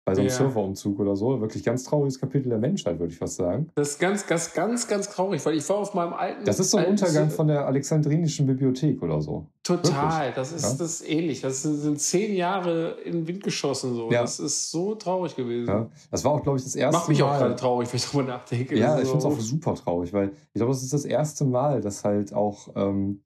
bei 0.04 0.16
so 0.16 0.22
einem 0.22 0.30
ja. 0.30 0.36
Serverumzug 0.36 1.00
oder 1.00 1.16
so. 1.16 1.40
Wirklich 1.42 1.64
ganz 1.64 1.84
trauriges 1.84 2.20
Kapitel 2.20 2.50
der 2.50 2.58
Menschheit, 2.58 3.00
würde 3.00 3.14
ich 3.14 3.20
fast 3.20 3.36
sagen. 3.36 3.70
Das 3.76 3.92
ist 3.92 4.00
ganz, 4.00 4.26
ganz, 4.26 4.54
ganz, 4.54 4.88
ganz 4.88 5.10
traurig, 5.10 5.46
weil 5.46 5.56
ich 5.56 5.70
war 5.70 5.78
auf 5.78 5.94
meinem 5.94 6.14
alten. 6.14 6.44
Das 6.44 6.60
ist 6.60 6.72
so 6.72 6.78
ein 6.78 6.88
Untergang 6.88 7.30
von 7.30 7.48
der 7.48 7.68
Alexandrinischen 7.68 8.48
Bibliothek 8.48 9.02
oder 9.04 9.22
so. 9.22 9.46
Total, 9.64 10.30
Wirklich. 10.30 10.36
das 10.36 10.52
ist, 10.54 10.64
ja? 10.64 10.70
das 10.78 11.02
ist 11.02 11.10
ähnlich. 11.10 11.42
Das 11.42 11.62
sind 11.62 12.00
zehn 12.00 12.36
Jahre 12.36 12.98
in 13.06 13.14
den 13.14 13.28
Wind 13.28 13.44
geschossen. 13.44 13.94
So. 13.94 14.12
Ja. 14.12 14.22
Das 14.22 14.40
ist 14.40 14.72
so 14.72 14.96
traurig 14.96 15.36
gewesen. 15.36 15.68
Ja. 15.68 15.90
Das 16.10 16.24
war 16.26 16.32
auch, 16.32 16.42
glaube 16.42 16.58
ich, 16.58 16.64
das 16.64 16.76
erste 16.76 16.94
Mal. 16.94 17.00
Macht 17.00 17.10
mich 17.10 17.20
Mal. 17.20 17.36
auch 17.36 17.40
gerade 17.40 17.56
traurig, 17.56 17.92
wenn 17.92 17.98
ich 17.98 18.06
darüber 18.06 18.24
nachdenke. 18.24 18.78
Ja, 18.78 18.96
ich 19.00 19.08
finde 19.08 19.20
es 19.20 19.26
auch 19.26 19.40
super 19.40 19.76
traurig, 19.76 20.14
weil 20.14 20.32
ich 20.54 20.60
glaube, 20.60 20.72
das 20.72 20.82
ist 20.82 20.94
das 20.94 21.06
erste 21.06 21.46
Mal, 21.46 21.82
dass 21.82 22.04
halt 22.04 22.34
auch 22.34 22.70
ähm, 22.76 23.22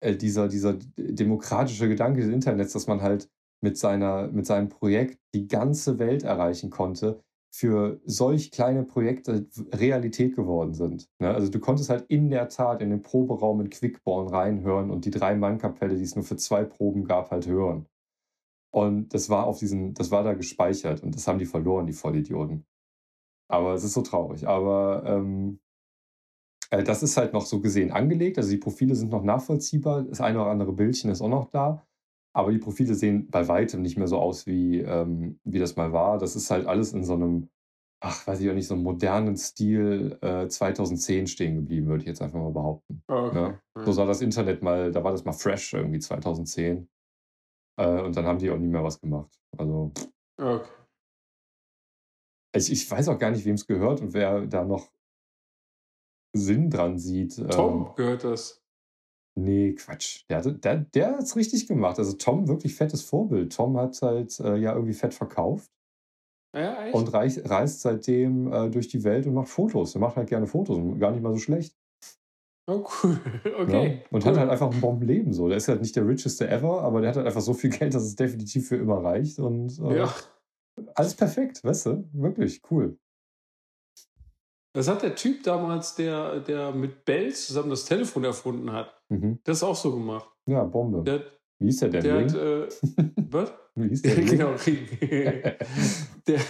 äh, 0.00 0.14
dieser, 0.16 0.48
dieser 0.48 0.74
demokratische 0.96 1.88
Gedanke 1.88 2.20
des 2.20 2.30
Internets, 2.30 2.74
dass 2.74 2.86
man 2.86 3.00
halt 3.00 3.30
mit, 3.62 3.76
seiner, 3.78 4.28
mit 4.28 4.46
seinem 4.46 4.68
Projekt 4.68 5.18
die 5.34 5.46
ganze 5.48 5.98
Welt 5.98 6.22
erreichen 6.22 6.70
konnte, 6.70 7.22
für 7.52 8.00
solch 8.04 8.52
kleine 8.52 8.84
Projekte 8.84 9.48
Realität 9.74 10.36
geworden 10.36 10.72
sind. 10.72 11.08
Ne? 11.18 11.34
Also 11.34 11.50
du 11.50 11.58
konntest 11.58 11.90
halt 11.90 12.04
in 12.08 12.30
der 12.30 12.48
Tat 12.48 12.80
in 12.80 12.90
den 12.90 13.02
Proberaum 13.02 13.60
in 13.60 13.70
Quickborn 13.70 14.28
reinhören 14.28 14.90
und 14.90 15.04
die 15.04 15.10
Drei-Mann-Kapelle, 15.10 15.96
die 15.96 16.04
es 16.04 16.14
nur 16.14 16.24
für 16.24 16.36
zwei 16.36 16.64
Proben 16.64 17.04
gab, 17.04 17.30
halt 17.32 17.46
hören. 17.48 17.86
Und 18.72 19.14
das 19.14 19.28
war 19.30 19.46
auf 19.46 19.58
diesen, 19.58 19.94
das 19.94 20.12
war 20.12 20.22
da 20.22 20.34
gespeichert 20.34 21.02
und 21.02 21.14
das 21.16 21.26
haben 21.26 21.40
die 21.40 21.46
verloren, 21.46 21.86
die 21.86 21.92
Vollidioten. 21.92 22.64
Aber 23.48 23.74
es 23.74 23.82
ist 23.82 23.94
so 23.94 24.02
traurig. 24.02 24.46
Aber 24.46 25.02
ähm, 25.04 25.58
äh, 26.70 26.84
das 26.84 27.02
ist 27.02 27.16
halt 27.16 27.32
noch 27.32 27.46
so 27.46 27.60
gesehen 27.60 27.90
angelegt. 27.90 28.38
Also 28.38 28.50
die 28.50 28.58
Profile 28.58 28.94
sind 28.94 29.10
noch 29.10 29.24
nachvollziehbar. 29.24 30.04
Das 30.04 30.20
eine 30.20 30.40
oder 30.40 30.50
andere 30.50 30.72
Bildchen 30.72 31.10
ist 31.10 31.20
auch 31.20 31.28
noch 31.28 31.50
da. 31.50 31.84
Aber 32.32 32.52
die 32.52 32.58
Profile 32.58 32.94
sehen 32.94 33.28
bei 33.30 33.48
weitem 33.48 33.82
nicht 33.82 33.96
mehr 33.96 34.06
so 34.06 34.18
aus, 34.18 34.46
wie, 34.46 34.78
ähm, 34.80 35.40
wie 35.44 35.58
das 35.58 35.76
mal 35.76 35.92
war. 35.92 36.18
Das 36.18 36.36
ist 36.36 36.50
halt 36.50 36.66
alles 36.66 36.92
in 36.92 37.04
so 37.04 37.14
einem, 37.14 37.50
ach, 38.00 38.26
weiß 38.26 38.40
ich 38.40 38.48
auch 38.48 38.54
nicht, 38.54 38.68
so 38.68 38.74
einem 38.74 38.84
modernen 38.84 39.36
Stil 39.36 40.16
äh, 40.22 40.46
2010 40.46 41.26
stehen 41.26 41.56
geblieben, 41.56 41.88
würde 41.88 42.02
ich 42.02 42.08
jetzt 42.08 42.22
einfach 42.22 42.38
mal 42.38 42.52
behaupten. 42.52 43.02
Okay. 43.08 43.36
Ja? 43.36 43.48
Ne? 43.48 43.84
So 43.84 43.92
sah 43.92 44.06
das 44.06 44.20
Internet 44.20 44.62
mal, 44.62 44.92
da 44.92 45.02
war 45.02 45.12
das 45.12 45.24
mal 45.24 45.32
fresh 45.32 45.74
irgendwie 45.74 45.98
2010. 45.98 46.88
Äh, 47.78 48.02
und 48.02 48.16
dann 48.16 48.26
haben 48.26 48.38
die 48.38 48.50
auch 48.50 48.58
nie 48.58 48.68
mehr 48.68 48.84
was 48.84 49.00
gemacht. 49.00 49.36
Also. 49.58 49.92
Okay. 50.40 50.68
Ich, 52.54 52.70
ich 52.70 52.90
weiß 52.90 53.08
auch 53.08 53.18
gar 53.18 53.30
nicht, 53.30 53.44
wem 53.44 53.54
es 53.54 53.66
gehört 53.66 54.00
und 54.00 54.12
wer 54.12 54.46
da 54.46 54.64
noch 54.64 54.92
Sinn 56.32 56.70
dran 56.70 56.98
sieht. 56.98 57.36
Tom 57.50 57.86
ähm, 57.86 57.94
gehört 57.96 58.24
das. 58.24 58.59
Nee, 59.42 59.74
Quatsch. 59.74 60.24
Der, 60.28 60.42
der, 60.42 60.76
der 60.76 61.12
hat 61.12 61.22
es 61.22 61.34
richtig 61.34 61.66
gemacht. 61.66 61.98
Also 61.98 62.12
Tom, 62.14 62.48
wirklich 62.48 62.74
fettes 62.74 63.02
Vorbild. 63.02 63.54
Tom 63.54 63.76
hat 63.78 64.00
halt 64.02 64.38
äh, 64.40 64.56
ja 64.56 64.74
irgendwie 64.74 64.92
fett 64.92 65.14
verkauft. 65.14 65.70
Ja, 66.54 66.84
echt? 66.84 66.94
Und 66.94 67.12
reich, 67.14 67.40
reist 67.48 67.80
seitdem 67.80 68.52
äh, 68.52 68.68
durch 68.70 68.88
die 68.88 69.02
Welt 69.04 69.26
und 69.26 69.34
macht 69.34 69.48
Fotos. 69.48 69.94
Er 69.94 70.00
macht 70.00 70.16
halt 70.16 70.28
gerne 70.28 70.46
Fotos 70.46 70.76
und 70.76 70.98
gar 70.98 71.12
nicht 71.12 71.22
mal 71.22 71.32
so 71.32 71.38
schlecht. 71.38 71.74
Oh, 72.66 72.84
cool. 73.02 73.18
Okay. 73.58 73.94
Ja? 73.94 74.02
Und 74.10 74.24
cool. 74.24 74.30
hat 74.30 74.38
halt 74.38 74.50
einfach 74.50 74.70
ein 74.70 74.80
Bombenleben 74.80 75.32
so. 75.32 75.48
Der 75.48 75.56
ist 75.56 75.68
halt 75.68 75.80
nicht 75.80 75.96
der 75.96 76.06
richeste 76.06 76.48
ever, 76.48 76.82
aber 76.82 77.00
der 77.00 77.10
hat 77.10 77.16
halt 77.16 77.26
einfach 77.26 77.40
so 77.40 77.54
viel 77.54 77.70
Geld, 77.78 77.94
dass 77.94 78.02
es 78.02 78.16
definitiv 78.16 78.68
für 78.68 78.76
immer 78.76 79.02
reicht. 79.02 79.38
Und 79.38 79.78
äh, 79.78 79.98
ja. 79.98 80.14
alles 80.94 81.14
perfekt, 81.14 81.64
weißt 81.64 81.86
du? 81.86 82.08
Wirklich 82.12 82.60
cool. 82.70 82.98
Das 84.72 84.86
hat 84.86 85.02
der 85.02 85.14
Typ 85.14 85.42
damals, 85.44 85.94
der, 85.94 86.40
der 86.40 86.72
mit 86.72 87.04
Bell 87.04 87.32
zusammen 87.32 87.70
das 87.70 87.86
Telefon 87.86 88.24
erfunden 88.24 88.72
hat. 88.72 88.99
Mhm. 89.10 89.40
Das 89.44 89.62
auch 89.62 89.76
so 89.76 89.92
gemacht. 89.92 90.28
Ja, 90.46 90.64
Bombe. 90.64 91.02
Der, 91.02 91.24
Wie 91.58 91.68
ist 91.68 91.82
der 91.82 91.88
denn? 91.88 92.02
Der 92.02 92.24
hat, 92.24 92.34
äh, 92.34 92.68
was? 93.30 93.52
Wie 93.74 93.88
hieß 93.88 94.02
der? 94.02 94.14
genau, 94.24 94.54
der, 96.26 96.40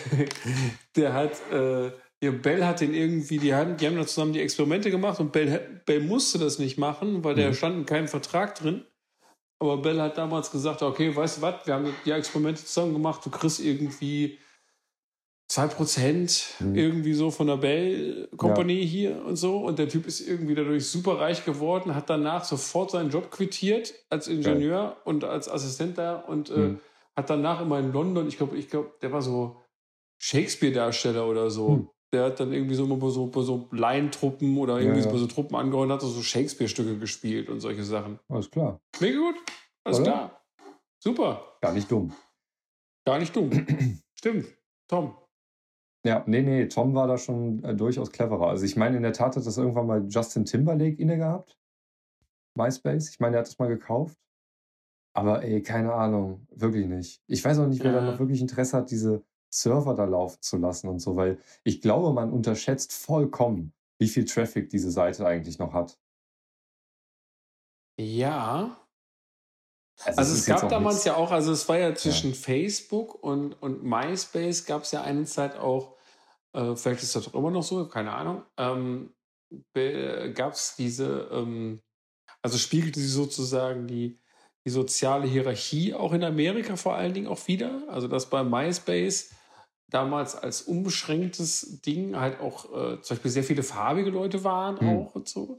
der 0.96 1.12
hat, 1.12 1.32
äh, 1.52 1.90
ja, 2.22 2.30
Bell 2.30 2.64
hat 2.64 2.82
den 2.82 2.92
irgendwie, 2.92 3.38
die 3.38 3.54
haben, 3.54 3.76
die 3.76 3.86
haben 3.86 3.96
da 3.96 4.06
zusammen 4.06 4.34
die 4.34 4.40
Experimente 4.40 4.90
gemacht 4.90 5.20
und 5.20 5.32
Bell, 5.32 5.82
Bell 5.86 6.00
musste 6.00 6.38
das 6.38 6.58
nicht 6.58 6.78
machen, 6.78 7.24
weil 7.24 7.32
mhm. 7.32 7.38
der 7.38 7.52
stand 7.54 7.76
in 7.76 7.86
keinem 7.86 8.08
Vertrag 8.08 8.54
drin. 8.56 8.84
Aber 9.58 9.78
Bell 9.78 10.00
hat 10.00 10.16
damals 10.16 10.50
gesagt, 10.50 10.82
okay, 10.82 11.14
weißt 11.14 11.38
du 11.38 11.42
was, 11.42 11.66
wir 11.66 11.74
haben 11.74 11.92
die 12.04 12.10
Experimente 12.10 12.64
zusammen 12.64 12.92
gemacht, 12.92 13.24
du 13.24 13.30
kriegst 13.30 13.60
irgendwie 13.60 14.38
2% 15.50 16.62
mhm. 16.62 16.76
irgendwie 16.76 17.12
so 17.12 17.32
von 17.32 17.48
der 17.48 17.56
Bell 17.56 18.28
Company 18.36 18.80
ja. 18.80 18.86
hier 18.86 19.24
und 19.24 19.34
so. 19.34 19.58
Und 19.58 19.80
der 19.80 19.88
Typ 19.88 20.06
ist 20.06 20.20
irgendwie 20.20 20.54
dadurch 20.54 20.86
super 20.86 21.18
reich 21.18 21.44
geworden, 21.44 21.96
hat 21.96 22.08
danach 22.08 22.44
sofort 22.44 22.92
seinen 22.92 23.10
Job 23.10 23.32
quittiert 23.32 23.92
als 24.10 24.28
Ingenieur 24.28 24.76
ja. 24.76 24.96
und 25.04 25.24
als 25.24 25.48
Assistent 25.48 25.98
da 25.98 26.16
und 26.16 26.50
äh, 26.50 26.56
mhm. 26.56 26.74
äh, 26.76 26.78
hat 27.16 27.30
danach 27.30 27.60
immer 27.60 27.80
in 27.80 27.92
London, 27.92 28.28
ich 28.28 28.36
glaube, 28.36 28.56
ich 28.56 28.70
glaube, 28.70 28.92
der 29.02 29.10
war 29.10 29.22
so 29.22 29.56
Shakespeare-Darsteller 30.22 31.26
oder 31.26 31.50
so. 31.50 31.68
Mhm. 31.70 31.88
Der 32.12 32.24
hat 32.24 32.40
dann 32.40 32.52
irgendwie 32.52 32.74
so 32.74 32.84
immer 32.84 33.10
so, 33.10 33.30
so 33.42 33.68
Laientruppen 33.72 34.56
oder 34.56 34.78
irgendwie 34.78 35.00
ja, 35.00 35.06
ja. 35.06 35.16
so 35.16 35.26
Truppen 35.26 35.56
angehört, 35.56 35.90
hat 35.90 36.00
so 36.00 36.22
Shakespeare-Stücke 36.22 36.98
gespielt 36.98 37.48
und 37.48 37.60
solche 37.60 37.82
Sachen. 37.82 38.20
Alles 38.28 38.50
klar. 38.50 38.80
Mega 39.00 39.18
gut. 39.18 39.36
Alles 39.84 40.00
oder? 40.00 40.10
klar. 40.10 40.42
Super. 41.02 41.56
Gar 41.60 41.72
nicht 41.72 41.90
dumm. 41.90 42.12
Gar 43.04 43.18
nicht 43.18 43.34
dumm. 43.34 43.50
Stimmt. 44.14 44.46
Tom. 44.88 45.16
Ja, 46.04 46.24
nee, 46.26 46.42
nee, 46.42 46.66
Tom 46.66 46.94
war 46.94 47.06
da 47.06 47.18
schon 47.18 47.62
äh, 47.62 47.74
durchaus 47.74 48.10
cleverer. 48.10 48.48
Also 48.48 48.64
ich 48.64 48.76
meine, 48.76 48.96
in 48.96 49.02
der 49.02 49.12
Tat 49.12 49.36
hat 49.36 49.44
das 49.44 49.58
irgendwann 49.58 49.86
mal 49.86 50.06
Justin 50.08 50.46
Timberlake 50.46 50.96
inne 51.00 51.18
gehabt. 51.18 51.58
MySpace. 52.56 53.10
Ich 53.10 53.20
meine, 53.20 53.36
er 53.36 53.40
hat 53.40 53.48
das 53.48 53.58
mal 53.58 53.68
gekauft. 53.68 54.18
Aber 55.12 55.42
ey, 55.42 55.62
keine 55.62 55.92
Ahnung, 55.92 56.46
wirklich 56.50 56.86
nicht. 56.86 57.22
Ich 57.26 57.44
weiß 57.44 57.58
auch 57.58 57.66
nicht, 57.66 57.82
wer 57.82 57.92
da 57.92 58.00
noch 58.00 58.18
wirklich 58.18 58.40
Interesse 58.40 58.76
hat, 58.76 58.90
diese 58.90 59.24
Server 59.52 59.94
da 59.94 60.04
laufen 60.04 60.40
zu 60.40 60.56
lassen 60.56 60.88
und 60.88 61.00
so, 61.00 61.16
weil 61.16 61.38
ich 61.64 61.80
glaube, 61.80 62.12
man 62.12 62.32
unterschätzt 62.32 62.92
vollkommen, 62.92 63.72
wie 63.98 64.06
viel 64.08 64.24
Traffic 64.24 64.70
diese 64.70 64.90
Seite 64.90 65.26
eigentlich 65.26 65.58
noch 65.58 65.74
hat. 65.74 65.98
Ja. 67.98 68.79
Also, 70.04 70.18
also 70.18 70.34
es 70.34 70.46
gab 70.46 70.68
damals 70.68 70.96
nichts. 70.96 71.06
ja 71.06 71.16
auch, 71.16 71.30
also 71.30 71.52
es 71.52 71.68
war 71.68 71.78
ja 71.78 71.94
zwischen 71.94 72.30
ja. 72.30 72.36
Facebook 72.36 73.22
und, 73.22 73.52
und 73.54 73.82
MySpace 73.82 74.64
gab 74.64 74.82
es 74.82 74.92
ja 74.92 75.02
eine 75.02 75.24
Zeit 75.24 75.58
auch, 75.58 75.96
äh, 76.52 76.74
vielleicht 76.74 77.02
ist 77.02 77.14
das 77.14 77.24
doch 77.24 77.34
immer 77.34 77.50
noch 77.50 77.62
so, 77.62 77.86
keine 77.86 78.12
Ahnung, 78.12 78.42
ähm, 78.56 79.12
gab 80.34 80.52
es 80.52 80.74
diese, 80.76 81.28
ähm, 81.32 81.82
also 82.42 82.56
spiegelte 82.56 83.00
sie 83.00 83.08
sozusagen 83.08 83.86
die, 83.86 84.18
die 84.64 84.70
soziale 84.70 85.26
Hierarchie 85.26 85.94
auch 85.94 86.12
in 86.12 86.24
Amerika 86.24 86.76
vor 86.76 86.94
allen 86.94 87.14
Dingen 87.14 87.26
auch 87.26 87.46
wieder. 87.48 87.82
Also 87.88 88.08
dass 88.08 88.30
bei 88.30 88.42
MySpace 88.44 89.30
damals 89.88 90.36
als 90.36 90.62
unbeschränktes 90.62 91.80
Ding 91.82 92.16
halt 92.16 92.40
auch 92.40 92.66
äh, 92.66 93.00
zum 93.00 93.16
Beispiel 93.16 93.30
sehr 93.30 93.44
viele 93.44 93.62
farbige 93.62 94.10
Leute 94.10 94.44
waren 94.44 94.78
mhm. 94.80 94.88
auch 94.88 95.14
und 95.14 95.28
so. 95.28 95.58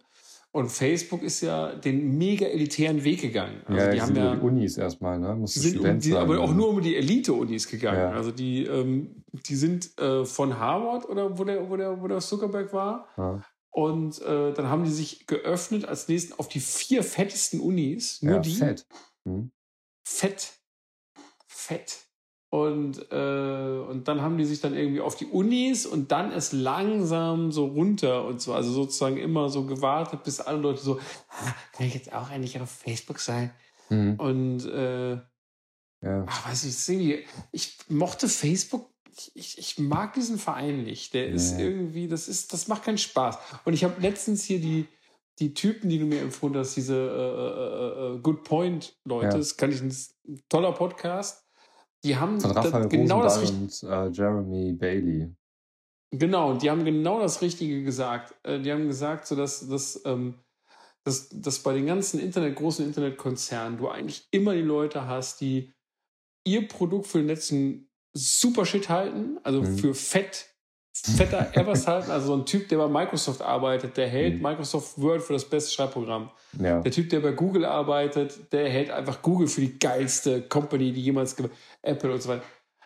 Und 0.53 0.69
Facebook 0.69 1.23
ist 1.23 1.39
ja 1.41 1.73
den 1.73 2.17
mega 2.17 2.45
elitären 2.45 3.03
Weg 3.05 3.21
gegangen. 3.21 3.61
Also 3.65 3.85
ja, 3.85 3.91
die 3.91 4.01
haben 4.01 4.15
ja 4.15 4.35
die 4.35 4.41
Unis 4.41 4.77
erstmal, 4.77 5.17
ne? 5.17 5.33
Musst 5.33 5.53
sind 5.53 5.75
Student 5.75 6.03
die, 6.03 6.13
aber 6.13 6.41
auch 6.41 6.53
nur 6.53 6.69
um 6.69 6.81
die 6.81 6.97
Elite-Unis 6.97 7.69
gegangen. 7.69 7.99
Ja. 7.99 8.11
Also 8.11 8.31
die, 8.31 8.65
ähm, 8.65 9.23
die 9.31 9.55
sind 9.55 9.97
äh, 9.97 10.25
von 10.25 10.59
Harvard 10.59 11.07
oder 11.07 11.37
wo 11.37 11.45
der, 11.45 11.69
wo 11.69 11.77
der, 11.77 12.01
wo 12.01 12.07
der 12.07 12.19
Zuckerberg 12.19 12.73
war. 12.73 13.07
Ja. 13.17 13.41
Und 13.69 14.21
äh, 14.21 14.51
dann 14.51 14.67
haben 14.67 14.83
die 14.83 14.91
sich 14.91 15.25
geöffnet 15.25 15.85
als 15.85 16.09
nächsten 16.09 16.33
auf 16.33 16.49
die 16.49 16.59
vier 16.59 17.03
fettesten 17.03 17.61
Unis. 17.61 18.21
Nur 18.21 18.39
die. 18.39 18.55
Fett. 18.55 18.85
Hm. 19.23 19.51
Fett. 20.05 20.51
Fett. 21.47 22.10
Und, 22.51 23.09
äh, 23.13 23.79
und 23.89 24.09
dann 24.09 24.21
haben 24.21 24.37
die 24.37 24.43
sich 24.43 24.59
dann 24.59 24.75
irgendwie 24.75 24.99
auf 24.99 25.15
die 25.15 25.25
Unis 25.25 25.85
und 25.85 26.11
dann 26.11 26.33
ist 26.33 26.51
langsam 26.51 27.53
so 27.53 27.67
runter 27.67 28.25
und 28.25 28.41
so, 28.41 28.53
also 28.53 28.73
sozusagen 28.73 29.15
immer 29.15 29.47
so 29.47 29.65
gewartet, 29.65 30.25
bis 30.25 30.41
alle 30.41 30.57
Leute 30.57 30.81
so, 30.81 30.99
ah, 31.29 31.53
kann 31.71 31.87
ich 31.87 31.93
jetzt 31.93 32.11
auch 32.11 32.29
eigentlich 32.29 32.59
auf 32.59 32.69
Facebook 32.69 33.19
sein? 33.19 33.51
Mhm. 33.87 34.15
Und 34.15 34.65
äh, 34.65 35.13
ja. 35.13 36.25
ach, 36.27 36.49
weiß 36.49 36.65
ich, 36.65 36.89
irgendwie, 36.89 37.25
ich 37.53 37.77
mochte 37.87 38.27
Facebook, 38.27 38.89
ich, 39.33 39.57
ich 39.57 39.79
mag 39.79 40.13
diesen 40.13 40.37
Verein 40.37 40.83
nicht. 40.83 41.13
Der 41.13 41.29
ist 41.29 41.57
irgendwie, 41.57 42.09
das 42.09 42.27
ist, 42.27 42.51
das 42.51 42.67
macht 42.67 42.83
keinen 42.83 42.97
Spaß. 42.97 43.37
Und 43.63 43.75
ich 43.75 43.85
habe 43.85 44.01
letztens 44.01 44.43
hier 44.43 44.59
die, 44.59 44.89
die 45.39 45.53
Typen, 45.53 45.89
die 45.89 45.99
du 45.99 46.05
mir 46.05 46.19
empfohlen 46.19 46.57
hast, 46.57 46.75
diese 46.75 46.95
äh, 46.97 48.09
äh, 48.09 48.13
äh, 48.13 48.17
äh 48.17 48.19
Good 48.19 48.43
Point 48.43 48.97
Leute, 49.05 49.27
ja. 49.27 49.37
das 49.37 49.55
kann 49.55 49.71
ich 49.71 49.81
ein 49.81 49.95
toller 50.49 50.73
Podcast. 50.73 51.45
Die 52.03 52.17
haben 52.17 52.39
Von 52.41 52.51
Raphael 52.51 52.87
genau 52.87 53.21
das 53.21 53.37
und 53.51 53.83
äh, 53.83 54.09
Jeremy 54.09 54.73
Bailey. 54.73 55.33
Genau, 56.11 56.55
die 56.55 56.69
haben 56.69 56.83
genau 56.83 57.19
das 57.19 57.41
Richtige 57.41 57.83
gesagt. 57.83 58.35
Äh, 58.43 58.59
die 58.59 58.71
haben 58.71 58.87
gesagt, 58.87 59.27
so 59.27 59.35
dass, 59.35 59.67
dass, 59.67 60.01
ähm, 60.05 60.35
dass, 61.03 61.29
dass 61.29 61.59
bei 61.59 61.73
den 61.73 61.85
ganzen 61.85 62.19
Internet, 62.19 62.55
großen 62.55 62.85
Internetkonzernen 62.85 63.77
du 63.77 63.87
eigentlich 63.87 64.27
immer 64.31 64.53
die 64.53 64.61
Leute 64.61 65.07
hast, 65.07 65.41
die 65.41 65.73
ihr 66.43 66.67
Produkt 66.67 67.07
für 67.07 67.19
den 67.19 67.27
letzten 67.27 67.89
super 68.13 68.65
Shit 68.65 68.89
halten, 68.89 69.37
also 69.43 69.61
mhm. 69.61 69.77
für 69.77 69.93
fett 69.93 70.50
fetter 70.93 71.55
Evers 71.55 71.87
halten. 71.87 72.11
Also 72.11 72.27
so 72.27 72.35
ein 72.35 72.45
Typ, 72.45 72.67
der 72.69 72.77
bei 72.77 72.87
Microsoft 72.87 73.41
arbeitet, 73.41 73.97
der 73.97 74.07
hält 74.07 74.35
mhm. 74.35 74.41
Microsoft 74.41 75.01
Word 75.01 75.21
für 75.21 75.33
das 75.33 75.45
beste 75.45 75.71
Schreibprogramm. 75.71 76.29
Ja. 76.59 76.81
Der 76.81 76.91
Typ, 76.91 77.09
der 77.09 77.21
bei 77.21 77.31
Google 77.31 77.65
arbeitet, 77.65 78.51
der 78.51 78.69
hält 78.69 78.91
einfach 78.91 79.21
Google 79.21 79.47
für 79.47 79.61
die 79.61 79.79
geilste 79.79 80.41
Company, 80.41 80.91
die 80.91 81.01
jemals 81.01 81.35
Apple 81.81 82.11
und 82.11 82.21
so 82.21 82.29
weiter. 82.29 82.43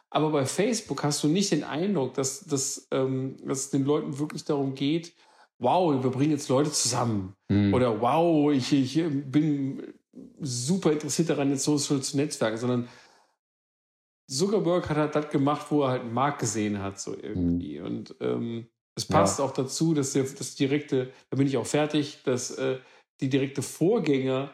Aber 0.10 0.30
bei 0.30 0.46
Facebook 0.46 1.04
hast 1.04 1.24
du 1.24 1.28
nicht 1.28 1.52
den 1.52 1.64
Eindruck, 1.64 2.14
dass, 2.14 2.46
dass, 2.46 2.88
ähm, 2.92 3.38
dass 3.44 3.60
es 3.60 3.70
den 3.72 3.84
Leuten 3.84 4.18
wirklich 4.18 4.46
darum 4.46 4.76
geht, 4.76 5.14
wow, 5.60 6.02
wir 6.04 6.12
bringen 6.12 6.32
jetzt 6.32 6.50
Leute 6.50 6.72
zusammen. 6.72 7.36
Mhm. 7.50 7.74
Oder 7.74 8.00
wow, 8.00 8.52
ich, 8.52 8.72
ich 8.72 9.04
bin 9.26 9.94
super 10.40 10.92
interessiert 10.92 11.30
daran, 11.30 11.50
jetzt 11.50 11.64
Social 11.64 12.02
zu 12.02 12.18
netzwerken, 12.18 12.58
sondern 12.58 12.88
Zuckerberg 14.28 14.90
hat 14.90 14.98
halt 14.98 15.16
das 15.16 15.30
gemacht, 15.30 15.68
wo 15.70 15.84
er 15.84 15.90
halt 15.90 16.02
einen 16.02 16.14
Markt 16.14 16.40
gesehen 16.40 16.82
hat, 16.82 17.00
so 17.00 17.14
irgendwie. 17.14 17.80
Mhm. 17.80 17.86
Und 17.86 18.16
ähm, 18.22 18.68
es 18.96 19.06
passt 19.06 19.40
ja. 19.40 19.46
auch 19.46 19.52
dazu, 19.52 19.94
dass 19.94 20.14
der, 20.14 20.24
das 20.24 20.56
direkte, 20.56 21.12
da 21.30 21.38
bin 21.38 21.48
ich 21.48 21.58
auch 21.58 21.66
fertig, 21.66 22.24
dass 22.24 22.52
äh, 22.52 22.78
die 23.22 23.30
direkte 23.30 23.62
Vorgänger 23.62 24.52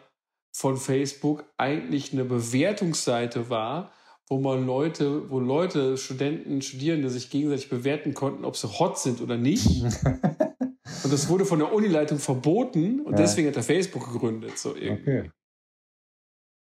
von 0.53 0.77
Facebook 0.77 1.45
eigentlich 1.57 2.11
eine 2.11 2.25
Bewertungsseite 2.25 3.49
war, 3.49 3.91
wo 4.27 4.39
man 4.39 4.65
Leute, 4.65 5.29
wo 5.29 5.39
Leute, 5.39 5.97
Studenten, 5.97 6.61
Studierende 6.61 7.09
sich 7.09 7.29
gegenseitig 7.29 7.69
bewerten 7.69 8.13
konnten, 8.13 8.45
ob 8.45 8.57
sie 8.57 8.67
hot 8.67 8.97
sind 8.99 9.21
oder 9.21 9.37
nicht. 9.37 9.67
und 11.03 11.13
das 11.13 11.29
wurde 11.29 11.45
von 11.45 11.59
der 11.59 11.73
Unileitung 11.73 12.17
verboten 12.17 13.01
und 13.01 13.13
ja. 13.13 13.17
deswegen 13.17 13.47
hat 13.47 13.57
er 13.57 13.63
Facebook 13.63 14.11
gegründet, 14.11 14.57
so 14.57 14.75
irgendwie. 14.75 15.19
Okay. 15.19 15.31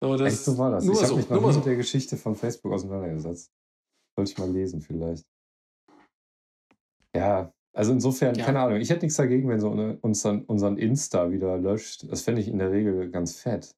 So, 0.03 0.17
das 0.17 0.33
Echt 0.33 0.43
so 0.43 0.57
war 0.57 0.69
das. 0.69 0.83
Ich 0.83 0.89
habe 0.89 1.05
so, 1.07 1.15
mich 1.15 1.29
noch 1.29 1.39
nie 1.39 1.53
so. 1.53 1.59
mit 1.59 1.65
der 1.65 1.75
Geschichte 1.77 2.17
von 2.17 2.35
Facebook 2.35 2.73
auseinandergesetzt. 2.73 3.53
Sollte 4.17 4.31
ich 4.33 4.37
mal 4.37 4.51
lesen, 4.51 4.81
vielleicht. 4.81 5.25
Ja, 7.15 7.53
also 7.73 7.93
insofern, 7.93 8.35
ja. 8.35 8.43
keine 8.43 8.59
Ahnung, 8.59 8.81
ich 8.81 8.89
hätte 8.89 9.05
nichts 9.05 9.15
dagegen, 9.15 9.47
wenn 9.47 9.61
so 9.61 9.69
unseren, 9.69 10.43
unseren 10.43 10.77
Insta 10.77 11.31
wieder 11.31 11.57
löscht. 11.57 12.11
Das 12.11 12.23
fände 12.23 12.41
ich 12.41 12.49
in 12.49 12.59
der 12.59 12.69
Regel 12.69 13.11
ganz 13.11 13.37
fett. 13.37 13.73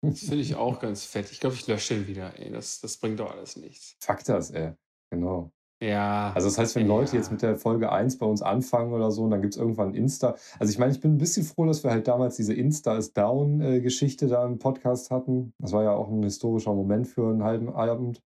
Das 0.00 0.20
finde 0.20 0.38
ich 0.38 0.54
auch 0.56 0.80
ganz 0.80 1.04
fett. 1.04 1.30
Ich 1.30 1.40
glaube, 1.40 1.56
ich 1.56 1.66
lösche 1.66 1.96
den 1.96 2.06
wieder, 2.06 2.38
ey. 2.38 2.50
Das, 2.50 2.80
das 2.80 2.96
bringt 2.96 3.20
doch 3.20 3.32
alles 3.32 3.56
nichts. 3.56 3.96
Fuck 4.00 4.24
das, 4.24 4.50
ey. 4.50 4.72
Genau. 5.10 5.52
Ja. 5.82 6.32
Also 6.34 6.48
das 6.48 6.58
heißt, 6.58 6.76
wenn 6.76 6.86
ja. 6.86 6.94
Leute 6.94 7.16
jetzt 7.16 7.30
mit 7.32 7.40
der 7.40 7.56
Folge 7.56 7.90
1 7.90 8.18
bei 8.18 8.26
uns 8.26 8.42
anfangen 8.42 8.92
oder 8.92 9.10
so, 9.10 9.24
und 9.24 9.30
dann 9.30 9.40
gibt 9.40 9.54
es 9.54 9.60
irgendwann 9.60 9.94
Insta. 9.94 10.36
Also 10.58 10.70
ich 10.70 10.78
meine, 10.78 10.92
ich 10.92 11.00
bin 11.00 11.14
ein 11.14 11.18
bisschen 11.18 11.44
froh, 11.44 11.64
dass 11.64 11.82
wir 11.82 11.90
halt 11.90 12.06
damals 12.06 12.36
diese 12.36 12.52
Insta 12.52 12.96
is 12.96 13.12
Down-Geschichte 13.14 14.26
da 14.26 14.44
im 14.44 14.58
Podcast 14.58 15.10
hatten. 15.10 15.54
Das 15.58 15.72
war 15.72 15.82
ja 15.82 15.92
auch 15.92 16.08
ein 16.08 16.22
historischer 16.22 16.74
Moment 16.74 17.08
für 17.08 17.30
einen 17.30 17.44
halben 17.44 17.70
Abend. 17.70 18.22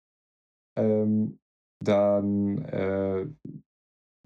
Ähm, 0.78 1.40
dann, 1.84 2.60
äh, 2.66 3.26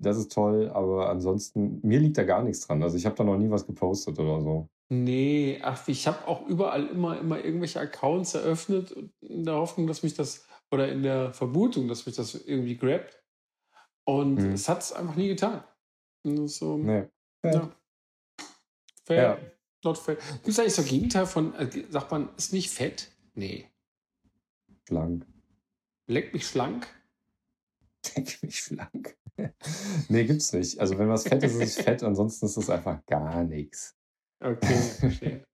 das 0.02 0.18
ist 0.18 0.34
toll, 0.34 0.70
aber 0.74 1.10
ansonsten, 1.10 1.80
mir 1.84 2.00
liegt 2.00 2.18
da 2.18 2.24
gar 2.24 2.44
nichts 2.44 2.68
dran. 2.68 2.84
Also 2.84 2.98
ich 2.98 3.06
habe 3.06 3.16
da 3.16 3.24
noch 3.24 3.38
nie 3.38 3.50
was 3.50 3.66
gepostet 3.66 4.20
oder 4.20 4.42
so. 4.42 4.68
Nee, 4.90 5.60
ach, 5.64 5.88
ich 5.88 6.08
habe 6.08 6.28
auch 6.28 6.46
überall 6.48 6.88
immer, 6.88 7.20
immer 7.20 7.44
irgendwelche 7.44 7.80
Accounts 7.80 8.36
eröffnet 8.36 8.96
in 9.22 9.44
der 9.46 9.56
Hoffnung, 9.56 9.88
dass 9.88 10.04
mich 10.04 10.14
das, 10.14 10.46
oder 10.74 10.92
in 10.92 11.04
der 11.04 11.32
Vermutung, 11.34 11.88
dass 11.88 12.06
mich 12.08 12.16
das 12.16 12.34
irgendwie 12.34 12.76
grabt. 12.76 13.24
Und 14.06 14.36
mhm. 14.36 14.54
es 14.54 14.68
hat 14.68 14.82
es 14.82 14.92
einfach 14.92 15.16
nie 15.16 15.28
getan. 15.28 15.64
So, 16.24 16.78
nee. 16.78 17.08
Ja. 17.44 17.72
Fair. 19.06 19.24
Ja. 19.24 19.40
Not 19.84 19.98
fair. 19.98 20.16
Gibt 20.16 20.48
es 20.48 20.60
eigentlich 20.60 20.74
so 20.74 20.84
Gegenteil 20.84 21.26
von, 21.26 21.54
äh, 21.56 21.70
sagt 21.90 22.10
man, 22.12 22.30
ist 22.38 22.54
nicht 22.54 22.72
fett? 22.72 23.12
Nee. 23.36 23.70
Schlank. 24.88 25.28
Leck 26.08 26.34
mich 26.34 26.48
schlank? 26.48 26.88
Leck 28.16 28.42
mich 28.42 28.60
schlank. 28.60 29.18
nee, 30.10 30.26
gibt's 30.26 30.54
nicht. 30.54 30.80
Also 30.80 30.98
wenn 30.98 31.10
was 31.10 31.24
fett 31.24 31.44
ist, 31.44 31.56
ist 31.56 31.78
es 31.78 31.84
fett, 31.84 32.04
ansonsten 32.04 32.46
ist 32.48 32.58
es 32.58 32.70
einfach 32.70 33.06
gar 33.06 33.44
nichts. 33.44 33.96
Okay, 34.40 34.82
verstehe. 35.00 35.46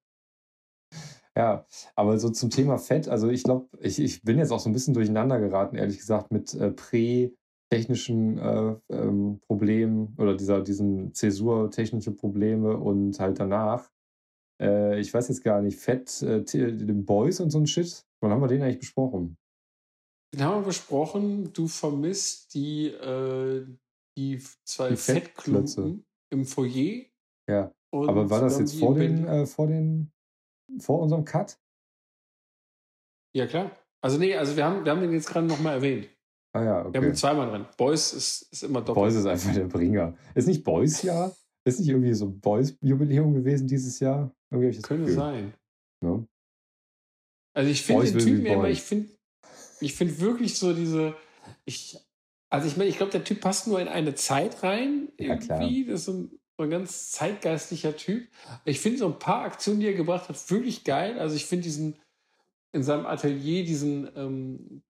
Ja, 1.37 1.65
aber 1.95 2.17
so 2.17 2.29
zum 2.29 2.49
Thema 2.49 2.77
Fett, 2.77 3.07
also 3.07 3.29
ich 3.29 3.43
glaube, 3.43 3.69
ich, 3.79 3.99
ich 3.99 4.23
bin 4.23 4.37
jetzt 4.37 4.51
auch 4.51 4.59
so 4.59 4.69
ein 4.69 4.73
bisschen 4.73 4.93
durcheinander 4.93 5.39
geraten, 5.39 5.75
ehrlich 5.75 5.97
gesagt, 5.97 6.31
mit 6.31 6.53
äh, 6.53 6.71
prä-technischen 6.71 8.37
äh, 8.37 8.75
ähm, 8.89 9.39
Problemen 9.47 10.15
oder 10.17 10.35
dieser, 10.35 10.61
diesen 10.61 11.13
Zäsur-technische 11.13 12.11
Probleme 12.11 12.75
und 12.77 13.19
halt 13.19 13.39
danach. 13.39 13.89
Äh, 14.61 14.99
ich 14.99 15.13
weiß 15.13 15.29
jetzt 15.29 15.43
gar 15.43 15.61
nicht, 15.61 15.77
Fett, 15.77 16.21
äh, 16.23 16.43
den 16.43 17.05
Boys 17.05 17.39
und 17.39 17.51
so 17.51 17.59
ein 17.59 17.67
Shit, 17.67 18.05
wann 18.21 18.31
haben 18.31 18.41
wir 18.41 18.47
den 18.47 18.61
eigentlich 18.61 18.79
besprochen? 18.79 19.37
Den 20.33 20.43
haben 20.43 20.61
wir 20.61 20.67
besprochen, 20.67 21.53
du 21.53 21.67
vermisst 21.67 22.53
die, 22.53 22.87
äh, 22.87 23.65
die 24.17 24.41
zwei 24.65 24.89
die 24.89 24.97
Fettklumpen 24.97 26.05
im 26.31 26.45
Foyer. 26.45 27.05
Ja. 27.49 27.71
Aber 27.91 28.29
war 28.29 28.41
das 28.41 28.59
jetzt 28.59 28.77
vor 28.77 28.93
den, 28.93 29.25
äh, 29.25 29.45
vor 29.47 29.67
den, 29.67 30.11
vor 30.79 30.99
unserem 30.99 31.25
Cut? 31.25 31.57
Ja, 33.35 33.47
klar. 33.47 33.71
Also 34.01 34.17
nee, 34.17 34.35
also 34.35 34.55
wir 34.55 34.65
haben, 34.65 34.85
wir 34.85 34.91
haben 34.91 35.01
den 35.01 35.11
jetzt 35.11 35.27
gerade 35.27 35.45
nochmal 35.45 35.75
erwähnt. 35.75 36.09
Ah 36.53 36.63
ja, 36.63 36.81
okay. 36.81 36.93
Wir 36.93 37.01
haben 37.01 37.07
ihn 37.09 37.15
zweimal 37.15 37.49
drin. 37.49 37.65
Boys 37.77 38.13
ist, 38.13 38.51
ist 38.51 38.63
immer 38.63 38.79
doppelt. 38.79 38.95
Boys 38.95 39.15
ist 39.15 39.25
einfach 39.25 39.53
der 39.53 39.65
Bringer. 39.65 40.15
Ist 40.33 40.47
nicht 40.47 40.63
Boys 40.63 41.01
Jahr? 41.03 41.35
Ist 41.65 41.79
nicht 41.79 41.89
irgendwie 41.89 42.13
so 42.13 42.29
Boys 42.29 42.75
Jubiläum 42.81 43.33
gewesen 43.33 43.67
dieses 43.67 43.99
Jahr? 43.99 44.33
Könnte 44.49 44.81
Gefühl. 44.81 45.09
sein. 45.09 45.53
No? 46.01 46.25
Also 47.53 47.69
ich 47.69 47.83
finde 47.83 48.11
den 48.11 48.19
Typen 48.19 48.45
immer, 48.45 48.69
ich 48.69 48.81
finde 48.81 49.09
ich 49.81 49.93
finde 49.93 50.19
wirklich 50.19 50.57
so 50.57 50.73
diese, 50.73 51.15
ich, 51.65 51.97
also 52.49 52.67
ich 52.67 52.77
meine, 52.77 52.89
ich 52.89 52.97
glaube, 52.97 53.11
der 53.11 53.23
Typ 53.23 53.41
passt 53.41 53.67
nur 53.67 53.79
in 53.79 53.87
eine 53.87 54.15
Zeit 54.15 54.63
rein. 54.63 55.09
Irgendwie. 55.17 55.83
Ja, 55.83 55.91
das 55.91 56.01
ist 56.01 56.05
so 56.05 56.13
ein, 56.13 56.38
so 56.59 56.63
ein 56.63 56.69
ganz 56.69 57.11
zeitgeistlicher 57.11 57.95
Typ. 57.95 58.27
Ich 58.65 58.81
finde 58.81 58.97
so 58.97 59.05
ein 59.05 59.17
paar 59.17 59.43
Aktionen, 59.43 59.79
die 59.79 59.87
er 59.87 59.93
gebracht 59.93 60.27
hat, 60.27 60.51
wirklich 60.51 60.83
geil. 60.83 61.17
Also 61.17 61.37
ich 61.37 61.45
finde 61.45 61.63
diesen, 61.63 61.95
in 62.73 62.83
seinem 62.83 63.05
Atelier 63.05 63.63
diesen, 63.63 64.09
ähm, 64.17 64.81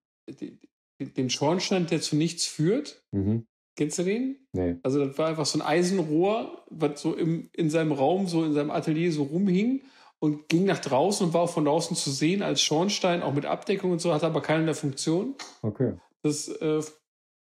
den 1.00 1.30
Schornstein, 1.30 1.86
der 1.86 2.02
zu 2.02 2.16
nichts 2.16 2.48
führt. 2.48 3.04
Mhm. 3.12 3.46
Kennst 3.76 4.00
du 4.00 4.04
den? 4.04 4.48
Nee. 4.52 4.78
Also 4.82 5.06
das 5.06 5.16
war 5.20 5.28
einfach 5.28 5.46
so 5.46 5.60
ein 5.60 5.62
Eisenrohr, 5.62 6.66
was 6.72 7.00
so 7.04 7.14
im, 7.14 7.52
in 7.54 7.70
seinem 7.70 7.92
Raum, 7.92 8.26
so 8.26 8.44
in 8.44 8.54
seinem 8.54 8.72
Atelier 8.72 9.12
so 9.12 9.22
rumhing 9.22 9.84
und 10.18 10.50
ging 10.50 10.66
nach 10.66 10.80
draußen 10.80 11.28
und 11.28 11.34
war 11.36 11.42
auch 11.42 11.54
von 11.54 11.66
draußen 11.66 11.96
zu 11.96 12.10
sehen 12.10 12.42
als 12.42 12.64
Schornstein, 12.64 13.22
auch 13.22 13.36
mit 13.36 13.46
Abdeckung 13.46 13.92
und 13.92 14.02
so, 14.02 14.12
hatte 14.12 14.26
aber 14.26 14.42
keine 14.42 14.74
Funktion. 14.74 15.36
Okay. 15.62 15.94
Das 16.24 16.48
äh, 16.48 16.82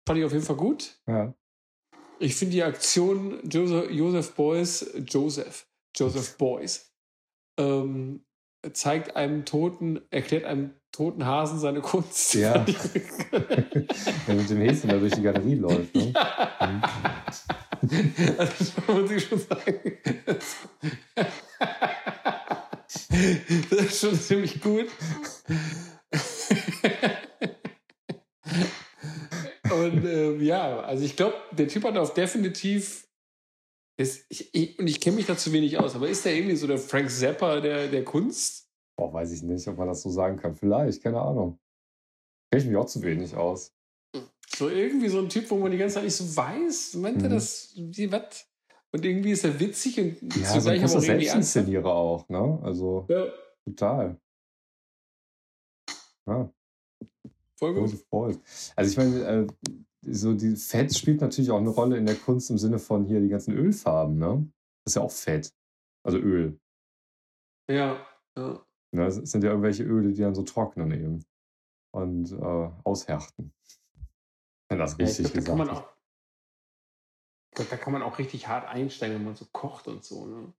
fand 0.08 0.20
ich 0.20 0.26
auf 0.26 0.32
jeden 0.32 0.46
Fall 0.46 0.58
gut. 0.58 1.00
Ja. 1.08 1.34
Ich 2.22 2.36
finde 2.36 2.54
die 2.54 2.64
Aktion 2.64 3.40
Joseph, 3.50 3.90
Joseph 3.90 4.34
Beuys, 4.34 4.94
Joseph, 5.08 5.66
Joseph 5.96 6.38
Beuys, 6.38 6.92
ähm, 7.58 8.24
zeigt 8.74 9.16
einem 9.16 9.44
Toten, 9.44 10.02
erklärt 10.12 10.46
einem 10.46 10.76
toten 10.92 11.26
Hasen 11.26 11.58
seine 11.58 11.82
Kunst. 11.82 12.36
Ja. 12.36 12.64
ja 14.28 14.34
mit 14.34 14.50
dem 14.50 14.62
Häschen, 14.62 14.90
der 14.90 15.00
durch 15.00 15.14
die 15.14 15.24
Galerie 15.24 15.56
läuft. 15.56 15.96
Ne? 15.96 16.14
Ja. 16.14 16.82
Also, 18.38 18.66
das 18.76 18.88
muss 18.88 19.12
ich 19.12 19.26
schon 19.26 19.40
sagen. 19.40 19.98
das 23.72 23.80
ist 23.80 24.00
schon 24.00 24.20
ziemlich 24.20 24.62
gut. 24.62 24.86
Und 29.86 30.06
äh, 30.06 30.36
ja, 30.38 30.82
also 30.82 31.04
ich 31.04 31.16
glaube, 31.16 31.36
der 31.52 31.68
Typ 31.68 31.84
hat 31.84 31.98
auch 31.98 32.14
definitiv. 32.14 33.08
Ist, 33.98 34.26
ich, 34.30 34.54
ich, 34.54 34.80
und 34.80 34.88
ich 34.88 35.00
kenne 35.00 35.18
mich 35.18 35.26
da 35.26 35.38
zu 35.38 35.52
wenig 35.54 35.78
aus, 35.78 35.96
aber 35.96 36.10
ist 36.10 36.26
der 36.26 36.36
irgendwie 36.36 36.56
so 36.56 36.66
der 36.66 36.78
Frank 36.78 37.10
Zappa 37.10 37.60
der, 37.60 37.88
der 37.88 38.04
Kunst? 38.04 38.70
Boah, 38.98 39.14
weiß 39.14 39.32
ich 39.32 39.44
nicht, 39.44 39.68
ob 39.68 39.78
man 39.78 39.88
das 39.88 40.02
so 40.02 40.10
sagen 40.10 40.38
kann. 40.38 40.56
Vielleicht, 40.56 41.04
keine 41.04 41.22
Ahnung. 41.22 41.60
Kenne 42.50 42.64
ich 42.64 42.70
mich 42.70 42.78
auch 42.78 42.86
zu 42.86 43.02
wenig 43.04 43.36
aus. 43.36 43.74
So 44.56 44.70
irgendwie 44.70 45.10
so 45.10 45.20
ein 45.20 45.30
Typ, 45.30 45.50
wo 45.50 45.58
man 45.58 45.72
die 45.72 45.78
ganze 45.78 45.96
Zeit 45.96 46.04
nicht 46.04 46.16
so 46.16 46.36
weiß. 46.36 46.96
Meint 46.96 47.18
mhm. 47.18 47.24
er 47.26 47.30
das? 47.30 47.74
Wie, 47.76 48.12
was? 48.12 48.48
Und 48.92 49.06
irgendwie 49.06 49.32
ist 49.32 49.46
er 49.46 49.60
witzig 49.60 50.00
und 50.00 50.36
ja, 50.36 50.50
zugleich 50.50 50.82
so 50.82 50.98
aber 50.98 51.06
auch 51.06 51.08
irgendwie 51.08 51.26
ernst. 51.28 51.86
auch, 51.86 52.30
ne? 52.30 52.60
Also. 52.64 53.06
Ja. 53.10 53.28
Total. 53.66 54.20
Ja. 56.28 56.54
Voll 57.62 57.76
gut. 57.76 57.92
Voll. 58.10 58.38
Also 58.76 58.92
ich 58.92 58.98
meine, 58.98 59.24
äh, 59.24 59.48
so 60.02 60.34
die 60.34 60.56
Fett 60.56 60.96
spielt 60.96 61.22
natürlich 61.22 61.52
auch 61.52 61.60
eine 61.60 61.70
Rolle 61.70 61.98
in 61.98 62.08
der 62.08 62.16
Kunst 62.16 62.50
im 62.50 62.58
Sinne 62.58 62.80
von 62.80 63.06
hier 63.06 63.22
die 63.22 63.30
ganzen 63.30 63.54
Ölfarben, 63.56 64.18
ne? 64.18 64.52
Das 64.84 64.94
ist 64.94 64.96
ja 64.96 65.04
auch 65.04 65.12
Fett. 65.12 65.54
Also 66.04 66.18
Öl. 66.18 66.60
Ja, 67.70 68.04
ja. 68.36 68.66
Ne, 68.94 69.06
das 69.06 69.16
sind 69.16 69.44
ja 69.44 69.52
irgendwelche 69.52 69.84
Öle, 69.84 70.12
die 70.12 70.22
dann 70.22 70.34
so 70.34 70.42
trocknen 70.42 70.92
eben. 70.92 71.24
Und 71.94 72.32
äh, 72.32 72.72
aushärten. 72.84 73.54
Wenn 74.70 74.80
das 74.80 74.98
richtig 74.98 75.34
ja, 75.34 75.42
glaub, 75.42 75.60
gesagt 75.60 75.96
ist. 77.60 77.72
Da 77.72 77.78
kann 77.78 77.94
man 77.94 78.02
auch 78.02 78.18
richtig 78.18 78.48
hart 78.48 78.68
einsteigen, 78.68 79.18
wenn 79.18 79.26
man 79.26 79.36
so 79.36 79.46
kocht 79.52 79.88
und 79.88 80.04
so, 80.04 80.26
ne? 80.26 80.54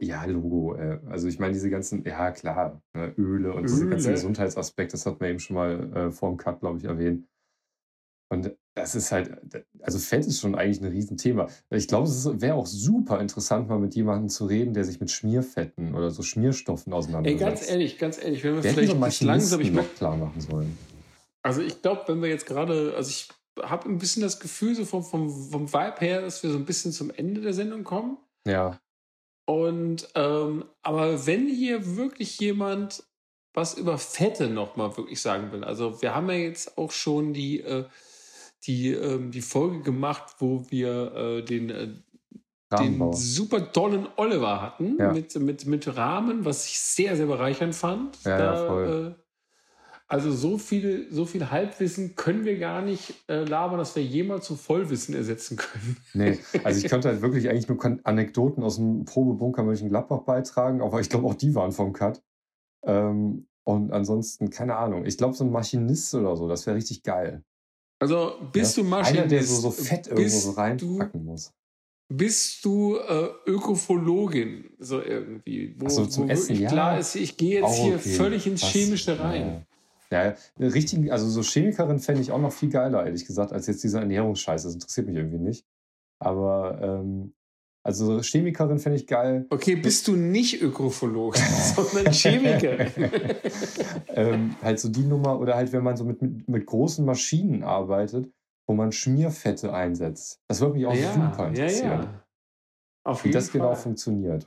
Ja, 0.00 0.24
Logo. 0.24 0.74
Äh, 0.74 1.00
also 1.08 1.28
ich 1.28 1.38
meine, 1.38 1.52
diese 1.52 1.70
ganzen, 1.70 2.04
ja 2.04 2.30
klar, 2.32 2.80
ne, 2.94 3.14
Öle 3.16 3.52
und 3.52 3.64
diese 3.64 3.88
ganzen 3.88 4.12
Gesundheitsaspekte, 4.12 4.92
das 4.92 5.06
hat 5.06 5.20
man 5.20 5.30
eben 5.30 5.38
schon 5.38 5.56
mal 5.56 5.96
äh, 5.96 6.10
vor 6.10 6.30
dem 6.30 6.36
Cut, 6.36 6.60
glaube 6.60 6.78
ich, 6.78 6.84
erwähnt. 6.84 7.26
Und 8.32 8.56
das 8.74 8.94
ist 8.94 9.10
halt, 9.10 9.36
also 9.80 9.98
Fett 9.98 10.24
ist 10.24 10.40
schon 10.40 10.54
eigentlich 10.54 10.80
ein 10.80 10.86
Riesenthema. 10.86 11.48
Ich 11.70 11.88
glaube, 11.88 12.06
es 12.06 12.40
wäre 12.40 12.54
auch 12.54 12.66
super 12.66 13.20
interessant, 13.20 13.68
mal 13.68 13.80
mit 13.80 13.96
jemandem 13.96 14.28
zu 14.28 14.46
reden, 14.46 14.72
der 14.72 14.84
sich 14.84 15.00
mit 15.00 15.10
Schmierfetten 15.10 15.94
oder 15.94 16.10
so 16.10 16.22
Schmierstoffen 16.22 16.92
auseinandersetzt. 16.92 17.42
Ey, 17.42 17.48
ganz 17.48 17.68
ehrlich, 17.68 17.98
ganz 17.98 18.22
ehrlich, 18.22 18.44
wenn 18.44 18.54
wir 18.54 18.62
der 18.62 18.72
vielleicht 18.72 18.98
mal 18.98 19.12
langsam 19.22 19.60
ich 19.60 19.72
noch 19.72 19.94
klar 19.94 20.16
machen 20.16 20.40
sollen. 20.40 20.78
Also 21.42 21.60
ich 21.60 21.82
glaube, 21.82 22.02
wenn 22.06 22.22
wir 22.22 22.28
jetzt 22.28 22.46
gerade, 22.46 22.94
also 22.96 23.10
ich 23.10 23.28
habe 23.60 23.88
ein 23.88 23.98
bisschen 23.98 24.22
das 24.22 24.38
Gefühl, 24.38 24.76
so 24.76 24.84
vom, 24.84 25.02
vom, 25.02 25.30
vom 25.30 25.72
Vibe 25.72 25.96
her, 25.98 26.22
dass 26.22 26.42
wir 26.42 26.50
so 26.50 26.56
ein 26.56 26.64
bisschen 26.64 26.92
zum 26.92 27.10
Ende 27.10 27.40
der 27.40 27.52
Sendung 27.52 27.82
kommen. 27.82 28.16
Ja. 28.46 28.78
Und 29.50 30.08
ähm, 30.14 30.64
aber 30.80 31.26
wenn 31.26 31.48
hier 31.48 31.96
wirklich 31.96 32.38
jemand 32.38 33.02
was 33.52 33.76
über 33.76 33.98
Fette 33.98 34.48
nochmal 34.48 34.96
wirklich 34.96 35.20
sagen 35.20 35.50
will, 35.50 35.64
also 35.64 36.00
wir 36.00 36.14
haben 36.14 36.30
ja 36.30 36.36
jetzt 36.36 36.78
auch 36.78 36.92
schon 36.92 37.32
die, 37.32 37.58
äh, 37.58 37.84
die, 38.62 38.92
ähm, 38.92 39.32
die 39.32 39.40
Folge 39.40 39.82
gemacht, 39.82 40.36
wo 40.38 40.70
wir 40.70 41.14
äh, 41.16 41.42
den, 41.42 41.68
äh, 41.68 41.88
den 42.78 43.12
super 43.12 43.72
tollen 43.72 44.06
Oliver 44.14 44.62
hatten 44.62 44.96
ja. 45.00 45.12
mit, 45.12 45.34
mit, 45.34 45.66
mit 45.66 45.96
Rahmen, 45.96 46.44
was 46.44 46.66
ich 46.66 46.78
sehr, 46.78 47.16
sehr 47.16 47.26
bereichernd 47.26 47.74
fand. 47.74 48.22
Ja, 48.24 48.38
da, 48.38 48.54
ja 48.54 48.66
voll. 48.68 49.16
Also 50.10 50.32
so 50.32 50.58
viel, 50.58 51.06
so 51.12 51.24
viel 51.24 51.52
Halbwissen 51.52 52.16
können 52.16 52.44
wir 52.44 52.58
gar 52.58 52.82
nicht 52.82 53.14
äh, 53.28 53.44
labern, 53.44 53.78
dass 53.78 53.94
wir 53.94 54.02
jemals 54.02 54.44
zu 54.44 54.56
Vollwissen 54.56 55.14
ersetzen 55.14 55.56
können. 55.56 55.96
Nee, 56.14 56.38
also 56.64 56.84
ich 56.84 56.90
könnte 56.90 57.08
halt 57.08 57.22
wirklich 57.22 57.48
eigentlich 57.48 57.68
nur 57.68 57.78
Anekdoten 58.02 58.64
aus 58.64 58.74
dem 58.74 59.04
Probebunker 59.04 59.62
Mönchengladbach 59.62 60.22
beitragen, 60.22 60.82
aber 60.82 61.00
ich 61.00 61.08
glaube 61.08 61.28
auch 61.28 61.34
die 61.34 61.54
waren 61.54 61.70
vom 61.70 61.92
Cut. 61.92 62.20
Ähm, 62.84 63.46
und 63.62 63.92
ansonsten, 63.92 64.50
keine 64.50 64.76
Ahnung. 64.76 65.06
Ich 65.06 65.16
glaube, 65.16 65.36
so 65.36 65.44
ein 65.44 65.52
Maschinist 65.52 66.12
oder 66.16 66.34
so, 66.34 66.48
das 66.48 66.66
wäre 66.66 66.74
richtig 66.74 67.04
geil. 67.04 67.44
Also 68.00 68.32
bist 68.50 68.76
ja? 68.76 68.82
du 68.82 68.88
Maschinist? 68.88 69.20
Einer, 69.20 69.28
der 69.28 69.44
so, 69.44 69.60
so 69.60 69.70
Fett 69.70 70.08
irgendwo 70.08 70.28
so 70.28 70.50
reinpacken 70.50 71.24
du, 71.24 71.30
muss. 71.30 71.52
Bist 72.12 72.64
du 72.64 72.96
äh, 72.96 73.28
Ökofologin, 73.46 74.70
so 74.80 75.00
irgendwie? 75.00 75.76
Wo, 75.78 75.88
so, 75.88 76.04
zum 76.06 76.24
wo 76.26 76.32
Essen, 76.32 76.56
ja. 76.56 76.68
klar 76.68 76.98
ist, 76.98 77.14
ich 77.14 77.36
gehe 77.36 77.60
jetzt 77.60 77.76
hier 77.76 78.00
völlig 78.00 78.48
ins 78.48 78.62
Was? 78.62 78.70
Chemische 78.70 79.20
rein. 79.20 79.46
Ja. 79.46 79.69
Ja, 80.12 80.34
richtig, 80.58 81.12
also 81.12 81.28
so 81.28 81.42
Chemikerin 81.42 82.00
fände 82.00 82.20
ich 82.20 82.32
auch 82.32 82.40
noch 82.40 82.52
viel 82.52 82.68
geiler, 82.68 83.06
ehrlich 83.06 83.26
gesagt, 83.26 83.52
als 83.52 83.68
jetzt 83.68 83.84
dieser 83.84 84.00
Ernährungsscheiß. 84.00 84.64
Das 84.64 84.74
interessiert 84.74 85.06
mich 85.06 85.16
irgendwie 85.16 85.38
nicht. 85.38 85.64
Aber 86.18 86.80
ähm, 86.82 87.32
also 87.82 88.20
Chemikerin 88.20 88.78
fände 88.78 88.98
ich 88.98 89.06
geil. 89.06 89.46
Okay, 89.50 89.76
bist 89.76 90.06
du 90.08 90.16
nicht 90.16 90.60
Ökophologe, 90.60 91.38
sondern 91.74 92.12
Chemiker. 92.12 92.86
ähm, 94.08 94.56
halt 94.60 94.80
so 94.80 94.90
die 94.90 95.04
Nummer, 95.04 95.38
oder 95.38 95.54
halt, 95.54 95.72
wenn 95.72 95.82
man 95.82 95.96
so 95.96 96.04
mit, 96.04 96.20
mit, 96.20 96.48
mit, 96.48 96.66
großen 96.66 97.04
Maschinen 97.04 97.62
arbeitet, 97.62 98.30
wo 98.66 98.74
man 98.74 98.92
Schmierfette 98.92 99.72
einsetzt. 99.72 100.40
Das 100.48 100.60
würde 100.60 100.74
mich 100.74 100.86
auch 100.86 100.94
ja, 100.94 101.12
super 101.12 101.48
interessieren. 101.48 101.88
Ja, 101.88 102.02
ja. 102.02 102.24
Auf 103.04 103.24
wie 103.24 103.30
das 103.30 103.50
genau 103.50 103.64
Fall. 103.64 103.74
genau 103.74 103.82
funktioniert. 103.82 104.46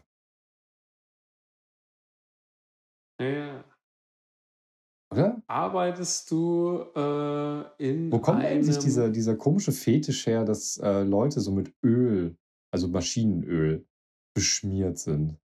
Ja. 3.19 3.63
Oder? 5.13 5.41
Arbeitest 5.47 6.29
du 6.29 6.85
äh, 6.95 7.83
in. 7.89 8.11
Wo 8.11 8.19
kommt 8.19 8.43
eigentlich 8.43 8.77
dieser, 8.77 9.09
dieser 9.09 9.35
komische 9.35 9.71
Fetisch 9.71 10.27
her, 10.27 10.43
dass 10.43 10.77
äh, 10.77 11.03
Leute 11.03 11.39
so 11.39 11.51
mit 11.51 11.73
Öl 11.83 12.35
also 12.73 12.87
Maschinenöl, 12.87 13.85
beschmiert 14.33 14.97
sind. 14.97 15.37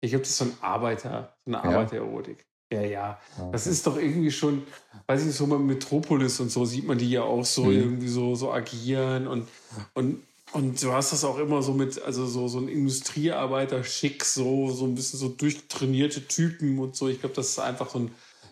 Ich 0.00 0.10
glaube, 0.10 0.22
das 0.22 0.30
ist 0.30 0.38
so 0.38 0.44
ein 0.46 0.56
Arbeiter, 0.62 1.36
so 1.44 1.52
eine 1.52 1.62
ja. 1.62 1.70
Arbeitererotik. 1.70 2.46
Ja, 2.72 2.80
ja. 2.80 3.20
Okay. 3.38 3.50
Das 3.52 3.66
ist 3.66 3.86
doch 3.86 3.96
irgendwie 3.96 4.30
schon, 4.30 4.62
weiß 5.06 5.20
ich 5.20 5.26
nicht, 5.28 5.36
so 5.36 5.46
bei 5.46 5.58
Metropolis 5.58 6.40
und 6.40 6.50
so 6.50 6.64
sieht 6.64 6.86
man 6.86 6.98
die 6.98 7.10
ja 7.10 7.22
auch 7.22 7.44
so 7.44 7.64
mhm. 7.64 7.72
irgendwie 7.72 8.08
so, 8.08 8.34
so 8.34 8.52
agieren 8.52 9.28
und, 9.28 9.46
und, 9.94 10.22
und 10.52 10.82
du 10.82 10.92
hast 10.92 11.12
das 11.12 11.24
auch 11.24 11.38
immer 11.38 11.62
so 11.62 11.74
mit, 11.74 12.02
also 12.02 12.26
so, 12.26 12.48
so 12.48 12.58
ein 12.58 12.68
Industriearbeiter 12.68 13.84
schick, 13.84 14.24
so, 14.24 14.70
so 14.70 14.86
ein 14.86 14.94
bisschen 14.94 15.18
so 15.18 15.28
durchtrainierte 15.28 16.26
Typen 16.26 16.78
und 16.78 16.96
so. 16.96 17.08
Ich 17.08 17.20
glaube, 17.20 17.34
das 17.34 17.50
ist 17.50 17.58
einfach 17.58 17.90
so 17.90 17.98
ein 17.98 18.10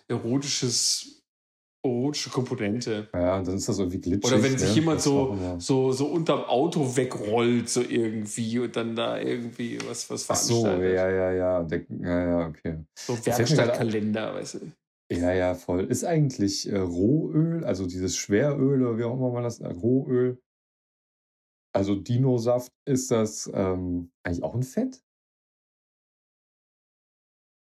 erotisches 0.09 1.15
erotische 1.85 2.29
Komponente. 2.29 3.07
Ja, 3.13 3.41
dann 3.41 3.55
ist 3.55 3.69
das 3.69 3.77
irgendwie 3.79 3.99
glitschig. 3.99 4.33
Oder 4.33 4.43
wenn 4.43 4.57
sich 4.57 4.69
ne? 4.69 4.75
jemand 4.75 5.01
so, 5.01 5.37
so, 5.59 5.91
so 5.91 6.07
unterm 6.07 6.43
Auto 6.45 6.95
wegrollt, 6.95 7.69
so 7.69 7.81
irgendwie 7.81 8.59
und 8.59 8.75
dann 8.75 8.95
da 8.95 9.19
irgendwie 9.19 9.77
was, 9.87 10.09
was. 10.09 10.29
Ach 10.29 10.35
so, 10.35 10.65
ja, 10.67 11.09
ja, 11.09 11.31
ja. 11.31 11.63
Der, 11.63 11.85
ja, 11.89 12.29
ja, 12.29 12.47
okay. 12.47 12.79
So 12.95 13.13
Werkstattkalender, 13.25 14.33
weißt 14.33 14.55
du. 14.55 14.71
Ja, 15.11 15.33
ja, 15.33 15.53
voll. 15.53 15.85
Ist 15.85 16.03
eigentlich 16.03 16.67
äh, 16.67 16.77
Rohöl, 16.77 17.63
also 17.63 17.85
dieses 17.85 18.17
Schweröl 18.17 18.83
oder 18.83 18.97
wie 18.97 19.03
auch 19.03 19.13
immer 19.13 19.31
man 19.31 19.43
das, 19.43 19.59
äh, 19.59 19.67
Rohöl, 19.67 20.41
also 21.75 21.93
Dinosaft, 21.93 22.71
ist 22.87 23.11
das 23.11 23.49
ähm, 23.53 24.09
eigentlich 24.23 24.43
auch 24.43 24.55
ein 24.55 24.63
Fett? 24.63 25.04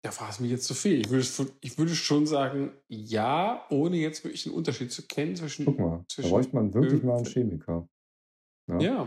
Da 0.05 0.11
fragst 0.11 0.39
du 0.39 0.43
mich 0.43 0.53
jetzt 0.53 0.67
zu 0.67 0.75
viel. 0.75 1.01
Ich 1.01 1.09
würde, 1.09 1.51
ich 1.63 1.79
würde 1.79 1.95
schon 1.95 2.27
sagen, 2.27 2.73
ja, 2.89 3.65
ohne 3.71 3.97
jetzt 3.97 4.23
wirklich 4.23 4.45
einen 4.45 4.55
Unterschied 4.55 4.93
zu 4.93 5.07
kennen 5.07 5.35
zwischen. 5.35 5.65
Guck 5.65 5.79
mal, 5.79 6.05
zwischen 6.09 6.29
da 6.29 6.37
bräuchte 6.37 6.55
man 6.55 6.75
wirklich 6.75 7.03
mal 7.03 7.17
einen 7.17 7.25
Chemiker. 7.25 7.89
Ja. 8.71 8.79
ja. 8.81 9.07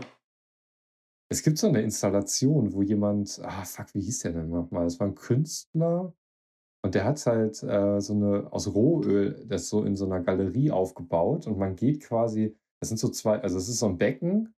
Es 1.30 1.44
gibt 1.44 1.58
so 1.58 1.68
eine 1.68 1.82
Installation, 1.82 2.72
wo 2.72 2.82
jemand, 2.82 3.38
ah 3.44 3.64
fuck, 3.64 3.94
wie 3.94 4.00
hieß 4.00 4.20
der 4.20 4.32
denn 4.32 4.50
nochmal? 4.50 4.84
Das 4.84 4.98
war 4.98 5.06
ein 5.06 5.14
Künstler 5.14 6.16
und 6.84 6.96
der 6.96 7.04
hat 7.04 7.24
halt 7.26 7.62
äh, 7.62 8.00
so 8.00 8.14
eine 8.14 8.52
aus 8.52 8.74
Rohöl, 8.74 9.46
das 9.46 9.68
so 9.68 9.84
in 9.84 9.94
so 9.94 10.04
einer 10.04 10.18
Galerie 10.18 10.72
aufgebaut 10.72 11.46
und 11.46 11.58
man 11.58 11.76
geht 11.76 12.00
quasi, 12.00 12.56
das 12.80 12.88
sind 12.88 12.98
so 12.98 13.08
zwei, 13.10 13.38
also 13.40 13.56
es 13.56 13.68
ist 13.68 13.78
so 13.78 13.86
ein 13.86 13.98
Becken. 13.98 14.52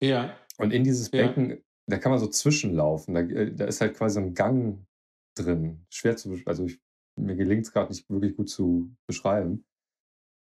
Ja. 0.00 0.36
Und 0.58 0.72
in 0.72 0.84
dieses 0.84 1.10
Becken, 1.10 1.50
ja. 1.50 1.56
da 1.88 1.98
kann 1.98 2.12
man 2.12 2.20
so 2.20 2.28
zwischenlaufen. 2.28 3.14
Da, 3.14 3.20
äh, 3.22 3.52
da 3.52 3.64
ist 3.64 3.80
halt 3.80 3.96
quasi 3.96 4.20
ein 4.20 4.34
Gang 4.34 4.86
drin. 5.44 5.84
Schwer 5.90 6.16
zu, 6.16 6.36
also 6.46 6.64
ich, 6.64 6.80
mir 7.16 7.36
gelingt 7.36 7.66
es 7.66 7.72
gerade 7.72 7.90
nicht 7.90 8.08
wirklich 8.08 8.36
gut 8.36 8.48
zu 8.48 8.90
beschreiben. 9.06 9.64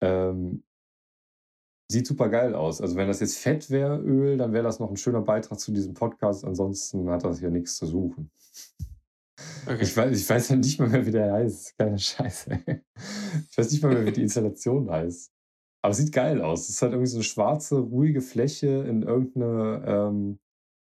Ähm, 0.00 0.62
sieht 1.90 2.06
super 2.06 2.28
geil 2.28 2.54
aus. 2.54 2.80
Also 2.80 2.96
wenn 2.96 3.08
das 3.08 3.20
jetzt 3.20 3.38
Fett 3.38 3.70
wäre, 3.70 3.98
Öl, 3.98 4.36
dann 4.36 4.52
wäre 4.52 4.64
das 4.64 4.78
noch 4.78 4.90
ein 4.90 4.96
schöner 4.96 5.22
Beitrag 5.22 5.58
zu 5.58 5.72
diesem 5.72 5.94
Podcast. 5.94 6.44
Ansonsten 6.44 7.08
hat 7.10 7.24
das 7.24 7.40
hier 7.40 7.50
nichts 7.50 7.76
zu 7.76 7.86
suchen. 7.86 8.30
Okay. 9.66 9.82
Ich, 9.82 9.96
weiß, 9.96 10.18
ich 10.18 10.28
weiß 10.28 10.48
ja 10.50 10.56
nicht 10.56 10.78
mal 10.78 10.88
mehr, 10.88 11.06
wie 11.06 11.10
der 11.10 11.32
heißt. 11.32 11.78
Keine 11.78 11.98
Scheiße. 11.98 12.58
Ich 13.50 13.58
weiß 13.58 13.70
nicht 13.70 13.82
mal 13.82 13.94
mehr, 13.94 14.06
wie 14.06 14.12
die 14.12 14.22
Installation 14.22 14.90
heißt. 14.90 15.32
Aber 15.82 15.92
es 15.92 15.98
sieht 15.98 16.12
geil 16.12 16.42
aus. 16.42 16.62
Es 16.62 16.70
ist 16.70 16.82
halt 16.82 16.92
irgendwie 16.92 17.10
so 17.10 17.18
eine 17.18 17.24
schwarze, 17.24 17.78
ruhige 17.78 18.20
Fläche 18.20 18.66
in 18.66 19.02
irgendeiner 19.02 19.84
ähm, 19.86 20.38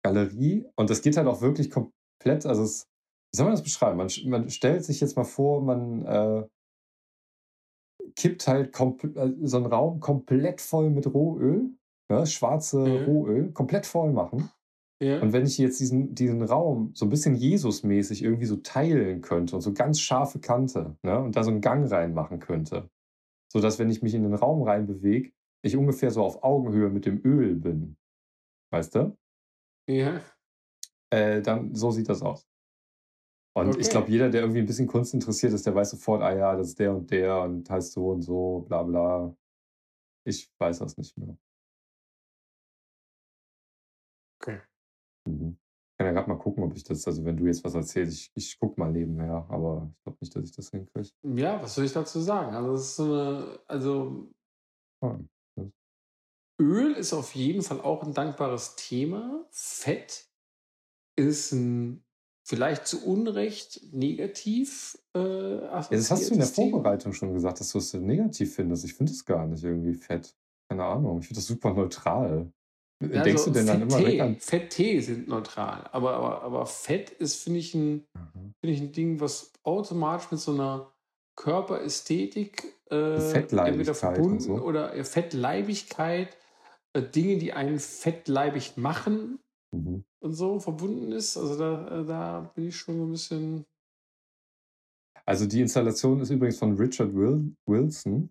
Galerie. 0.03 0.67
Und 0.77 0.91
das 0.91 1.03
geht 1.03 1.17
halt 1.17 1.27
auch 1.27 1.41
wirklich 1.41 1.71
komplett. 1.71 2.47
Also 2.47 2.63
es 2.63 2.87
wie 3.35 3.37
soll 3.37 3.47
man 3.47 3.55
das 3.55 3.65
beschreiben? 3.65 3.97
Man, 3.97 4.09
man 4.27 4.49
stellt 4.49 4.85
sich 4.85 5.01
jetzt 5.01 5.17
mal 5.17 5.25
vor, 5.25 5.61
man 5.61 6.07
äh, 6.07 6.47
kippt 8.15 8.47
halt 8.47 8.79
äh, 8.79 9.33
so 9.43 9.57
einen 9.57 9.67
Raum 9.67 9.99
komplett 9.99 10.61
voll 10.61 10.89
mit 10.89 11.13
Rohöl, 11.13 11.71
ne, 12.09 12.27
schwarze 12.29 12.79
mhm. 12.79 13.05
Rohöl, 13.07 13.51
komplett 13.51 13.87
voll 13.87 14.13
machen. 14.13 14.53
Ja. 15.03 15.21
Und 15.21 15.33
wenn 15.33 15.45
ich 15.47 15.59
jetzt 15.59 15.81
diesen, 15.81 16.15
diesen 16.15 16.43
Raum 16.43 16.93
so 16.95 17.07
ein 17.07 17.09
bisschen 17.09 17.35
Jesus-mäßig 17.35 18.23
irgendwie 18.23 18.47
so 18.47 18.55
teilen 18.59 19.21
könnte 19.21 19.57
und 19.57 19.63
so 19.63 19.73
ganz 19.73 19.99
scharfe 19.99 20.39
Kante 20.39 20.97
ne, 21.03 21.19
und 21.19 21.35
da 21.35 21.43
so 21.43 21.51
einen 21.51 21.61
Gang 21.61 21.91
reinmachen 21.91 22.39
könnte, 22.39 22.89
sodass, 23.53 23.81
wenn 23.81 23.91
ich 23.91 24.01
mich 24.01 24.15
in 24.15 24.23
den 24.23 24.35
Raum 24.35 24.63
reinbewege, 24.63 25.33
ich 25.65 25.77
ungefähr 25.77 26.13
so 26.13 26.23
auf 26.23 26.45
Augenhöhe 26.45 26.89
mit 26.89 27.05
dem 27.05 27.21
Öl 27.25 27.57
bin. 27.57 27.97
Weißt 28.71 28.95
du? 28.95 29.17
Ja. 29.89 30.21
Äh, 31.11 31.43
dann 31.43 31.75
so 31.75 31.91
sieht 31.91 32.09
das 32.09 32.23
aus. 32.23 32.47
Und 33.57 33.69
okay. 33.69 33.81
ich 33.81 33.89
glaube, 33.89 34.11
jeder, 34.11 34.31
der 34.31 34.41
irgendwie 34.41 34.61
ein 34.61 34.67
bisschen 34.67 34.89
Kunst 34.89 35.15
interessiert 35.15 35.53
ist, 35.53 35.65
der 35.65 35.75
weiß 35.75 35.91
sofort, 35.91 36.23
ah 36.23 36.37
ja, 36.37 36.57
das 36.57 36.69
ist 36.69 36.79
der 36.81 36.93
und 36.95 37.11
der 37.11 37.41
und 37.43 37.71
heißt 37.71 37.93
so 37.93 38.11
und 38.11 38.23
so, 38.23 38.65
bla 38.69 38.83
bla. 38.83 39.37
Ich 40.27 40.51
weiß 40.59 40.81
das 40.81 40.97
nicht 40.97 41.17
mehr. 41.17 41.37
Okay. 44.43 44.61
Mhm. 45.29 45.57
Ich 45.93 45.99
kann 45.99 46.09
ja 46.09 46.13
gerade 46.13 46.29
mal 46.29 46.39
gucken, 46.39 46.65
ob 46.65 46.75
ich 46.75 46.83
das, 46.83 47.07
also 47.07 47.25
wenn 47.25 47.37
du 47.37 47.47
jetzt 47.47 47.63
was 47.63 47.75
erzählst, 47.75 48.13
ich, 48.13 48.33
ich 48.35 48.59
gucke 48.59 48.81
mal 48.81 48.91
nebenher, 48.91 49.47
aber 49.49 49.89
ich 49.93 50.03
glaube 50.03 50.19
nicht, 50.21 50.35
dass 50.35 50.45
ich 50.45 50.57
das 50.57 50.71
hinkriege. 50.71 51.11
Ja, 51.23 51.63
was 51.63 51.77
soll 51.77 51.85
ich 51.85 51.93
dazu 51.93 52.21
sagen? 52.21 52.57
Also, 52.57 52.73
das 52.73 52.83
ist 52.83 52.97
so 52.97 53.05
eine, 53.05 53.61
also. 53.69 54.29
Ah, 55.01 55.19
Öl 56.61 56.93
ist 56.95 57.13
auf 57.13 57.35
jeden 57.35 57.63
Fall 57.63 57.81
auch 57.81 58.03
ein 58.03 58.15
dankbares 58.15 58.75
Thema. 58.77 59.47
Fett 59.51 60.29
ist 61.17 61.53
ein 61.53 62.05
vielleicht 62.45 62.87
zu 62.87 63.05
Unrecht 63.05 63.81
negativ 63.93 64.99
äh, 65.17 65.57
ja, 65.65 65.87
Das 65.91 66.11
hast 66.11 66.29
du 66.29 66.35
in 66.35 66.41
der 66.41 66.49
Vorbereitung 66.49 67.13
schon 67.13 67.33
gesagt, 67.33 67.61
dass 67.61 67.73
du 67.73 67.79
es 67.79 67.95
negativ 67.95 68.55
findest. 68.55 68.85
Ich 68.85 68.95
finde 68.95 69.13
es 69.13 69.25
gar 69.25 69.47
nicht 69.47 69.65
irgendwie 69.65 69.95
fett. 69.95 70.35
Keine 70.69 70.85
Ahnung. 70.85 71.21
Ich 71.21 71.27
finde 71.27 71.39
das 71.41 71.47
super 71.47 71.73
neutral. 71.73 72.53
Ja, 73.01 73.23
Denkst 73.23 73.43
also 73.43 73.47
du 73.47 73.59
denn 73.59 73.67
dann 73.67 73.83
immer 73.83 73.99
weg 73.99 74.21
an... 74.21 74.37
Fett-Tee 74.37 75.01
sind 75.01 75.27
neutral. 75.29 75.89
Aber, 75.93 76.15
aber, 76.15 76.43
aber 76.43 76.67
Fett 76.67 77.11
ist, 77.11 77.43
finde 77.43 77.61
ich, 77.61 77.75
ein, 77.75 78.07
mhm. 78.15 78.55
find 78.61 78.73
ich, 78.73 78.81
ein 78.81 78.93
Ding, 78.93 79.21
was 79.21 79.53
automatisch 79.63 80.31
mit 80.31 80.41
so 80.41 80.53
einer 80.53 80.93
Körperästhetik 81.37 82.75
äh, 82.91 83.33
entweder 83.33 83.95
verbunden 83.95 84.41
so. 84.41 84.55
oder 84.55 84.93
Fettleibigkeit, 85.05 86.37
äh, 86.93 87.03
Dinge, 87.03 87.39
die 87.39 87.53
einen 87.53 87.79
fettleibig 87.79 88.77
machen, 88.77 89.41
mhm. 89.73 90.05
Und 90.25 90.35
so 90.35 90.59
verbunden 90.59 91.13
ist. 91.13 91.37
Also 91.37 91.57
da, 91.57 92.01
äh, 92.01 92.05
da 92.05 92.51
bin 92.55 92.69
ich 92.69 92.77
schon 92.77 92.97
so 92.97 93.05
ein 93.05 93.13
bisschen. 93.13 93.67
Also 95.27 95.47
die 95.47 95.61
Installation 95.61 96.21
ist 96.21 96.31
übrigens 96.31 96.59
von 96.59 96.77
Richard 96.77 97.15
Wil 97.15 97.55
Wilson. 97.67 98.31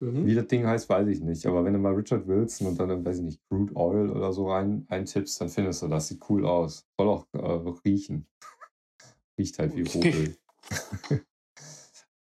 Mhm. 0.00 0.26
Wie 0.26 0.34
das 0.34 0.46
Ding 0.46 0.66
heißt, 0.66 0.88
weiß 0.88 1.08
ich 1.08 1.20
nicht. 1.20 1.46
Aber 1.46 1.64
wenn 1.64 1.72
du 1.72 1.78
mal 1.78 1.94
Richard 1.94 2.26
Wilson 2.26 2.68
und 2.68 2.78
dann, 2.78 3.04
weiß 3.04 3.18
ich 3.18 3.24
nicht, 3.24 3.40
Crude 3.48 3.74
Oil 3.76 4.10
oder 4.10 4.32
so 4.32 4.50
rein 4.50 4.86
eintippst, 4.88 5.40
dann 5.40 5.48
findest 5.48 5.82
du 5.82 5.88
das. 5.88 6.08
Sieht 6.08 6.20
cool 6.28 6.46
aus. 6.46 6.86
Soll 6.98 7.08
auch 7.08 7.26
äh, 7.32 7.72
riechen. 7.84 8.26
Riecht 9.38 9.58
halt 9.58 9.74
wie 9.76 9.82
okay. 9.82 10.36
Rohöl. 11.08 11.20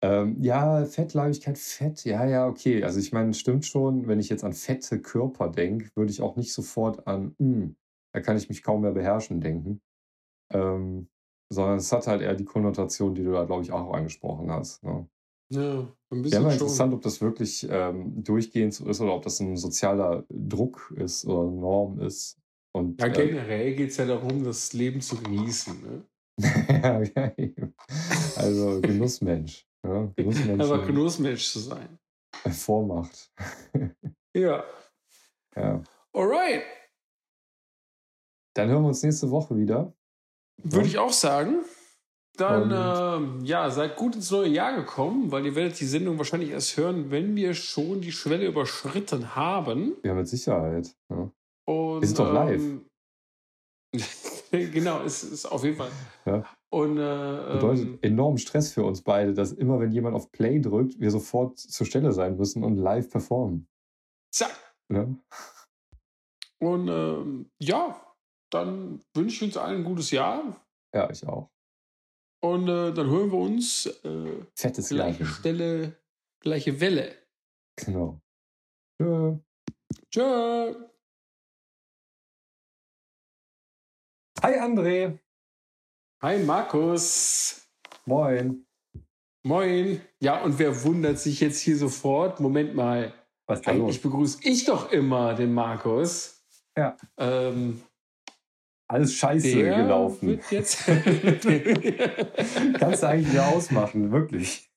ähm, 0.01 0.41
ja, 0.41 0.85
Fettleibigkeit, 0.85 1.57
Fett, 1.57 2.05
ja, 2.05 2.25
ja, 2.25 2.47
okay. 2.47 2.83
Also 2.83 2.99
ich 2.99 3.11
meine, 3.11 3.33
stimmt 3.33 3.65
schon, 3.65 4.07
wenn 4.07 4.19
ich 4.19 4.29
jetzt 4.29 4.43
an 4.43 4.53
fette 4.53 5.01
Körper 5.01 5.49
denke, 5.49 5.89
würde 5.95 6.11
ich 6.11 6.21
auch 6.21 6.35
nicht 6.35 6.53
sofort 6.53 7.07
an, 7.07 7.35
mh, 7.39 7.55
hm, 7.55 7.75
da 8.15 8.21
kann 8.21 8.37
ich 8.37 8.47
mich 8.47 8.63
kaum 8.63 8.81
mehr 8.81 8.93
beherrschen, 8.93 9.41
denken. 9.41 9.81
Ähm, 10.53 11.09
sondern 11.51 11.77
es 11.77 11.91
hat 11.91 12.07
halt 12.07 12.21
eher 12.21 12.33
die 12.33 12.45
Konnotation, 12.45 13.13
die 13.13 13.23
du 13.23 13.33
da, 13.33 13.43
glaube 13.43 13.63
ich, 13.63 13.73
auch 13.73 13.91
angesprochen 13.93 14.49
hast. 14.49 14.83
Ne? 14.83 15.05
Ja, 15.51 15.79
ein 16.11 16.21
bisschen. 16.21 16.31
Wäre 16.31 16.43
mal 16.43 16.53
interessant, 16.53 16.93
ob 16.93 17.01
das 17.01 17.19
wirklich 17.19 17.67
ähm, 17.69 18.23
durchgehend 18.23 18.73
so 18.73 18.87
ist 18.87 19.01
oder 19.01 19.13
ob 19.13 19.23
das 19.23 19.41
ein 19.41 19.57
sozialer 19.57 20.25
Druck 20.29 20.93
ist 20.95 21.25
oder 21.25 21.51
Norm 21.51 21.99
ist. 21.99 22.39
Und, 22.73 23.01
ja, 23.01 23.07
äh 23.07 23.11
generell 23.11 23.67
äh, 23.67 23.75
geht 23.75 23.89
es 23.89 23.97
ja 23.97 24.05
darum, 24.05 24.45
das 24.45 24.71
Leben 24.71 25.01
zu 25.01 25.17
genießen. 25.17 25.81
Ne? 25.81 26.05
ja, 26.69 27.01
ja, 27.01 27.33
eben. 27.35 27.75
Also 28.37 28.79
Genussmensch. 28.79 29.67
Ja, 29.85 30.09
Genussmensch. 30.15 30.63
Aber 30.63 30.85
Genussmensch 30.85 31.51
zu 31.51 31.59
sein. 31.59 31.99
Vormacht. 32.49 33.29
ja. 34.33 34.63
Ja. 35.55 35.83
Alright. 36.13 36.63
Dann 38.55 38.69
hören 38.69 38.83
wir 38.83 38.87
uns 38.87 39.03
nächste 39.03 39.29
Woche 39.31 39.57
wieder. 39.57 39.93
Würde 40.63 40.87
ich 40.87 40.97
auch 40.97 41.11
sagen. 41.11 41.63
Dann, 42.37 42.71
äh, 42.71 43.45
ja, 43.45 43.69
seid 43.69 43.95
gut 43.95 44.15
ins 44.15 44.31
neue 44.31 44.49
Jahr 44.49 44.75
gekommen, 44.75 45.31
weil 45.31 45.45
ihr 45.45 45.55
werdet 45.55 45.79
die 45.79 45.85
Sendung 45.85 46.17
wahrscheinlich 46.17 46.49
erst 46.49 46.75
hören, 46.75 47.11
wenn 47.11 47.35
wir 47.35 47.53
schon 47.53 48.01
die 48.01 48.11
Schwelle 48.11 48.45
überschritten 48.45 49.35
haben. 49.35 49.95
Ja, 50.03 50.13
mit 50.13 50.27
Sicherheit. 50.27 50.95
Ja. 51.09 51.31
Und, 51.65 52.01
wir 52.01 52.07
sind 52.07 52.19
doch 52.19 52.33
live. 52.33 52.61
Ähm, 52.61 52.85
genau, 54.51 55.01
es 55.03 55.23
ist 55.23 55.45
auf 55.45 55.63
jeden 55.63 55.77
Fall. 55.77 55.91
Ja. 56.25 56.45
Und, 56.69 56.97
äh, 56.97 57.53
Bedeutet 57.53 57.85
ähm, 57.85 57.99
enormen 58.01 58.37
Stress 58.37 58.73
für 58.73 58.83
uns 58.83 59.01
beide, 59.01 59.33
dass 59.33 59.53
immer, 59.53 59.79
wenn 59.79 59.91
jemand 59.91 60.15
auf 60.15 60.31
Play 60.31 60.59
drückt, 60.59 60.99
wir 60.99 61.11
sofort 61.11 61.57
zur 61.57 61.85
Stelle 61.85 62.11
sein 62.11 62.35
müssen 62.35 62.63
und 62.63 62.77
live 62.77 63.09
performen. 63.09 63.67
Zack. 64.31 64.51
Ja. 64.91 65.07
Und 66.59 66.87
ähm, 66.89 67.49
ja, 67.59 68.01
dann 68.49 69.03
wünsche 69.13 69.35
ich 69.37 69.43
uns 69.43 69.57
allen 69.57 69.77
ein 69.81 69.83
gutes 69.83 70.11
Jahr. 70.11 70.65
Ja, 70.93 71.09
ich 71.09 71.25
auch. 71.27 71.49
Und 72.41 72.67
äh, 72.67 72.93
dann 72.93 73.09
hören 73.09 73.31
wir 73.31 73.39
uns 73.39 73.87
äh, 74.03 74.45
Fettes 74.55 74.89
gleiche 74.89 75.23
Jahr. 75.23 75.33
Stelle, 75.33 75.99
gleiche 76.41 76.79
Welle. 76.79 77.15
Genau. 77.75 78.21
Tschö. 79.01 79.37
Tschö. 80.11 80.75
Hi 84.41 84.59
André. 84.59 85.17
Hi 86.21 86.37
Markus. 86.43 87.67
Moin. 88.05 88.65
Moin. 89.43 90.01
Ja, 90.19 90.43
und 90.43 90.59
wer 90.59 90.83
wundert 90.83 91.19
sich 91.19 91.39
jetzt 91.39 91.59
hier 91.59 91.77
sofort? 91.77 92.39
Moment 92.39 92.75
mal. 92.75 93.13
Was 93.47 93.59
ist 93.59 93.67
da 93.67 93.71
Eigentlich 93.71 93.97
los? 93.97 94.11
begrüße 94.11 94.39
ich 94.43 94.65
doch 94.65 94.91
immer 94.91 95.33
den 95.33 95.53
Markus. 95.53 96.43
Ja. 96.77 96.97
Ähm, 97.17 97.81
Alles 98.87 99.15
scheiße 99.15 99.55
der 99.55 99.77
gelaufen. 99.77 100.29
wird 100.29 100.51
jetzt. 100.51 100.85
Kannst 102.79 103.03
du 103.03 103.07
eigentlich 103.07 103.31
wieder 103.31 103.47
ausmachen, 103.47 104.11
wirklich. 104.11 104.69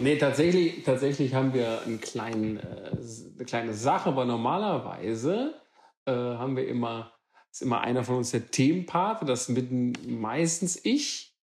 nee, 0.00 0.18
tatsächlich, 0.18 0.84
tatsächlich 0.84 1.34
haben 1.34 1.54
wir 1.54 1.82
einen 1.82 2.00
kleinen, 2.00 2.58
äh, 2.58 2.96
eine 3.34 3.44
kleine 3.46 3.74
Sache, 3.74 4.10
aber 4.10 4.26
normalerweise 4.26 5.54
äh, 6.04 6.12
haben 6.12 6.56
wir 6.56 6.68
immer, 6.68 7.12
ist 7.50 7.62
immer 7.62 7.80
einer 7.80 8.04
von 8.04 8.16
uns 8.16 8.32
der 8.32 8.50
Themenpate, 8.50 9.24
das 9.24 9.52
bin 9.52 9.94
meistens 10.06 10.78
ich, 10.84 11.34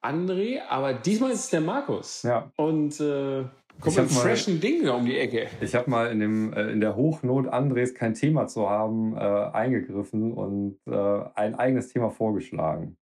André, 0.00 0.62
aber 0.68 0.94
diesmal 0.94 1.32
ist 1.32 1.40
es 1.40 1.50
der 1.50 1.60
Markus. 1.60 2.22
Ja. 2.22 2.50
Und 2.56 3.00
äh, 3.00 3.44
kommt 3.80 3.96
Ich 3.96 4.14
mal- 4.14 4.20
freshen 4.22 4.60
Dingen 4.60 4.88
um 4.88 5.04
die 5.04 5.16
Ecke. 5.18 5.48
Ich 5.60 5.74
habe 5.74 5.88
mal 5.90 6.10
in, 6.10 6.20
dem, 6.20 6.52
äh, 6.52 6.70
in 6.70 6.80
der 6.80 6.96
Hochnot, 6.96 7.48
Andres 7.48 7.94
kein 7.94 8.14
Thema 8.14 8.46
zu 8.46 8.68
haben, 8.68 9.16
äh, 9.16 9.18
eingegriffen 9.20 10.32
und 10.32 10.78
äh, 10.86 11.24
ein 11.34 11.54
eigenes 11.54 11.88
Thema 11.88 12.10
vorgeschlagen. 12.10 12.96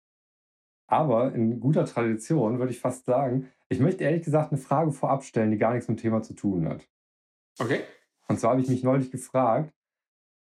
Aber 0.87 1.35
in 1.35 1.61
guter 1.61 1.87
Tradition 1.87 2.59
würde 2.59 2.73
ich 2.73 2.81
fast 2.81 3.07
sagen, 3.07 3.51
ich 3.69 3.81
möchte 3.81 4.05
ehrlich 4.05 4.23
gesagt 4.23 4.53
eine 4.53 4.61
Frage 4.61 4.93
vorab 4.93 5.25
stellen, 5.25 5.51
die 5.51 5.57
gar 5.59 5.73
nichts 5.73 5.89
mit 5.89 5.99
dem 5.99 6.03
Thema 6.03 6.23
zu 6.23 6.35
tun 6.35 6.69
hat. 6.69 6.87
Okay? 7.59 7.81
Und 8.29 8.39
zwar 8.39 8.51
habe 8.53 8.61
ich 8.61 8.69
mich 8.69 8.83
neulich 8.83 9.11
gefragt, 9.11 9.73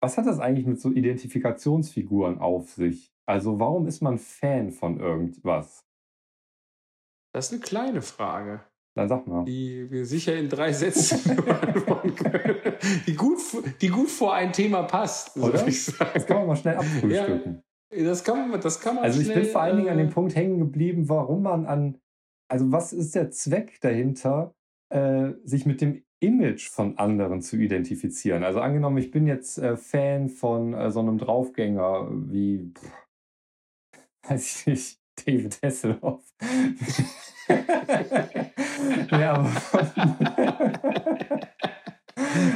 was 0.01 0.17
hat 0.17 0.25
das 0.27 0.39
eigentlich 0.39 0.65
mit 0.65 0.79
so 0.79 0.91
Identifikationsfiguren 0.91 2.39
auf 2.39 2.69
sich? 2.71 3.11
Also 3.25 3.59
warum 3.59 3.87
ist 3.87 4.01
man 4.01 4.17
Fan 4.17 4.71
von 4.71 4.99
irgendwas? 4.99 5.85
Das 7.33 7.47
ist 7.47 7.53
eine 7.53 7.61
kleine 7.61 8.01
Frage, 8.01 8.61
Dann 8.99 9.07
sag 9.07 9.27
mal. 9.27 9.45
die 9.45 9.89
wir 9.89 10.05
sicher 10.05 10.35
in 10.35 10.49
drei 10.49 10.73
Sätzen 10.73 11.33
beantworten 11.45 12.15
können. 12.15 12.57
Die 13.07 13.15
gut, 13.15 13.37
die 13.79 13.87
gut 13.87 14.09
vor 14.09 14.33
ein 14.33 14.51
Thema 14.51 14.83
passt, 14.83 15.37
würde 15.37 15.63
ich 15.67 15.85
sagen. 15.85 16.11
Das 16.13 16.25
kann 16.27 16.37
man 16.39 16.47
mal 16.47 16.55
schnell 16.57 16.75
abfrühstücken. 16.75 17.63
Das 17.91 18.25
kann 18.25 18.49
man, 18.49 18.59
das 18.59 18.81
kann 18.81 18.95
man 18.95 19.05
Also 19.05 19.21
ich 19.21 19.27
schnell, 19.27 19.43
bin 19.43 19.51
vor 19.51 19.61
allen 19.61 19.77
Dingen 19.77 19.87
an 19.87 19.99
äh, 19.99 20.03
dem 20.03 20.09
Punkt 20.09 20.35
hängen 20.35 20.59
geblieben, 20.59 21.07
warum 21.07 21.43
man 21.43 21.65
an, 21.65 21.97
also 22.51 22.73
was 22.73 22.91
ist 22.91 23.15
der 23.15 23.31
Zweck 23.31 23.79
dahinter, 23.79 24.53
äh, 24.89 25.29
sich 25.45 25.65
mit 25.65 25.79
dem 25.79 26.03
Image 26.19 26.67
von 26.69 26.97
anderen 26.97 27.41
zu 27.41 27.55
identifizieren? 27.55 28.43
Also 28.43 28.59
angenommen, 28.59 28.97
ich 28.97 29.11
bin 29.11 29.27
jetzt 29.27 29.59
äh, 29.59 29.77
Fan 29.77 30.27
von 30.27 30.73
äh, 30.73 30.91
so 30.91 30.99
einem 30.99 31.17
Draufgänger 31.17 32.09
wie, 32.11 32.73
pff, 32.77 32.91
weiß 34.29 34.59
ich 34.59 34.67
nicht, 34.67 34.99
David 35.25 35.57
Hasselhoff. 35.63 36.23
ja, 39.11 39.33
aber 39.33 39.51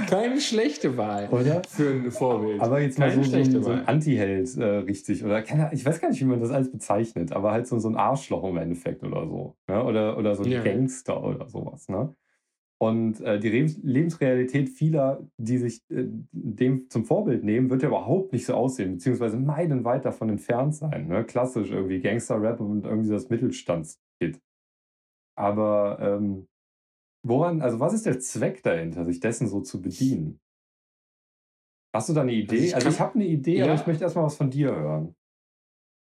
Keine 0.09 0.39
schlechte 0.53 0.97
Wahl 0.97 1.27
oder? 1.29 1.61
für 1.67 1.89
ein 1.91 2.11
Vorbild. 2.11 2.61
Aber 2.61 2.79
jetzt 2.81 2.97
mal 2.99 3.09
so, 3.11 3.21
Keine 3.21 3.45
so, 3.45 3.57
ein- 3.57 3.63
so 3.63 3.69
ein. 3.71 3.87
Anti-Held 3.87 4.57
äh, 4.57 4.63
richtig. 4.63 5.23
Oder 5.23 5.41
keine, 5.41 5.69
ich 5.73 5.85
weiß 5.85 5.99
gar 5.99 6.09
nicht, 6.09 6.21
wie 6.21 6.25
man 6.25 6.39
das 6.39 6.51
alles 6.51 6.71
bezeichnet, 6.71 7.31
aber 7.33 7.51
halt 7.51 7.67
so, 7.67 7.79
so 7.79 7.89
ein 7.89 7.95
Arschloch 7.95 8.43
im 8.49 8.57
Endeffekt 8.57 9.03
oder 9.03 9.27
so. 9.27 9.55
Ne? 9.67 9.83
Oder, 9.83 10.17
oder 10.17 10.35
so 10.35 10.43
ein 10.43 10.51
Ja. 10.51 10.63
Gangster 10.63 11.23
oder 11.23 11.47
sowas. 11.49 11.89
Ne? 11.89 12.15
Und 12.79 13.21
äh, 13.21 13.39
die 13.39 13.49
Lebens 13.49 13.79
Lebensrealität 13.81 14.67
vieler, 14.69 15.25
die 15.37 15.57
sich 15.57 15.81
äh, 15.89 16.05
dem 16.31 16.89
zum 16.89 17.05
Vorbild 17.05 17.43
nehmen, 17.43 17.69
wird 17.69 17.81
ja 17.81 17.87
überhaupt 17.87 18.33
nicht 18.33 18.45
so 18.45 18.55
aussehen, 18.55 18.93
beziehungsweise 18.93 19.37
meilenweit 19.37 20.03
davon 20.05 20.29
entfernt 20.29 20.75
sein. 20.75 21.07
Ne? 21.07 21.23
Klassisch 21.23 21.71
irgendwie 21.71 22.01
Gangster-Rap 22.01 22.59
und 22.59 22.85
irgendwie 22.85 23.09
das 23.09 23.29
Mittelstandskit. 23.29 24.39
Aber 25.35 25.97
ähm, 26.01 26.47
woran, 27.25 27.61
also 27.61 27.79
was 27.79 27.93
ist 27.93 28.05
der 28.05 28.19
Zweck 28.19 28.61
dahinter, 28.63 29.05
sich 29.05 29.19
dessen 29.19 29.47
so 29.47 29.61
zu 29.61 29.81
bedienen? 29.81 30.39
Hast 31.93 32.09
du 32.09 32.13
da 32.13 32.21
eine 32.21 32.33
Idee? 32.33 32.57
ich 32.57 32.75
Also 32.75 32.89
ich 32.89 32.99
habe 32.99 33.15
eine 33.15 33.25
Idee, 33.25 33.61
aber 33.61 33.73
Ja. 33.73 33.79
ich 33.79 33.85
möchte 33.87 34.03
erstmal 34.03 34.25
was 34.25 34.35
von 34.35 34.49
dir 34.49 34.75
hören. 34.75 35.15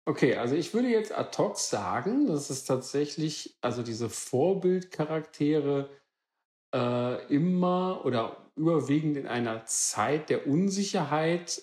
Okay, 0.05 0.35
also 0.35 0.55
ich 0.55 0.73
würde 0.73 0.89
jetzt 0.89 1.15
ad 1.15 1.37
hoc 1.37 1.57
sagen, 1.57 2.27
dass 2.27 2.49
es 2.49 2.65
tatsächlich, 2.65 3.57
also 3.61 3.83
diese 3.83 4.09
Vorbildcharaktere 4.09 5.89
äh, 6.73 7.33
immer 7.33 8.03
oder 8.05 8.51
überwiegend 8.55 9.17
in 9.17 9.27
einer 9.27 9.65
Zeit 9.65 10.29
der 10.29 10.47
Unsicherheit 10.47 11.61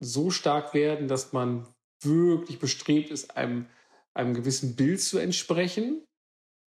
so 0.00 0.30
stark 0.30 0.72
werden, 0.72 1.08
dass 1.08 1.32
man 1.32 1.66
wirklich 2.02 2.58
bestrebt 2.60 3.10
ist, 3.10 3.36
einem, 3.36 3.66
einem 4.14 4.34
gewissen 4.34 4.76
Bild 4.76 5.00
zu 5.00 5.18
entsprechen. 5.18 6.04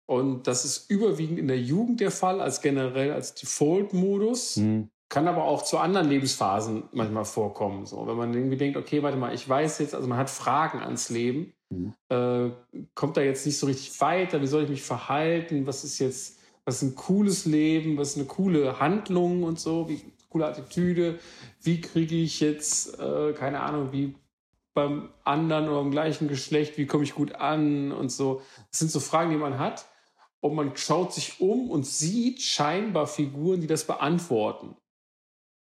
Und 0.08 0.46
das 0.46 0.64
ist 0.64 0.90
überwiegend 0.90 1.38
in 1.38 1.48
der 1.48 1.60
Jugend 1.60 2.00
der 2.00 2.10
Fall, 2.10 2.40
als 2.40 2.60
generell 2.60 3.12
als 3.12 3.34
Default-Modus. 3.34 4.56
Hm. 4.56 4.90
Kann 5.08 5.26
aber 5.26 5.44
auch 5.44 5.62
zu 5.62 5.78
anderen 5.78 6.08
Lebensphasen 6.08 6.84
manchmal 6.92 7.24
vorkommen. 7.24 7.86
So, 7.86 8.06
wenn 8.06 8.16
man 8.16 8.34
irgendwie 8.34 8.58
denkt, 8.58 8.76
okay, 8.76 9.02
warte 9.02 9.16
mal, 9.16 9.34
ich 9.34 9.48
weiß 9.48 9.78
jetzt, 9.78 9.94
also 9.94 10.06
man 10.06 10.18
hat 10.18 10.30
Fragen 10.30 10.80
ans 10.80 11.08
Leben, 11.08 11.54
Mhm. 11.70 11.92
äh, 12.08 12.50
kommt 12.94 13.18
da 13.18 13.20
jetzt 13.20 13.44
nicht 13.44 13.58
so 13.58 13.66
richtig 13.66 14.00
weiter, 14.00 14.40
wie 14.40 14.46
soll 14.46 14.64
ich 14.64 14.70
mich 14.70 14.82
verhalten, 14.82 15.66
was 15.66 15.84
ist 15.84 15.98
jetzt, 15.98 16.38
was 16.64 16.76
ist 16.76 16.82
ein 16.82 16.94
cooles 16.94 17.44
Leben, 17.44 17.98
was 17.98 18.10
ist 18.10 18.16
eine 18.16 18.24
coole 18.26 18.80
Handlung 18.80 19.42
und 19.42 19.60
so, 19.60 19.86
wie 19.88 20.00
coole 20.30 20.46
Attitüde, 20.46 21.18
wie 21.62 21.80
kriege 21.80 22.16
ich 22.16 22.40
jetzt, 22.40 22.98
äh, 22.98 23.32
keine 23.34 23.60
Ahnung, 23.60 23.92
wie 23.92 24.14
beim 24.74 25.10
anderen 25.24 25.68
oder 25.68 25.80
im 25.80 25.90
gleichen 25.90 26.28
Geschlecht, 26.28 26.78
wie 26.78 26.86
komme 26.86 27.04
ich 27.04 27.14
gut 27.14 27.34
an 27.34 27.92
und 27.92 28.10
so. 28.12 28.40
Das 28.70 28.78
sind 28.78 28.90
so 28.90 29.00
Fragen, 29.00 29.30
die 29.30 29.36
man 29.36 29.58
hat. 29.58 29.86
Und 30.40 30.54
man 30.54 30.76
schaut 30.76 31.12
sich 31.12 31.40
um 31.40 31.68
und 31.68 31.84
sieht 31.84 32.40
scheinbar 32.40 33.08
Figuren, 33.08 33.60
die 33.60 33.66
das 33.66 33.84
beantworten. 33.84 34.76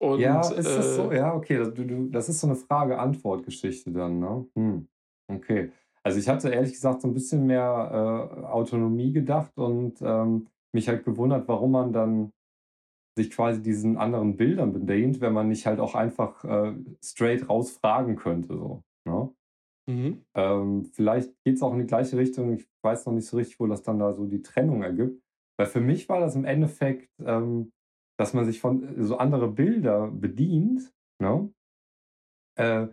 Und, 0.03 0.19
ja, 0.19 0.41
ist 0.41 0.65
das 0.65 0.95
so? 0.95 1.11
äh, 1.11 1.17
Ja, 1.17 1.33
okay, 1.33 1.57
das, 1.57 1.73
du, 1.73 1.85
du, 1.85 2.09
das 2.09 2.27
ist 2.29 2.41
so 2.41 2.47
eine 2.47 2.55
Frage-Antwort-Geschichte 2.55 3.91
dann, 3.91 4.19
ne? 4.19 4.45
Hm. 4.55 4.87
Okay. 5.29 5.71
Also 6.03 6.19
ich 6.19 6.27
hatte 6.27 6.49
ehrlich 6.49 6.73
gesagt 6.73 7.01
so 7.01 7.07
ein 7.07 7.13
bisschen 7.13 7.47
mehr 7.47 7.61
äh, 7.61 8.45
Autonomie 8.45 9.13
gedacht 9.13 9.57
und 9.57 10.01
ähm, 10.01 10.47
mich 10.73 10.89
halt 10.89 11.05
gewundert, 11.05 11.47
warum 11.47 11.71
man 11.71 11.93
dann 11.93 12.31
sich 13.17 13.31
quasi 13.31 13.61
diesen 13.61 13.97
anderen 13.97 14.35
Bildern 14.35 14.73
bedient, 14.73 15.21
wenn 15.21 15.33
man 15.33 15.47
nicht 15.47 15.65
halt 15.65 15.79
auch 15.79 15.95
einfach 15.95 16.43
äh, 16.43 16.73
straight 17.01 17.47
raus 17.47 17.71
fragen 17.71 18.15
könnte. 18.15 18.57
So, 18.57 18.81
ne? 19.05 19.29
Mhm. 19.87 20.25
Ähm, 20.35 20.85
vielleicht 20.85 21.31
geht 21.43 21.55
es 21.55 21.61
auch 21.61 21.73
in 21.73 21.79
die 21.79 21.85
gleiche 21.85 22.17
Richtung. 22.17 22.53
Ich 22.53 22.67
weiß 22.83 23.05
noch 23.05 23.13
nicht 23.13 23.27
so 23.27 23.37
richtig, 23.37 23.59
wo 23.59 23.67
das 23.67 23.83
dann 23.83 23.99
da 23.99 24.13
so 24.13 24.25
die 24.25 24.41
Trennung 24.41 24.81
ergibt. 24.81 25.21
Weil 25.57 25.67
für 25.67 25.81
mich 25.81 26.09
war 26.09 26.19
das 26.19 26.35
im 26.35 26.45
Endeffekt, 26.45 27.09
ähm, 27.23 27.71
dass 28.23 28.33
man 28.33 28.45
sich 28.45 28.61
von 28.61 28.97
äh, 28.97 29.03
so 29.03 29.17
andere 29.17 29.51
Bilder 29.51 30.09
bedient, 30.09 30.93
ne? 31.21 31.53
äh, 32.57 32.87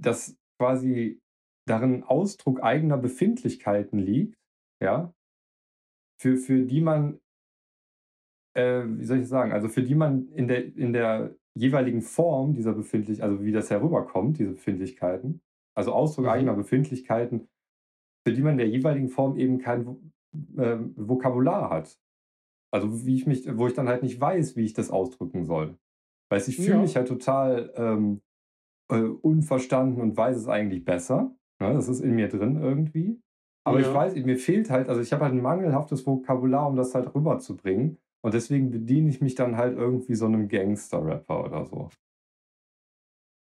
dass 0.00 0.36
quasi 0.60 1.20
darin 1.66 2.04
Ausdruck 2.04 2.62
eigener 2.62 2.96
Befindlichkeiten 2.96 3.98
liegt, 3.98 4.38
ja, 4.80 5.12
für, 6.20 6.36
für 6.36 6.62
die 6.62 6.80
man, 6.80 7.18
äh, 8.56 8.84
wie 8.86 9.04
soll 9.04 9.18
ich 9.18 9.28
sagen, 9.28 9.50
also 9.50 9.68
für 9.68 9.82
die 9.82 9.96
man 9.96 10.28
in 10.28 10.46
der, 10.46 10.64
in 10.76 10.92
der 10.92 11.34
jeweiligen 11.56 12.02
Form 12.02 12.54
dieser 12.54 12.74
Befindlichkeiten, 12.74 13.32
also 13.32 13.44
wie 13.44 13.52
das 13.52 13.70
herüberkommt, 13.70 14.38
diese 14.38 14.52
Befindlichkeiten, 14.52 15.40
also 15.76 15.92
Ausdruck 15.92 16.26
Mhm. 16.26 16.30
eigener 16.30 16.54
Befindlichkeiten, 16.54 17.48
für 18.24 18.32
die 18.32 18.42
man 18.42 18.52
in 18.52 18.58
der 18.58 18.68
jeweiligen 18.68 19.08
Form 19.08 19.36
eben 19.36 19.58
kein 19.58 20.12
äh, 20.56 20.78
Vokabular 20.94 21.70
hat. 21.70 21.98
Also 22.74 23.06
wie 23.06 23.14
ich 23.14 23.24
mich, 23.24 23.46
wo 23.56 23.68
ich 23.68 23.74
dann 23.74 23.88
halt 23.88 24.02
nicht 24.02 24.20
weiß, 24.20 24.56
wie 24.56 24.64
ich 24.64 24.72
das 24.72 24.90
ausdrücken 24.90 25.44
soll. 25.44 25.78
Weil 26.28 26.42
ich 26.44 26.56
fühle 26.56 26.70
ja. 26.70 26.78
mich 26.78 26.96
halt 26.96 27.06
total 27.06 27.72
ähm, 27.76 28.20
äh, 28.90 28.96
unverstanden 28.96 30.00
und 30.00 30.16
weiß 30.16 30.36
es 30.36 30.48
eigentlich 30.48 30.84
besser. 30.84 31.36
Ne? 31.60 31.72
das 31.72 31.86
ist 31.86 32.00
in 32.00 32.16
mir 32.16 32.28
drin 32.28 32.60
irgendwie. 32.60 33.22
Aber 33.64 33.78
ja. 33.78 33.86
ich 33.86 33.94
weiß, 33.94 34.16
mir 34.16 34.36
fehlt 34.36 34.70
halt, 34.70 34.88
also 34.88 35.00
ich 35.00 35.12
habe 35.12 35.22
halt 35.22 35.34
ein 35.34 35.40
mangelhaftes 35.40 36.04
Vokabular, 36.04 36.66
um 36.66 36.74
das 36.74 36.96
halt 36.96 37.14
rüberzubringen. 37.14 37.98
Und 38.24 38.34
deswegen 38.34 38.72
bediene 38.72 39.08
ich 39.08 39.20
mich 39.20 39.36
dann 39.36 39.56
halt 39.56 39.78
irgendwie 39.78 40.16
so 40.16 40.26
einem 40.26 40.48
Gangster-Rapper 40.48 41.44
oder 41.44 41.66
so. 41.66 41.90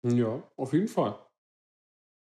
Ja, 0.05 0.41
auf 0.55 0.71
jeden 0.71 0.87
Fall. 0.87 1.19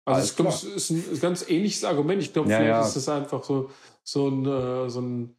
Also 0.06 0.24
ich 0.24 0.36
glaube, 0.36 0.52
es 0.52 0.64
ist 0.64 0.90
ein 0.90 1.20
ganz 1.20 1.50
ähnliches 1.50 1.84
Argument. 1.84 2.22
Ich 2.22 2.32
glaube, 2.32 2.48
ja, 2.48 2.56
vielleicht 2.56 2.70
ja. 2.70 2.80
ist 2.80 2.96
es 2.96 3.08
einfach 3.10 3.44
so, 3.44 3.68
so 4.02 4.28
ein, 4.28 4.46
äh, 4.46 4.88
so 4.88 5.02
ein 5.02 5.38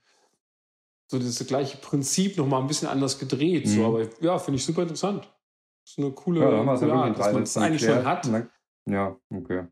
so 1.10 1.18
das 1.18 1.46
gleiche 1.48 1.78
Prinzip 1.78 2.38
noch 2.38 2.48
mal 2.48 2.60
ein 2.60 2.68
bisschen 2.68 2.88
anders 2.88 3.18
gedreht. 3.18 3.66
Mhm. 3.66 3.70
So, 3.70 3.86
aber 3.86 4.08
ja, 4.22 4.38
finde 4.38 4.58
ich 4.58 4.66
super 4.66 4.84
interessant. 4.84 5.24
Das 5.84 5.94
ist 5.94 6.00
eine 6.00 6.12
coole, 6.12 6.42
ja, 6.42 6.76
coole 6.76 6.94
Art, 6.94 7.18
dass 7.18 7.34
man 7.34 7.44
es 7.44 7.58
eigentlich 7.58 7.84
schon 7.84 8.06
hat. 8.06 8.30
Ja, 8.88 9.18
okay. 9.34 9.66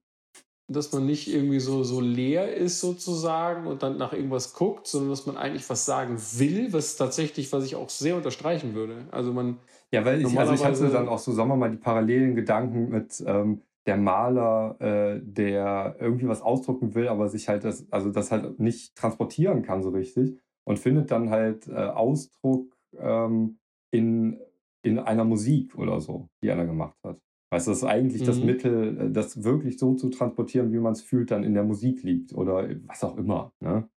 Dass 0.70 0.92
man 0.92 1.06
nicht 1.06 1.32
irgendwie 1.32 1.60
so, 1.60 1.84
so 1.84 2.02
leer 2.02 2.54
ist 2.56 2.82
sozusagen 2.82 3.68
und 3.68 3.84
dann 3.84 3.98
nach 3.98 4.14
irgendwas 4.14 4.54
guckt, 4.54 4.88
sondern 4.88 5.12
dass 5.12 5.28
man 5.28 5.38
eigentlich 5.38 5.70
was 5.70 5.86
sagen 5.86 6.18
will, 6.38 6.74
was 6.74 6.98
tatsächlich, 6.98 7.54
was 7.54 7.64
ich 7.66 7.76
auch 7.76 7.90
sehr 7.90 8.16
unterstreichen 8.16 8.74
würde. 8.74 9.08
Also 9.12 9.32
man. 9.32 9.60
Ja, 9.92 10.04
weil 10.04 10.20
ich, 10.20 10.38
also 10.38 10.54
ich 10.54 10.66
hatte 10.66 10.90
dann 10.90 11.08
auch 11.08 11.20
so, 11.20 11.32
sagen 11.32 11.50
wir 11.50 11.56
mal, 11.56 11.72
die 11.72 11.78
parallelen 11.78 12.36
Gedanken 12.36 12.90
mit, 12.90 13.24
ähm, 13.26 13.62
der 13.86 13.96
Maler, 13.96 14.76
äh, 14.82 15.22
der 15.24 15.96
irgendwie 16.00 16.28
was 16.28 16.42
ausdrucken 16.42 16.94
will, 16.94 17.08
aber 17.08 17.30
sich 17.30 17.48
halt 17.48 17.64
das, 17.64 17.90
also 17.90 18.12
das 18.12 18.32
halt 18.32 18.60
nicht 18.60 18.98
transportieren 18.98 19.62
kann 19.62 19.82
so 19.82 19.92
richtig 19.92 20.38
und 20.68 20.80
findet 20.80 21.12
dann 21.12 21.30
halt 21.30 21.68
äh, 21.70 21.76
Ausdruck 21.76 22.76
ähm, 22.98 23.58
in, 23.90 24.38
in 24.84 25.00
einer 25.00 25.24
Musik 25.24 25.78
oder 25.78 26.02
so, 26.02 26.28
die 26.44 26.52
einer 26.52 26.66
gemacht 26.66 26.98
hat. 27.06 27.18
Weißt 27.52 27.68
du, 27.68 27.72
das 27.72 27.78
ist 27.80 27.84
eigentlich 27.86 28.24
mhm. 28.24 28.26
das 28.26 28.40
Mittel, 28.40 28.98
äh, 29.00 29.10
das 29.10 29.46
wirklich 29.46 29.80
so 29.80 29.96
zu 29.96 30.10
transportieren, 30.10 30.74
wie 30.74 30.80
man 30.80 30.92
es 30.92 31.02
fühlt, 31.02 31.32
dann 31.32 31.46
in 31.46 31.54
der 31.54 31.64
Musik 31.64 32.04
liegt 32.04 32.34
oder 32.34 32.68
was 32.86 33.02
auch 33.06 33.18
immer, 33.18 33.54
ne? 33.62 33.90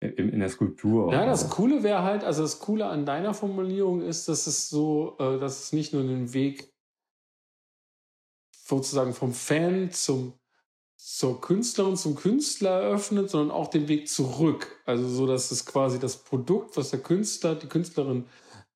In, 0.00 0.28
in 0.28 0.38
der 0.38 0.50
Skulptur. 0.50 1.12
Ja, 1.12 1.24
das 1.26 1.50
Coole 1.50 1.82
wäre 1.82 2.02
halt, 2.02 2.22
also 2.24 2.42
das 2.42 2.60
Coole 2.60 2.86
an 2.86 3.06
deiner 3.06 3.32
Formulierung 3.34 4.02
ist, 4.02 4.28
dass 4.28 4.46
es 4.46 4.68
so, 4.68 5.16
äh, 5.18 5.40
dass 5.40 5.64
es 5.64 5.72
nicht 5.72 5.94
nur 5.94 6.04
den 6.04 6.32
Weg 6.32 6.72
sozusagen 8.56 9.14
vom 9.14 9.32
Fan 9.32 9.90
zum, 9.90 10.34
zur 11.06 11.42
Künstlerin, 11.42 11.96
zum 11.96 12.14
Künstler 12.14 12.80
eröffnet, 12.80 13.28
sondern 13.28 13.54
auch 13.54 13.68
den 13.68 13.88
Weg 13.88 14.08
zurück. 14.08 14.80
Also 14.86 15.06
so, 15.06 15.26
dass 15.26 15.50
es 15.50 15.66
quasi 15.66 15.98
das 15.98 16.16
Produkt, 16.16 16.78
was 16.78 16.88
der 16.92 17.00
Künstler, 17.00 17.54
die 17.54 17.66
Künstlerin 17.66 18.24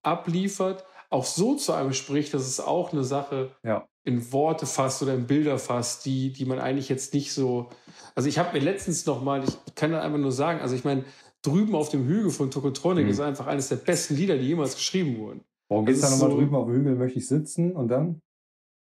abliefert, 0.02 0.84
auch 1.08 1.24
so 1.24 1.54
zu 1.54 1.72
einem 1.72 1.94
spricht, 1.94 2.34
dass 2.34 2.46
es 2.46 2.60
auch 2.60 2.92
eine 2.92 3.02
Sache 3.02 3.52
ja. 3.64 3.88
in 4.04 4.30
Worte 4.30 4.66
fasst 4.66 5.02
oder 5.02 5.14
in 5.14 5.26
Bilder 5.26 5.58
fasst, 5.58 6.04
die, 6.04 6.30
die 6.30 6.44
man 6.44 6.58
eigentlich 6.58 6.90
jetzt 6.90 7.14
nicht 7.14 7.32
so. 7.32 7.70
Also 8.14 8.28
ich 8.28 8.38
habe 8.38 8.52
mir 8.52 8.62
letztens 8.62 9.06
noch 9.06 9.22
mal, 9.22 9.42
ich 9.42 9.74
kann 9.74 9.92
da 9.92 10.02
einfach 10.02 10.18
nur 10.18 10.30
sagen, 10.32 10.60
also 10.60 10.74
ich 10.74 10.84
meine, 10.84 11.06
drüben 11.40 11.74
auf 11.74 11.88
dem 11.88 12.06
Hügel 12.06 12.30
von 12.30 12.50
Tokotronic 12.50 13.06
mhm. 13.06 13.10
ist 13.10 13.20
einfach 13.20 13.46
eines 13.46 13.70
der 13.70 13.76
besten 13.76 14.16
Lieder, 14.16 14.36
die 14.36 14.48
jemals 14.48 14.74
geschrieben 14.74 15.16
wurden. 15.16 15.44
Warum 15.70 15.86
geht 15.86 15.94
es 15.94 16.02
da 16.02 16.10
nochmal 16.10 16.30
so, 16.30 16.36
drüben 16.36 16.54
auf 16.56 16.66
dem 16.66 16.74
Hügel, 16.74 16.94
möchte 16.94 17.20
ich 17.20 17.26
sitzen 17.26 17.74
und 17.74 17.88
dann? 17.88 18.20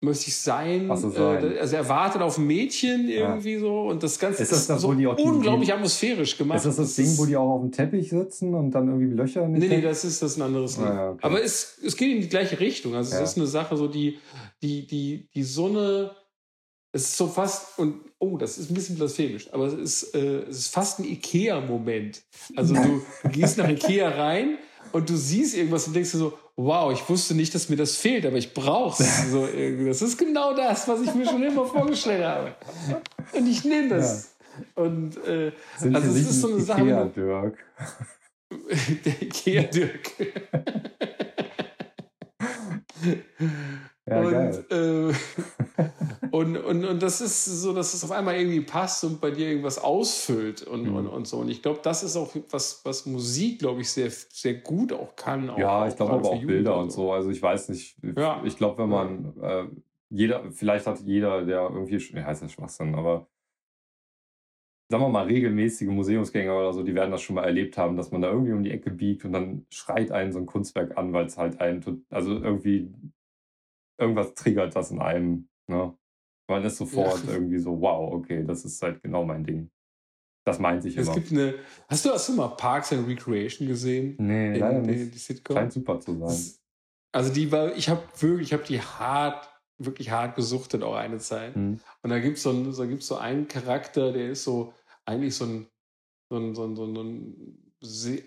Möchte 0.02 0.28
ich 0.28 0.36
sein. 0.36 0.90
So, 0.96 1.10
sein. 1.10 1.54
Äh, 1.54 1.58
also 1.60 1.76
er 1.76 1.88
wartet 1.88 2.22
auf 2.22 2.36
ein 2.36 2.46
Mädchen 2.46 3.08
irgendwie 3.08 3.54
ja. 3.54 3.60
so 3.60 3.82
und 3.82 4.02
das 4.02 4.18
Ganze 4.18 4.42
ist, 4.42 4.52
das 4.52 4.66
das, 4.66 4.82
so 4.82 4.88
unglaublich 4.88 5.66
die, 5.68 5.72
atmosphärisch 5.72 6.36
gemacht. 6.36 6.58
Ist 6.58 6.66
das 6.66 6.76
das, 6.76 6.96
Ding, 6.96 7.16
wo 7.16 7.24
die 7.24 7.36
auch 7.36 7.48
auf 7.48 7.60
dem 7.60 7.70
Teppich 7.70 8.10
sitzen 8.10 8.54
und 8.54 8.72
dann 8.72 8.88
irgendwie 8.88 9.14
Löcher 9.14 9.44
in 9.44 9.54
den 9.54 9.60
Nee, 9.60 9.68
nee, 9.76 9.80
das 9.80 10.04
ist 10.04 10.20
das 10.20 10.32
ist 10.32 10.38
ein 10.38 10.42
anderes 10.42 10.76
Ding. 10.76 10.86
Ah, 10.86 10.94
ja, 10.94 11.10
okay. 11.10 11.20
Aber 11.22 11.42
es, 11.42 11.78
es 11.84 11.96
geht 11.96 12.14
in 12.14 12.20
die 12.20 12.28
gleiche 12.28 12.58
Richtung. 12.58 12.94
Also 12.94 13.14
ja. 13.14 13.22
es 13.22 13.30
ist 13.30 13.36
eine 13.38 13.46
Sache 13.46 13.76
so, 13.76 13.86
die, 13.86 14.18
die, 14.60 14.86
die, 14.86 15.28
die 15.32 15.42
Sonne, 15.44 16.10
es 16.90 17.02
ist 17.04 17.16
so 17.16 17.28
fast, 17.28 17.78
und 17.78 17.94
oh, 18.18 18.36
das 18.36 18.58
ist 18.58 18.70
ein 18.70 18.74
bisschen 18.74 18.96
blasphemisch, 18.96 19.52
aber 19.52 19.66
es 19.66 19.74
ist, 19.74 20.14
äh, 20.16 20.42
es 20.42 20.58
ist 20.58 20.74
fast 20.74 20.98
ein 20.98 21.04
Ikea-Moment. 21.04 22.22
Also 22.56 22.74
du, 22.74 23.02
du 23.22 23.28
gehst 23.30 23.56
nach 23.56 23.68
Ikea 23.68 24.08
rein 24.08 24.58
und 24.90 25.08
du 25.08 25.16
siehst 25.16 25.56
irgendwas 25.56 25.86
und 25.86 25.94
denkst 25.94 26.10
dir 26.10 26.18
so, 26.18 26.32
wow, 26.56 26.92
ich 26.92 27.08
wusste 27.08 27.34
nicht, 27.34 27.54
dass 27.54 27.68
mir 27.68 27.76
das 27.76 27.96
fehlt, 27.96 28.26
aber 28.26 28.36
ich 28.36 28.54
brauche 28.54 29.02
es. 29.02 29.22
So, 29.30 29.46
das 29.46 30.02
ist 30.02 30.18
genau 30.18 30.54
das, 30.54 30.86
was 30.88 31.00
ich 31.02 31.14
mir 31.14 31.26
schon 31.26 31.42
immer 31.42 31.64
vorgestellt 31.64 32.24
habe. 32.24 32.54
Und 33.32 33.46
ich 33.46 33.64
nehme 33.64 33.88
das. 33.88 34.34
Ja. 34.76 34.82
Und 34.82 35.16
äh, 35.26 35.52
Sind 35.78 35.96
also 35.96 36.10
es 36.10 36.28
ist 36.28 36.40
so 36.40 36.48
eine 36.48 36.56
Ikea 36.58 37.04
Sache. 37.04 37.12
Dirk. 37.14 37.58
Der 39.04 39.22
Ikea 39.22 39.62
Dirk. 39.62 40.10
Ja, 44.04 44.20
und, 44.20 44.70
äh, 44.70 45.12
und, 46.32 46.56
und, 46.56 46.84
und 46.86 47.02
das 47.02 47.20
ist 47.20 47.44
so, 47.44 47.74
dass 47.74 47.92
es 47.92 48.02
auf 48.02 48.10
einmal 48.10 48.36
irgendwie 48.36 48.62
passt 48.62 49.04
und 49.04 49.20
bei 49.20 49.30
dir 49.30 49.48
irgendwas 49.48 49.78
ausfüllt 49.78 50.62
und, 50.62 50.84
mhm. 50.84 50.96
und, 50.96 51.06
und 51.06 51.26
so. 51.26 51.36
Und 51.38 51.50
ich 51.50 51.60
glaube, 51.60 51.80
das 51.82 52.02
ist 52.02 52.16
auch 52.16 52.34
was, 52.48 52.80
was 52.86 53.04
Musik, 53.04 53.58
glaube 53.58 53.82
ich, 53.82 53.90
sehr, 53.90 54.10
sehr 54.10 54.54
gut 54.54 54.94
auch 54.94 55.14
kann. 55.14 55.50
Auch, 55.50 55.58
ja, 55.58 55.86
ich 55.86 55.94
glaube 55.94 56.14
aber 56.14 56.30
auch 56.30 56.42
Bilder 56.42 56.78
und 56.78 56.90
so. 56.90 57.12
Also 57.12 57.28
ich 57.28 57.42
weiß 57.42 57.68
nicht, 57.68 57.98
ja. 58.16 58.42
ich 58.44 58.56
glaube, 58.56 58.82
wenn 58.82 58.88
man, 58.88 59.36
äh, 59.42 59.66
jeder, 60.08 60.50
vielleicht 60.52 60.86
hat 60.86 61.00
jeder, 61.00 61.44
der 61.44 61.68
irgendwie, 61.70 61.98
ja, 61.98 62.24
heißt 62.24 62.42
das 62.42 62.52
Schwachsinn, 62.52 62.94
aber 62.94 63.28
sagen 64.90 65.04
wir 65.04 65.08
mal, 65.10 65.26
regelmäßige 65.26 65.88
Museumsgänger 65.88 66.56
oder 66.56 66.72
so, 66.72 66.82
die 66.82 66.94
werden 66.94 67.10
das 67.10 67.20
schon 67.20 67.36
mal 67.36 67.44
erlebt 67.44 67.76
haben, 67.76 67.96
dass 67.96 68.10
man 68.10 68.22
da 68.22 68.30
irgendwie 68.30 68.52
um 68.52 68.62
die 68.62 68.70
Ecke 68.70 68.90
biegt 68.90 69.26
und 69.26 69.32
dann 69.32 69.66
schreit 69.70 70.10
einen 70.10 70.32
so 70.32 70.38
ein 70.38 70.46
Kunstwerk 70.46 70.96
an, 70.96 71.12
weil 71.12 71.26
es 71.26 71.36
halt 71.36 71.60
einen, 71.60 72.06
also 72.08 72.32
irgendwie 72.32 72.90
irgendwas 73.98 74.32
triggert 74.34 74.74
das 74.74 74.90
in 74.90 75.00
einem. 75.00 75.48
Ne? 75.68 75.94
Man 76.52 76.64
ist 76.64 76.76
sofort 76.78 77.24
ja. 77.26 77.34
irgendwie 77.34 77.58
so, 77.58 77.80
wow, 77.80 78.12
okay, 78.12 78.44
das 78.44 78.64
ist 78.64 78.80
halt 78.82 79.02
genau 79.02 79.24
mein 79.24 79.44
Ding. 79.44 79.70
Das 80.44 80.58
meint 80.58 80.82
sich 80.82 80.96
es 80.96 81.06
immer. 81.06 81.16
Gibt 81.16 81.32
eine, 81.32 81.54
hast, 81.88 82.04
du, 82.04 82.10
hast 82.10 82.28
du 82.28 82.32
mal 82.34 82.48
Parks 82.48 82.92
and 82.92 83.06
Recreation 83.06 83.68
gesehen? 83.68 84.16
Nee, 84.18 84.54
in, 84.54 84.60
leider 84.60 84.80
nicht. 84.80 85.14
Die 85.14 85.18
Sitcom? 85.18 85.56
Scheint 85.56 85.72
super 85.72 86.00
zu 86.00 86.18
sein. 86.18 86.36
Also 87.12 87.32
die 87.32 87.52
war, 87.52 87.76
ich 87.76 87.88
habe 87.88 88.02
wirklich, 88.18 88.48
ich 88.48 88.52
habe 88.52 88.64
die 88.64 88.80
hart, 88.80 89.48
wirklich 89.78 90.10
hart 90.10 90.34
gesuchtet 90.34 90.82
auch 90.82 90.96
eine 90.96 91.18
Zeit. 91.18 91.54
Mhm. 91.54 91.78
Und 92.02 92.10
da 92.10 92.18
gibt 92.18 92.38
so 92.38 92.50
es 92.50 92.76
so, 92.76 92.96
so 92.96 93.16
einen 93.16 93.46
Charakter, 93.46 94.12
der 94.12 94.30
ist 94.30 94.44
so 94.44 94.72
eigentlich 95.04 95.34
so 95.34 95.44
ein, 95.44 95.66
so 96.30 96.38
ein, 96.38 96.54
so 96.54 96.64
ein, 96.64 96.76
so 96.76 97.02
ein 97.02 97.61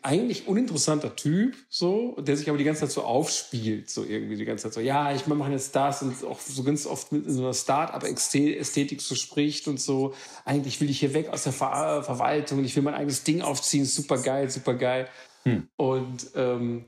eigentlich 0.01 0.47
uninteressanter 0.47 1.15
Typ, 1.15 1.55
so, 1.69 2.17
der 2.19 2.35
sich 2.35 2.49
aber 2.49 2.57
die 2.57 2.65
ganze 2.65 2.81
Zeit 2.81 2.91
so 2.91 3.03
aufspielt, 3.03 3.89
so 3.89 4.03
irgendwie 4.03 4.35
die 4.35 4.43
ganze 4.43 4.63
Zeit 4.63 4.73
so, 4.73 4.81
ja, 4.81 5.15
ich 5.15 5.27
mache 5.27 5.51
jetzt 5.51 5.73
das 5.75 6.01
und 6.01 6.23
auch 6.25 6.39
so 6.41 6.63
ganz 6.63 6.85
oft 6.85 7.13
mit 7.13 7.29
so 7.29 7.41
einer 7.41 7.53
Start-up-Ästhetik 7.53 9.01
so 9.01 9.15
spricht 9.15 9.69
und 9.69 9.79
so, 9.79 10.13
eigentlich 10.43 10.81
will 10.81 10.89
ich 10.89 10.99
hier 10.99 11.13
weg 11.13 11.29
aus 11.29 11.43
der 11.43 11.53
Ver 11.53 12.03
Verwaltung, 12.03 12.65
ich 12.65 12.75
will 12.75 12.83
mein 12.83 12.95
eigenes 12.95 13.23
Ding 13.23 13.41
aufziehen, 13.41 13.85
super 13.85 14.17
geil, 14.17 14.49
super 14.49 14.73
geil. 14.73 15.07
Hm. 15.43 15.69
Und, 15.77 16.31
ähm, 16.35 16.85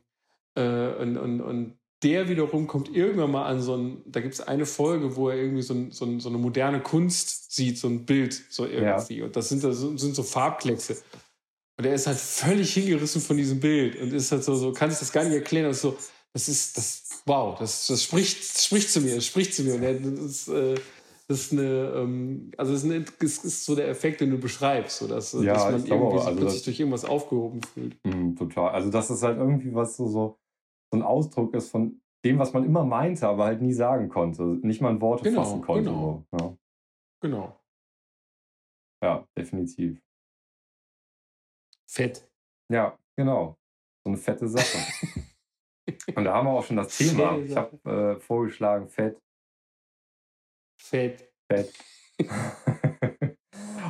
äh, 0.55 0.61
und, 0.61 1.18
und, 1.18 1.41
und 1.41 1.78
der 2.03 2.28
wiederum 2.28 2.68
kommt 2.68 2.93
irgendwann 2.93 3.32
mal 3.32 3.45
an 3.45 3.61
so 3.61 3.76
ein, 3.76 4.01
da 4.05 4.20
gibt 4.20 4.34
es 4.34 4.41
eine 4.41 4.65
Folge, 4.65 5.15
wo 5.15 5.30
er 5.30 5.38
irgendwie 5.38 5.63
so, 5.63 5.74
ein, 5.74 5.91
so, 5.91 6.05
ein, 6.05 6.20
so, 6.20 6.30
eine 6.30 6.38
moderne 6.38 6.82
Kunst 6.82 7.53
sieht, 7.53 7.78
so 7.78 7.88
ein 7.88 8.05
Bild, 8.05 8.43
so 8.49 8.65
irgendwie. 8.65 9.20
Ja. 9.20 9.26
Und 9.26 9.36
das 9.36 9.49
sind, 9.49 9.63
das 9.63 9.80
sind 9.80 10.15
so 10.15 10.24
Farbkleckse. 10.24 10.97
Und 11.78 11.86
er 11.86 11.93
ist 11.93 12.07
halt 12.07 12.17
völlig 12.17 12.73
hingerissen 12.73 13.21
von 13.21 13.38
diesem 13.38 13.59
Bild 13.59 14.01
und 14.01 14.11
ist 14.11 14.32
halt 14.32 14.43
so, 14.43 14.55
so 14.55 14.73
kann 14.73 14.89
sich 14.89 14.99
das 14.99 15.11
gar 15.11 15.23
nicht 15.23 15.34
erklären. 15.34 15.67
Das 15.67 15.78
ist 15.78 15.82
so, 15.84 15.97
das 16.34 16.49
ist, 16.49 16.78
das, 16.78 17.23
wow, 17.25 17.57
das, 17.57 17.88
das 17.88 18.03
spricht, 18.03 18.39
das 18.39 18.65
spricht 18.65 18.89
zu 18.89 19.01
mir, 19.01 19.15
das 19.15 19.25
spricht 19.25 19.53
zu 19.53 19.63
mir. 19.63 19.75
Und 19.75 19.84
er, 19.84 19.93
das, 19.93 20.19
ist, 20.19 20.47
äh, 20.47 20.75
das 21.28 21.39
ist 21.41 21.53
eine, 21.53 21.93
ähm, 21.95 22.51
also 22.57 22.71
das 22.71 22.84
ist, 22.84 22.91
eine, 22.91 23.05
das 23.19 23.38
ist 23.43 23.65
so 23.65 23.75
der 23.75 23.89
Effekt, 23.89 24.21
den 24.21 24.32
du 24.32 24.39
beschreibst, 24.39 24.97
so 24.97 25.07
dass, 25.07 25.34
ja, 25.34 25.53
dass 25.53 25.63
man 25.63 25.73
irgendwie 25.73 25.88
glaube, 25.89 26.17
sich 26.17 26.28
also 26.28 26.39
plötzlich 26.39 26.59
das, 26.59 26.65
durch 26.65 26.80
irgendwas 26.80 27.05
aufgehoben 27.05 27.61
fühlt. 27.61 27.97
Mh, 28.03 28.36
total. 28.38 28.71
Also 28.71 28.89
dass 28.89 29.09
es 29.11 29.21
halt 29.21 29.38
irgendwie 29.38 29.73
was 29.75 29.97
so, 29.97 30.07
so, 30.07 30.39
so 30.91 30.97
ein 30.97 31.03
Ausdruck 31.03 31.53
ist 31.53 31.69
von 31.69 32.01
dem, 32.25 32.39
was 32.39 32.53
man 32.53 32.65
immer 32.65 32.86
meinte, 32.86 33.28
aber 33.28 33.45
halt 33.45 33.61
nie 33.61 33.73
sagen 33.73 34.09
konnte. 34.09 34.41
Nicht 34.43 34.82
mal 34.82 34.91
in 34.91 35.01
Worte 35.01 35.23
genau, 35.23 35.43
fassen 35.43 35.61
konnte. 35.61 35.89
Genau. 35.91 36.23
So. 36.32 36.38
Ja. 36.38 36.57
genau. 37.21 37.59
Ja, 39.03 39.28
definitiv. 39.38 40.01
Fett. 41.89 42.29
Ja, 42.71 42.97
genau. 43.15 43.57
So 44.03 44.11
eine 44.11 44.17
fette 44.17 44.47
Sache. 44.47 44.77
Und 46.15 46.23
da 46.25 46.33
haben 46.33 46.47
wir 46.47 46.51
auch 46.51 46.63
schon 46.63 46.77
das 46.77 46.97
Thema. 46.97 47.38
Ich 47.38 47.55
habe 47.55 47.77
äh, 47.89 48.19
vorgeschlagen, 48.19 48.88
Fett. 48.89 49.21
Fett. 50.79 51.31
Fett. 51.49 51.73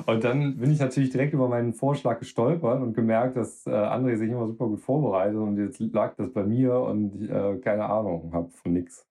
und 0.05 0.23
dann 0.23 0.57
bin 0.57 0.71
ich 0.71 0.79
natürlich 0.79 1.09
direkt 1.09 1.33
über 1.33 1.47
meinen 1.47 1.73
Vorschlag 1.73 2.19
gestolpert 2.19 2.81
und 2.81 2.93
gemerkt, 2.93 3.35
dass 3.35 3.65
äh, 3.65 3.71
André 3.71 4.17
sich 4.17 4.29
immer 4.29 4.47
super 4.47 4.67
gut 4.67 4.81
vorbereitet 4.81 5.37
und 5.37 5.57
jetzt 5.57 5.79
lag 5.79 6.15
das 6.15 6.31
bei 6.31 6.43
mir 6.43 6.79
und 6.79 7.15
ich 7.15 7.29
äh, 7.29 7.57
keine 7.59 7.85
Ahnung 7.85 8.31
habe 8.33 8.49
von 8.51 8.73
nichts. 8.73 9.07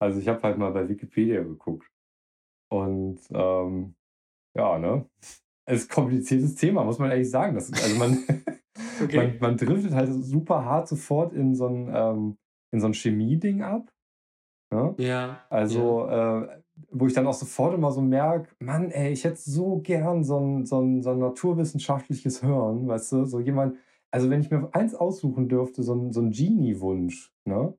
Also 0.00 0.20
ich 0.20 0.28
habe 0.28 0.42
halt 0.42 0.58
mal 0.58 0.72
bei 0.72 0.88
Wikipedia 0.88 1.42
geguckt. 1.42 1.88
Und 2.70 3.20
ähm, 3.30 3.94
ja, 4.54 4.78
ne? 4.78 5.06
Ist 5.66 5.90
ein 5.90 5.94
kompliziertes 5.94 6.54
Thema, 6.54 6.84
muss 6.84 6.98
man 6.98 7.10
ehrlich 7.10 7.30
sagen. 7.30 7.54
Das, 7.54 7.72
also 7.72 7.96
man, 7.96 8.18
okay. 9.02 9.16
man, 9.16 9.38
man 9.40 9.56
driftet 9.56 9.92
halt 9.92 10.12
super 10.12 10.64
hart 10.64 10.88
sofort 10.88 11.32
in 11.32 11.54
so 11.54 11.66
ein, 11.66 11.90
ähm, 11.92 12.36
in 12.72 12.80
so 12.80 12.86
ein 12.86 12.94
Chemie-Ding 12.94 13.62
ab. 13.62 13.92
Ne? 14.72 14.94
Ja. 14.98 15.44
Also, 15.50 16.06
ja. 16.06 16.42
Äh, 16.42 16.62
wo 16.90 17.06
ich 17.06 17.12
dann 17.12 17.26
auch 17.26 17.34
sofort 17.34 17.74
immer 17.74 17.92
so 17.92 18.00
merke, 18.00 18.54
Mann, 18.58 18.90
ey, 18.90 19.12
ich 19.12 19.24
hätte 19.24 19.38
so 19.38 19.78
gern 19.78 20.24
so 20.24 20.38
ein, 20.38 20.64
so, 20.66 20.80
ein, 20.80 21.02
so 21.02 21.10
ein 21.10 21.18
naturwissenschaftliches 21.18 22.40
Hirn, 22.40 22.88
weißt 22.88 23.12
du, 23.12 23.24
so 23.24 23.40
jemand, 23.40 23.76
also 24.10 24.30
wenn 24.30 24.40
ich 24.40 24.50
mir 24.50 24.68
eins 24.72 24.94
aussuchen 24.94 25.48
dürfte, 25.48 25.82
so 25.82 25.94
ein, 25.94 26.12
so 26.12 26.20
ein 26.20 26.30
Genie-Wunsch, 26.30 27.32
ne? 27.44 27.74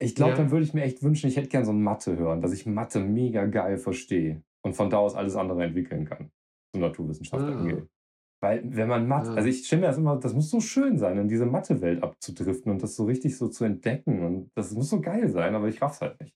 Ich 0.00 0.14
glaube, 0.14 0.32
ja. 0.32 0.38
dann 0.38 0.50
würde 0.50 0.64
ich 0.64 0.74
mir 0.74 0.82
echt 0.82 1.02
wünschen, 1.02 1.28
ich 1.28 1.36
hätte 1.36 1.48
gern 1.48 1.64
so 1.64 1.72
ein 1.72 1.82
Mathe 1.82 2.16
hören, 2.16 2.40
dass 2.40 2.52
ich 2.52 2.66
Mathe 2.66 3.00
mega 3.00 3.46
geil 3.46 3.78
verstehe 3.78 4.42
und 4.62 4.74
von 4.74 4.90
da 4.90 4.98
aus 4.98 5.14
alles 5.14 5.36
andere 5.36 5.62
entwickeln 5.64 6.04
kann, 6.04 6.30
so 6.74 6.78
Naturwissenschaft 6.78 7.42
ah. 7.42 7.58
angeht. 7.58 7.86
Weil 8.42 8.62
wenn 8.64 8.88
man 8.88 9.08
Mathe, 9.08 9.30
ja. 9.30 9.36
also 9.36 9.48
ich 9.48 9.66
stelle 9.66 9.82
mir 9.82 9.86
das 9.88 9.96
immer, 9.96 10.16
das 10.16 10.34
muss 10.34 10.50
so 10.50 10.60
schön 10.60 10.98
sein, 10.98 11.16
in 11.16 11.28
diese 11.28 11.46
Mathe-Welt 11.46 12.02
abzudriften 12.02 12.70
und 12.70 12.82
das 12.82 12.94
so 12.94 13.04
richtig 13.04 13.38
so 13.38 13.48
zu 13.48 13.64
entdecken 13.64 14.22
und 14.22 14.50
das 14.54 14.72
muss 14.72 14.90
so 14.90 15.00
geil 15.00 15.30
sein, 15.30 15.54
aber 15.54 15.68
ich 15.68 15.80
raff's 15.80 16.02
halt 16.02 16.20
nicht. 16.20 16.34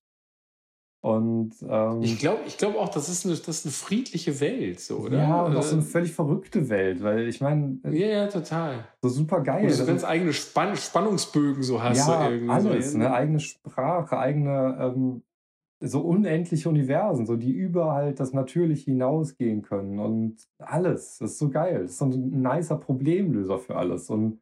Und 1.01 1.55
ähm, 1.69 2.03
ich 2.03 2.19
glaube 2.19 2.41
ich 2.47 2.57
glaub 2.59 2.77
auch, 2.77 2.89
das 2.89 3.09
ist, 3.09 3.25
eine, 3.25 3.37
das 3.37 3.49
ist 3.49 3.67
eine 3.67 3.73
friedliche 3.73 4.41
Welt, 4.41 4.81
so, 4.81 4.97
oder? 4.97 5.19
Ja, 5.19 5.43
und 5.45 5.57
auch 5.57 5.63
so 5.63 5.77
eine 5.77 5.85
äh, 5.85 5.87
völlig 5.87 6.13
verrückte 6.13 6.69
Welt, 6.71 7.03
weil 7.03 7.29
ich 7.29 7.41
meine. 7.41 7.79
Äh, 7.85 7.97
ja, 7.97 8.07
ja, 8.07 8.27
total. 8.27 8.85
So 9.01 9.09
super 9.09 9.43
geil. 9.43 9.71
Und 9.71 9.79
du 9.79 9.87
ganz 9.87 10.03
eigene 10.03 10.33
Spann 10.33 10.77
Spannungsbögen 10.77 11.63
so 11.63 11.81
hast. 11.81 11.99
Ja, 11.99 12.05
so 12.05 12.31
irgendwie 12.33 12.51
alles, 12.51 12.93
so. 12.93 12.99
eine 12.99 13.13
eigene 13.13 13.39
Sprache, 13.39 14.19
eigene, 14.19 14.77
ähm, 14.81 15.23
so 15.81 16.01
unendliche 16.01 16.69
Universen, 16.69 17.27
so 17.27 17.37
die 17.37 17.53
über 17.53 17.93
halt 17.93 18.19
das 18.21 18.33
Natürliche 18.33 18.91
hinausgehen 18.91 19.63
können 19.63 19.99
und 19.99 20.49
alles. 20.59 21.19
Das 21.19 21.33
ist 21.33 21.39
so 21.39 21.51
geil. 21.51 21.83
Das 21.83 21.93
ist 21.93 21.99
so 21.99 22.07
ein 22.07 22.43
nicer 22.43 22.77
Problemlöser 22.77 23.59
für 23.59 23.77
alles. 23.77 24.11
Und 24.11 24.41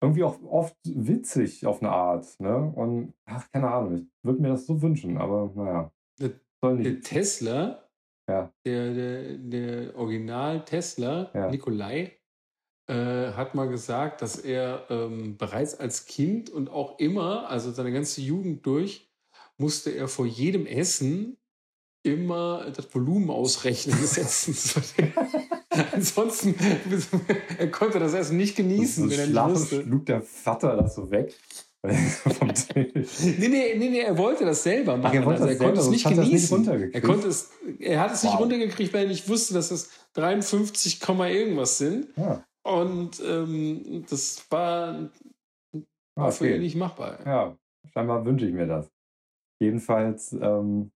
irgendwie 0.00 0.24
auch 0.24 0.40
oft 0.42 0.76
witzig 0.84 1.66
auf 1.66 1.82
eine 1.82 1.90
Art. 1.90 2.38
Ne? 2.38 2.56
Und 2.56 3.14
ach, 3.24 3.50
keine 3.50 3.70
Ahnung, 3.70 3.94
ich 3.96 4.06
würde 4.22 4.42
mir 4.42 4.48
das 4.48 4.66
so 4.66 4.80
wünschen, 4.82 5.18
aber 5.18 5.52
naja. 5.54 5.92
Der, 6.20 6.30
der 6.62 7.00
Tesla, 7.00 7.88
ja. 8.28 8.52
der, 8.64 8.94
der, 8.94 9.38
der 9.38 9.96
Original 9.96 10.64
Tesla, 10.64 11.30
ja. 11.34 11.50
Nikolai, 11.50 12.18
äh, 12.88 13.32
hat 13.32 13.54
mal 13.54 13.68
gesagt, 13.68 14.22
dass 14.22 14.38
er 14.38 14.86
ähm, 14.90 15.36
bereits 15.36 15.78
als 15.78 16.06
Kind 16.06 16.50
und 16.50 16.70
auch 16.70 16.98
immer, 16.98 17.48
also 17.48 17.70
seine 17.70 17.92
ganze 17.92 18.20
Jugend 18.20 18.64
durch, 18.66 19.07
musste 19.58 19.90
er 19.90 20.08
vor 20.08 20.26
jedem 20.26 20.66
Essen 20.66 21.36
immer 22.02 22.70
das 22.70 22.92
Volumen 22.94 23.30
ausrechnen 23.30 23.98
setzen. 24.04 24.56
Ansonsten, 25.92 26.54
er 27.58 27.70
konnte 27.70 27.98
das 27.98 28.14
Essen 28.14 28.36
nicht 28.36 28.56
genießen, 28.56 29.04
so 29.04 29.10
wenn 29.10 29.34
er 29.34 29.48
nicht 29.48 29.68
schlug 29.68 30.06
der 30.06 30.22
Vater 30.22 30.76
das 30.76 30.94
so 30.94 31.10
weg. 31.10 31.34
nee, 31.84 31.94
nee, 33.38 33.74
nee, 33.76 33.76
nee, 33.76 34.00
er 34.00 34.18
wollte 34.18 34.44
das 34.44 34.64
selber 34.64 34.96
machen. 34.96 35.06
Ach, 35.06 35.14
er, 35.14 35.24
wollte 35.24 35.42
also, 35.42 35.54
er 35.54 35.58
konnte 35.58 35.80
es 35.80 35.88
nicht 35.88 36.08
genießen. 36.08 36.60
Nicht 36.60 36.94
er, 36.94 37.00
konnte 37.00 37.28
es, 37.28 37.50
er 37.78 38.00
hat 38.00 38.12
es 38.12 38.24
wow. 38.24 38.30
nicht 38.30 38.40
runtergekriegt, 38.40 38.92
weil 38.92 39.02
er 39.02 39.08
nicht 39.08 39.28
wusste, 39.28 39.54
dass 39.54 39.70
es 39.70 39.90
53, 40.14 41.00
irgendwas 41.08 41.78
sind. 41.78 42.08
Ja. 42.16 42.44
Und 42.64 43.22
ähm, 43.24 44.04
das 44.10 44.44
war, 44.50 45.08
war 46.16 46.26
okay. 46.26 46.32
für 46.32 46.54
ihn 46.56 46.62
nicht 46.62 46.76
machbar. 46.76 47.20
Ja, 47.24 47.56
scheinbar 47.92 48.24
wünsche 48.24 48.46
ich 48.46 48.52
mir 48.52 48.66
das. 48.66 48.90
Jedenfalls 49.60 50.32
ähm, 50.32 50.92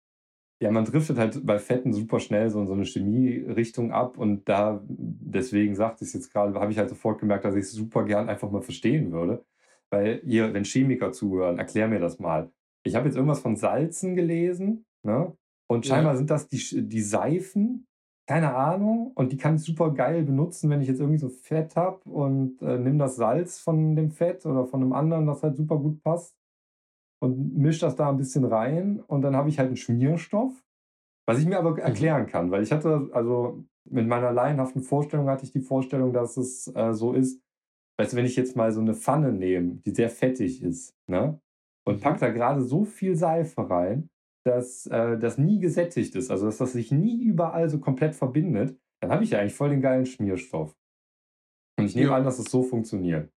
ja, 0.62 0.70
man 0.70 0.86
driftet 0.86 1.18
halt 1.18 1.44
bei 1.44 1.58
Fetten 1.58 1.92
super 1.92 2.20
schnell 2.20 2.52
so 2.52 2.62
in 2.62 2.68
so 2.68 2.74
eine 2.74 2.86
Chemie-Richtung 2.86 3.92
ab 3.92 4.20
und 4.20 4.48
da, 4.48 4.80
deswegen 4.88 5.74
sagte 5.74 6.04
ich 6.04 6.10
es 6.10 6.14
jetzt 6.14 6.32
gerade, 6.32 6.54
habe 6.60 6.72
ich 6.72 6.78
halt 6.78 6.90
sofort 6.90 7.20
gemerkt, 7.20 7.46
dass 7.46 7.56
ich 7.56 7.64
es 7.64 7.72
super 7.72 8.06
gern 8.06 8.30
einfach 8.30 8.52
mal 8.52 8.62
verstehen 8.62 9.12
würde. 9.12 9.44
Weil 9.90 10.22
ihr, 10.24 10.54
wenn 10.54 10.64
Chemiker 10.64 11.12
zuhören, 11.12 11.58
erklär 11.58 11.88
mir 11.88 12.00
das 12.00 12.20
mal. 12.20 12.52
Ich 12.84 12.96
habe 12.96 13.08
jetzt 13.08 13.16
irgendwas 13.16 13.40
von 13.40 13.56
Salzen 13.56 14.16
gelesen, 14.16 14.86
ne? 15.04 15.36
Und 15.68 15.88
scheinbar 15.88 16.14
ja. 16.14 16.18
sind 16.18 16.30
das 16.30 16.48
die, 16.48 16.88
die 16.88 17.02
Seifen, 17.02 17.88
keine 18.28 18.54
Ahnung, 18.54 19.12
und 19.16 19.32
die 19.32 19.38
kann 19.38 19.56
ich 19.56 19.64
super 19.64 19.92
geil 19.92 20.24
benutzen, 20.24 20.70
wenn 20.70 20.82
ich 20.82 20.88
jetzt 20.88 21.00
irgendwie 21.00 21.18
so 21.18 21.30
Fett 21.30 21.76
habe 21.76 22.08
und 22.08 22.62
äh, 22.62 22.78
nimm 22.78 23.00
das 23.00 23.16
Salz 23.16 23.60
von 23.60 23.96
dem 23.96 24.12
Fett 24.12 24.46
oder 24.46 24.68
von 24.68 24.84
einem 24.84 24.94
anderen, 24.94 25.26
das 25.26 25.42
halt 25.42 25.58
super 25.58 25.78
gut 25.78 26.04
passt 26.04 26.36
und 27.22 27.58
mische 27.58 27.82
das 27.82 27.96
da 27.96 28.10
ein 28.10 28.18
bisschen 28.18 28.46
rein 28.46 29.00
und 29.00 29.22
dann 29.22 29.36
habe 29.36 29.50
ich 29.50 29.60
halt 29.60 29.68
einen 29.68 29.78
Schmierstoff, 29.78 30.52
was 31.28 31.40
ich 31.40 31.46
mir 31.46 31.60
aber 31.60 31.72
mhm. 31.72 31.80
erklären 31.80 32.26
kann, 32.26 32.52
weil 32.52 32.64
ich 32.64 32.72
hatte, 32.72 33.10
also 33.14 33.64
mit 33.90 34.08
meiner 34.08 34.32
laienhaften 34.32 34.82
Vorstellung 34.82 35.30
hatte 35.30 35.46
ich 35.46 35.52
die 35.52 35.62
Vorstellung, 35.62 36.14
dass 36.14 36.38
es 36.38 36.68
äh, 36.76 36.94
so 36.94 37.14
ist, 37.14 37.42
weißt 38.00 38.14
du, 38.14 38.18
wenn 38.18 38.26
ich 38.26 38.36
jetzt 38.36 38.56
mal 38.56 38.72
so 38.72 38.82
eine 38.82 38.96
Pfanne 38.96 39.32
nehme, 39.32 39.76
die 39.86 39.92
sehr 39.92 40.10
fettig 40.10 40.64
ist, 40.64 40.96
ne, 41.08 41.40
und 41.88 41.98
mhm. 41.98 42.02
pack 42.02 42.20
da 42.20 42.30
gerade 42.30 42.62
so 42.62 42.86
viel 42.86 43.16
Seife 43.16 43.70
rein, 43.70 44.10
dass 44.44 44.88
äh, 44.88 45.20
das 45.20 45.38
nie 45.38 45.60
gesättigt 45.60 46.16
ist, 46.16 46.32
also 46.32 46.48
dass 46.48 46.58
das 46.58 46.74
sich 46.74 46.92
nie 46.92 47.22
überall 47.24 47.70
so 47.70 47.80
komplett 47.80 48.16
verbindet, 48.16 48.80
dann 49.02 49.12
habe 49.12 49.24
ich 49.24 49.32
ja 49.32 49.40
eigentlich 49.40 49.56
voll 49.56 49.70
den 49.70 49.82
geilen 49.82 50.06
Schmierstoff. 50.06 50.76
Und 51.78 51.86
ich 51.86 51.96
nehme 51.96 52.10
ja. 52.10 52.18
an, 52.18 52.24
dass 52.24 52.40
es 52.40 52.46
so 52.46 52.64
funktioniert. 52.64 53.32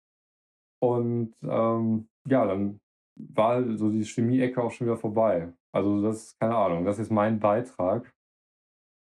Und 0.82 1.34
ähm, 1.44 2.08
ja, 2.28 2.46
dann 2.46 2.80
war 3.16 3.78
so 3.78 3.90
die 3.90 4.06
Chemie-Ecke 4.06 4.62
auch 4.62 4.72
schon 4.72 4.88
wieder 4.88 4.98
vorbei. 4.98 5.54
Also 5.72 6.02
das 6.02 6.24
ist 6.24 6.40
keine 6.40 6.56
Ahnung, 6.56 6.86
das 6.86 7.00
ist 7.00 7.12
mein 7.12 7.40
Beitrag. 7.40 8.14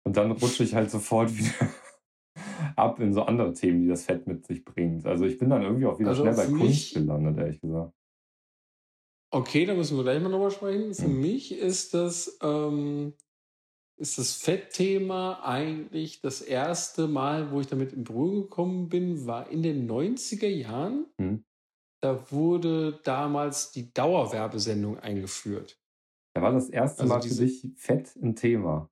Und 0.06 0.16
dann 0.16 0.32
rutsche 0.32 0.64
ich 0.64 0.74
halt 0.74 0.90
sofort 0.90 1.34
wieder 1.36 1.68
ab 2.76 3.00
in 3.00 3.12
so 3.12 3.22
andere 3.22 3.52
Themen, 3.52 3.82
die 3.82 3.88
das 3.88 4.04
Fett 4.04 4.26
mit 4.26 4.46
sich 4.46 4.64
bringt. 4.64 5.06
Also 5.06 5.24
ich 5.24 5.38
bin 5.38 5.50
dann 5.50 5.62
irgendwie 5.62 5.86
auch 5.86 5.98
wieder 5.98 6.10
also 6.10 6.22
schnell 6.22 6.34
bei 6.34 6.46
Kunst 6.46 6.94
gelandet, 6.94 7.38
ehrlich 7.38 7.60
gesagt. 7.60 7.92
Okay, 9.30 9.64
da 9.64 9.74
müssen 9.74 9.96
wir 9.96 10.04
gleich 10.04 10.22
mal 10.22 10.30
drüber 10.30 10.50
sprechen. 10.50 10.94
Für 10.94 11.08
mhm. 11.08 11.20
mich 11.20 11.52
ist 11.52 11.94
das, 11.94 12.38
ähm, 12.40 13.14
ist 13.96 14.18
das 14.18 14.34
Fettthema 14.34 15.40
eigentlich 15.42 16.20
das 16.20 16.40
erste 16.40 17.08
Mal, 17.08 17.50
wo 17.50 17.60
ich 17.60 17.66
damit 17.66 17.92
in 17.92 18.04
Berührung 18.04 18.42
gekommen 18.42 18.88
bin, 18.88 19.26
war 19.26 19.50
in 19.50 19.62
den 19.62 19.90
90er 19.90 20.46
Jahren. 20.46 21.06
Mhm. 21.18 21.44
Da 22.04 22.30
wurde 22.30 23.00
damals 23.02 23.72
die 23.72 23.90
Dauerwerbesendung 23.94 24.98
eingeführt. 24.98 25.80
Da 26.34 26.42
war 26.42 26.52
das 26.52 26.68
erste 26.68 27.04
also 27.04 27.14
Mal 27.14 27.22
für 27.22 27.34
dich 27.34 27.72
Fett 27.76 28.14
ein 28.16 28.36
Thema. 28.36 28.90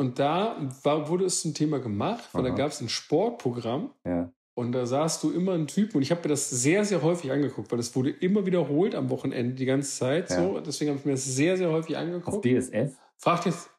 Und 0.00 0.18
da 0.18 0.56
war, 0.82 1.08
wurde 1.08 1.26
es 1.26 1.42
zum 1.42 1.54
Thema 1.54 1.78
gemacht, 1.78 2.28
weil 2.32 2.44
Aha. 2.44 2.50
da 2.50 2.56
gab 2.56 2.72
es 2.72 2.80
ein 2.80 2.88
Sportprogramm. 2.88 3.94
Ja. 4.04 4.32
Und 4.56 4.72
da 4.72 4.84
sahst 4.84 5.22
du 5.22 5.30
immer 5.30 5.52
einen 5.52 5.68
Typen, 5.68 5.98
und 5.98 6.02
ich 6.02 6.10
habe 6.10 6.22
mir 6.22 6.30
das 6.30 6.50
sehr, 6.50 6.84
sehr 6.84 7.02
häufig 7.02 7.30
angeguckt, 7.30 7.70
weil 7.70 7.76
das 7.76 7.94
wurde 7.94 8.10
immer 8.10 8.46
wiederholt 8.46 8.96
am 8.96 9.10
Wochenende 9.10 9.54
die 9.54 9.64
ganze 9.64 9.96
Zeit. 9.96 10.30
Ja. 10.30 10.42
So. 10.42 10.58
Deswegen 10.58 10.90
habe 10.90 10.98
ich 10.98 11.04
mir 11.04 11.12
das 11.12 11.24
sehr, 11.24 11.56
sehr 11.56 11.70
häufig 11.70 11.96
angeguckt. 11.96 12.36
Auf 12.36 12.40
DSF? 12.42 12.98
Fragt 13.16 13.46
jetzt, 13.46 13.70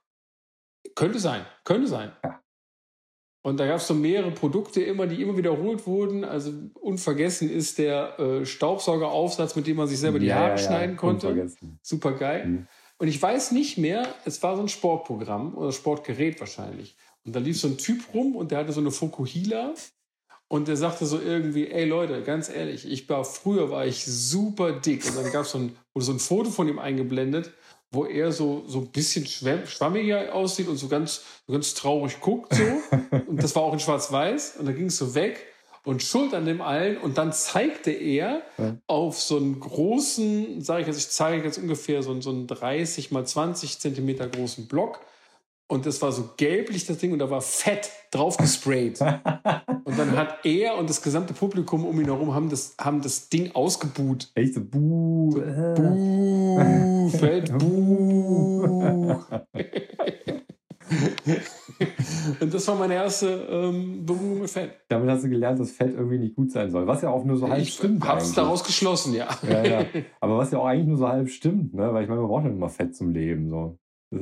könnte 0.95 1.19
sein, 1.19 1.45
könnte 1.65 1.87
sein. 1.87 2.13
Ja. 2.23 2.41
Und 3.45 3.59
da 3.59 3.67
gab 3.67 3.75
es 3.75 3.85
so 3.85 3.93
mehrere 3.93 4.31
Produkte 4.31 4.81
immer, 4.81 5.05
die 5.05 5.21
immer 5.21 5.37
wiederholt 5.37 5.85
wurden. 5.85 6.23
Also 6.23 6.51
unvergessen 6.81 7.47
ist 7.47 7.77
der 7.77 8.19
äh, 8.19 8.43
Staubsaugeraufsatz, 8.43 9.55
mit 9.55 9.67
dem 9.67 9.77
man 9.77 9.87
sich 9.87 9.99
selber 9.99 10.17
die 10.17 10.25
ja, 10.25 10.37
Haare 10.37 10.49
ja, 10.53 10.57
schneiden 10.57 10.97
konnte. 10.97 11.51
Super 11.83 12.13
geil. 12.13 12.47
Mhm. 12.47 12.67
Und 12.97 13.07
ich 13.07 13.21
weiß 13.21 13.51
nicht 13.51 13.77
mehr, 13.77 14.07
es 14.25 14.41
war 14.41 14.55
so 14.55 14.63
ein 14.63 14.67
Sportprogramm 14.67 15.53
oder 15.53 15.71
Sportgerät 15.71 16.39
wahrscheinlich. 16.39 16.95
Und 17.23 17.35
da 17.35 17.39
lief 17.39 17.59
so 17.59 17.67
ein 17.67 17.77
Typ 17.77 18.15
rum 18.15 18.35
und 18.35 18.49
der 18.49 18.57
hatte 18.57 18.73
so 18.73 18.81
eine 18.81 18.89
Fokuhila. 18.89 19.75
Und 20.47 20.67
der 20.67 20.75
sagte 20.75 21.05
so 21.05 21.19
irgendwie, 21.19 21.67
ey 21.67 21.85
Leute, 21.85 22.23
ganz 22.23 22.49
ehrlich, 22.49 22.91
ich 22.91 23.07
war 23.09 23.23
früher 23.25 23.69
war 23.69 23.85
ich 23.85 24.03
super 24.05 24.71
dick. 24.71 25.05
Und 25.05 25.17
dann 25.17 25.31
gab 25.31 25.45
so 25.45 25.59
ein, 25.59 25.75
wurde 25.93 26.05
so 26.05 26.13
ein 26.13 26.19
Foto 26.19 26.49
von 26.49 26.67
ihm 26.67 26.79
eingeblendet 26.79 27.53
wo 27.91 28.05
er 28.05 28.31
so, 28.31 28.63
so 28.67 28.79
ein 28.79 28.87
bisschen 28.87 29.25
schwammiger 29.25 30.33
aussieht 30.33 30.67
und 30.67 30.77
so 30.77 30.87
ganz, 30.87 31.21
so 31.47 31.53
ganz 31.53 31.73
traurig 31.73 32.19
guckt. 32.19 32.53
So. 32.53 32.63
und 33.27 33.41
das 33.41 33.55
war 33.55 33.63
auch 33.63 33.73
in 33.73 33.79
Schwarz-Weiß. 33.79 34.57
Und 34.57 34.65
da 34.65 34.71
ging 34.71 34.87
es 34.87 34.97
so 34.97 35.15
weg 35.15 35.45
und 35.85 36.03
Schuld 36.03 36.33
an 36.33 36.45
dem 36.45 36.61
allen. 36.61 36.97
Und 36.97 37.17
dann 37.17 37.31
zeigte 37.31 37.91
er 37.91 38.41
ja. 38.57 38.75
auf 38.87 39.21
so 39.21 39.37
einen 39.37 39.59
großen, 39.59 40.61
sage 40.61 40.81
ich 40.81 40.87
jetzt, 40.87 40.97
ich 40.97 41.09
zeige 41.09 41.43
jetzt 41.43 41.57
ungefähr 41.57 42.03
so, 42.03 42.19
so 42.21 42.31
einen 42.31 42.47
30 42.47 43.11
mal 43.11 43.25
20 43.25 43.79
Zentimeter 43.79 44.27
großen 44.27 44.67
Block. 44.67 44.99
Und 45.67 45.87
das 45.87 45.99
war 46.01 46.11
so 46.11 46.29
gelblich, 46.37 46.85
das 46.85 46.99
Ding, 46.99 47.11
und 47.11 47.19
da 47.19 47.29
war 47.31 47.41
Fett 47.41 47.89
drauf 48.11 48.37
gesprayt. 48.37 49.01
und 49.83 49.97
dann 49.97 50.15
hat 50.15 50.45
er 50.45 50.77
und 50.77 50.87
das 50.89 51.01
gesamte 51.01 51.33
Publikum 51.33 51.85
um 51.85 51.99
ihn 51.99 52.05
herum 52.05 52.35
haben 52.35 52.49
das, 52.49 52.75
haben 52.79 53.01
das 53.01 53.29
Ding 53.29 53.49
ausgebuht. 53.55 54.29
Echt 54.35 54.53
so, 54.53 54.61
buh. 54.63 55.31
So, 55.31 55.39
buh, 55.41 57.09
Fett, 57.17 57.57
buh. 57.57 59.19
und 62.39 62.53
das 62.53 62.67
war 62.67 62.75
meine 62.75 62.93
erste 62.93 63.27
ähm, 63.49 64.05
Berührung 64.05 64.41
mit 64.41 64.51
Fett. 64.51 64.69
Damit 64.87 65.09
hast 65.09 65.23
du 65.23 65.29
gelernt, 65.29 65.59
dass 65.59 65.71
Fett 65.71 65.95
irgendwie 65.95 66.19
nicht 66.19 66.35
gut 66.35 66.51
sein 66.51 66.69
soll. 66.69 66.85
Was 66.85 67.01
ja 67.01 67.09
auch 67.09 67.25
nur 67.25 67.37
so 67.37 67.49
halb 67.49 67.63
ich 67.63 67.73
stimmt. 67.73 68.03
Ich 68.03 68.09
hab's 68.09 68.33
daraus 68.33 68.63
geschlossen, 68.63 69.15
ja. 69.15 69.29
ja, 69.49 69.65
ja. 69.65 69.83
Aber 70.19 70.37
was 70.37 70.51
ja 70.51 70.59
auch 70.59 70.67
eigentlich 70.67 70.89
nur 70.89 70.97
so 70.97 71.07
halb 71.07 71.27
stimmt, 71.29 71.73
ne? 71.73 71.91
Weil 71.91 72.03
ich 72.03 72.09
meine, 72.09 72.21
man 72.21 72.29
braucht 72.29 72.45
ja 72.45 72.51
immer 72.51 72.69
Fett 72.69 72.95
zum 72.95 73.09
Leben. 73.11 73.49
So. 73.49 73.79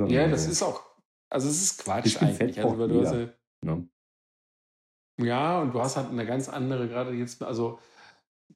Ja, 0.07 0.29
das 0.29 0.47
ist 0.47 0.63
auch 0.63 0.92
also 1.33 1.49
es 1.49 1.61
ist 1.61 1.83
Quatsch 1.83 2.21
eigentlich. 2.21 2.63
Also, 2.63 2.77
weil 2.77 2.87
du 2.87 3.01
hast 3.01 3.13
ja, 3.13 3.29
no. 3.61 3.87
Ja, 5.19 5.61
und 5.61 5.73
du 5.73 5.81
hast 5.81 5.97
halt 5.97 6.09
eine 6.09 6.25
ganz 6.25 6.49
andere, 6.49 6.87
gerade 6.87 7.11
jetzt, 7.13 7.41
also 7.43 7.79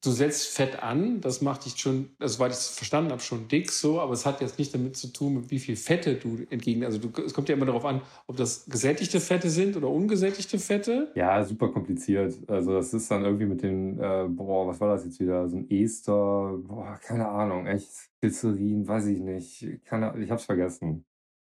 du 0.03 0.11
setzt 0.11 0.47
Fett 0.47 0.82
an, 0.84 1.21
das 1.21 1.41
macht 1.41 1.65
dich 1.65 1.78
schon, 1.78 2.09
also 2.19 2.39
weil 2.39 2.51
ich 2.51 2.57
es 2.57 2.69
verstanden 2.69 3.11
habe, 3.11 3.21
schon 3.21 3.47
dick 3.47 3.71
so, 3.71 3.99
aber 3.99 4.13
es 4.13 4.25
hat 4.25 4.41
jetzt 4.41 4.59
nicht 4.59 4.73
damit 4.73 4.95
zu 4.95 5.07
tun, 5.07 5.36
mit 5.36 5.51
wie 5.51 5.59
viel 5.59 5.75
Fette 5.75 6.15
du 6.15 6.45
entgegen. 6.49 6.84
Also 6.86 6.99
du, 6.99 7.09
es 7.21 7.34
kommt 7.34 7.49
ja 7.49 7.55
immer 7.55 7.65
darauf 7.65 7.86
an, 7.86 8.01
ob 8.28 8.38
das 8.38 8.65
gesättigte 8.65 9.19
Fette 9.19 9.49
sind 9.49 9.75
oder 9.75 9.89
ungesättigte 9.89 10.59
Fette. 10.59 11.11
Ja, 11.15 11.43
super 11.43 11.69
kompliziert. 11.69 12.36
Also 12.47 12.73
das 12.73 12.93
ist 12.93 13.09
dann 13.09 13.23
irgendwie 13.23 13.45
mit 13.45 13.63
den, 13.63 13.99
äh, 13.99 14.28
boah, 14.30 14.67
was 14.67 14.80
war 14.80 14.89
das 14.89 15.05
jetzt 15.05 15.19
wieder? 15.19 15.47
So 15.47 15.57
ein 15.57 15.69
Ester, 15.69 16.57
boah, 16.57 16.99
keine 17.01 17.28
Ahnung, 17.28 17.65
echt, 17.67 17.89
Glycerin, 18.21 18.88
weiß 18.88 19.07
ich 19.07 19.19
nicht. 19.19 19.84
Keine, 19.86 20.17
ich 20.23 20.30
hab's 20.30 20.45
vergessen. 20.45 21.05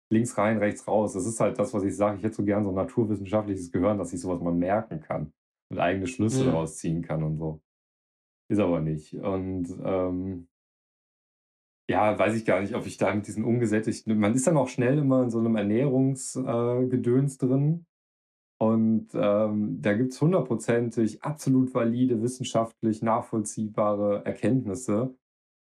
Links 0.10 0.38
rein, 0.38 0.58
rechts 0.58 0.88
raus. 0.88 1.14
Das 1.14 1.26
ist 1.26 1.40
halt 1.40 1.60
das, 1.60 1.74
was 1.74 1.84
ich 1.84 1.96
sage. 1.96 2.18
Ich 2.18 2.24
hätte 2.24 2.36
so 2.36 2.44
gern 2.44 2.64
so 2.64 2.70
ein 2.70 2.76
naturwissenschaftliches 2.76 3.72
Gehirn, 3.72 3.98
dass 3.98 4.14
ich 4.14 4.22
sowas 4.22 4.42
mal 4.42 4.54
merken 4.54 5.02
kann 5.02 5.34
und 5.70 5.80
eigene 5.80 6.08
Schlüsse 6.08 6.44
mhm. 6.44 6.48
daraus 6.48 6.78
ziehen 6.78 7.02
kann 7.02 7.24
und 7.24 7.38
so. 7.38 7.62
Ist 8.50 8.60
aber 8.60 8.80
nicht. 8.80 9.14
Und 9.14 9.68
ähm, 9.84 10.48
ja, 11.90 12.18
weiß 12.18 12.36
ich 12.36 12.46
gar 12.46 12.62
nicht, 12.62 12.76
ob 12.76 12.86
ich 12.86 12.98
da 12.98 13.14
mit 13.14 13.28
diesen 13.28 13.44
ungesättigten. 13.44 14.18
Man 14.18 14.34
ist 14.34 14.48
dann 14.48 14.58
auch 14.58 14.70
schnell 14.70 14.98
immer 14.98 15.24
in 15.24 15.30
so 15.30 15.40
einem 15.40 15.56
Ernährungsgedöns 15.56 17.36
äh, 17.36 17.38
drin. 17.38 17.86
Und 18.60 19.10
ähm, 19.14 19.82
da 19.82 19.94
gibt 19.94 20.14
es 20.14 20.22
hundertprozentig 20.22 21.24
absolut 21.24 21.74
valide, 21.74 22.22
wissenschaftlich 22.22 23.02
nachvollziehbare 23.02 24.26
Erkenntnisse. 24.26 25.16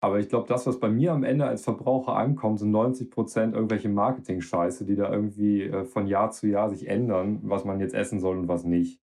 Aber 0.03 0.19
ich 0.19 0.29
glaube, 0.29 0.47
das, 0.47 0.65
was 0.65 0.79
bei 0.79 0.89
mir 0.89 1.11
am 1.13 1.23
Ende 1.23 1.45
als 1.45 1.63
Verbraucher 1.63 2.15
ankommt, 2.15 2.57
sind 2.57 2.71
90 2.71 3.11
Prozent 3.11 3.53
irgendwelche 3.53 3.87
Marketing-Scheiße, 3.87 4.83
die 4.83 4.95
da 4.95 5.11
irgendwie 5.11 5.61
äh, 5.61 5.85
von 5.85 6.07
Jahr 6.07 6.31
zu 6.31 6.47
Jahr 6.47 6.71
sich 6.71 6.87
ändern, 6.87 7.39
was 7.43 7.65
man 7.65 7.79
jetzt 7.79 7.93
essen 7.93 8.19
soll 8.19 8.39
und 8.39 8.47
was 8.47 8.63
nicht 8.63 8.99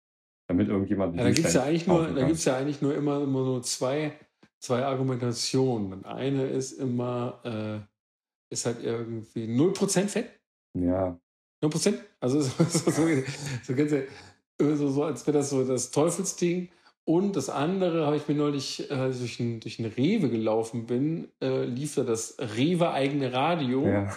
damit 0.49 0.69
irgendjemand. 0.69 1.15
Ja, 1.15 1.23
da 1.23 1.31
gibt 1.31 1.47
es 1.47 1.55
ja 1.55 1.63
eigentlich 1.63 1.87
nur, 1.87 2.09
da 2.09 2.27
gibt's 2.27 2.45
ja 2.45 2.57
eigentlich 2.57 2.83
nur 2.83 2.95
immer, 2.97 3.23
immer 3.23 3.45
so 3.45 3.61
zwei, 3.61 4.13
zwei 4.59 4.85
Argumentationen. 4.85 6.05
eine 6.05 6.47
ist 6.47 6.73
immer, 6.73 7.41
äh, 7.45 8.53
ist 8.53 8.67
halt 8.67 8.83
irgendwie 8.83 9.45
0% 9.45 10.09
Fett. 10.09 10.31
Ja. 10.75 11.17
0%? 11.63 11.95
Also 12.19 12.41
so, 12.41 12.65
so, 12.65 12.91
so, 12.91 14.75
so, 14.75 14.89
so 14.89 15.05
als 15.05 15.27
wäre 15.27 15.39
das 15.39 15.51
so 15.51 15.65
das 15.65 15.91
Teufelsding. 15.93 16.71
Und 17.09 17.37
das 17.37 17.49
andere 17.49 18.05
habe 18.05 18.17
ich 18.17 18.29
mir 18.29 18.35
neulich, 18.35 18.91
äh, 18.91 19.11
durch, 19.11 19.41
ein, 19.41 19.61
durch 19.61 19.79
ein 19.79 19.87
Rewe 19.87 20.29
gelaufen 20.29 20.85
bin, 20.85 21.29
äh, 21.41 21.65
lief 21.65 21.95
da 21.95 22.03
das 22.03 22.37
Rewe-eigene 22.39 23.33
Radio. 23.33 23.87
Ja. 23.87 24.13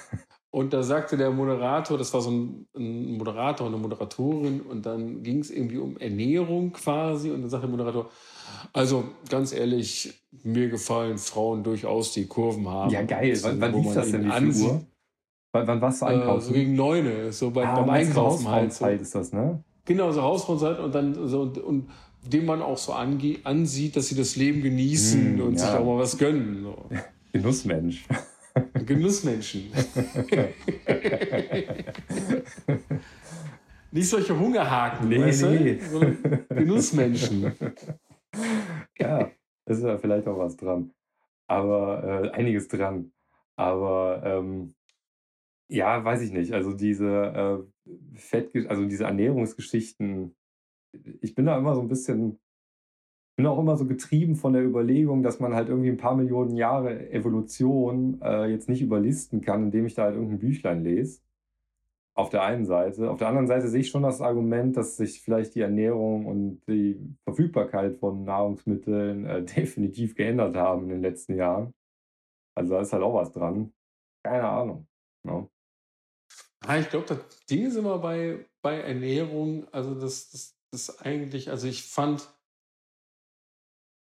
Und 0.50 0.74
da 0.74 0.84
sagte 0.84 1.16
der 1.16 1.32
Moderator, 1.32 1.98
das 1.98 2.14
war 2.14 2.20
so 2.20 2.32
ein, 2.32 2.68
ein 2.76 3.18
Moderator 3.18 3.68
und 3.68 3.74
eine 3.74 3.82
Moderatorin, 3.82 4.60
und 4.60 4.86
dann 4.86 5.24
ging 5.24 5.40
es 5.40 5.52
irgendwie 5.52 5.78
um 5.78 5.96
Ernährung 5.96 6.74
quasi. 6.74 7.32
Und 7.32 7.44
dann 7.44 7.50
sagte 7.50 7.68
der 7.68 7.78
Moderator, 7.78 8.10
also 8.74 9.06
ganz 9.30 9.54
ehrlich, 9.54 10.26
mir 10.44 10.68
gefallen 10.68 11.18
Frauen 11.18 11.64
durchaus, 11.64 12.12
die 12.12 12.28
Kurven 12.28 12.68
haben. 12.68 12.92
Ja, 12.92 13.04
geil. 13.04 13.40
Wann, 13.42 13.62
wann 13.62 13.74
lief 13.74 13.94
das 13.94 14.12
denn? 14.12 14.26
Wie 14.26 14.52
viel 14.52 14.64
Uhr? 14.66 14.86
Wann, 15.54 15.66
wann 15.66 15.82
warst 15.82 16.02
du 16.02 16.08
einkaufen? 16.08 16.40
Äh, 16.40 16.42
so 16.42 16.54
gegen 16.54 16.76
neun, 16.76 17.32
so 17.32 17.52
bei, 17.52 17.66
ah, 17.66 17.80
beim 17.80 17.90
Einkaufen 17.90 18.50
halt. 18.50 18.74
So. 18.74 18.86
ist 18.86 19.16
das, 19.16 19.32
ne? 19.32 19.64
Genau, 19.86 20.12
so 20.12 20.22
Hausfrauenzeit 20.22 20.80
und 20.80 20.94
dann 20.94 21.28
so 21.28 21.42
und, 21.42 21.58
und 21.58 21.90
dem 22.24 22.46
man 22.46 22.62
auch 22.62 22.78
so 22.78 22.94
ansieht, 22.94 23.96
dass 23.96 24.08
sie 24.08 24.16
das 24.16 24.36
Leben 24.36 24.62
genießen 24.62 25.38
mm, 25.38 25.42
und 25.42 25.54
ja. 25.54 25.60
sich 25.60 25.70
auch 25.70 25.86
mal 25.86 25.98
was 25.98 26.18
gönnen. 26.18 26.64
So. 26.64 26.90
Genussmensch. 27.34 28.06
Genussmenschen. 28.86 29.72
Nicht 33.92 34.08
solche 34.08 34.38
Hungerhaken, 34.38 35.10
nee, 35.10 35.20
weißt 35.20 35.44
nee. 35.44 35.76
du? 35.76 36.18
Genussmenschen. 36.56 37.52
Ja, 38.98 39.32
da 39.66 39.74
ist 39.74 39.84
ja 39.84 39.98
vielleicht 39.98 40.28
auch 40.28 40.38
was 40.38 40.56
dran. 40.56 40.94
Aber 41.48 42.24
äh, 42.26 42.30
einiges 42.32 42.68
dran. 42.70 43.12
Aber 43.58 44.22
ähm, 44.24 44.74
ja, 45.68 46.04
weiß 46.04 46.22
ich 46.22 46.32
nicht. 46.32 46.54
Also 46.54 46.74
diese 46.74 47.08
äh, 47.08 48.18
Fett, 48.18 48.56
also 48.68 48.86
diese 48.86 49.06
Ernährungsgeschichten, 49.06 50.36
ich 51.22 51.36
bin 51.36 51.46
da 51.46 51.58
immer 51.58 51.76
so 51.76 51.82
ein 51.82 51.88
bisschen 51.88 52.40
bin 53.42 53.48
auch 53.48 53.60
immer 53.60 53.76
so 53.76 53.88
getrieben 53.88 54.36
von 54.36 54.54
der 54.54 54.64
Überlegung, 54.64 55.24
dass 55.24 55.40
man 55.40 55.56
halt 55.56 55.70
irgendwie 55.70 55.90
ein 55.90 55.98
paar 55.98 56.16
Millionen 56.16 56.56
Jahre 56.56 57.10
Evolution 57.12 58.22
äh, 58.22 58.46
jetzt 58.46 58.70
nicht 58.70 58.82
überlisten 58.82 59.42
kann, 59.42 59.64
indem 59.64 59.88
ich 59.88 59.96
da 59.96 60.04
halt 60.04 60.16
irgendein 60.16 60.40
Büchlein 60.40 60.84
lese. 60.84 61.22
Auf 62.14 62.30
der 62.30 62.44
einen 62.44 62.66
Seite. 62.66 63.10
Auf 63.10 63.18
der 63.20 63.30
anderen 63.30 63.48
Seite 63.48 63.68
sehe 63.68 63.80
ich 63.82 63.90
schon 63.90 64.04
das 64.04 64.22
Argument, 64.22 64.76
dass 64.76 64.98
sich 64.98 65.22
vielleicht 65.22 65.56
die 65.56 65.62
Ernährung 65.62 66.28
und 66.28 66.62
die 66.68 67.00
Verfügbarkeit 67.24 67.96
von 67.98 68.26
Nahrungsmitteln 68.26 69.26
äh, 69.26 69.44
definitiv 69.58 70.14
geändert 70.14 70.56
haben 70.56 70.84
in 70.84 70.90
den 70.90 71.02
letzten 71.02 71.36
Jahren. 71.36 71.74
Also 72.54 72.74
da 72.74 72.82
ist 72.82 72.94
halt 72.94 73.02
auch 73.02 73.16
was 73.16 73.32
dran. 73.32 73.74
Keine 74.24 74.48
Ahnung. 74.48 74.88
No? 75.24 75.40
Ne? 75.40 75.50
Ja, 76.68 76.78
ich 76.78 76.90
glaube, 76.90 77.08
das 77.08 77.46
Ding 77.50 77.66
ist 77.66 77.76
immer 77.76 77.98
bei, 77.98 78.46
bei 78.62 78.82
Ernährung, 78.82 79.68
also 79.72 79.96
das, 79.96 80.30
das, 80.30 80.61
das 80.72 81.00
eigentlich, 81.00 81.50
also 81.50 81.68
ich 81.68 81.84
fand, 81.84 82.28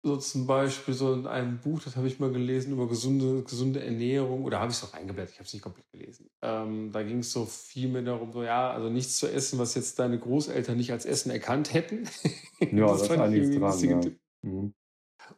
so 0.06 0.18
zum 0.18 0.48
Beispiel 0.48 0.94
so 0.94 1.14
in 1.14 1.28
einem 1.28 1.60
Buch, 1.60 1.82
das 1.82 1.96
habe 1.96 2.08
ich 2.08 2.20
mal 2.20 2.32
gelesen, 2.32 2.74
über 2.74 2.90
gesunde, 2.90 3.44
gesunde 3.44 3.82
Ernährung, 3.84 4.44
oder 4.44 4.60
habe 4.60 4.72
ich 4.72 4.78
es 4.78 4.84
auch 4.84 4.94
eingeblättert, 4.94 5.32
ich 5.34 5.40
habe 5.40 5.48
es 5.48 5.54
nicht 5.54 5.62
komplett 5.62 5.90
gelesen. 5.92 6.30
Ähm, 6.42 6.92
da 6.92 7.04
ging 7.04 7.20
es 7.20 7.32
so 7.32 7.46
viel 7.46 7.88
mehr 7.88 8.02
darum, 8.02 8.34
so 8.34 8.44
ja, 8.44 8.72
also 8.72 8.90
nichts 8.90 9.18
zu 9.18 9.32
essen, 9.32 9.60
was 9.60 9.76
jetzt 9.76 10.00
deine 10.00 10.20
Großeltern 10.20 10.76
nicht 10.76 10.92
als 10.92 11.06
Essen 11.06 11.32
erkannt 11.32 11.74
hätten. 11.74 12.10
Ja, 12.60 12.88
das, 12.92 13.00
das 13.00 13.10
ist 13.12 13.18
einiges 13.18 13.52
dran. 13.52 13.90
Ja. 13.90 14.02
Mhm. 14.42 14.74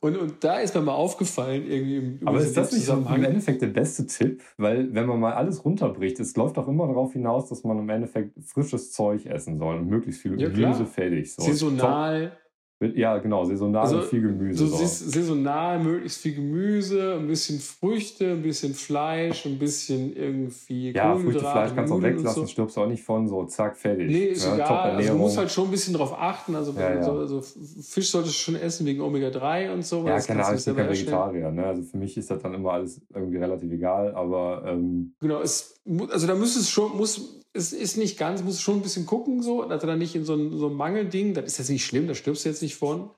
Und, 0.05 0.17
und 0.17 0.43
da 0.43 0.59
ist 0.59 0.75
mir 0.75 0.81
mal 0.81 0.93
aufgefallen, 0.93 1.65
irgendwie 1.67 1.97
im 1.97 2.19
Aber 2.25 2.39
ist 2.39 2.55
das 2.55 2.71
nicht 2.71 2.87
im 2.87 3.23
Endeffekt 3.23 3.63
der 3.63 3.67
beste 3.67 4.05
Tipp? 4.05 4.43
Weil, 4.55 4.93
wenn 4.93 5.07
man 5.07 5.19
mal 5.19 5.33
alles 5.33 5.65
runterbricht, 5.65 6.19
es 6.19 6.35
läuft 6.35 6.57
doch 6.57 6.67
immer 6.67 6.85
darauf 6.85 7.13
hinaus, 7.13 7.49
dass 7.49 7.63
man 7.63 7.79
im 7.79 7.89
Endeffekt 7.89 8.37
frisches 8.43 8.91
Zeug 8.91 9.25
essen 9.25 9.57
soll 9.57 9.77
und 9.77 9.87
möglichst 9.87 10.21
viel 10.21 10.39
ja, 10.39 10.49
Gemüse 10.49 10.85
fertig. 10.85 11.33
So. 11.33 11.41
Saisonal. 11.41 12.37
Ja, 12.81 13.17
genau, 13.19 13.45
saisonal 13.45 13.83
also, 13.83 14.01
viel 14.01 14.21
Gemüse. 14.21 14.67
So 14.67 14.75
saisonal, 14.75 15.79
möglichst 15.81 16.21
viel 16.21 16.35
Gemüse, 16.35 17.15
ein 17.15 17.27
bisschen 17.27 17.59
Früchte, 17.59 18.31
ein 18.31 18.41
bisschen 18.41 18.73
Fleisch, 18.73 19.45
ein 19.45 19.57
bisschen 19.57 20.13
irgendwie 20.13 20.91
Ja, 20.91 21.15
Früchte, 21.15 21.39
Fleisch 21.39 21.71
kannst 21.73 21.93
du 21.93 21.97
auch 21.97 22.01
weglassen, 22.01 22.43
so. 22.43 22.47
stirbst 22.47 22.77
auch 22.77 22.87
nicht 22.87 23.01
von, 23.01 23.29
so 23.29 23.45
zack, 23.45 23.77
fertig. 23.77 24.07
Nee, 24.07 24.25
ist 24.25 24.45
ja, 24.45 24.55
egal. 24.55 24.91
Also 24.91 25.13
du 25.13 25.17
musst 25.17 25.37
halt 25.37 25.51
schon 25.51 25.65
ein 25.65 25.71
bisschen 25.71 25.93
drauf 25.93 26.13
achten. 26.19 26.53
Also, 26.53 26.73
ja, 26.73 26.95
ja. 26.95 27.03
So, 27.03 27.13
also 27.13 27.41
Fisch 27.41 28.09
solltest 28.09 28.35
du 28.35 28.39
schon 28.39 28.55
essen 28.55 28.85
wegen 28.85 28.99
Omega-3 28.99 29.73
und 29.73 29.85
so. 29.85 30.05
Ja, 30.05 30.19
keine 30.19 30.43
Ahnung, 30.43 30.59
ich 30.59 30.65
bin 30.65 30.75
kein 30.75 30.89
Vegetarier. 30.89 31.51
Ne? 31.51 31.65
Also 31.65 31.81
für 31.81 31.97
mich 31.97 32.17
ist 32.17 32.29
das 32.29 32.41
dann 32.41 32.53
immer 32.53 32.73
alles 32.73 32.99
irgendwie 33.13 33.37
relativ 33.37 33.71
egal, 33.71 34.13
aber... 34.15 34.63
Ähm, 34.65 35.13
genau, 35.21 35.39
es, 35.39 35.81
also 36.09 36.27
da 36.27 36.35
müsstest 36.35 36.69
schon, 36.69 36.97
muss 36.97 37.39
es 37.55 37.71
ist 37.71 37.97
nicht 37.97 38.19
ganz, 38.19 38.43
musst 38.43 38.61
schon 38.61 38.77
ein 38.77 38.81
bisschen 38.81 39.05
gucken, 39.05 39.41
so, 39.41 39.63
dass 39.63 39.81
du 39.81 39.87
da 39.87 39.95
nicht 39.95 40.13
in 40.15 40.25
so 40.25 40.35
ein, 40.35 40.57
so 40.57 40.67
ein 40.67 40.73
Mangelding, 40.75 41.33
das 41.33 41.45
ist 41.45 41.57
jetzt 41.57 41.69
nicht 41.69 41.85
schlimm, 41.85 42.07
da 42.07 42.13
stirbst 42.13 42.43
du 42.43 42.49
jetzt 42.49 42.61
nicht 42.61 42.75
von. 42.75 43.11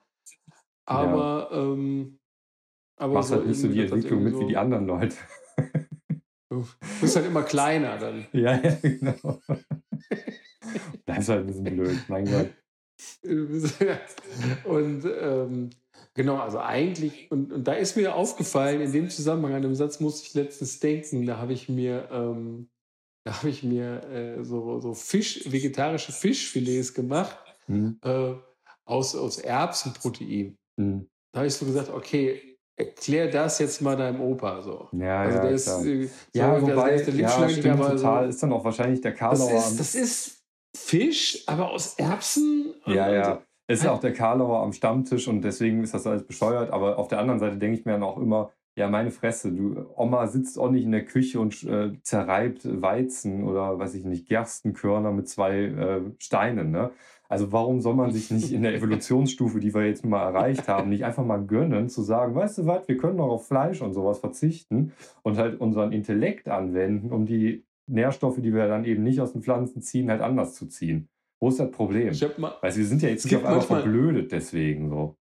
Aber, 0.86 1.48
ja. 1.50 1.60
ähm, 1.60 2.18
aber. 2.96 3.14
Machst 3.14 3.30
so 3.30 3.36
halt 3.36 3.46
nicht 3.46 3.60
so 3.60 3.68
die 3.68 3.80
Entwicklung 3.80 4.22
mit 4.22 4.34
so, 4.34 4.40
wie 4.40 4.46
die 4.46 4.56
anderen 4.56 4.86
Leute. 4.86 5.16
Du 6.50 6.66
bist 7.00 7.16
halt 7.16 7.26
immer 7.26 7.42
kleiner 7.42 7.98
dann. 7.98 8.26
Ja, 8.32 8.56
ja, 8.56 8.78
genau. 8.80 9.40
das 11.04 11.18
ist 11.18 11.28
halt 11.28 11.40
ein 11.40 11.46
bisschen 11.46 11.64
blöd, 11.64 11.98
mein 12.08 12.24
Gott. 12.24 12.50
und 14.64 15.04
ähm, 15.04 15.70
genau, 16.14 16.38
also 16.38 16.58
eigentlich, 16.58 17.30
und, 17.30 17.52
und 17.52 17.64
da 17.64 17.74
ist 17.74 17.96
mir 17.96 18.14
aufgefallen, 18.14 18.80
in 18.80 18.92
dem 18.92 19.10
Zusammenhang, 19.10 19.54
an 19.54 19.62
dem 19.62 19.74
Satz 19.74 20.00
musste 20.00 20.26
ich 20.26 20.34
letztens 20.34 20.80
denken, 20.80 21.26
da 21.26 21.36
habe 21.36 21.52
ich 21.52 21.68
mir 21.68 22.08
ähm, 22.10 22.70
da 23.28 23.36
habe 23.36 23.50
ich 23.50 23.62
mir 23.62 24.02
äh, 24.10 24.42
so, 24.42 24.80
so 24.80 24.94
Fisch, 24.94 25.42
vegetarische 25.44 26.12
Fischfilets 26.12 26.94
gemacht 26.94 27.36
mhm. 27.66 27.98
äh, 28.02 28.32
aus, 28.86 29.14
aus 29.14 29.36
Erbsenprotein. 29.36 30.56
Mhm. 30.80 31.06
Da 31.32 31.40
habe 31.40 31.46
ich 31.48 31.54
so 31.54 31.66
gesagt, 31.66 31.90
okay, 31.90 32.56
erklär 32.74 33.30
das 33.30 33.58
jetzt 33.58 33.82
mal 33.82 33.96
deinem 33.96 34.22
Opa 34.22 34.62
so. 34.62 34.88
Ja, 34.92 35.20
also 35.20 35.36
ja, 35.36 35.42
der 35.42 35.50
ist, 35.50 35.68
äh, 35.68 36.06
so, 36.06 36.10
ja, 36.32 36.62
wobei, 36.62 36.96
der, 36.96 37.04
der 37.04 37.14
ja, 37.16 37.48
stimmt 37.50 37.80
total. 37.80 38.24
So, 38.24 38.30
ist 38.30 38.42
dann 38.42 38.52
auch 38.54 38.64
wahrscheinlich 38.64 39.02
der 39.02 39.12
Karlauer. 39.12 39.52
Das 39.52 39.72
ist, 39.72 39.80
das 39.80 39.94
ist 39.94 40.42
Fisch, 40.74 41.44
aber 41.46 41.70
aus 41.70 41.98
Erbsen. 41.98 42.72
Ja, 42.86 43.12
ja. 43.12 43.42
Es 43.66 43.80
ist 43.80 43.88
auch 43.88 44.00
der 44.00 44.14
Karlauer 44.14 44.62
am 44.62 44.72
Stammtisch 44.72 45.28
und 45.28 45.42
deswegen 45.42 45.84
ist 45.84 45.92
das 45.92 46.06
alles 46.06 46.26
bescheuert. 46.26 46.70
Aber 46.70 46.98
auf 46.98 47.08
der 47.08 47.18
anderen 47.18 47.40
Seite 47.40 47.58
denke 47.58 47.78
ich 47.78 47.84
mir 47.84 47.92
dann 47.92 48.02
auch 48.02 48.16
immer, 48.16 48.52
ja, 48.78 48.88
meine 48.88 49.10
Fresse, 49.10 49.52
du, 49.52 49.86
Oma 49.96 50.28
sitzt 50.28 50.58
auch 50.58 50.70
nicht 50.70 50.84
in 50.84 50.92
der 50.92 51.04
Küche 51.04 51.40
und 51.40 51.64
äh, 51.64 51.92
zerreibt 52.02 52.60
Weizen 52.80 53.42
oder 53.44 53.78
weiß 53.78 53.94
ich 53.94 54.04
nicht, 54.04 54.28
Gerstenkörner 54.28 55.10
mit 55.10 55.28
zwei 55.28 55.64
äh, 55.64 56.00
Steinen, 56.18 56.70
ne? 56.70 56.90
Also 57.28 57.52
warum 57.52 57.80
soll 57.80 57.94
man 57.94 58.10
sich 58.10 58.30
nicht 58.30 58.52
in 58.52 58.62
der 58.62 58.74
Evolutionsstufe, 58.74 59.60
die 59.60 59.74
wir 59.74 59.84
jetzt 59.84 60.02
mal 60.04 60.22
erreicht 60.22 60.66
haben, 60.66 60.88
nicht 60.88 61.04
einfach 61.04 61.26
mal 61.26 61.44
gönnen, 61.44 61.90
zu 61.90 62.00
sagen, 62.00 62.34
weißt 62.34 62.58
du 62.58 62.66
was, 62.66 62.88
wir 62.88 62.96
können 62.96 63.18
doch 63.18 63.28
auf 63.28 63.46
Fleisch 63.46 63.82
und 63.82 63.92
sowas 63.92 64.20
verzichten 64.20 64.92
und 65.22 65.36
halt 65.36 65.60
unseren 65.60 65.92
Intellekt 65.92 66.48
anwenden, 66.48 67.12
um 67.12 67.26
die 67.26 67.66
Nährstoffe, 67.86 68.40
die 68.40 68.54
wir 68.54 68.66
dann 68.66 68.86
eben 68.86 69.02
nicht 69.02 69.20
aus 69.20 69.32
den 69.32 69.42
Pflanzen 69.42 69.82
ziehen, 69.82 70.08
halt 70.08 70.22
anders 70.22 70.54
zu 70.54 70.68
ziehen. 70.68 71.08
Wo 71.40 71.48
ist 71.48 71.60
das 71.60 71.70
Problem? 71.70 72.10
Ich 72.10 72.38
mal, 72.38 72.54
Weil 72.62 72.74
wir 72.74 72.84
sind 72.86 73.02
ja 73.02 73.10
jetzt 73.10 73.24
nicht 73.24 73.36
auf 73.36 73.44
einmal 73.44 73.60
verblödet 73.60 74.32
deswegen 74.32 74.88
so. 74.88 75.16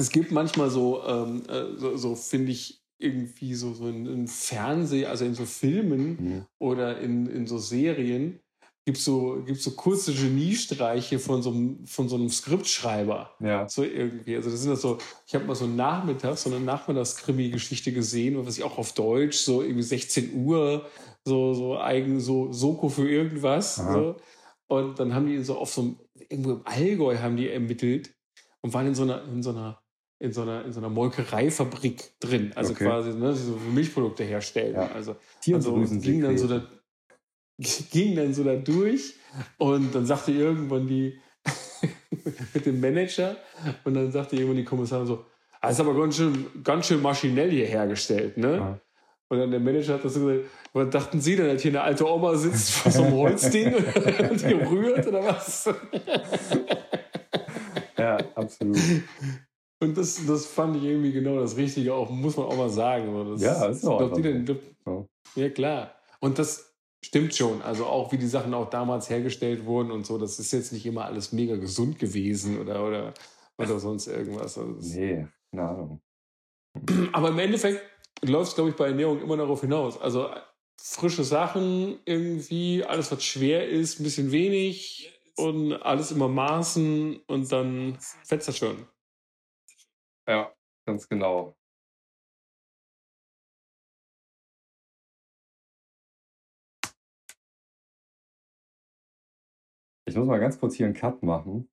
Es 0.00 0.10
gibt 0.10 0.32
manchmal 0.32 0.70
so, 0.70 1.02
ähm, 1.04 1.42
äh, 1.48 1.76
so, 1.76 1.96
so 1.96 2.14
finde 2.14 2.52
ich, 2.52 2.80
irgendwie 2.98 3.54
so, 3.54 3.72
so 3.72 3.88
in, 3.88 4.06
in 4.06 4.28
Fernseh, 4.28 5.06
also 5.06 5.24
in 5.24 5.34
so 5.34 5.46
Filmen 5.46 6.08
mhm. 6.20 6.46
oder 6.58 7.00
in, 7.00 7.26
in 7.26 7.46
so 7.46 7.56
Serien, 7.58 8.40
gibt 8.84 8.98
so, 8.98 9.42
gibt 9.44 9.60
so 9.60 9.72
kurze 9.72 10.12
Geniestreiche 10.12 11.18
von 11.18 11.42
so 11.42 11.50
einem, 11.50 11.86
von 11.86 12.08
so 12.08 12.16
einem 12.16 12.28
Skriptschreiber. 12.28 13.30
Ja. 13.40 13.68
So 13.68 13.84
irgendwie. 13.84 14.36
Also 14.36 14.50
das 14.50 14.60
sind 14.60 14.70
das 14.70 14.82
so, 14.82 14.98
ich 15.26 15.34
habe 15.34 15.44
mal 15.44 15.54
so 15.54 15.66
nachmittags, 15.66 16.42
so 16.42 16.50
eine 16.50 16.60
Nachmittagskrimi-Geschichte 16.60 17.92
gesehen, 17.92 18.44
was 18.44 18.58
ich 18.58 18.64
auch 18.64 18.78
auf 18.78 18.92
Deutsch, 18.92 19.38
so 19.38 19.62
irgendwie 19.62 19.82
16 19.82 20.44
Uhr, 20.44 20.86
so, 21.24 21.54
so 21.54 21.78
eigen, 21.78 22.20
so 22.20 22.52
Soko 22.52 22.88
für 22.88 23.08
irgendwas. 23.08 23.76
So. 23.76 24.16
Und 24.66 24.98
dann 24.98 25.14
haben 25.14 25.26
die 25.26 25.42
so 25.42 25.56
auf 25.58 25.72
so 25.72 25.82
einem, 25.82 25.96
irgendwo 26.28 26.52
im 26.52 26.62
Allgäu 26.64 27.18
haben 27.18 27.36
die 27.36 27.48
ermittelt 27.48 28.14
und 28.60 28.72
waren 28.72 28.86
in 28.86 28.94
so 28.94 29.02
einer, 29.02 29.24
in 29.24 29.42
so 29.42 29.50
einer, 29.50 29.79
in 30.20 30.32
so 30.32 30.42
einer, 30.42 30.66
in 30.66 30.72
so 30.72 30.80
einer 30.80 30.90
Molkereifabrik 30.90 32.20
drin. 32.20 32.52
Also 32.54 32.72
okay. 32.72 32.84
quasi, 32.84 33.14
ne, 33.14 33.34
so 33.34 33.56
Milchprodukte 33.72 34.22
herstellen. 34.22 34.74
Ja. 34.74 34.90
Also, 34.94 35.16
also 35.52 35.74
ging 35.98 36.20
dann 36.20 36.36
so 36.36 36.46
da, 36.46 36.62
ging 37.90 38.14
dann 38.14 38.34
so 38.34 38.44
da 38.44 38.54
durch 38.54 39.14
und 39.58 39.94
dann 39.94 40.04
sagte 40.04 40.32
irgendwann 40.32 40.86
die 40.86 41.18
mit 42.54 42.66
dem 42.66 42.80
Manager 42.80 43.36
und 43.84 43.94
dann 43.94 44.12
sagte 44.12 44.36
irgendwann 44.36 44.58
die 44.58 44.64
Kommissarin 44.64 45.06
so, 45.06 45.24
ah, 45.54 45.68
das 45.68 45.72
ist 45.72 45.80
aber 45.80 45.98
ganz 45.98 46.16
schön, 46.16 46.46
ganz 46.62 46.86
schön 46.86 47.00
maschinell 47.00 47.50
hier 47.50 47.66
hergestellt, 47.66 48.36
ne? 48.36 48.56
Ja. 48.56 48.80
Und 49.30 49.38
dann 49.38 49.50
der 49.52 49.60
Manager 49.60 49.94
hat 49.94 50.04
das 50.04 50.14
so 50.14 50.26
gesagt, 50.26 50.50
was 50.72 50.90
dachten 50.90 51.20
Sie 51.20 51.36
denn, 51.36 51.46
dass 51.46 51.62
hier 51.62 51.70
eine 51.70 51.82
alte 51.82 52.06
Oma 52.06 52.34
sitzt 52.34 52.72
vor 52.72 52.92
so 52.92 53.04
einem 53.04 53.14
Holzding 53.14 53.74
und 53.74 53.84
die 54.42 54.54
rührt 54.54 55.06
oder 55.06 55.24
was? 55.24 55.70
ja, 57.96 58.18
absolut. 58.34 58.76
Und 59.82 59.96
das, 59.96 60.26
das 60.26 60.46
fand 60.46 60.76
ich 60.76 60.84
irgendwie 60.84 61.12
genau 61.12 61.40
das 61.40 61.56
Richtige, 61.56 61.94
auch 61.94 62.10
muss 62.10 62.36
man 62.36 62.46
auch 62.46 62.56
mal 62.56 62.68
sagen. 62.68 63.32
Das, 63.32 63.40
ja, 63.40 63.66
ist 63.66 63.84
auch. 63.84 64.12
Die 64.12 64.22
denn, 64.22 64.60
ja. 64.86 65.06
ja, 65.36 65.48
klar. 65.48 65.94
Und 66.20 66.38
das 66.38 66.74
stimmt 67.02 67.34
schon. 67.34 67.62
Also 67.62 67.86
auch 67.86 68.12
wie 68.12 68.18
die 68.18 68.26
Sachen 68.26 68.52
auch 68.52 68.68
damals 68.68 69.08
hergestellt 69.08 69.64
wurden 69.64 69.90
und 69.90 70.04
so, 70.04 70.18
das 70.18 70.38
ist 70.38 70.52
jetzt 70.52 70.72
nicht 70.72 70.84
immer 70.84 71.06
alles 71.06 71.32
mega 71.32 71.56
gesund 71.56 71.98
gewesen 71.98 72.60
oder, 72.60 72.86
oder, 72.86 73.14
oder 73.56 73.78
sonst 73.78 74.06
irgendwas. 74.06 74.58
Also 74.58 74.76
nee, 74.80 75.26
keine 75.50 75.68
Ahnung. 75.68 76.00
Aber 77.12 77.30
im 77.30 77.38
Endeffekt 77.38 77.82
läuft 78.22 78.50
es, 78.50 78.54
glaube 78.54 78.70
ich, 78.70 78.76
bei 78.76 78.88
Ernährung 78.88 79.22
immer 79.22 79.38
darauf 79.38 79.62
hinaus. 79.62 79.98
Also 79.98 80.28
frische 80.76 81.24
Sachen 81.24 81.98
irgendwie, 82.04 82.84
alles 82.84 83.10
was 83.10 83.24
schwer 83.24 83.68
ist, 83.68 83.98
ein 83.98 84.04
bisschen 84.04 84.30
wenig 84.30 85.10
und 85.36 85.72
alles 85.72 86.12
immer 86.12 86.28
maßen 86.28 87.20
und 87.26 87.50
dann 87.50 87.96
fetzt 88.24 88.48
das 88.48 88.58
schon. 88.58 88.86
Ja, 90.30 90.54
ganz 90.86 91.08
genau. 91.08 91.56
Ich 100.06 100.14
muss 100.14 100.28
mal 100.28 100.38
ganz 100.38 100.60
kurz 100.60 100.76
hier 100.76 100.86
einen 100.86 100.94
Cut 100.94 101.24
machen. 101.24 101.68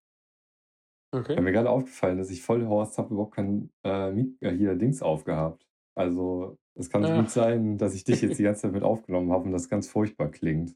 Okay. 1.13 1.35
Weil 1.35 1.43
mir 1.43 1.51
gerade 1.51 1.69
aufgefallen 1.69 2.17
ist, 2.17 2.31
ich 2.31 2.41
voll 2.41 2.65
Horst 2.65 2.97
habe 2.97 3.13
überhaupt 3.13 3.35
kein 3.35 3.71
äh, 3.85 4.09
äh, 4.09 4.57
hier 4.57 4.73
Dings 4.73 5.03
aufgehabt. 5.03 5.63
Also 5.95 6.57
es 6.73 6.89
kann 6.89 7.05
ah. 7.05 7.21
gut 7.21 7.29
sein, 7.29 7.77
dass 7.77 7.93
ich 7.93 8.05
dich 8.05 8.23
jetzt 8.23 8.39
die 8.39 8.43
ganze 8.49 8.63
Zeit 8.63 8.71
mit 8.71 8.81
aufgenommen 8.81 9.31
habe 9.31 9.43
und 9.43 9.51
das 9.51 9.69
ganz 9.69 9.87
furchtbar 9.87 10.31
klingt. 10.31 10.75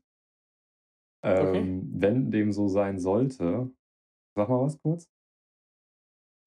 Ähm, 1.23 1.47
okay. 1.47 1.81
Wenn 1.93 2.29
dem 2.29 2.51
so 2.51 2.67
sein 2.67 2.99
sollte, 2.99 3.71
sag 4.35 4.49
mal 4.49 4.61
was 4.61 4.79
kurz. 4.79 5.09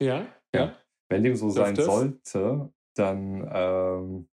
Ja, 0.01 0.33
ja. 0.53 0.65
ja. 0.67 0.84
Wenn 1.09 1.23
dem 1.23 1.35
so 1.35 1.49
sein 1.49 1.75
sollte, 1.75 2.73
dann 2.95 3.47
ähm, 3.51 4.29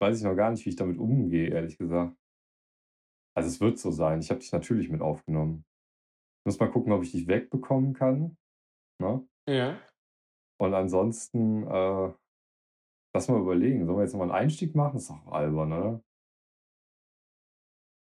weiß 0.00 0.18
ich 0.18 0.24
noch 0.24 0.36
gar 0.36 0.50
nicht, 0.50 0.64
wie 0.64 0.70
ich 0.70 0.76
damit 0.76 0.98
umgehe, 0.98 1.48
ehrlich 1.48 1.78
gesagt. 1.78 2.16
Also 3.36 3.48
es 3.48 3.60
wird 3.60 3.78
so 3.78 3.90
sein. 3.90 4.20
Ich 4.20 4.30
habe 4.30 4.40
dich 4.40 4.52
natürlich 4.52 4.88
mit 4.88 5.02
aufgenommen. 5.02 5.64
Ich 6.40 6.46
muss 6.46 6.60
mal 6.60 6.70
gucken, 6.70 6.92
ob 6.92 7.02
ich 7.02 7.12
dich 7.12 7.26
wegbekommen 7.26 7.92
kann. 7.92 8.36
Ne? 8.98 9.26
Ja. 9.48 9.80
Und 10.58 10.72
ansonsten, 10.72 11.64
äh, 11.64 12.12
lass 13.14 13.28
mal 13.28 13.40
überlegen. 13.40 13.84
Sollen 13.84 13.98
wir 13.98 14.04
jetzt 14.04 14.12
nochmal 14.12 14.30
einen 14.30 14.44
Einstieg 14.44 14.74
machen? 14.74 14.94
Das 14.94 15.02
ist 15.02 15.10
doch 15.10 15.26
albern, 15.32 15.72
oder? 15.72 16.02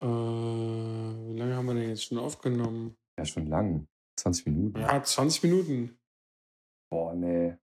Äh, 0.02 0.08
wie 0.08 1.38
lange 1.38 1.56
haben 1.56 1.66
wir 1.66 1.74
denn 1.74 1.90
jetzt 1.90 2.06
schon 2.06 2.18
aufgenommen? 2.18 2.96
Ja, 3.18 3.26
schon 3.26 3.48
lang. 3.48 3.88
20 4.18 4.46
Minuten. 4.46 4.80
Ja, 4.80 5.04
20 5.04 5.44
Minuten. 5.44 5.99
Boah, 6.90 7.14
nee. 7.14 7.56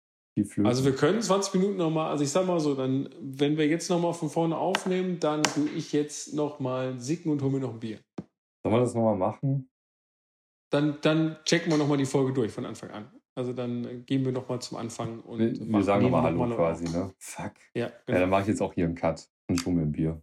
Also 0.64 0.84
wir 0.84 0.94
können 0.94 1.22
20 1.22 1.54
Minuten 1.54 1.78
nochmal, 1.78 2.10
also 2.10 2.22
ich 2.22 2.30
sag 2.30 2.46
mal 2.46 2.60
so, 2.60 2.74
dann, 2.74 3.08
wenn 3.20 3.56
wir 3.56 3.66
jetzt 3.66 3.88
nochmal 3.88 4.12
von 4.12 4.28
vorne 4.28 4.56
aufnehmen, 4.56 5.18
dann 5.18 5.42
tue 5.42 5.68
ich 5.70 5.92
jetzt 5.92 6.34
nochmal 6.34 7.00
Sicken 7.00 7.32
und 7.32 7.40
hole 7.40 7.52
mir 7.52 7.60
noch 7.60 7.72
ein 7.72 7.80
Bier. 7.80 8.00
Sollen 8.62 8.74
wir 8.74 8.80
das 8.80 8.94
nochmal 8.94 9.16
machen? 9.16 9.70
Dann, 10.70 10.98
dann 11.00 11.36
checken 11.44 11.70
wir 11.70 11.78
nochmal 11.78 11.96
die 11.96 12.04
Folge 12.04 12.34
durch 12.34 12.52
von 12.52 12.66
Anfang 12.66 12.90
an. 12.90 13.10
Also 13.34 13.54
dann 13.54 14.04
gehen 14.04 14.24
wir 14.24 14.32
nochmal 14.32 14.60
zum 14.60 14.76
Anfang 14.76 15.20
und 15.20 15.38
wir, 15.38 15.68
wir 15.68 15.82
sagen 15.82 16.02
nochmal 16.04 16.22
Hallo 16.22 16.46
noch 16.46 16.56
quasi, 16.56 16.84
ne? 16.84 17.14
Fuck. 17.18 17.52
Ja, 17.74 17.86
genau. 18.04 18.16
ja, 18.16 18.20
dann 18.20 18.30
mache 18.30 18.42
ich 18.42 18.48
jetzt 18.48 18.60
auch 18.60 18.74
hier 18.74 18.86
einen 18.86 18.94
Cut 18.94 19.28
und 19.48 19.64
hole 19.64 19.76
mir 19.76 19.82
ein 19.82 19.92
Bier. 19.92 20.22